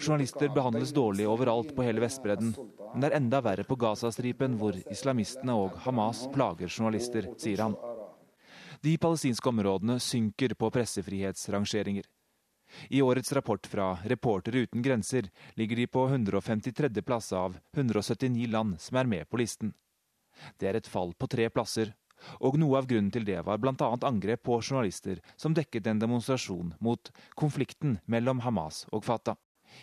Journalister 0.00 0.48
behandles 0.54 0.92
dårlig 0.94 1.28
overalt 1.28 1.76
på 1.76 1.82
hele 1.82 2.00
Vestbredden, 2.04 2.54
men 2.92 3.00
det 3.02 3.08
er 3.10 3.16
enda 3.18 3.40
verre 3.42 3.64
på 3.66 3.76
Gazastripen, 3.80 4.54
hvor 4.60 4.78
islamistene 4.92 5.54
og 5.58 5.76
Hamas 5.82 6.28
plager 6.34 6.68
journalister, 6.70 7.26
sier 7.40 7.62
han. 7.64 7.74
De 8.82 8.96
palestinske 8.98 9.48
områdene 9.50 9.98
synker 10.02 10.54
på 10.58 10.70
pressefrihetsrangeringer. 10.74 12.06
I 12.88 13.02
årets 13.02 13.32
rapport 13.32 13.66
fra 13.66 13.98
Reportere 14.04 14.58
uten 14.64 14.82
grenser 14.82 15.28
ligger 15.54 15.76
de 15.76 15.86
på 15.86 16.06
153. 16.08 17.02
plass 17.02 17.32
av 17.32 17.58
179 17.76 18.46
land 18.48 18.80
som 18.80 18.96
er 18.96 19.04
med 19.04 19.28
på 19.28 19.36
listen. 19.42 19.74
Det 20.58 20.68
er 20.68 20.78
et 20.78 20.88
fall 20.88 21.12
på 21.14 21.26
tre 21.26 21.50
plasser, 21.50 21.92
og 22.40 22.58
noe 22.60 22.80
av 22.80 22.88
grunnen 22.90 23.10
til 23.14 23.26
det 23.28 23.40
var 23.46 23.60
bl.a. 23.62 23.88
angrep 24.08 24.44
på 24.48 24.60
journalister 24.60 25.20
som 25.36 25.54
dekket 25.56 25.86
en 25.86 26.02
demonstrasjon 26.02 26.74
mot 26.80 27.12
konflikten 27.38 27.98
mellom 28.06 28.42
Hamas 28.46 28.84
og 28.92 29.04
Fatah. 29.04 29.38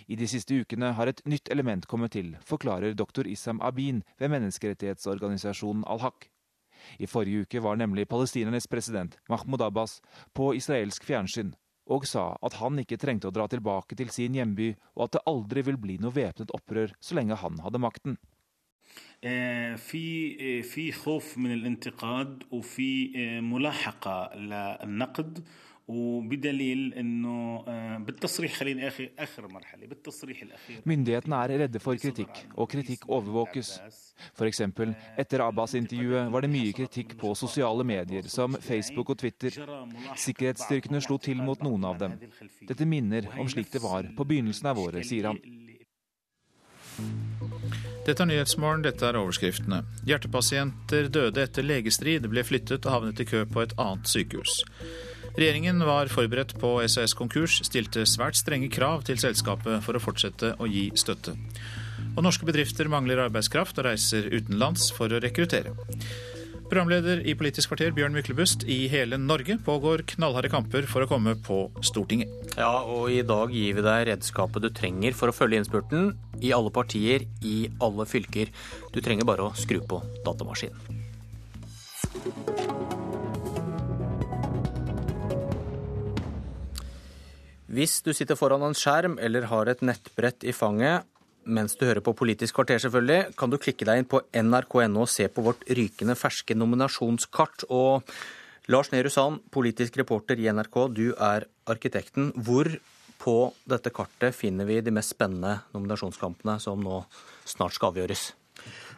I 0.06 0.16
de 0.16 0.28
siste 0.30 0.54
ukene 0.54 0.92
har 0.94 1.10
et 1.10 1.24
nytt 1.26 1.50
element 1.50 1.88
kommet 1.90 2.14
til, 2.14 2.36
forklarer 2.46 2.94
doktor 2.94 3.28
Issam 3.28 3.62
Abin 3.66 4.04
ved 4.20 4.30
menneskerettighetsorganisasjonen 4.36 5.88
Al-Haq. 5.90 6.30
I 7.00 7.10
forrige 7.10 7.48
uke 7.48 7.64
var 7.64 7.80
nemlig 7.80 8.08
palestinernes 8.08 8.70
president 8.70 9.18
Mahmoud 9.30 9.66
Abbas 9.66 9.98
på 10.38 10.54
israelsk 10.56 11.04
fjernsyn 11.04 11.56
og 11.90 12.06
sa 12.06 12.36
at 12.46 12.60
han 12.62 12.80
ikke 12.82 13.00
trengte 13.02 13.30
å 13.30 13.34
dra 13.34 13.48
tilbake 13.50 13.98
til 13.98 14.12
sin 14.14 14.36
hjemby, 14.38 14.76
og 14.96 15.08
at 15.08 15.18
det 15.18 15.26
aldri 15.30 15.64
vil 15.66 15.80
bli 15.82 15.98
noe 16.02 16.14
væpnet 16.14 16.54
opprør 16.54 16.94
så 17.02 17.18
lenge 17.18 17.40
han 17.42 17.58
hadde 17.66 17.82
makten. 17.82 18.20
في 19.77 20.63
في 20.63 20.93
خوف 20.93 21.39
من 21.39 21.53
الانتقاد 21.53 22.43
وفي 22.51 23.11
ملاحقه 23.41 24.35
للنقد 24.37 25.45
وبدليل 25.89 26.95
انه 26.95 27.65
بالتصريح 27.99 28.53
خليني 28.53 28.89
اخر 28.89 29.11
اخر 29.19 29.49
مرحله 29.49 29.87
بالتصريح 29.87 30.43
الاخير 30.43 30.81
Myndighetene 30.85 31.35
er 31.35 31.49
redde 31.59 31.81
for 31.81 31.97
kritikk, 31.97 32.41
og 32.57 32.69
kritikk 32.69 33.05
overvåkes. 33.09 33.81
F.eks. 34.39 34.61
etter 35.19 35.45
Abbas-intervjuet 35.45 36.33
var 36.33 36.41
det 36.41 36.51
mye 36.51 36.73
kritikk 36.73 37.17
på 37.21 37.35
sosiale 37.35 37.85
medier 37.85 38.23
som 38.23 38.57
Facebook 38.61 39.11
og 39.11 39.19
Twitter. 39.19 39.51
Sikkerhetsstyrkene 40.17 41.01
slo 41.05 41.19
til 41.19 41.43
mot 41.43 41.61
noen 41.63 41.85
av 41.85 42.01
dem. 42.01 42.17
Dette 42.69 42.89
minner 42.89 43.29
om 43.39 43.49
slik 43.49 43.73
det 43.73 43.85
var 43.85 44.09
på 44.17 44.25
begynnelsen 44.25 44.73
av 44.73 44.81
året, 44.87 45.05
sier 45.05 45.33
han. 45.33 45.41
Dette 48.10 48.24
er 48.26 48.30
Nyhetsmorgen, 48.32 48.82
dette 48.82 49.06
er 49.06 49.18
overskriftene. 49.20 49.84
Hjertepasienter 50.10 51.12
døde 51.14 51.44
etter 51.44 51.62
legestrid, 51.62 52.24
ble 52.32 52.42
flyttet 52.42 52.88
og 52.88 52.96
havnet 52.96 53.20
i 53.22 53.26
kø 53.30 53.44
på 53.46 53.62
et 53.62 53.76
annet 53.78 54.10
sykehus. 54.10 54.64
Regjeringen 55.36 55.84
var 55.86 56.10
forberedt 56.10 56.56
på 56.58 56.72
SAS 56.90 57.14
konkurs, 57.14 57.60
stilte 57.68 58.08
svært 58.10 58.40
strenge 58.40 58.72
krav 58.74 59.04
til 59.06 59.22
selskapet 59.22 59.86
for 59.86 59.94
å 59.94 60.02
fortsette 60.02 60.56
å 60.58 60.66
gi 60.66 60.88
støtte. 60.98 61.36
Og 62.16 62.26
norske 62.26 62.50
bedrifter 62.50 62.90
mangler 62.90 63.22
arbeidskraft 63.28 63.78
og 63.78 63.86
reiser 63.92 64.26
utenlands 64.34 64.90
for 64.96 65.14
å 65.14 65.22
rekruttere. 65.22 65.76
Programleder 66.70 67.22
i 67.30 67.36
Politisk 67.38 67.72
kvarter, 67.72 67.94
Bjørn 67.94 68.18
Myklebust. 68.18 68.66
I 68.70 68.88
hele 68.90 69.18
Norge 69.22 69.60
pågår 69.66 70.04
knallharde 70.16 70.50
kamper 70.54 70.90
for 70.90 71.06
å 71.06 71.10
komme 71.10 71.36
på 71.46 71.64
Stortinget. 71.86 72.58
Ja, 72.58 72.82
og 72.90 73.14
i 73.14 73.22
dag 73.26 73.54
gir 73.54 73.78
vi 73.78 73.86
deg 73.86 74.10
redskapet 74.10 74.66
du 74.66 74.70
trenger 74.74 75.18
for 75.18 75.30
å 75.30 75.38
følge 75.38 75.62
innspurten. 75.62 76.12
I 76.42 76.54
alle 76.56 76.72
partier, 76.72 77.28
i 77.44 77.70
alle 77.84 78.08
fylker. 78.10 78.52
Du 78.94 79.02
trenger 79.04 79.28
bare 79.28 79.50
å 79.50 79.56
skru 79.58 79.82
på 79.86 80.02
datamaskinen. 80.26 81.08
Hvis 87.70 88.00
du 88.02 88.16
sitter 88.18 88.38
foran 88.40 88.64
en 88.66 88.74
skjerm 88.74 89.20
eller 89.22 89.46
har 89.52 89.70
et 89.70 89.84
nettbrett 89.86 90.42
i 90.48 90.56
fanget 90.56 91.06
mens 91.50 91.76
du 91.78 91.86
hører 91.88 92.04
på 92.04 92.14
Politisk 92.18 92.58
kvarter, 92.58 92.78
selvfølgelig, 92.82 93.36
kan 93.40 93.50
du 93.50 93.58
klikke 93.62 93.86
deg 93.88 94.02
inn 94.02 94.10
på 94.10 94.22
nrk.no 94.38 95.06
og 95.06 95.10
se 95.10 95.26
på 95.32 95.44
vårt 95.46 95.64
rykende 95.78 96.16
ferske 96.20 96.58
nominasjonskart. 96.58 97.66
Og 97.74 98.06
Lars 98.70 98.92
Nehru 98.94 99.10
Sand, 99.14 99.40
politisk 99.54 99.98
reporter 99.98 100.38
i 100.38 100.50
NRK, 100.54 100.78
du 100.94 101.08
er 101.16 101.48
arkitekten. 101.70 102.32
Hvor 102.36 102.70
på 103.20 103.36
dette 103.68 103.92
kartet 103.94 104.36
finner 104.36 104.68
vi 104.70 104.80
de 104.82 104.94
mest 104.96 105.14
spennende 105.16 105.60
nominasjonskampene 105.76 106.58
som 106.64 106.82
nå 106.84 107.02
snart 107.48 107.76
skal 107.76 107.92
avgjøres? 107.92 108.30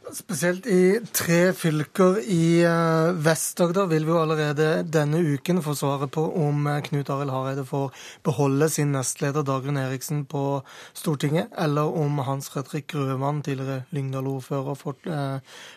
Spesielt 0.09 0.65
i 0.65 0.97
tre 1.13 1.51
fylker 1.53 2.15
i 2.25 2.63
uh, 2.65 3.13
Vest-Agder 3.21 3.85
vil 3.85 4.07
vi 4.07 4.09
jo 4.09 4.17
allerede 4.17 4.69
denne 4.89 5.19
uken 5.21 5.59
få 5.61 5.75
svaret 5.77 6.09
på 6.11 6.23
om 6.41 6.65
uh, 6.65 6.79
Knut 6.81 7.11
Arild 7.13 7.29
Hareide 7.29 7.65
får 7.69 7.93
beholde 8.25 8.65
sin 8.73 8.89
nestleder 8.95 9.45
Dagrun 9.45 9.77
Eriksen 9.77 10.23
på 10.25 10.63
Stortinget, 10.97 11.53
eller 11.53 11.93
om 12.01 12.17
Hans 12.25 12.49
Fredrik 12.49 12.87
Grøvan, 12.91 13.43
tidligere 13.45 13.85
Lyngdal-ordfører, 13.93 14.79
får, 14.81 14.97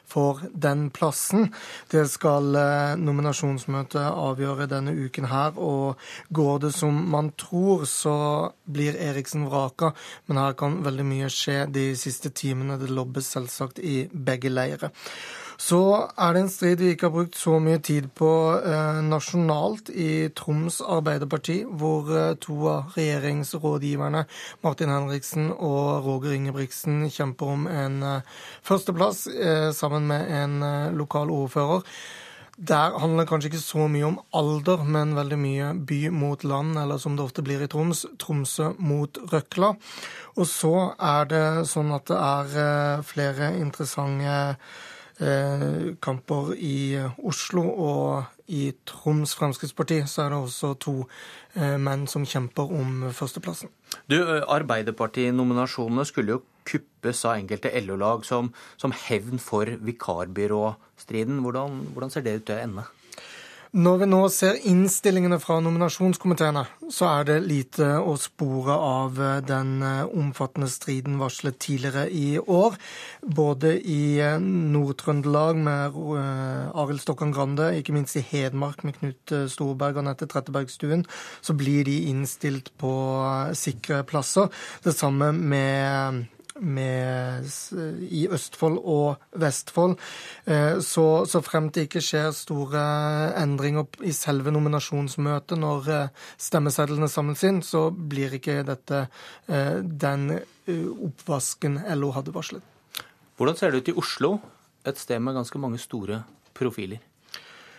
får, 0.08 0.40
den 0.56 0.88
plassen. 0.90 1.50
Det 1.92 2.06
skal 2.10 2.56
nominasjonsmøtet 2.98 4.08
avgjøre 4.08 4.70
denne 4.72 4.96
uken 4.96 5.28
her, 5.28 5.52
og 5.60 6.00
går 6.32 6.64
det 6.64 6.72
som 6.74 6.96
man 7.12 7.30
tror, 7.38 7.84
så 7.84 8.16
blir 8.64 8.96
Eriksen 8.96 9.46
vraka, 9.52 9.92
men 10.26 10.40
her 10.40 10.56
kan 10.58 10.80
veldig 10.84 11.08
mye 11.12 11.30
skje 11.32 11.60
de 11.68 11.90
siste 11.98 12.32
timene. 12.32 12.80
Det 12.80 12.90
lobbes 12.90 13.28
selvsagt 13.36 13.84
i 13.84 14.06
begge 14.14 14.52
leirer. 14.52 14.94
Så 15.60 15.80
er 16.18 16.34
det 16.34 16.40
en 16.42 16.50
strid 16.50 16.80
vi 16.82 16.90
ikke 16.92 17.06
har 17.06 17.14
brukt 17.14 17.36
så 17.38 17.58
mye 17.62 17.78
tid 17.78 18.08
på 18.18 18.28
eh, 18.58 18.98
nasjonalt 19.06 19.90
i 19.90 20.28
Troms 20.34 20.80
Arbeiderparti, 20.82 21.60
hvor 21.64 22.10
eh, 22.10 22.34
to 22.42 22.56
av 22.72 22.96
regjeringsrådgiverne, 22.96 24.24
Martin 24.66 24.90
Henriksen 24.90 25.52
og 25.54 26.08
Roger 26.08 26.34
Ingebrigtsen, 26.34 27.06
kjemper 27.06 27.54
om 27.54 27.68
en 27.70 28.02
eh, 28.02 28.34
førsteplass 28.66 29.26
eh, 29.30 29.70
sammen 29.76 30.10
med 30.10 30.34
en 30.42 30.60
eh, 30.62 30.92
lokal 30.98 31.30
ordfører. 31.30 31.86
Der 32.56 32.94
handler 33.00 33.24
det 33.24 33.28
kanskje 33.28 33.48
ikke 33.50 33.58
så 33.58 33.88
mye 33.90 34.06
om 34.06 34.18
alder, 34.36 34.84
men 34.86 35.16
veldig 35.16 35.38
mye 35.42 35.70
by 35.74 36.00
mot 36.14 36.44
land, 36.46 36.78
eller 36.78 37.00
som 37.02 37.16
det 37.16 37.24
ofte 37.24 37.42
blir 37.42 37.64
i 37.64 37.66
Troms, 37.66 38.04
Tromsø 38.22 38.70
mot 38.78 39.18
Røkla. 39.32 39.72
Og 40.38 40.46
så 40.46 40.74
er 40.94 41.30
det 41.32 41.44
sånn 41.70 41.90
at 41.96 42.06
det 42.12 42.20
er 42.20 42.54
eh, 42.62 43.02
flere 43.06 43.50
interessante 43.58 44.36
eh, 45.18 45.98
kamper 45.98 46.54
i 46.54 47.02
Oslo 47.26 47.66
og 47.66 48.46
i 48.46 48.68
Troms 48.86 49.34
Fremskrittsparti 49.34 50.02
så 50.06 50.26
er 50.26 50.34
det 50.34 50.40
også 50.44 50.74
to 50.78 50.96
eh, 51.56 51.76
menn 51.80 52.06
som 52.10 52.26
kjemper 52.28 52.70
om 52.70 53.08
førsteplassen. 53.10 53.72
Du, 54.06 54.20
Arbeiderpartinominasjonene 54.22 56.06
skulle 56.06 56.36
jo 56.36 56.42
kuppes 56.64 57.24
av 57.24 57.38
enkelte 57.38 57.72
LO-lag 57.84 58.24
som, 58.26 58.52
som, 58.76 58.94
hevn 59.06 59.40
for 59.42 59.68
vikarbyråstriden. 59.84 61.40
Hvordan, 61.44 61.80
hvordan 61.94 62.12
ser 62.14 62.26
det 62.26 62.38
ut 62.40 62.46
til 62.50 62.58
å 62.58 62.66
ende? 62.66 62.86
Når 63.74 63.96
vi 63.98 64.06
nå 64.06 64.18
ser 64.30 64.60
innstillingene 64.70 65.40
fra 65.42 65.56
nominasjonskomiteene, 65.58 66.60
så 66.94 67.08
er 67.08 67.24
det 67.26 67.38
lite 67.42 67.88
å 67.98 68.12
spore 68.22 68.76
av 68.78 69.16
eh, 69.18 69.40
den 69.42 69.80
eh, 69.82 70.04
omfattende 70.14 70.68
striden 70.70 71.16
varslet 71.18 71.58
tidligere 71.58 72.04
i 72.06 72.38
år. 72.38 72.76
Både 73.26 73.72
i 73.82 74.20
eh, 74.22 74.36
Nord-Trøndelag 74.38 75.58
med 75.66 75.98
Arild 76.70 77.02
Stokkan 77.02 77.34
Grande, 77.34 77.72
ikke 77.80 77.96
minst 77.96 78.14
i 78.20 78.22
Hedmark 78.22 78.84
med 78.86 79.00
Knut 79.00 79.34
Storberg 79.50 79.98
og 79.98 80.04
Anette 80.04 80.30
Trettebergstuen, 80.30 81.02
så 81.42 81.58
blir 81.58 81.82
de 81.90 81.96
innstilt 82.12 82.70
på 82.78 82.94
sikre 83.58 84.04
plasser. 84.06 84.54
Det 84.86 84.94
samme 84.94 85.32
med 85.34 86.28
med, 86.60 87.48
i 88.10 88.24
Østfold 88.30 88.78
og 88.78 89.22
Vestfold. 89.40 89.96
Eh, 90.46 90.78
så, 90.84 91.06
så 91.26 91.42
frem 91.44 91.70
til 91.74 91.88
ikke 91.88 92.02
skjer 92.04 92.30
store 92.36 92.82
endringer 93.40 93.88
i 94.06 94.14
selve 94.14 94.52
nominasjonsmøtet 94.54 95.58
når 95.60 95.90
eh, 95.94 96.26
stemmesedlene 96.40 97.10
samles 97.10 97.44
inn, 97.48 97.62
så 97.66 97.88
blir 97.90 98.36
ikke 98.38 98.62
dette 98.66 99.06
eh, 99.48 99.80
den 99.82 100.30
oppvasken 100.64 101.82
LO 101.98 102.12
hadde 102.16 102.32
varslet. 102.34 102.70
Hvordan 103.36 103.58
ser 103.58 103.72
det 103.72 103.82
ut 103.82 103.90
i 103.90 103.98
Oslo, 104.00 104.36
et 104.86 105.00
sted 105.00 105.20
med 105.20 105.36
ganske 105.36 105.60
mange 105.60 105.80
store 105.82 106.22
profiler? 106.56 107.02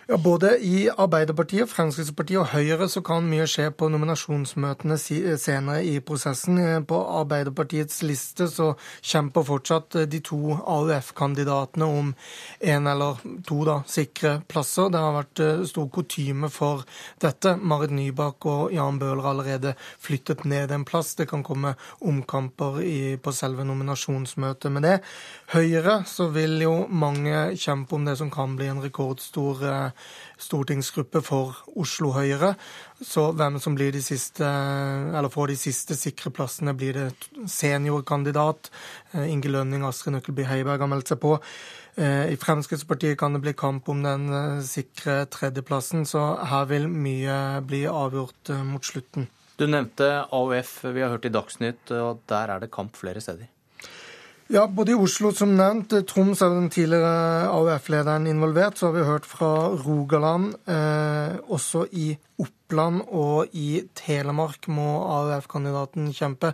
Ja, 0.08 0.16
Både 0.16 0.58
i 0.62 0.86
Arbeiderpartiet, 0.86 1.66
Fremskrittspartiet 1.66 2.38
og 2.38 2.52
Høyre 2.52 2.86
så 2.86 3.00
kan 3.02 3.24
mye 3.26 3.42
skje 3.50 3.72
på 3.74 3.88
nominasjonsmøtene 3.90 4.94
senere 5.02 5.80
i 5.82 5.96
prosessen. 5.98 6.60
På 6.86 7.00
Arbeiderpartiets 7.18 8.04
liste 8.06 8.46
så 8.46 8.68
kjemper 9.02 9.42
fortsatt 9.48 9.96
de 10.06 10.20
to 10.22 10.54
AUF-kandidatene 10.54 11.88
om 11.90 12.12
en 12.74 12.86
eller 12.86 13.24
to 13.48 13.58
da, 13.66 13.80
sikre 13.90 14.36
plasser. 14.46 14.92
Det 14.94 15.00
har 15.02 15.16
vært 15.16 15.42
eh, 15.42 15.64
stor 15.66 15.90
kutyme 15.98 16.52
for 16.54 16.86
dette. 17.26 17.56
Marit 17.58 17.96
Nybakk 17.98 18.46
og 18.46 18.76
Jan 18.78 19.02
Bøhler 19.02 19.26
allerede 19.32 19.74
flyttet 19.98 20.46
ned 20.46 20.70
en 20.70 20.86
plass. 20.86 21.16
Det 21.18 21.26
kan 21.32 21.42
komme 21.42 21.74
omkamper 21.98 22.78
i, 22.86 23.16
på 23.18 23.34
selve 23.34 23.66
nominasjonsmøtet 23.66 24.70
med 24.70 24.86
det. 24.86 24.94
Høyre 25.56 25.98
så 26.06 26.30
vil 26.30 26.60
jo 26.62 26.78
mange 26.86 27.58
kjempe 27.58 27.98
om 27.98 28.06
det 28.06 28.18
som 28.22 28.30
kan 28.30 28.54
bli 28.54 28.70
en 28.70 28.86
rekordstor 28.86 29.66
eh, 29.66 29.94
stortingsgruppe 30.40 31.22
for 31.24 31.56
Oslo 31.78 32.12
Høyre. 32.16 32.54
Så 33.02 33.30
hvem 33.36 33.58
som 33.62 33.76
blir 33.76 33.92
de 33.94 34.02
siste, 34.04 34.44
eller 34.46 35.32
får 35.32 35.52
de 35.52 35.58
siste 35.60 35.96
sikre 35.98 36.32
plassene, 36.34 36.76
blir 36.76 36.96
det 36.96 37.08
seniorkandidat. 37.50 38.70
Eh, 39.12 39.26
Inge 39.32 39.52
Lønning, 39.52 39.84
Astrid 39.86 40.16
Nøkkelby 40.16 40.46
Heiberg 40.48 40.84
har 40.84 40.92
meldt 40.92 41.12
seg 41.12 41.20
på. 41.22 41.36
Eh, 41.96 42.32
I 42.32 42.36
Fremskrittspartiet 42.40 43.18
kan 43.18 43.36
det 43.36 43.42
bli 43.44 43.56
kamp 43.56 43.88
om 43.92 44.04
den 44.04 44.28
eh, 44.28 44.62
sikre 44.66 45.24
tredjeplassen, 45.32 46.06
så 46.08 46.36
her 46.44 46.68
vil 46.72 46.88
mye 46.92 47.62
bli 47.66 47.86
avgjort 47.90 48.52
mot 48.68 48.84
slutten. 48.84 49.30
Du 49.56 49.64
nevnte 49.64 50.26
AUF, 50.36 50.82
vi 50.92 51.00
har 51.00 51.14
hørt 51.14 51.28
i 51.28 51.32
Dagsnytt, 51.32 51.92
og 51.96 52.24
der 52.28 52.52
er 52.52 52.60
det 52.60 52.74
kamp 52.74 52.96
flere 52.98 53.22
steder. 53.24 53.48
Ja, 54.48 54.68
både 54.70 54.92
i 54.92 54.94
Oslo, 54.94 55.32
som 55.34 55.56
nevnt. 55.58 55.90
Troms 56.06 56.38
er 56.44 56.52
den 56.54 56.68
tidligere 56.70 57.48
AUF-lederen 57.50 58.28
involvert. 58.30 58.78
Så 58.78 58.86
har 58.86 58.92
vi 58.94 59.06
hørt 59.08 59.24
fra 59.26 59.48
Rogaland. 59.82 60.52
Eh, 60.70 61.32
også 61.50 61.82
i 61.90 62.12
Oppland 62.38 63.00
og 63.10 63.56
i 63.58 63.80
Telemark 63.98 64.68
må 64.70 64.86
AUF-kandidaten 65.02 66.12
kjempe. 66.14 66.52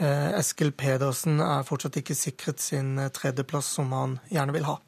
Eh, 0.00 0.30
Eskil 0.38 0.72
Pedersen 0.72 1.42
er 1.44 1.66
fortsatt 1.68 1.98
ikke 2.00 2.16
sikret 2.16 2.64
sin 2.64 2.94
eh, 3.02 3.12
tredjeplass, 3.12 3.68
som 3.76 3.92
han 3.92 4.16
gjerne 4.32 4.56
vil 4.56 4.64
ha. 4.70 4.78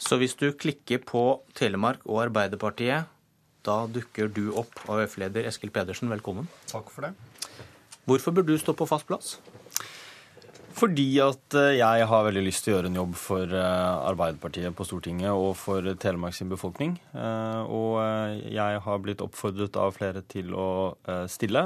Så 0.00 0.16
hvis 0.16 0.36
du 0.40 0.48
klikker 0.56 1.04
på 1.04 1.26
Telemark 1.60 2.00
og 2.08 2.22
Arbeiderpartiet, 2.24 3.12
da 3.68 3.76
dukker 3.84 4.32
du 4.32 4.46
opp, 4.56 4.80
AUF-leder 4.88 5.44
Eskil 5.52 5.74
Pedersen. 5.76 6.08
Velkommen. 6.08 6.48
Takk 6.72 6.88
for 6.88 7.10
det. 7.10 7.12
Hvorfor 8.08 8.32
bør 8.32 8.48
du 8.48 8.56
stå 8.56 8.72
på 8.72 8.88
fast 8.88 9.04
plass? 9.12 9.36
Fordi 10.76 11.06
at 11.24 11.56
eh, 11.56 11.78
jeg 11.78 12.06
har 12.10 12.24
veldig 12.26 12.42
lyst 12.44 12.66
til 12.66 12.74
å 12.74 12.76
gjøre 12.76 12.90
en 12.90 12.98
jobb 12.98 13.14
for 13.16 13.48
eh, 13.48 14.08
Arbeiderpartiet 14.10 14.74
på 14.76 14.84
Stortinget 14.84 15.32
og 15.32 15.54
for 15.56 15.86
Telemark 16.02 16.36
sin 16.36 16.50
befolkning. 16.52 16.98
Eh, 17.16 17.72
og 17.72 17.96
jeg 18.52 18.82
har 18.84 19.00
blitt 19.00 19.24
oppfordret 19.24 19.78
av 19.80 19.94
flere 19.96 20.20
til 20.28 20.52
å 20.52 20.68
stille. 21.32 21.62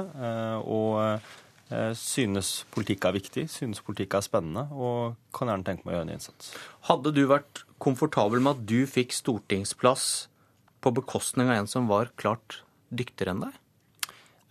Og 0.63 1.01
synes 1.95 2.49
politikk 2.71 3.07
er 3.07 3.15
viktig, 3.15 3.45
synes 3.51 3.83
politikk 3.83 4.17
er 4.17 4.25
spennende, 4.25 4.65
og 4.75 5.15
kan 5.35 5.51
gjerne 5.51 5.67
tenke 5.67 5.85
meg 5.85 5.93
å 5.93 5.97
gjøre 5.97 6.07
en 6.09 6.15
innsats. 6.17 6.51
Hadde 6.87 7.13
du 7.15 7.21
vært 7.31 7.63
komfortabel 7.83 8.43
med 8.43 8.59
at 8.59 8.65
du 8.67 8.83
fikk 8.87 9.15
stortingsplass 9.15 10.07
på 10.83 10.95
bekostning 10.99 11.51
av 11.51 11.61
en 11.61 11.71
som 11.71 11.87
var 11.91 12.11
klart 12.19 12.61
dyktigere 12.91 13.35
enn 13.35 13.45
deg? 13.47 13.60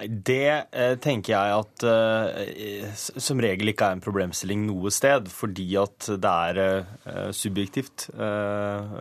Det 0.08 0.46
eh, 0.72 0.94
tenker 1.02 1.34
jeg 1.34 1.56
at 1.60 1.84
eh, 1.84 2.92
som 2.96 3.40
regel 3.42 3.72
ikke 3.72 3.88
er 3.90 3.96
en 3.96 4.04
problemstilling 4.04 4.62
noe 4.64 4.92
sted, 4.94 5.28
fordi 5.28 5.66
at 5.80 6.08
det 6.22 6.30
er 6.30 6.60
eh, 6.62 7.32
subjektivt 7.36 8.06
eh, 8.14 8.94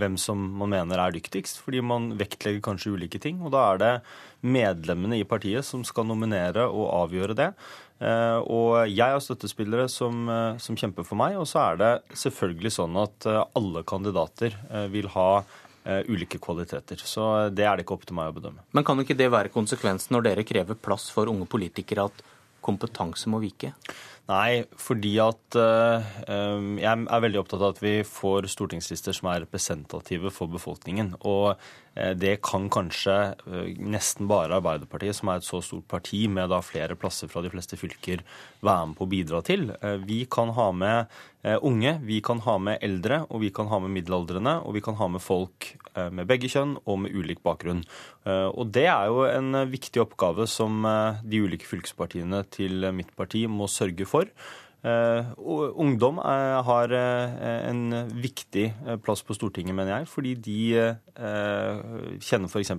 hvem 0.00 0.16
som 0.18 0.42
man 0.62 0.72
mener 0.74 1.02
er 1.02 1.14
dyktigst. 1.14 1.62
Fordi 1.62 1.84
man 1.84 2.10
vektlegger 2.18 2.64
kanskje 2.66 2.96
ulike 2.96 3.22
ting. 3.22 3.38
Og 3.44 3.54
da 3.54 3.68
er 3.68 3.82
det 3.82 3.92
medlemmene 4.40 5.20
i 5.20 5.28
partiet 5.28 5.66
som 5.68 5.84
skal 5.86 6.08
nominere 6.08 6.66
og 6.66 6.88
avgjøre 7.04 7.38
det. 7.38 7.50
Eh, 8.02 8.38
og 8.42 8.90
jeg 8.90 9.14
har 9.14 9.22
støttespillere 9.22 9.86
som, 9.92 10.26
eh, 10.32 10.58
som 10.58 10.78
kjemper 10.78 11.06
for 11.06 11.20
meg, 11.20 11.38
og 11.38 11.46
så 11.46 11.62
er 11.68 11.82
det 11.84 11.94
selvfølgelig 12.16 12.74
sånn 12.80 13.02
at 13.06 13.30
alle 13.54 13.84
kandidater 13.86 14.56
vil 14.90 15.12
ha 15.14 15.30
ulike 15.84 16.38
kvaliteter. 16.42 17.00
Så 17.00 17.24
det 17.56 17.64
er 17.64 17.78
det 17.78 17.86
ikke 17.86 17.96
opp 17.96 18.04
til 18.08 18.18
meg 18.18 18.30
å 18.30 18.36
bedømme. 18.36 18.66
Men 18.76 18.84
kan 18.86 19.00
ikke 19.00 19.16
det 19.18 19.30
være 19.32 19.52
konsekvensen 19.54 20.12
når 20.16 20.26
dere 20.28 20.44
krever 20.46 20.76
plass 20.76 21.08
for 21.14 21.30
unge 21.32 21.48
politikere, 21.50 22.04
at 22.10 22.24
kompetanse 22.64 23.30
må 23.32 23.40
vike? 23.42 23.72
Nei, 24.30 24.62
fordi 24.78 25.14
at 25.22 25.56
uh, 25.58 26.04
jeg 26.78 26.86
er 26.86 27.22
veldig 27.24 27.40
opptatt 27.40 27.62
av 27.64 27.72
at 27.72 27.80
vi 27.82 27.94
får 28.06 28.46
stortingslister 28.52 29.16
som 29.16 29.30
er 29.32 29.42
representative 29.46 30.30
for 30.34 30.52
befolkningen. 30.52 31.16
Og 31.26 31.56
det 32.16 32.36
kan 32.46 32.68
kanskje 32.70 33.14
uh, 33.44 33.66
nesten 33.82 34.28
bare 34.30 34.56
Arbeiderpartiet, 34.60 35.16
som 35.18 35.32
er 35.32 35.40
et 35.40 35.46
så 35.46 35.58
stort 35.64 35.88
parti 35.90 36.22
med 36.30 36.52
flere 36.64 36.94
plasser 36.98 37.28
fra 37.28 37.42
de 37.42 37.50
fleste 37.52 37.78
fylker, 37.80 38.22
være 38.64 38.86
med 38.90 38.98
på 38.98 39.06
å 39.06 39.10
bidra 39.10 39.40
til. 39.46 39.70
Vi 40.06 40.24
kan 40.30 40.52
ha 40.56 40.70
med 40.72 41.10
unge, 41.64 41.94
vi 42.04 42.20
kan 42.20 42.42
ha 42.44 42.56
med 42.60 42.82
eldre, 42.84 43.22
og 43.30 43.40
vi 43.40 43.50
kan 43.54 43.70
ha 43.70 43.78
med 43.80 43.94
middelaldrende, 43.94 44.58
og 44.60 44.76
vi 44.76 44.82
kan 44.84 44.98
ha 44.98 45.08
med 45.08 45.22
folk 45.24 45.70
med 46.12 46.28
begge 46.28 46.50
kjønn 46.52 46.76
og 46.84 46.98
med 47.04 47.14
ulik 47.16 47.40
bakgrunn. 47.46 47.80
Og 48.28 48.72
det 48.74 48.84
er 48.92 49.08
jo 49.08 49.24
en 49.24 49.62
viktig 49.70 50.02
oppgave 50.04 50.44
som 50.50 50.84
de 51.24 51.40
ulike 51.40 51.68
fylkespartiene 51.68 52.42
til 52.52 52.90
mitt 52.92 53.14
parti 53.16 53.46
må 53.48 53.70
sørge 53.72 54.08
for. 54.08 54.28
Uh, 54.80 55.26
ungdom 55.76 56.18
uh, 56.18 56.62
har 56.64 56.92
uh, 56.92 57.34
en 57.68 58.08
viktig 58.16 58.70
plass 59.04 59.20
på 59.26 59.34
Stortinget, 59.36 59.76
mener 59.76 59.98
jeg, 59.98 60.08
fordi 60.08 60.34
de 60.40 60.60
kjenner 62.24 62.48
f.eks. 62.48 62.70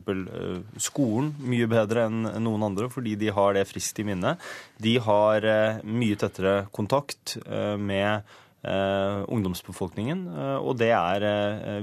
skolen 0.82 1.28
mye 1.46 1.68
bedre 1.70 2.08
enn 2.10 2.24
noen 2.42 2.66
andre, 2.66 2.88
fordi 2.90 3.14
de 3.22 3.30
har 3.36 3.54
det 3.54 3.68
friskt 3.70 4.02
i 4.02 4.06
minne. 4.08 4.34
De 4.82 4.96
har 5.04 5.46
mye 5.86 6.18
tettere 6.18 6.64
kontakt 6.74 7.36
med 7.78 8.26
ungdomsbefolkningen, 8.62 10.26
og 10.62 10.74
det 10.82 10.90
er 10.94 11.26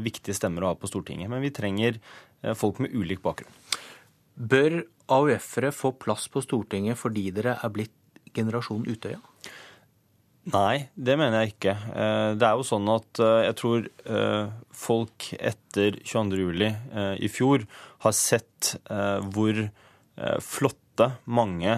viktige 0.03 0.35
stemmer 0.35 0.67
å 0.67 0.73
ha 0.73 0.79
på 0.79 0.91
Stortinget. 0.91 1.31
Men 1.31 1.45
vi 1.47 1.55
trenger 1.55 2.01
folk 2.59 2.83
med 2.83 2.95
ulik 2.99 3.23
bakgrunn. 3.23 3.55
Bør 4.35 4.81
AUF-ere 5.15 5.71
få 5.75 5.95
plass 5.99 6.27
på 6.33 6.43
Stortinget 6.43 6.99
fordi 6.99 7.29
dere 7.39 7.55
er 7.63 7.75
blitt 7.75 7.95
generasjon 8.35 8.87
Utøya? 8.87 9.23
Nei, 10.49 10.89
det 10.97 11.19
mener 11.21 11.43
jeg 11.43 11.53
ikke. 11.53 11.75
Eh, 11.93 12.31
det 12.41 12.47
er 12.47 12.57
jo 12.57 12.65
sånn 12.65 12.89
at 12.89 13.21
eh, 13.21 13.43
jeg 13.51 13.57
tror 13.59 13.85
eh, 13.85 14.55
folk 14.73 15.27
etter 15.37 15.99
22.07. 16.01 16.65
i 17.21 17.29
fjor 17.33 17.67
har 18.05 18.15
sett 18.17 18.75
hvor 19.35 19.59
flotte 20.43 21.07
mange 21.31 21.73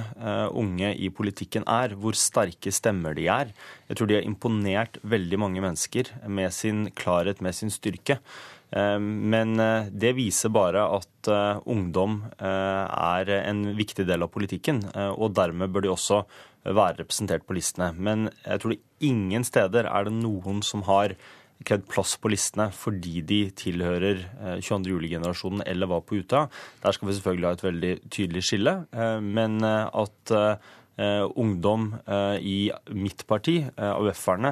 unge 0.57 0.91
i 0.97 1.11
politikken 1.13 1.65
er, 1.69 1.93
hvor 2.01 2.17
sterke 2.17 2.73
stemmer 2.73 3.17
de 3.17 3.27
er. 3.33 3.51
Jeg 3.89 3.99
tror 3.99 4.09
de 4.09 4.17
har 4.19 4.29
imponert 4.29 4.97
veldig 5.03 5.41
mange 5.41 5.65
mennesker 5.65 6.13
med 6.29 6.53
sin 6.57 6.87
klarhet, 6.97 7.43
med 7.45 7.57
sin 7.57 7.73
styrke. 7.73 8.19
Men 9.01 9.61
det 9.93 10.15
viser 10.17 10.53
bare 10.53 10.87
at 10.97 11.33
ungdom 11.69 12.21
er 12.41 13.33
en 13.41 13.65
viktig 13.77 14.09
del 14.09 14.25
av 14.25 14.33
politikken, 14.33 14.85
og 15.17 15.37
dermed 15.37 15.73
bør 15.73 15.85
de 15.85 15.93
også 15.93 16.23
være 16.65 17.01
representert 17.01 17.47
på 17.49 17.57
listene. 17.57 17.93
Men 17.97 18.31
jeg 18.45 18.61
tror 18.61 18.75
det 18.75 18.83
ingen 19.01 19.45
steder 19.47 19.89
er 19.89 20.09
det 20.09 20.17
noen 20.17 20.61
som 20.67 20.85
har 20.89 21.17
krevd 21.67 21.87
plass 21.93 22.17
på 22.21 22.31
listene 22.33 22.69
fordi 22.75 23.21
de 23.27 23.41
tilhører 23.57 24.25
22. 24.65 24.81
Eh, 24.81 24.91
juli-generasjonen 24.95 25.65
eller 25.69 25.91
var 25.91 26.05
på 26.07 26.21
Utøya. 26.21 26.49
Der 26.83 26.97
skal 26.97 27.09
vi 27.09 27.17
selvfølgelig 27.19 27.49
ha 27.49 27.57
et 27.59 27.67
veldig 27.67 27.95
tydelig 28.09 28.45
skille. 28.49 28.77
Eh, 28.93 29.19
men 29.21 29.61
eh, 29.65 29.87
at 30.05 30.37
ungdom 31.01 31.95
i 32.45 32.69
mitt 32.93 33.23
parti, 33.25 33.55
AUF-erne, 33.81 34.51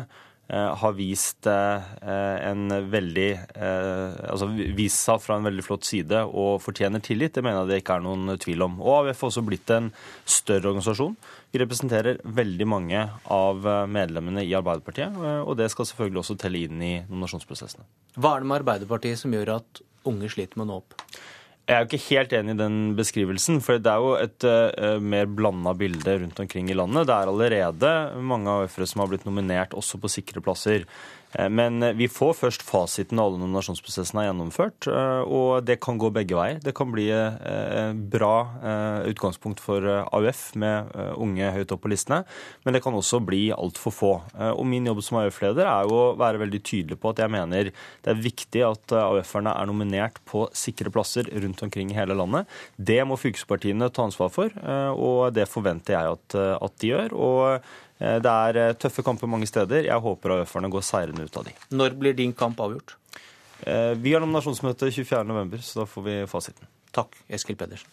har 0.48 0.94
vist 0.96 1.44
en 1.44 2.62
veldig 2.88 3.26
altså 3.58 4.48
vist 4.78 5.02
seg 5.02 5.20
fra 5.20 5.36
en 5.36 5.44
veldig 5.44 5.64
flott 5.66 5.84
side 5.84 6.22
og 6.24 6.62
fortjener 6.64 7.04
tillit. 7.04 7.34
Det 7.36 7.44
mener 7.44 7.66
jeg 7.66 7.68
det 7.68 7.80
ikke 7.82 7.98
er 7.98 8.06
noen 8.06 8.38
tvil 8.40 8.64
om. 8.64 8.80
Og 8.80 9.02
AUF 9.02 9.26
har 9.26 9.28
også 9.28 9.44
blitt 9.44 9.74
en 9.76 9.90
større 10.24 10.70
organisasjon. 10.70 11.18
Vi 11.48 11.60
representerer 11.62 12.18
veldig 12.24 12.66
mange 12.68 13.06
av 13.32 13.64
medlemmene 13.88 14.42
i 14.44 14.52
Arbeiderpartiet, 14.58 15.14
og 15.16 15.54
det 15.56 15.70
skal 15.72 15.88
selvfølgelig 15.88 16.20
også 16.20 16.36
telle 16.42 16.60
inn 16.66 16.82
i 16.84 16.92
nominasjonsprosessene. 17.06 17.86
Hva 18.20 18.34
er 18.34 18.44
det 18.44 18.50
med 18.50 18.58
Arbeiderpartiet 18.58 19.20
som 19.22 19.32
gjør 19.32 19.54
at 19.54 19.80
unge 20.08 20.28
sliter 20.28 20.60
med 20.60 20.66
å 20.66 20.68
nå 20.68 20.80
opp? 20.82 20.98
Jeg 21.68 21.76
er 21.76 21.82
jo 21.84 21.88
ikke 21.90 22.14
helt 22.14 22.30
enig 22.32 22.54
i 22.54 22.60
den 22.62 22.76
beskrivelsen, 22.96 23.58
for 23.60 23.76
det 23.76 23.92
er 23.92 24.00
jo 24.00 24.12
et 24.16 24.44
uh, 24.48 24.96
mer 25.04 25.26
blanda 25.28 25.74
bilde 25.76 26.14
rundt 26.22 26.38
omkring 26.40 26.70
i 26.72 26.76
landet. 26.76 27.04
Det 27.10 27.12
er 27.12 27.28
allerede 27.28 27.90
mange 28.24 28.54
AUF-ere 28.54 28.88
som 28.88 29.02
har 29.02 29.10
blitt 29.10 29.26
nominert 29.28 29.76
også 29.76 30.00
på 30.00 30.08
sikre 30.08 30.40
plasser. 30.44 30.86
Eh, 31.32 31.48
men 31.48 31.82
eh, 31.82 31.94
vi 31.96 32.08
får 32.10 32.34
først 32.38 32.64
fasiten 32.64 33.18
når 33.18 33.28
alle 33.28 33.40
nominasjonsprosessene 33.42 34.22
er 34.22 34.28
gjennomført, 34.30 34.88
eh, 34.90 35.22
og 35.24 35.66
det 35.68 35.78
kan 35.84 36.00
gå 36.00 36.10
begge 36.14 36.36
veier. 36.38 36.60
Det 36.64 36.74
kan 36.76 36.90
bli 36.92 37.08
bra 37.08 38.34
utgangspunkt 39.08 39.60
for 39.62 39.84
AUF 39.88 40.40
med 40.60 40.90
unge 41.20 41.48
høyt 41.54 41.72
opp 41.74 41.80
på 41.84 41.90
listene, 41.90 42.20
men 42.64 42.74
det 42.74 42.82
kan 42.84 42.94
også 42.96 43.20
bli 43.24 43.48
altfor 43.54 43.94
få. 43.94 44.10
Og 44.50 44.64
min 44.68 44.86
jobb 44.88 45.00
som 45.04 45.18
AUF-leder 45.20 45.68
er 45.68 45.88
jo 45.88 45.96
å 45.98 46.12
være 46.20 46.42
veldig 46.42 46.60
tydelig 46.66 46.98
på 47.00 47.12
at 47.12 47.22
jeg 47.22 47.32
mener 47.32 47.70
det 47.72 48.12
er 48.12 48.22
viktig 48.22 48.64
at 48.66 48.94
AUF-erne 49.00 49.54
er 49.54 49.70
nominert 49.70 50.20
på 50.28 50.44
sikre 50.56 50.92
plasser 50.94 51.30
rundt 51.32 51.64
omkring 51.64 51.92
i 51.92 51.98
hele 51.98 52.16
landet. 52.18 52.48
Det 52.76 53.00
må 53.08 53.18
fylkespartiene 53.20 53.90
ta 53.94 54.06
ansvar 54.06 54.32
for, 54.34 54.54
og 54.94 55.34
det 55.36 55.48
forventer 55.50 55.96
jeg 55.96 56.18
at, 56.18 56.40
at 56.68 56.80
de 56.82 56.92
gjør. 56.92 57.16
og 57.18 57.70
det 57.98 58.30
er 58.30 58.60
eh, 58.62 58.74
tøffe 58.78 59.02
kamper 59.06 59.30
mange 59.30 59.48
steder. 59.50 59.88
Jeg 59.88 60.04
håper 60.04 60.36
AUF-erne 60.36 60.70
går 60.70 60.84
seirende 60.86 61.26
ut 61.26 61.38
av 61.40 61.48
de. 61.48 61.54
Når 61.74 61.96
blir 61.98 62.14
din 62.18 62.34
kamp 62.36 62.60
avgjort? 62.62 62.94
Eh, 63.66 63.94
vi 63.98 64.14
har 64.14 64.22
nominasjonsmøte 64.22 64.90
24.11, 64.94 65.62
så 65.66 65.82
da 65.82 65.86
får 65.90 66.04
vi 66.06 66.18
fasiten. 66.30 66.70
Takk, 66.94 67.18
Eskil 67.28 67.58
Pedersen. 67.58 67.90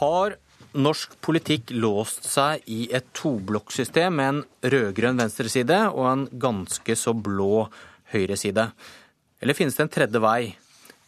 Har 0.00 0.38
norsk 0.70 1.12
politikk 1.20 1.74
låst 1.76 2.24
seg 2.30 2.64
i 2.70 2.86
et 2.94 3.12
toblokksystem 3.16 4.16
med 4.16 4.32
en 4.32 4.40
rød-grønn 4.72 5.20
venstreside 5.20 5.82
og 5.90 6.06
en 6.08 6.24
ganske 6.40 6.96
så 6.96 7.12
blå 7.12 7.66
høyreside? 8.14 8.70
Eller 9.40 9.56
finnes 9.58 9.76
det 9.76 9.84
en 9.84 9.92
tredje 9.92 10.24
vei? 10.24 10.54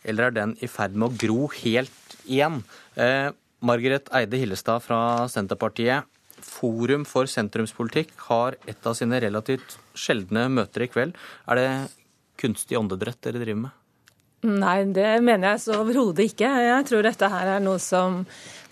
Eller 0.05 0.29
er 0.29 0.37
den 0.37 0.55
i 0.61 0.69
ferd 0.69 0.95
med 0.99 1.09
å 1.09 1.19
gro 1.25 1.49
helt 1.63 2.02
igjen. 2.27 2.63
Eh, 2.95 3.31
Margaret 3.63 4.09
Eide 4.15 4.41
Hillestad 4.41 4.83
fra 4.83 5.29
Senterpartiet. 5.31 6.09
Forum 6.43 7.05
for 7.07 7.31
sentrumspolitikk 7.31 8.17
har 8.29 8.57
et 8.67 8.89
av 8.89 8.97
sine 8.99 9.21
relativt 9.23 9.77
sjeldne 9.95 10.49
møter 10.51 10.87
i 10.87 10.91
kveld. 10.91 11.15
Er 11.47 11.61
det 11.61 11.69
kunstig 12.43 12.79
åndedrett 12.81 13.21
dere 13.23 13.43
driver 13.43 13.69
med? 13.69 13.79
Nei, 14.43 14.81
det 14.91 15.21
mener 15.23 15.53
jeg 15.53 15.63
så 15.63 15.77
overhodet 15.85 16.33
ikke. 16.33 16.49
Jeg 16.67 16.87
tror 16.89 17.07
dette 17.07 17.29
her 17.31 17.51
er 17.53 17.63
noe 17.63 17.79
som, 17.79 18.25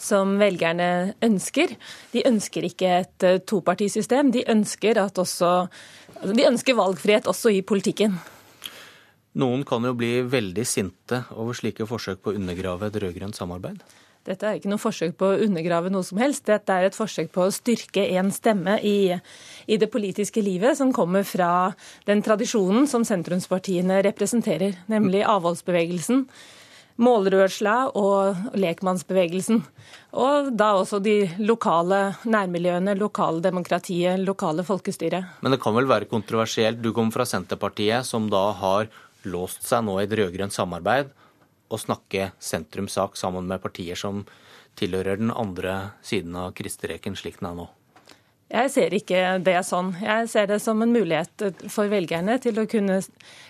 som, 0.03 0.33
velgerne 0.41 1.15
ønsker. 1.23 1.77
De 2.11 2.25
ønsker 2.27 2.67
ikke 2.67 2.91
et 3.05 3.27
eh, 3.27 3.39
topartisystem. 3.47 4.33
De 4.35 4.43
ønsker, 4.51 4.99
også, 4.99 5.53
de 6.27 6.49
ønsker 6.49 6.75
valgfrihet 6.75 7.31
også 7.31 7.55
i 7.55 7.63
politikken. 7.63 8.19
Noen 9.41 9.65
kan 9.65 9.85
jo 9.87 9.95
bli 9.97 10.21
veldig 10.27 10.67
sinte 10.69 11.25
over 11.39 11.57
slike 11.57 11.87
forsøk 11.89 12.21
på 12.21 12.33
å 12.33 12.39
undergrave 12.39 12.91
et 12.91 13.01
rød-grønt 13.01 13.39
samarbeid? 13.39 13.81
Dette 14.29 14.45
er 14.45 14.59
ikke 14.59 14.69
noe 14.69 14.83
forsøk 14.83 15.15
på 15.17 15.31
å 15.31 15.39
undergrave 15.47 15.89
noe 15.93 16.05
som 16.05 16.21
helst. 16.21 16.45
Dette 16.51 16.75
er 16.77 16.91
et 16.91 16.97
forsøk 16.97 17.31
på 17.33 17.47
å 17.47 17.55
styrke 17.55 18.05
en 18.19 18.29
stemme 18.35 18.77
i, 18.85 19.15
i, 19.65 19.79
det 19.81 19.89
politiske 19.93 20.43
livet 20.45 20.77
som 20.77 20.93
kommer 20.93 21.25
fra 21.25 21.73
den 22.09 22.21
tradisjonen 22.25 22.85
som 22.91 23.07
sentrumspartiene 23.09 24.03
representerer, 24.05 24.77
nemlig 24.93 25.25
avholdsbevegelsen, 25.25 26.27
målrørsla 27.01 27.77
og 27.97 28.57
lekmannsbevegelsen. 28.61 29.63
Og 30.21 30.53
da 30.53 30.75
også 30.83 31.01
de 31.01 31.23
lokale 31.41 32.11
nærmiljøene, 32.29 32.99
lokale 33.01 33.41
demokratiet, 33.41 34.21
lokale 34.21 34.69
folkestyret. 34.69 35.41
Men 35.41 35.57
det 35.57 35.63
kan 35.65 35.73
vel 35.79 35.89
være 35.89 36.11
kontroversielt? 36.13 36.83
Du 36.85 36.93
kommer 36.93 37.23
fra 37.23 37.29
Senterpartiet, 37.31 38.05
som 38.05 38.29
da 38.29 38.51
har 38.61 38.93
låst 39.25 39.67
seg 39.69 39.85
nå 39.87 39.99
i 40.01 40.07
et 40.07 40.15
rød-grønt 40.21 40.55
samarbeid 40.55 41.11
og 41.71 41.83
snakke 41.83 42.31
sentrumssak 42.43 43.19
sammen 43.19 43.47
med 43.51 43.63
partier 43.63 43.99
som 43.99 44.25
tilhører 44.79 45.21
den 45.21 45.31
andre 45.35 45.93
siden 46.07 46.37
av 46.39 46.55
kristereken, 46.57 47.17
slik 47.19 47.41
den 47.41 47.51
er 47.51 47.61
nå? 47.63 47.69
Jeg 48.51 48.71
ser 48.75 48.95
ikke 48.97 49.19
det 49.47 49.61
sånn. 49.63 49.93
Jeg 50.03 50.27
ser 50.33 50.49
det 50.51 50.57
som 50.59 50.81
en 50.83 50.91
mulighet 50.91 51.45
for 51.71 51.87
velgerne 51.91 52.35
til 52.43 52.57
å 52.59 52.65
kunne, 52.67 52.97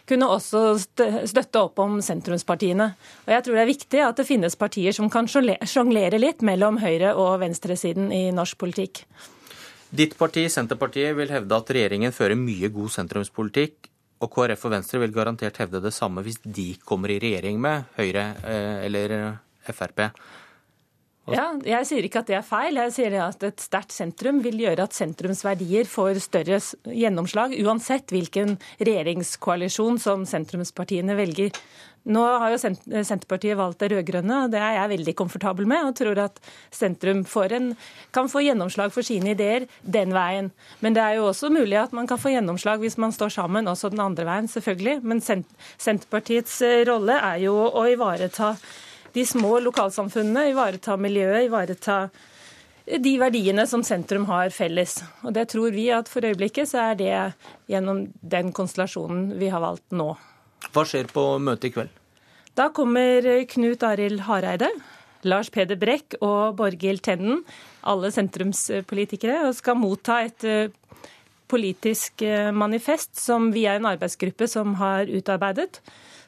kunne 0.05 0.29
også 0.29 0.75
støtte 0.77 1.63
opp 1.63 1.81
om 1.81 2.03
sentrumspartiene. 2.05 2.91
Og 3.25 3.33
jeg 3.33 3.47
tror 3.47 3.57
det 3.57 3.63
er 3.63 3.71
viktig 3.71 4.03
at 4.05 4.21
det 4.21 4.29
finnes 4.29 4.59
partier 4.61 4.93
som 4.93 5.09
kan 5.13 5.29
sjonglere 5.31 6.21
litt 6.21 6.45
mellom 6.45 6.83
høyre- 6.85 7.15
og 7.17 7.39
venstresiden 7.41 8.13
i 8.13 8.27
norsk 8.37 8.61
politikk. 8.61 9.07
Ditt 9.91 10.13
parti, 10.21 10.45
Senterpartiet, 10.53 11.17
vil 11.17 11.33
hevde 11.33 11.57
at 11.57 11.73
regjeringen 11.73 12.13
fører 12.15 12.37
mye 12.39 12.69
god 12.71 12.93
sentrumspolitikk. 12.95 13.90
Og 14.21 14.29
KrF 14.33 14.67
og 14.69 14.75
Venstre 14.75 15.01
vil 15.01 15.15
garantert 15.17 15.63
hevde 15.63 15.81
det 15.81 15.95
samme 15.97 16.25
hvis 16.25 16.43
de 16.45 16.75
kommer 16.85 17.13
i 17.13 17.21
regjering 17.23 17.61
med 17.61 17.89
Høyre 17.97 18.27
eh, 18.45 18.85
eller 18.87 19.17
Frp. 19.71 20.11
Ja, 21.31 21.47
Jeg 21.65 21.87
sier 21.89 22.07
ikke 22.07 22.23
at 22.25 22.31
det 22.31 22.39
er 22.39 22.47
feil. 22.47 22.79
Jeg 22.81 22.95
sier 22.97 23.17
at 23.25 23.45
et 23.47 23.63
sterkt 23.63 23.95
sentrum 23.95 24.41
vil 24.45 24.59
gjøre 24.63 24.89
at 24.89 24.97
sentrumsverdier 24.97 25.89
får 25.91 26.23
større 26.25 26.59
gjennomslag, 26.91 27.55
uansett 27.63 28.11
hvilken 28.15 28.57
regjeringskoalisjon 28.81 30.01
som 30.03 30.27
sentrumspartiene 30.29 31.17
velger. 31.19 31.55
Nå 32.09 32.23
har 32.25 32.55
jo 32.55 32.59
Senterpartiet 33.05 33.59
valgt 33.59 33.83
det 33.83 33.91
rød-grønne, 33.93 34.45
og 34.47 34.53
det 34.55 34.61
er 34.65 34.79
jeg 34.79 34.93
veldig 34.95 35.15
komfortabel 35.19 35.69
med. 35.69 35.85
Og 35.85 35.97
tror 35.99 36.21
at 36.23 36.39
sentrum 36.73 37.27
en, 37.53 37.75
kan 38.13 38.29
få 38.29 38.41
gjennomslag 38.41 38.93
for 38.93 39.05
sine 39.05 39.35
ideer 39.35 39.67
den 39.85 40.15
veien. 40.17 40.51
Men 40.81 40.97
det 40.97 41.03
er 41.03 41.19
jo 41.19 41.29
også 41.29 41.51
mulig 41.53 41.77
at 41.77 41.93
man 41.93 42.07
kan 42.09 42.19
få 42.19 42.33
gjennomslag 42.33 42.81
hvis 42.81 42.97
man 42.97 43.13
står 43.13 43.29
sammen, 43.29 43.69
også 43.69 43.91
den 43.91 44.01
andre 44.01 44.25
veien, 44.25 44.49
selvfølgelig. 44.49 45.03
Men 45.03 45.21
Senterpartiets 45.21 46.63
eh, 46.63 46.85
rolle 46.89 47.21
er 47.21 47.45
jo 47.45 47.53
å 47.69 47.85
ivareta 47.93 48.57
de 49.15 49.25
små 49.27 49.59
lokalsamfunnene, 49.65 50.51
ivareta 50.53 50.97
miljøet, 51.01 51.47
ivareta 51.49 52.03
de 52.91 53.13
verdiene 53.21 53.67
som 53.71 53.83
sentrum 53.87 54.27
har 54.31 54.51
felles. 54.55 54.99
Og 55.25 55.35
det 55.37 55.49
tror 55.53 55.75
vi 55.75 55.89
at 55.95 56.11
for 56.11 56.27
øyeblikket 56.27 56.71
så 56.73 56.91
er 56.91 56.99
det 56.99 57.15
gjennom 57.71 58.07
den 58.21 58.53
konstellasjonen 58.57 59.35
vi 59.41 59.51
har 59.53 59.63
valgt 59.63 59.95
nå. 59.95 60.13
Hva 60.75 60.85
skjer 60.87 61.11
på 61.13 61.25
møtet 61.43 61.71
i 61.71 61.75
kveld? 61.77 61.93
Da 62.59 62.69
kommer 62.75 63.27
Knut 63.49 63.85
Arild 63.87 64.25
Hareide, 64.27 64.69
Lars 65.29 65.51
Peder 65.53 65.79
Brekk 65.81 66.17
og 66.21 66.57
Borghild 66.59 67.05
Tenden, 67.07 67.45
alle 67.87 68.11
sentrumspolitikere, 68.13 69.45
og 69.47 69.57
skal 69.57 69.79
motta 69.79 70.21
et 70.27 70.47
eh, 70.49 70.73
politisk 71.51 72.25
eh, 72.27 72.51
manifest 72.53 73.19
som 73.21 73.51
vi 73.55 73.67
er 73.69 73.79
en 73.79 73.89
arbeidsgruppe 73.93 74.49
som 74.51 74.75
har 74.81 75.11
utarbeidet. 75.11 75.81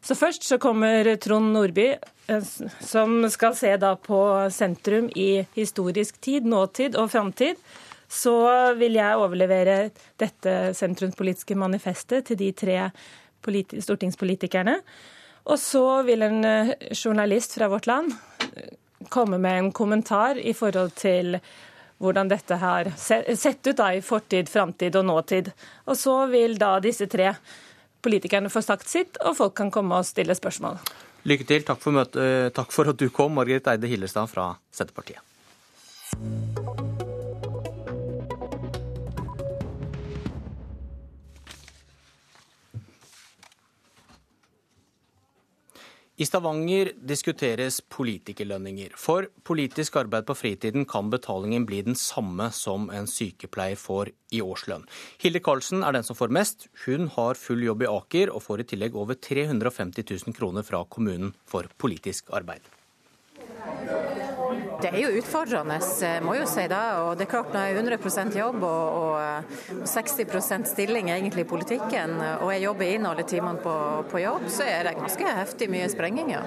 Så 0.03 0.17
først 0.19 0.43
så 0.43 0.59
kommer 0.59 1.15
Trond 1.23 1.53
Nordby, 1.55 1.95
eh, 2.27 2.43
som 2.81 3.31
skal 3.31 3.55
se 3.55 3.77
da 3.79 3.95
på 3.97 4.19
sentrum 4.51 5.09
i 5.15 5.45
historisk 5.55 6.19
tid, 6.21 6.47
nåtid 6.47 6.99
og 6.99 7.11
framtid. 7.13 7.61
Så 8.11 8.35
vil 8.77 8.99
jeg 8.99 9.17
overlevere 9.17 9.77
dette 10.21 10.75
sentrumspolitiske 10.77 11.57
manifestet 11.57 12.27
til 12.29 12.41
de 12.41 12.51
tre 12.53 12.79
stortingspolitikerne. 13.43 14.81
Og 15.45 15.59
så 15.59 16.03
vil 16.07 16.27
en 16.27 16.45
eh, 16.45 16.75
journalist 16.91 17.55
fra 17.59 17.71
Vårt 17.71 17.87
Land 17.87 18.13
eh, 18.57 18.75
komme 19.09 19.39
med 19.39 19.59
en 19.59 19.73
kommentar 19.73 20.39
i 20.39 20.53
forhold 20.53 20.97
til 20.99 21.39
hvordan 22.03 22.27
dette 22.31 22.57
har 22.59 22.89
sett 22.99 23.67
ut 23.67 23.77
da 23.79 23.93
i 23.95 24.03
fortid, 24.03 24.49
framtid 24.51 24.97
og 24.99 25.07
nåtid. 25.07 25.53
Og 25.87 25.95
så 25.99 26.25
vil 26.27 26.59
da 26.59 26.81
disse 26.83 27.07
tre 27.07 27.37
politikerne 28.03 28.51
får 28.53 28.67
sagt 28.67 28.91
sitt, 28.91 29.21
og 29.23 29.37
folk 29.39 29.57
kan 29.59 29.73
komme 29.75 29.99
og 29.99 30.09
stille 30.09 30.37
spørsmål. 30.39 30.81
Lykke 31.29 31.47
til. 31.47 31.67
Takk 31.67 31.83
for, 31.83 31.95
møte, 31.95 32.51
takk 32.57 32.75
for 32.75 32.91
at 32.91 32.99
du 32.99 33.09
kom, 33.15 33.35
Margaret 33.39 33.71
Eide 33.71 33.91
Hillestad 33.91 34.31
fra 34.31 34.53
Senterpartiet. 34.75 35.23
I 46.21 46.27
Stavanger 46.29 46.91
diskuteres 47.09 47.79
politikerlønninger. 47.89 48.93
For 49.01 49.31
politisk 49.49 49.95
arbeid 49.97 50.27
på 50.29 50.35
fritiden 50.37 50.85
kan 50.85 51.09
betalingen 51.09 51.65
bli 51.65 51.79
den 51.87 51.97
samme 51.97 52.51
som 52.53 52.91
en 52.93 53.09
sykepleier 53.09 53.81
får 53.81 54.11
i 54.37 54.43
årslønn. 54.45 54.85
Hilde 55.23 55.41
Karlsen 55.41 55.81
er 55.81 55.97
den 55.97 56.05
som 56.05 56.19
får 56.19 56.35
mest. 56.37 56.69
Hun 56.85 57.09
har 57.17 57.41
full 57.41 57.65
jobb 57.65 57.87
i 57.87 57.89
Aker, 57.89 58.29
og 58.29 58.45
får 58.45 58.61
i 58.61 58.69
tillegg 58.75 58.99
over 59.01 59.17
350 59.17 60.05
000 60.29 60.37
kroner 60.37 60.69
fra 60.69 60.85
kommunen 60.85 61.33
for 61.49 61.73
politisk 61.81 62.29
arbeid. 62.37 62.61
Det 64.83 64.91
er 64.91 64.99
jo 65.05 65.11
utfordrende, 65.21 65.79
må 66.27 66.35
jo 66.37 66.47
si 66.51 66.65
det. 66.71 66.81
Og 67.03 67.13
det 67.19 67.27
er 67.27 67.31
klart 67.31 67.53
når 67.55 67.69
jeg 67.69 67.77
er 67.77 67.83
100% 67.85 68.39
jobb 68.39 68.65
og, 68.67 68.97
og 68.99 69.87
60% 69.87 70.71
stilling 70.73 71.13
egentlig 71.15 71.45
i 71.47 71.51
politikken, 71.53 72.17
og 72.43 72.51
jeg 72.51 72.65
jobber 72.65 72.91
inn 72.91 73.07
alle 73.07 73.27
timene 73.29 73.63
på, 73.63 73.77
på, 74.11 74.23
jobb, 74.25 74.49
så 74.51 74.67
er 74.67 74.89
det 74.89 74.97
ganske 74.99 75.37
heftig 75.39 75.71
mye 75.73 75.89
sprenging, 75.93 76.35
ja. 76.35 76.43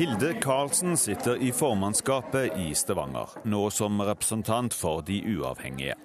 Hilde 0.00 0.34
Karlsen 0.40 0.96
sitter 1.00 1.40
i 1.40 1.50
formannskapet 1.52 2.56
i 2.60 2.70
Stavanger, 2.76 3.40
nå 3.48 3.66
som 3.74 4.00
representant 4.04 4.76
for 4.76 5.04
de 5.06 5.22
uavhengige. 5.32 5.96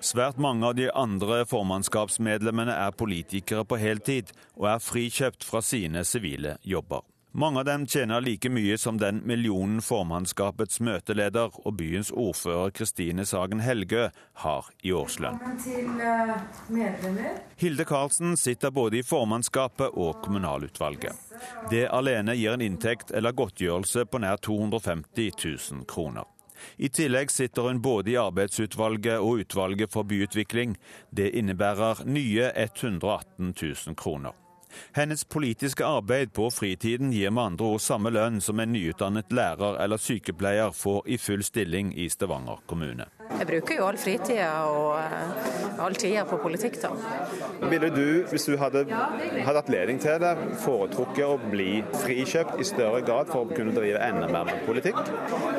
Svært 0.00 0.38
mange 0.40 0.66
av 0.66 0.74
de 0.78 0.88
andre 0.96 1.44
formannskapsmedlemmene 1.50 2.74
er 2.74 2.96
politikere 2.96 3.66
på 3.68 3.78
heltid, 3.80 4.32
og 4.58 4.70
er 4.72 4.82
frikjøpt 4.82 5.46
fra 5.46 5.62
sine 5.64 6.06
sivile 6.08 6.56
jobber. 6.66 7.04
Mange 7.32 7.58
av 7.58 7.64
dem 7.64 7.86
tjener 7.86 8.20
like 8.20 8.50
mye 8.50 8.78
som 8.78 8.96
den 8.98 9.20
millionen 9.24 9.78
formannskapets 9.86 10.80
møteleder 10.82 11.54
og 11.62 11.76
byens 11.78 12.10
ordfører 12.10 12.72
Kristine 12.74 13.22
Sagen 13.26 13.62
Helgø 13.62 14.08
har 14.42 14.70
i 14.82 14.90
årslønn. 14.90 15.38
Eh, 15.70 16.32
Hilde 17.62 17.86
Karlsen 17.86 18.34
sitter 18.36 18.74
både 18.74 18.98
i 18.98 19.04
formannskapet 19.06 19.94
og 19.94 20.18
kommunalutvalget. 20.24 21.14
Det 21.70 21.86
alene 21.86 22.34
gir 22.34 22.58
en 22.58 22.66
inntekt 22.66 23.14
eller 23.14 23.36
godtgjørelse 23.38 24.08
på 24.10 24.24
nær 24.26 24.42
250 24.42 25.30
000 25.70 25.86
kroner. 25.86 26.26
I 26.76 26.90
tillegg 26.90 27.30
sitter 27.30 27.70
hun 27.70 27.78
både 27.80 28.10
i 28.10 28.18
arbeidsutvalget 28.20 29.22
og 29.22 29.46
utvalget 29.46 29.94
for 29.94 30.02
byutvikling. 30.02 30.74
Det 31.14 31.30
innebærer 31.30 32.02
nye 32.10 32.50
118 32.56 33.54
000 33.54 33.96
kroner. 33.96 34.34
Hennes 34.96 35.24
politiske 35.24 35.86
arbeid 35.86 36.32
på 36.36 36.50
fritiden 36.54 37.12
gir 37.12 37.30
med 37.30 37.52
andre 37.52 37.72
ord 37.74 37.84
samme 37.84 38.12
lønn 38.14 38.40
som 38.44 38.60
en 38.60 38.72
nyutdannet 38.72 39.32
lærer 39.32 39.80
eller 39.84 40.00
sykepleier 40.00 40.74
får 40.74 41.02
i 41.06 41.18
full 41.18 41.44
stilling 41.46 41.94
i 41.98 42.08
Stavanger 42.08 42.62
kommune. 42.66 43.08
Jeg 43.38 43.46
bruker 43.46 43.78
jo 43.78 43.86
all 43.86 43.98
fritida 44.00 44.48
og 44.68 44.96
uh, 44.98 45.84
all 45.84 45.94
tida 45.96 46.24
på 46.28 46.38
politikk, 46.42 46.76
da. 46.82 46.90
Ville 47.70 47.90
du, 47.94 48.06
hvis 48.30 48.46
du 48.48 48.56
hadde 48.60 48.84
hatt 49.46 49.70
ledning 49.72 50.00
til 50.02 50.18
det, 50.22 50.32
foretrukket 50.64 51.24
å 51.24 51.38
bli 51.50 51.80
frikjøpt 52.02 52.60
i 52.60 52.66
større 52.68 53.02
grad 53.06 53.30
for 53.30 53.46
å 53.46 53.56
kunne 53.56 53.74
drive 53.76 54.00
enda 54.04 54.28
mer 54.32 54.48
med 54.50 54.64
politikk? 54.66 54.98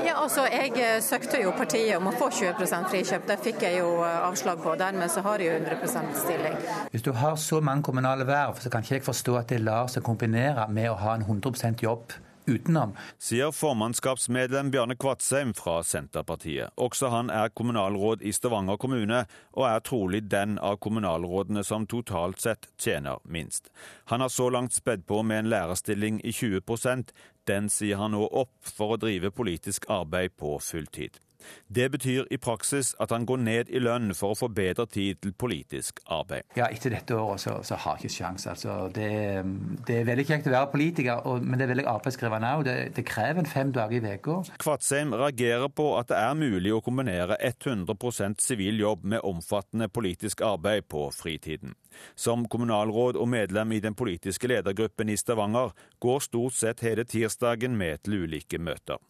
Ja, 0.06 0.18
altså, 0.22 0.46
Jeg 0.52 0.74
eh, 0.78 1.00
søkte 1.04 1.42
jo 1.42 1.54
partiet 1.58 1.96
om 1.98 2.10
å 2.12 2.16
få 2.16 2.30
20% 2.42 2.90
frikjøpt. 2.92 3.30
Det 3.30 3.40
fikk 3.46 3.66
jeg 3.68 3.80
jo 3.80 3.94
eh, 4.06 4.18
avslag 4.28 4.62
på. 4.64 4.76
Dermed 4.80 5.12
så 5.14 5.24
har 5.26 5.42
jeg 5.42 5.54
jo 5.54 5.62
100% 5.64 6.18
stilling. 6.24 6.58
Hvis 6.92 7.06
du 7.08 7.14
har 7.18 7.38
så 7.40 7.62
mange 7.64 7.88
kommunale 7.88 8.28
verv, 8.28 8.60
så 8.62 8.70
kan 8.70 8.86
ikke 8.86 9.00
jeg 9.00 9.08
forstå 9.08 9.38
at 9.42 9.54
det 9.54 9.62
lar 9.64 9.90
seg 9.92 10.06
kombinere 10.06 10.68
med 10.70 10.92
å 10.92 11.00
ha 11.02 11.16
en 11.18 11.26
100% 11.26 11.86
jobb 11.86 12.14
utenom. 12.52 12.94
Sier 13.22 13.52
formannskapsmedlem 13.56 14.72
Bjarne 14.72 14.96
Kvatsheim 15.00 15.54
fra 15.58 15.80
Senterpartiet. 15.84 16.74
Også 16.76 17.10
han 17.14 17.32
er 17.34 17.54
kommunalråd 17.56 18.22
i 18.22 18.34
Stavanger 18.36 18.78
kommune, 18.82 19.24
og 19.56 19.68
er 19.70 19.84
trolig 19.88 20.24
den 20.32 20.58
av 20.60 20.78
kommunalrådene 20.84 21.64
som 21.68 21.88
totalt 21.88 22.42
sett 22.44 22.70
tjener 22.82 23.24
minst. 23.24 23.72
Han 24.12 24.22
har 24.22 24.30
så 24.30 24.50
langt 24.50 24.74
spedd 24.74 25.08
på 25.08 25.24
med 25.24 25.46
en 25.46 25.52
lærerstilling 25.56 26.22
i 26.24 26.32
20% 26.32 27.14
Den 27.50 27.70
sier 27.74 27.98
han 27.98 28.14
nå 28.14 28.28
opp 28.28 28.54
for 28.62 28.94
å 28.94 29.02
drive 29.02 29.32
politisk 29.34 29.88
arbeid 29.90 30.36
på 30.38 30.60
fulltid. 30.62 31.18
Det 31.68 31.88
betyr 31.94 32.28
i 32.32 32.38
praksis 32.42 32.94
at 33.02 33.12
han 33.14 33.26
går 33.26 33.42
ned 33.44 33.72
i 33.72 33.82
lønn 33.82 34.16
for 34.18 34.34
å 34.34 34.38
få 34.38 34.50
bedre 34.52 34.86
tid 34.92 35.22
til 35.24 35.34
politisk 35.34 36.02
arbeid. 36.12 36.48
Ja, 36.58 36.68
Etter 36.72 36.94
dette 36.96 37.18
året 37.18 37.44
så, 37.44 37.58
så 37.66 37.78
har 37.80 38.00
jeg 38.00 38.10
ikke 38.10 38.16
sjans. 38.18 38.48
Altså, 38.52 38.78
det, 38.96 39.10
det, 39.88 40.00
er 40.02 40.08
veldig 40.10 40.26
kjekt 40.28 40.50
å 40.50 40.56
være 40.56 40.72
politiker, 40.74 41.22
og, 41.28 41.46
men 41.46 41.60
det 41.60 41.68
er 41.68 41.74
veldig 41.74 41.88
arbeidskrevende 41.92 42.54
òg. 42.58 42.66
Det, 42.68 42.78
det, 42.98 43.06
krever 43.08 43.44
en 43.44 43.50
fem 43.50 43.74
dager 43.76 43.98
i 44.00 44.16
uka. 44.18 44.40
Kvatsheim 44.62 45.16
reagerer 45.18 45.72
på 45.74 45.92
at 46.00 46.12
det 46.12 46.20
er 46.20 46.38
mulig 46.38 46.74
å 46.76 46.82
kombinere 46.84 47.38
100 47.42 48.40
sivil 48.42 48.82
jobb 48.82 49.06
med 49.14 49.26
omfattende 49.28 49.90
politisk 49.92 50.44
arbeid 50.46 50.88
på 50.92 51.08
fritiden. 51.16 51.76
Som 52.16 52.46
kommunalråd 52.48 53.20
og 53.20 53.30
medlem 53.32 53.76
i 53.76 53.82
den 53.84 53.96
politiske 53.98 54.48
ledergruppen 54.48 55.12
i 55.12 55.18
Stavanger 55.20 55.74
går 56.00 56.20
stort 56.28 56.58
sett 56.58 56.86
hele 56.86 57.06
tirsdagen 57.06 57.78
med 57.78 58.04
til 58.06 58.24
ulike 58.26 58.60
møter. 58.60 59.02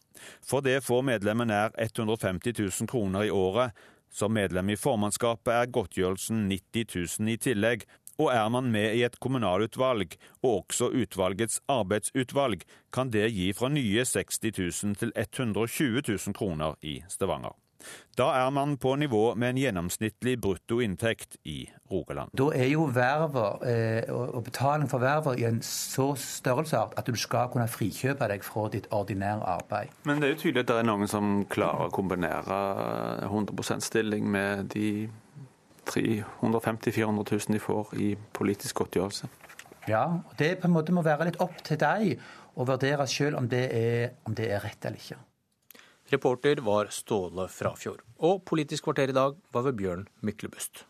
For 0.44 0.64
det 0.64 0.82
får 0.86 1.02
medlemmet 1.08 1.50
nær 1.50 1.74
150 1.78 2.54
000 2.58 2.90
kroner 2.90 3.28
i 3.28 3.30
året. 3.30 3.72
Som 4.12 4.34
medlem 4.36 4.68
i 4.70 4.76
formannskapet 4.76 5.52
er 5.54 5.70
godtgjørelsen 5.72 6.44
90 6.50 7.18
000 7.20 7.32
i 7.32 7.38
tillegg, 7.40 7.86
og 8.20 8.28
er 8.34 8.48
man 8.52 8.68
med 8.72 8.98
i 8.98 9.06
et 9.06 9.16
kommunalutvalg, 9.24 10.18
og 10.42 10.50
også 10.58 10.90
utvalgets 10.92 11.62
arbeidsutvalg, 11.72 12.66
kan 12.92 13.10
det 13.10 13.30
gi 13.32 13.48
fra 13.56 13.72
nye 13.72 14.04
60 14.04 14.42
000 14.84 15.00
til 15.00 15.16
120 15.16 16.04
000 16.08 16.36
kroner 16.36 16.76
i 16.82 17.00
Stavanger. 17.08 17.61
Da 18.18 18.26
er 18.36 18.50
man 18.52 18.76
på 18.76 18.94
nivå 19.00 19.34
med 19.40 19.54
en 19.54 19.60
gjennomsnittlig 19.62 20.34
bruttoinntekt 20.42 21.38
i 21.48 21.62
Rogaland. 21.90 22.34
Da 22.36 22.50
er 22.56 22.68
jo 22.74 22.84
verver 22.92 23.64
eh, 23.68 24.12
og 24.12 24.44
betaling 24.44 24.90
for 24.90 25.00
verver 25.00 25.38
i 25.40 25.46
en 25.48 25.62
så 25.64 26.10
størrelsesart 26.18 26.98
at 27.00 27.08
du 27.08 27.16
skal 27.16 27.48
kunne 27.52 27.68
frikjøpe 27.72 28.28
deg 28.28 28.44
fra 28.44 28.66
ditt 28.72 28.90
ordinære 28.92 29.46
arbeid. 29.56 29.96
Men 30.04 30.20
det 30.20 30.28
er 30.28 30.34
jo 30.34 30.42
tydelig 30.44 30.66
at 30.66 30.72
det 30.74 30.78
er 30.82 30.88
noen 30.90 31.08
som 31.10 31.32
klarer 31.52 31.88
å 31.88 31.94
kombinere 31.94 32.60
100% 33.30 33.88
stilling 33.88 34.28
med 34.30 34.68
de 34.76 35.08
350 35.88 36.92
000-400 36.92 37.32
000 37.32 37.56
de 37.56 37.60
får 37.62 37.96
i 37.98 38.12
politisk 38.36 38.84
godtgjørelse. 38.84 39.28
Ja, 39.88 40.04
og 40.28 40.38
det 40.38 40.58
på 40.60 40.68
en 40.68 40.76
måte 40.76 40.94
må 40.94 41.02
være 41.02 41.26
litt 41.30 41.40
opp 41.42 41.58
til 41.66 41.80
deg 41.80 42.20
å 42.54 42.66
vurdere 42.68 43.08
sjøl 43.08 43.34
om, 43.34 43.48
om 43.48 44.36
det 44.36 44.48
er 44.52 44.62
rett 44.62 44.84
eller 44.86 45.00
ikke. 45.00 45.18
Reporter 46.12 46.60
var 46.60 46.90
Ståle 46.92 47.46
Frafjord. 47.48 48.02
Og 48.20 48.42
Politisk 48.44 48.84
kvarter 48.84 49.08
i 49.08 49.16
dag 49.16 49.38
var 49.54 49.62
ved 49.64 49.78
Bjørn 49.78 50.02
Myklebust. 50.20 50.84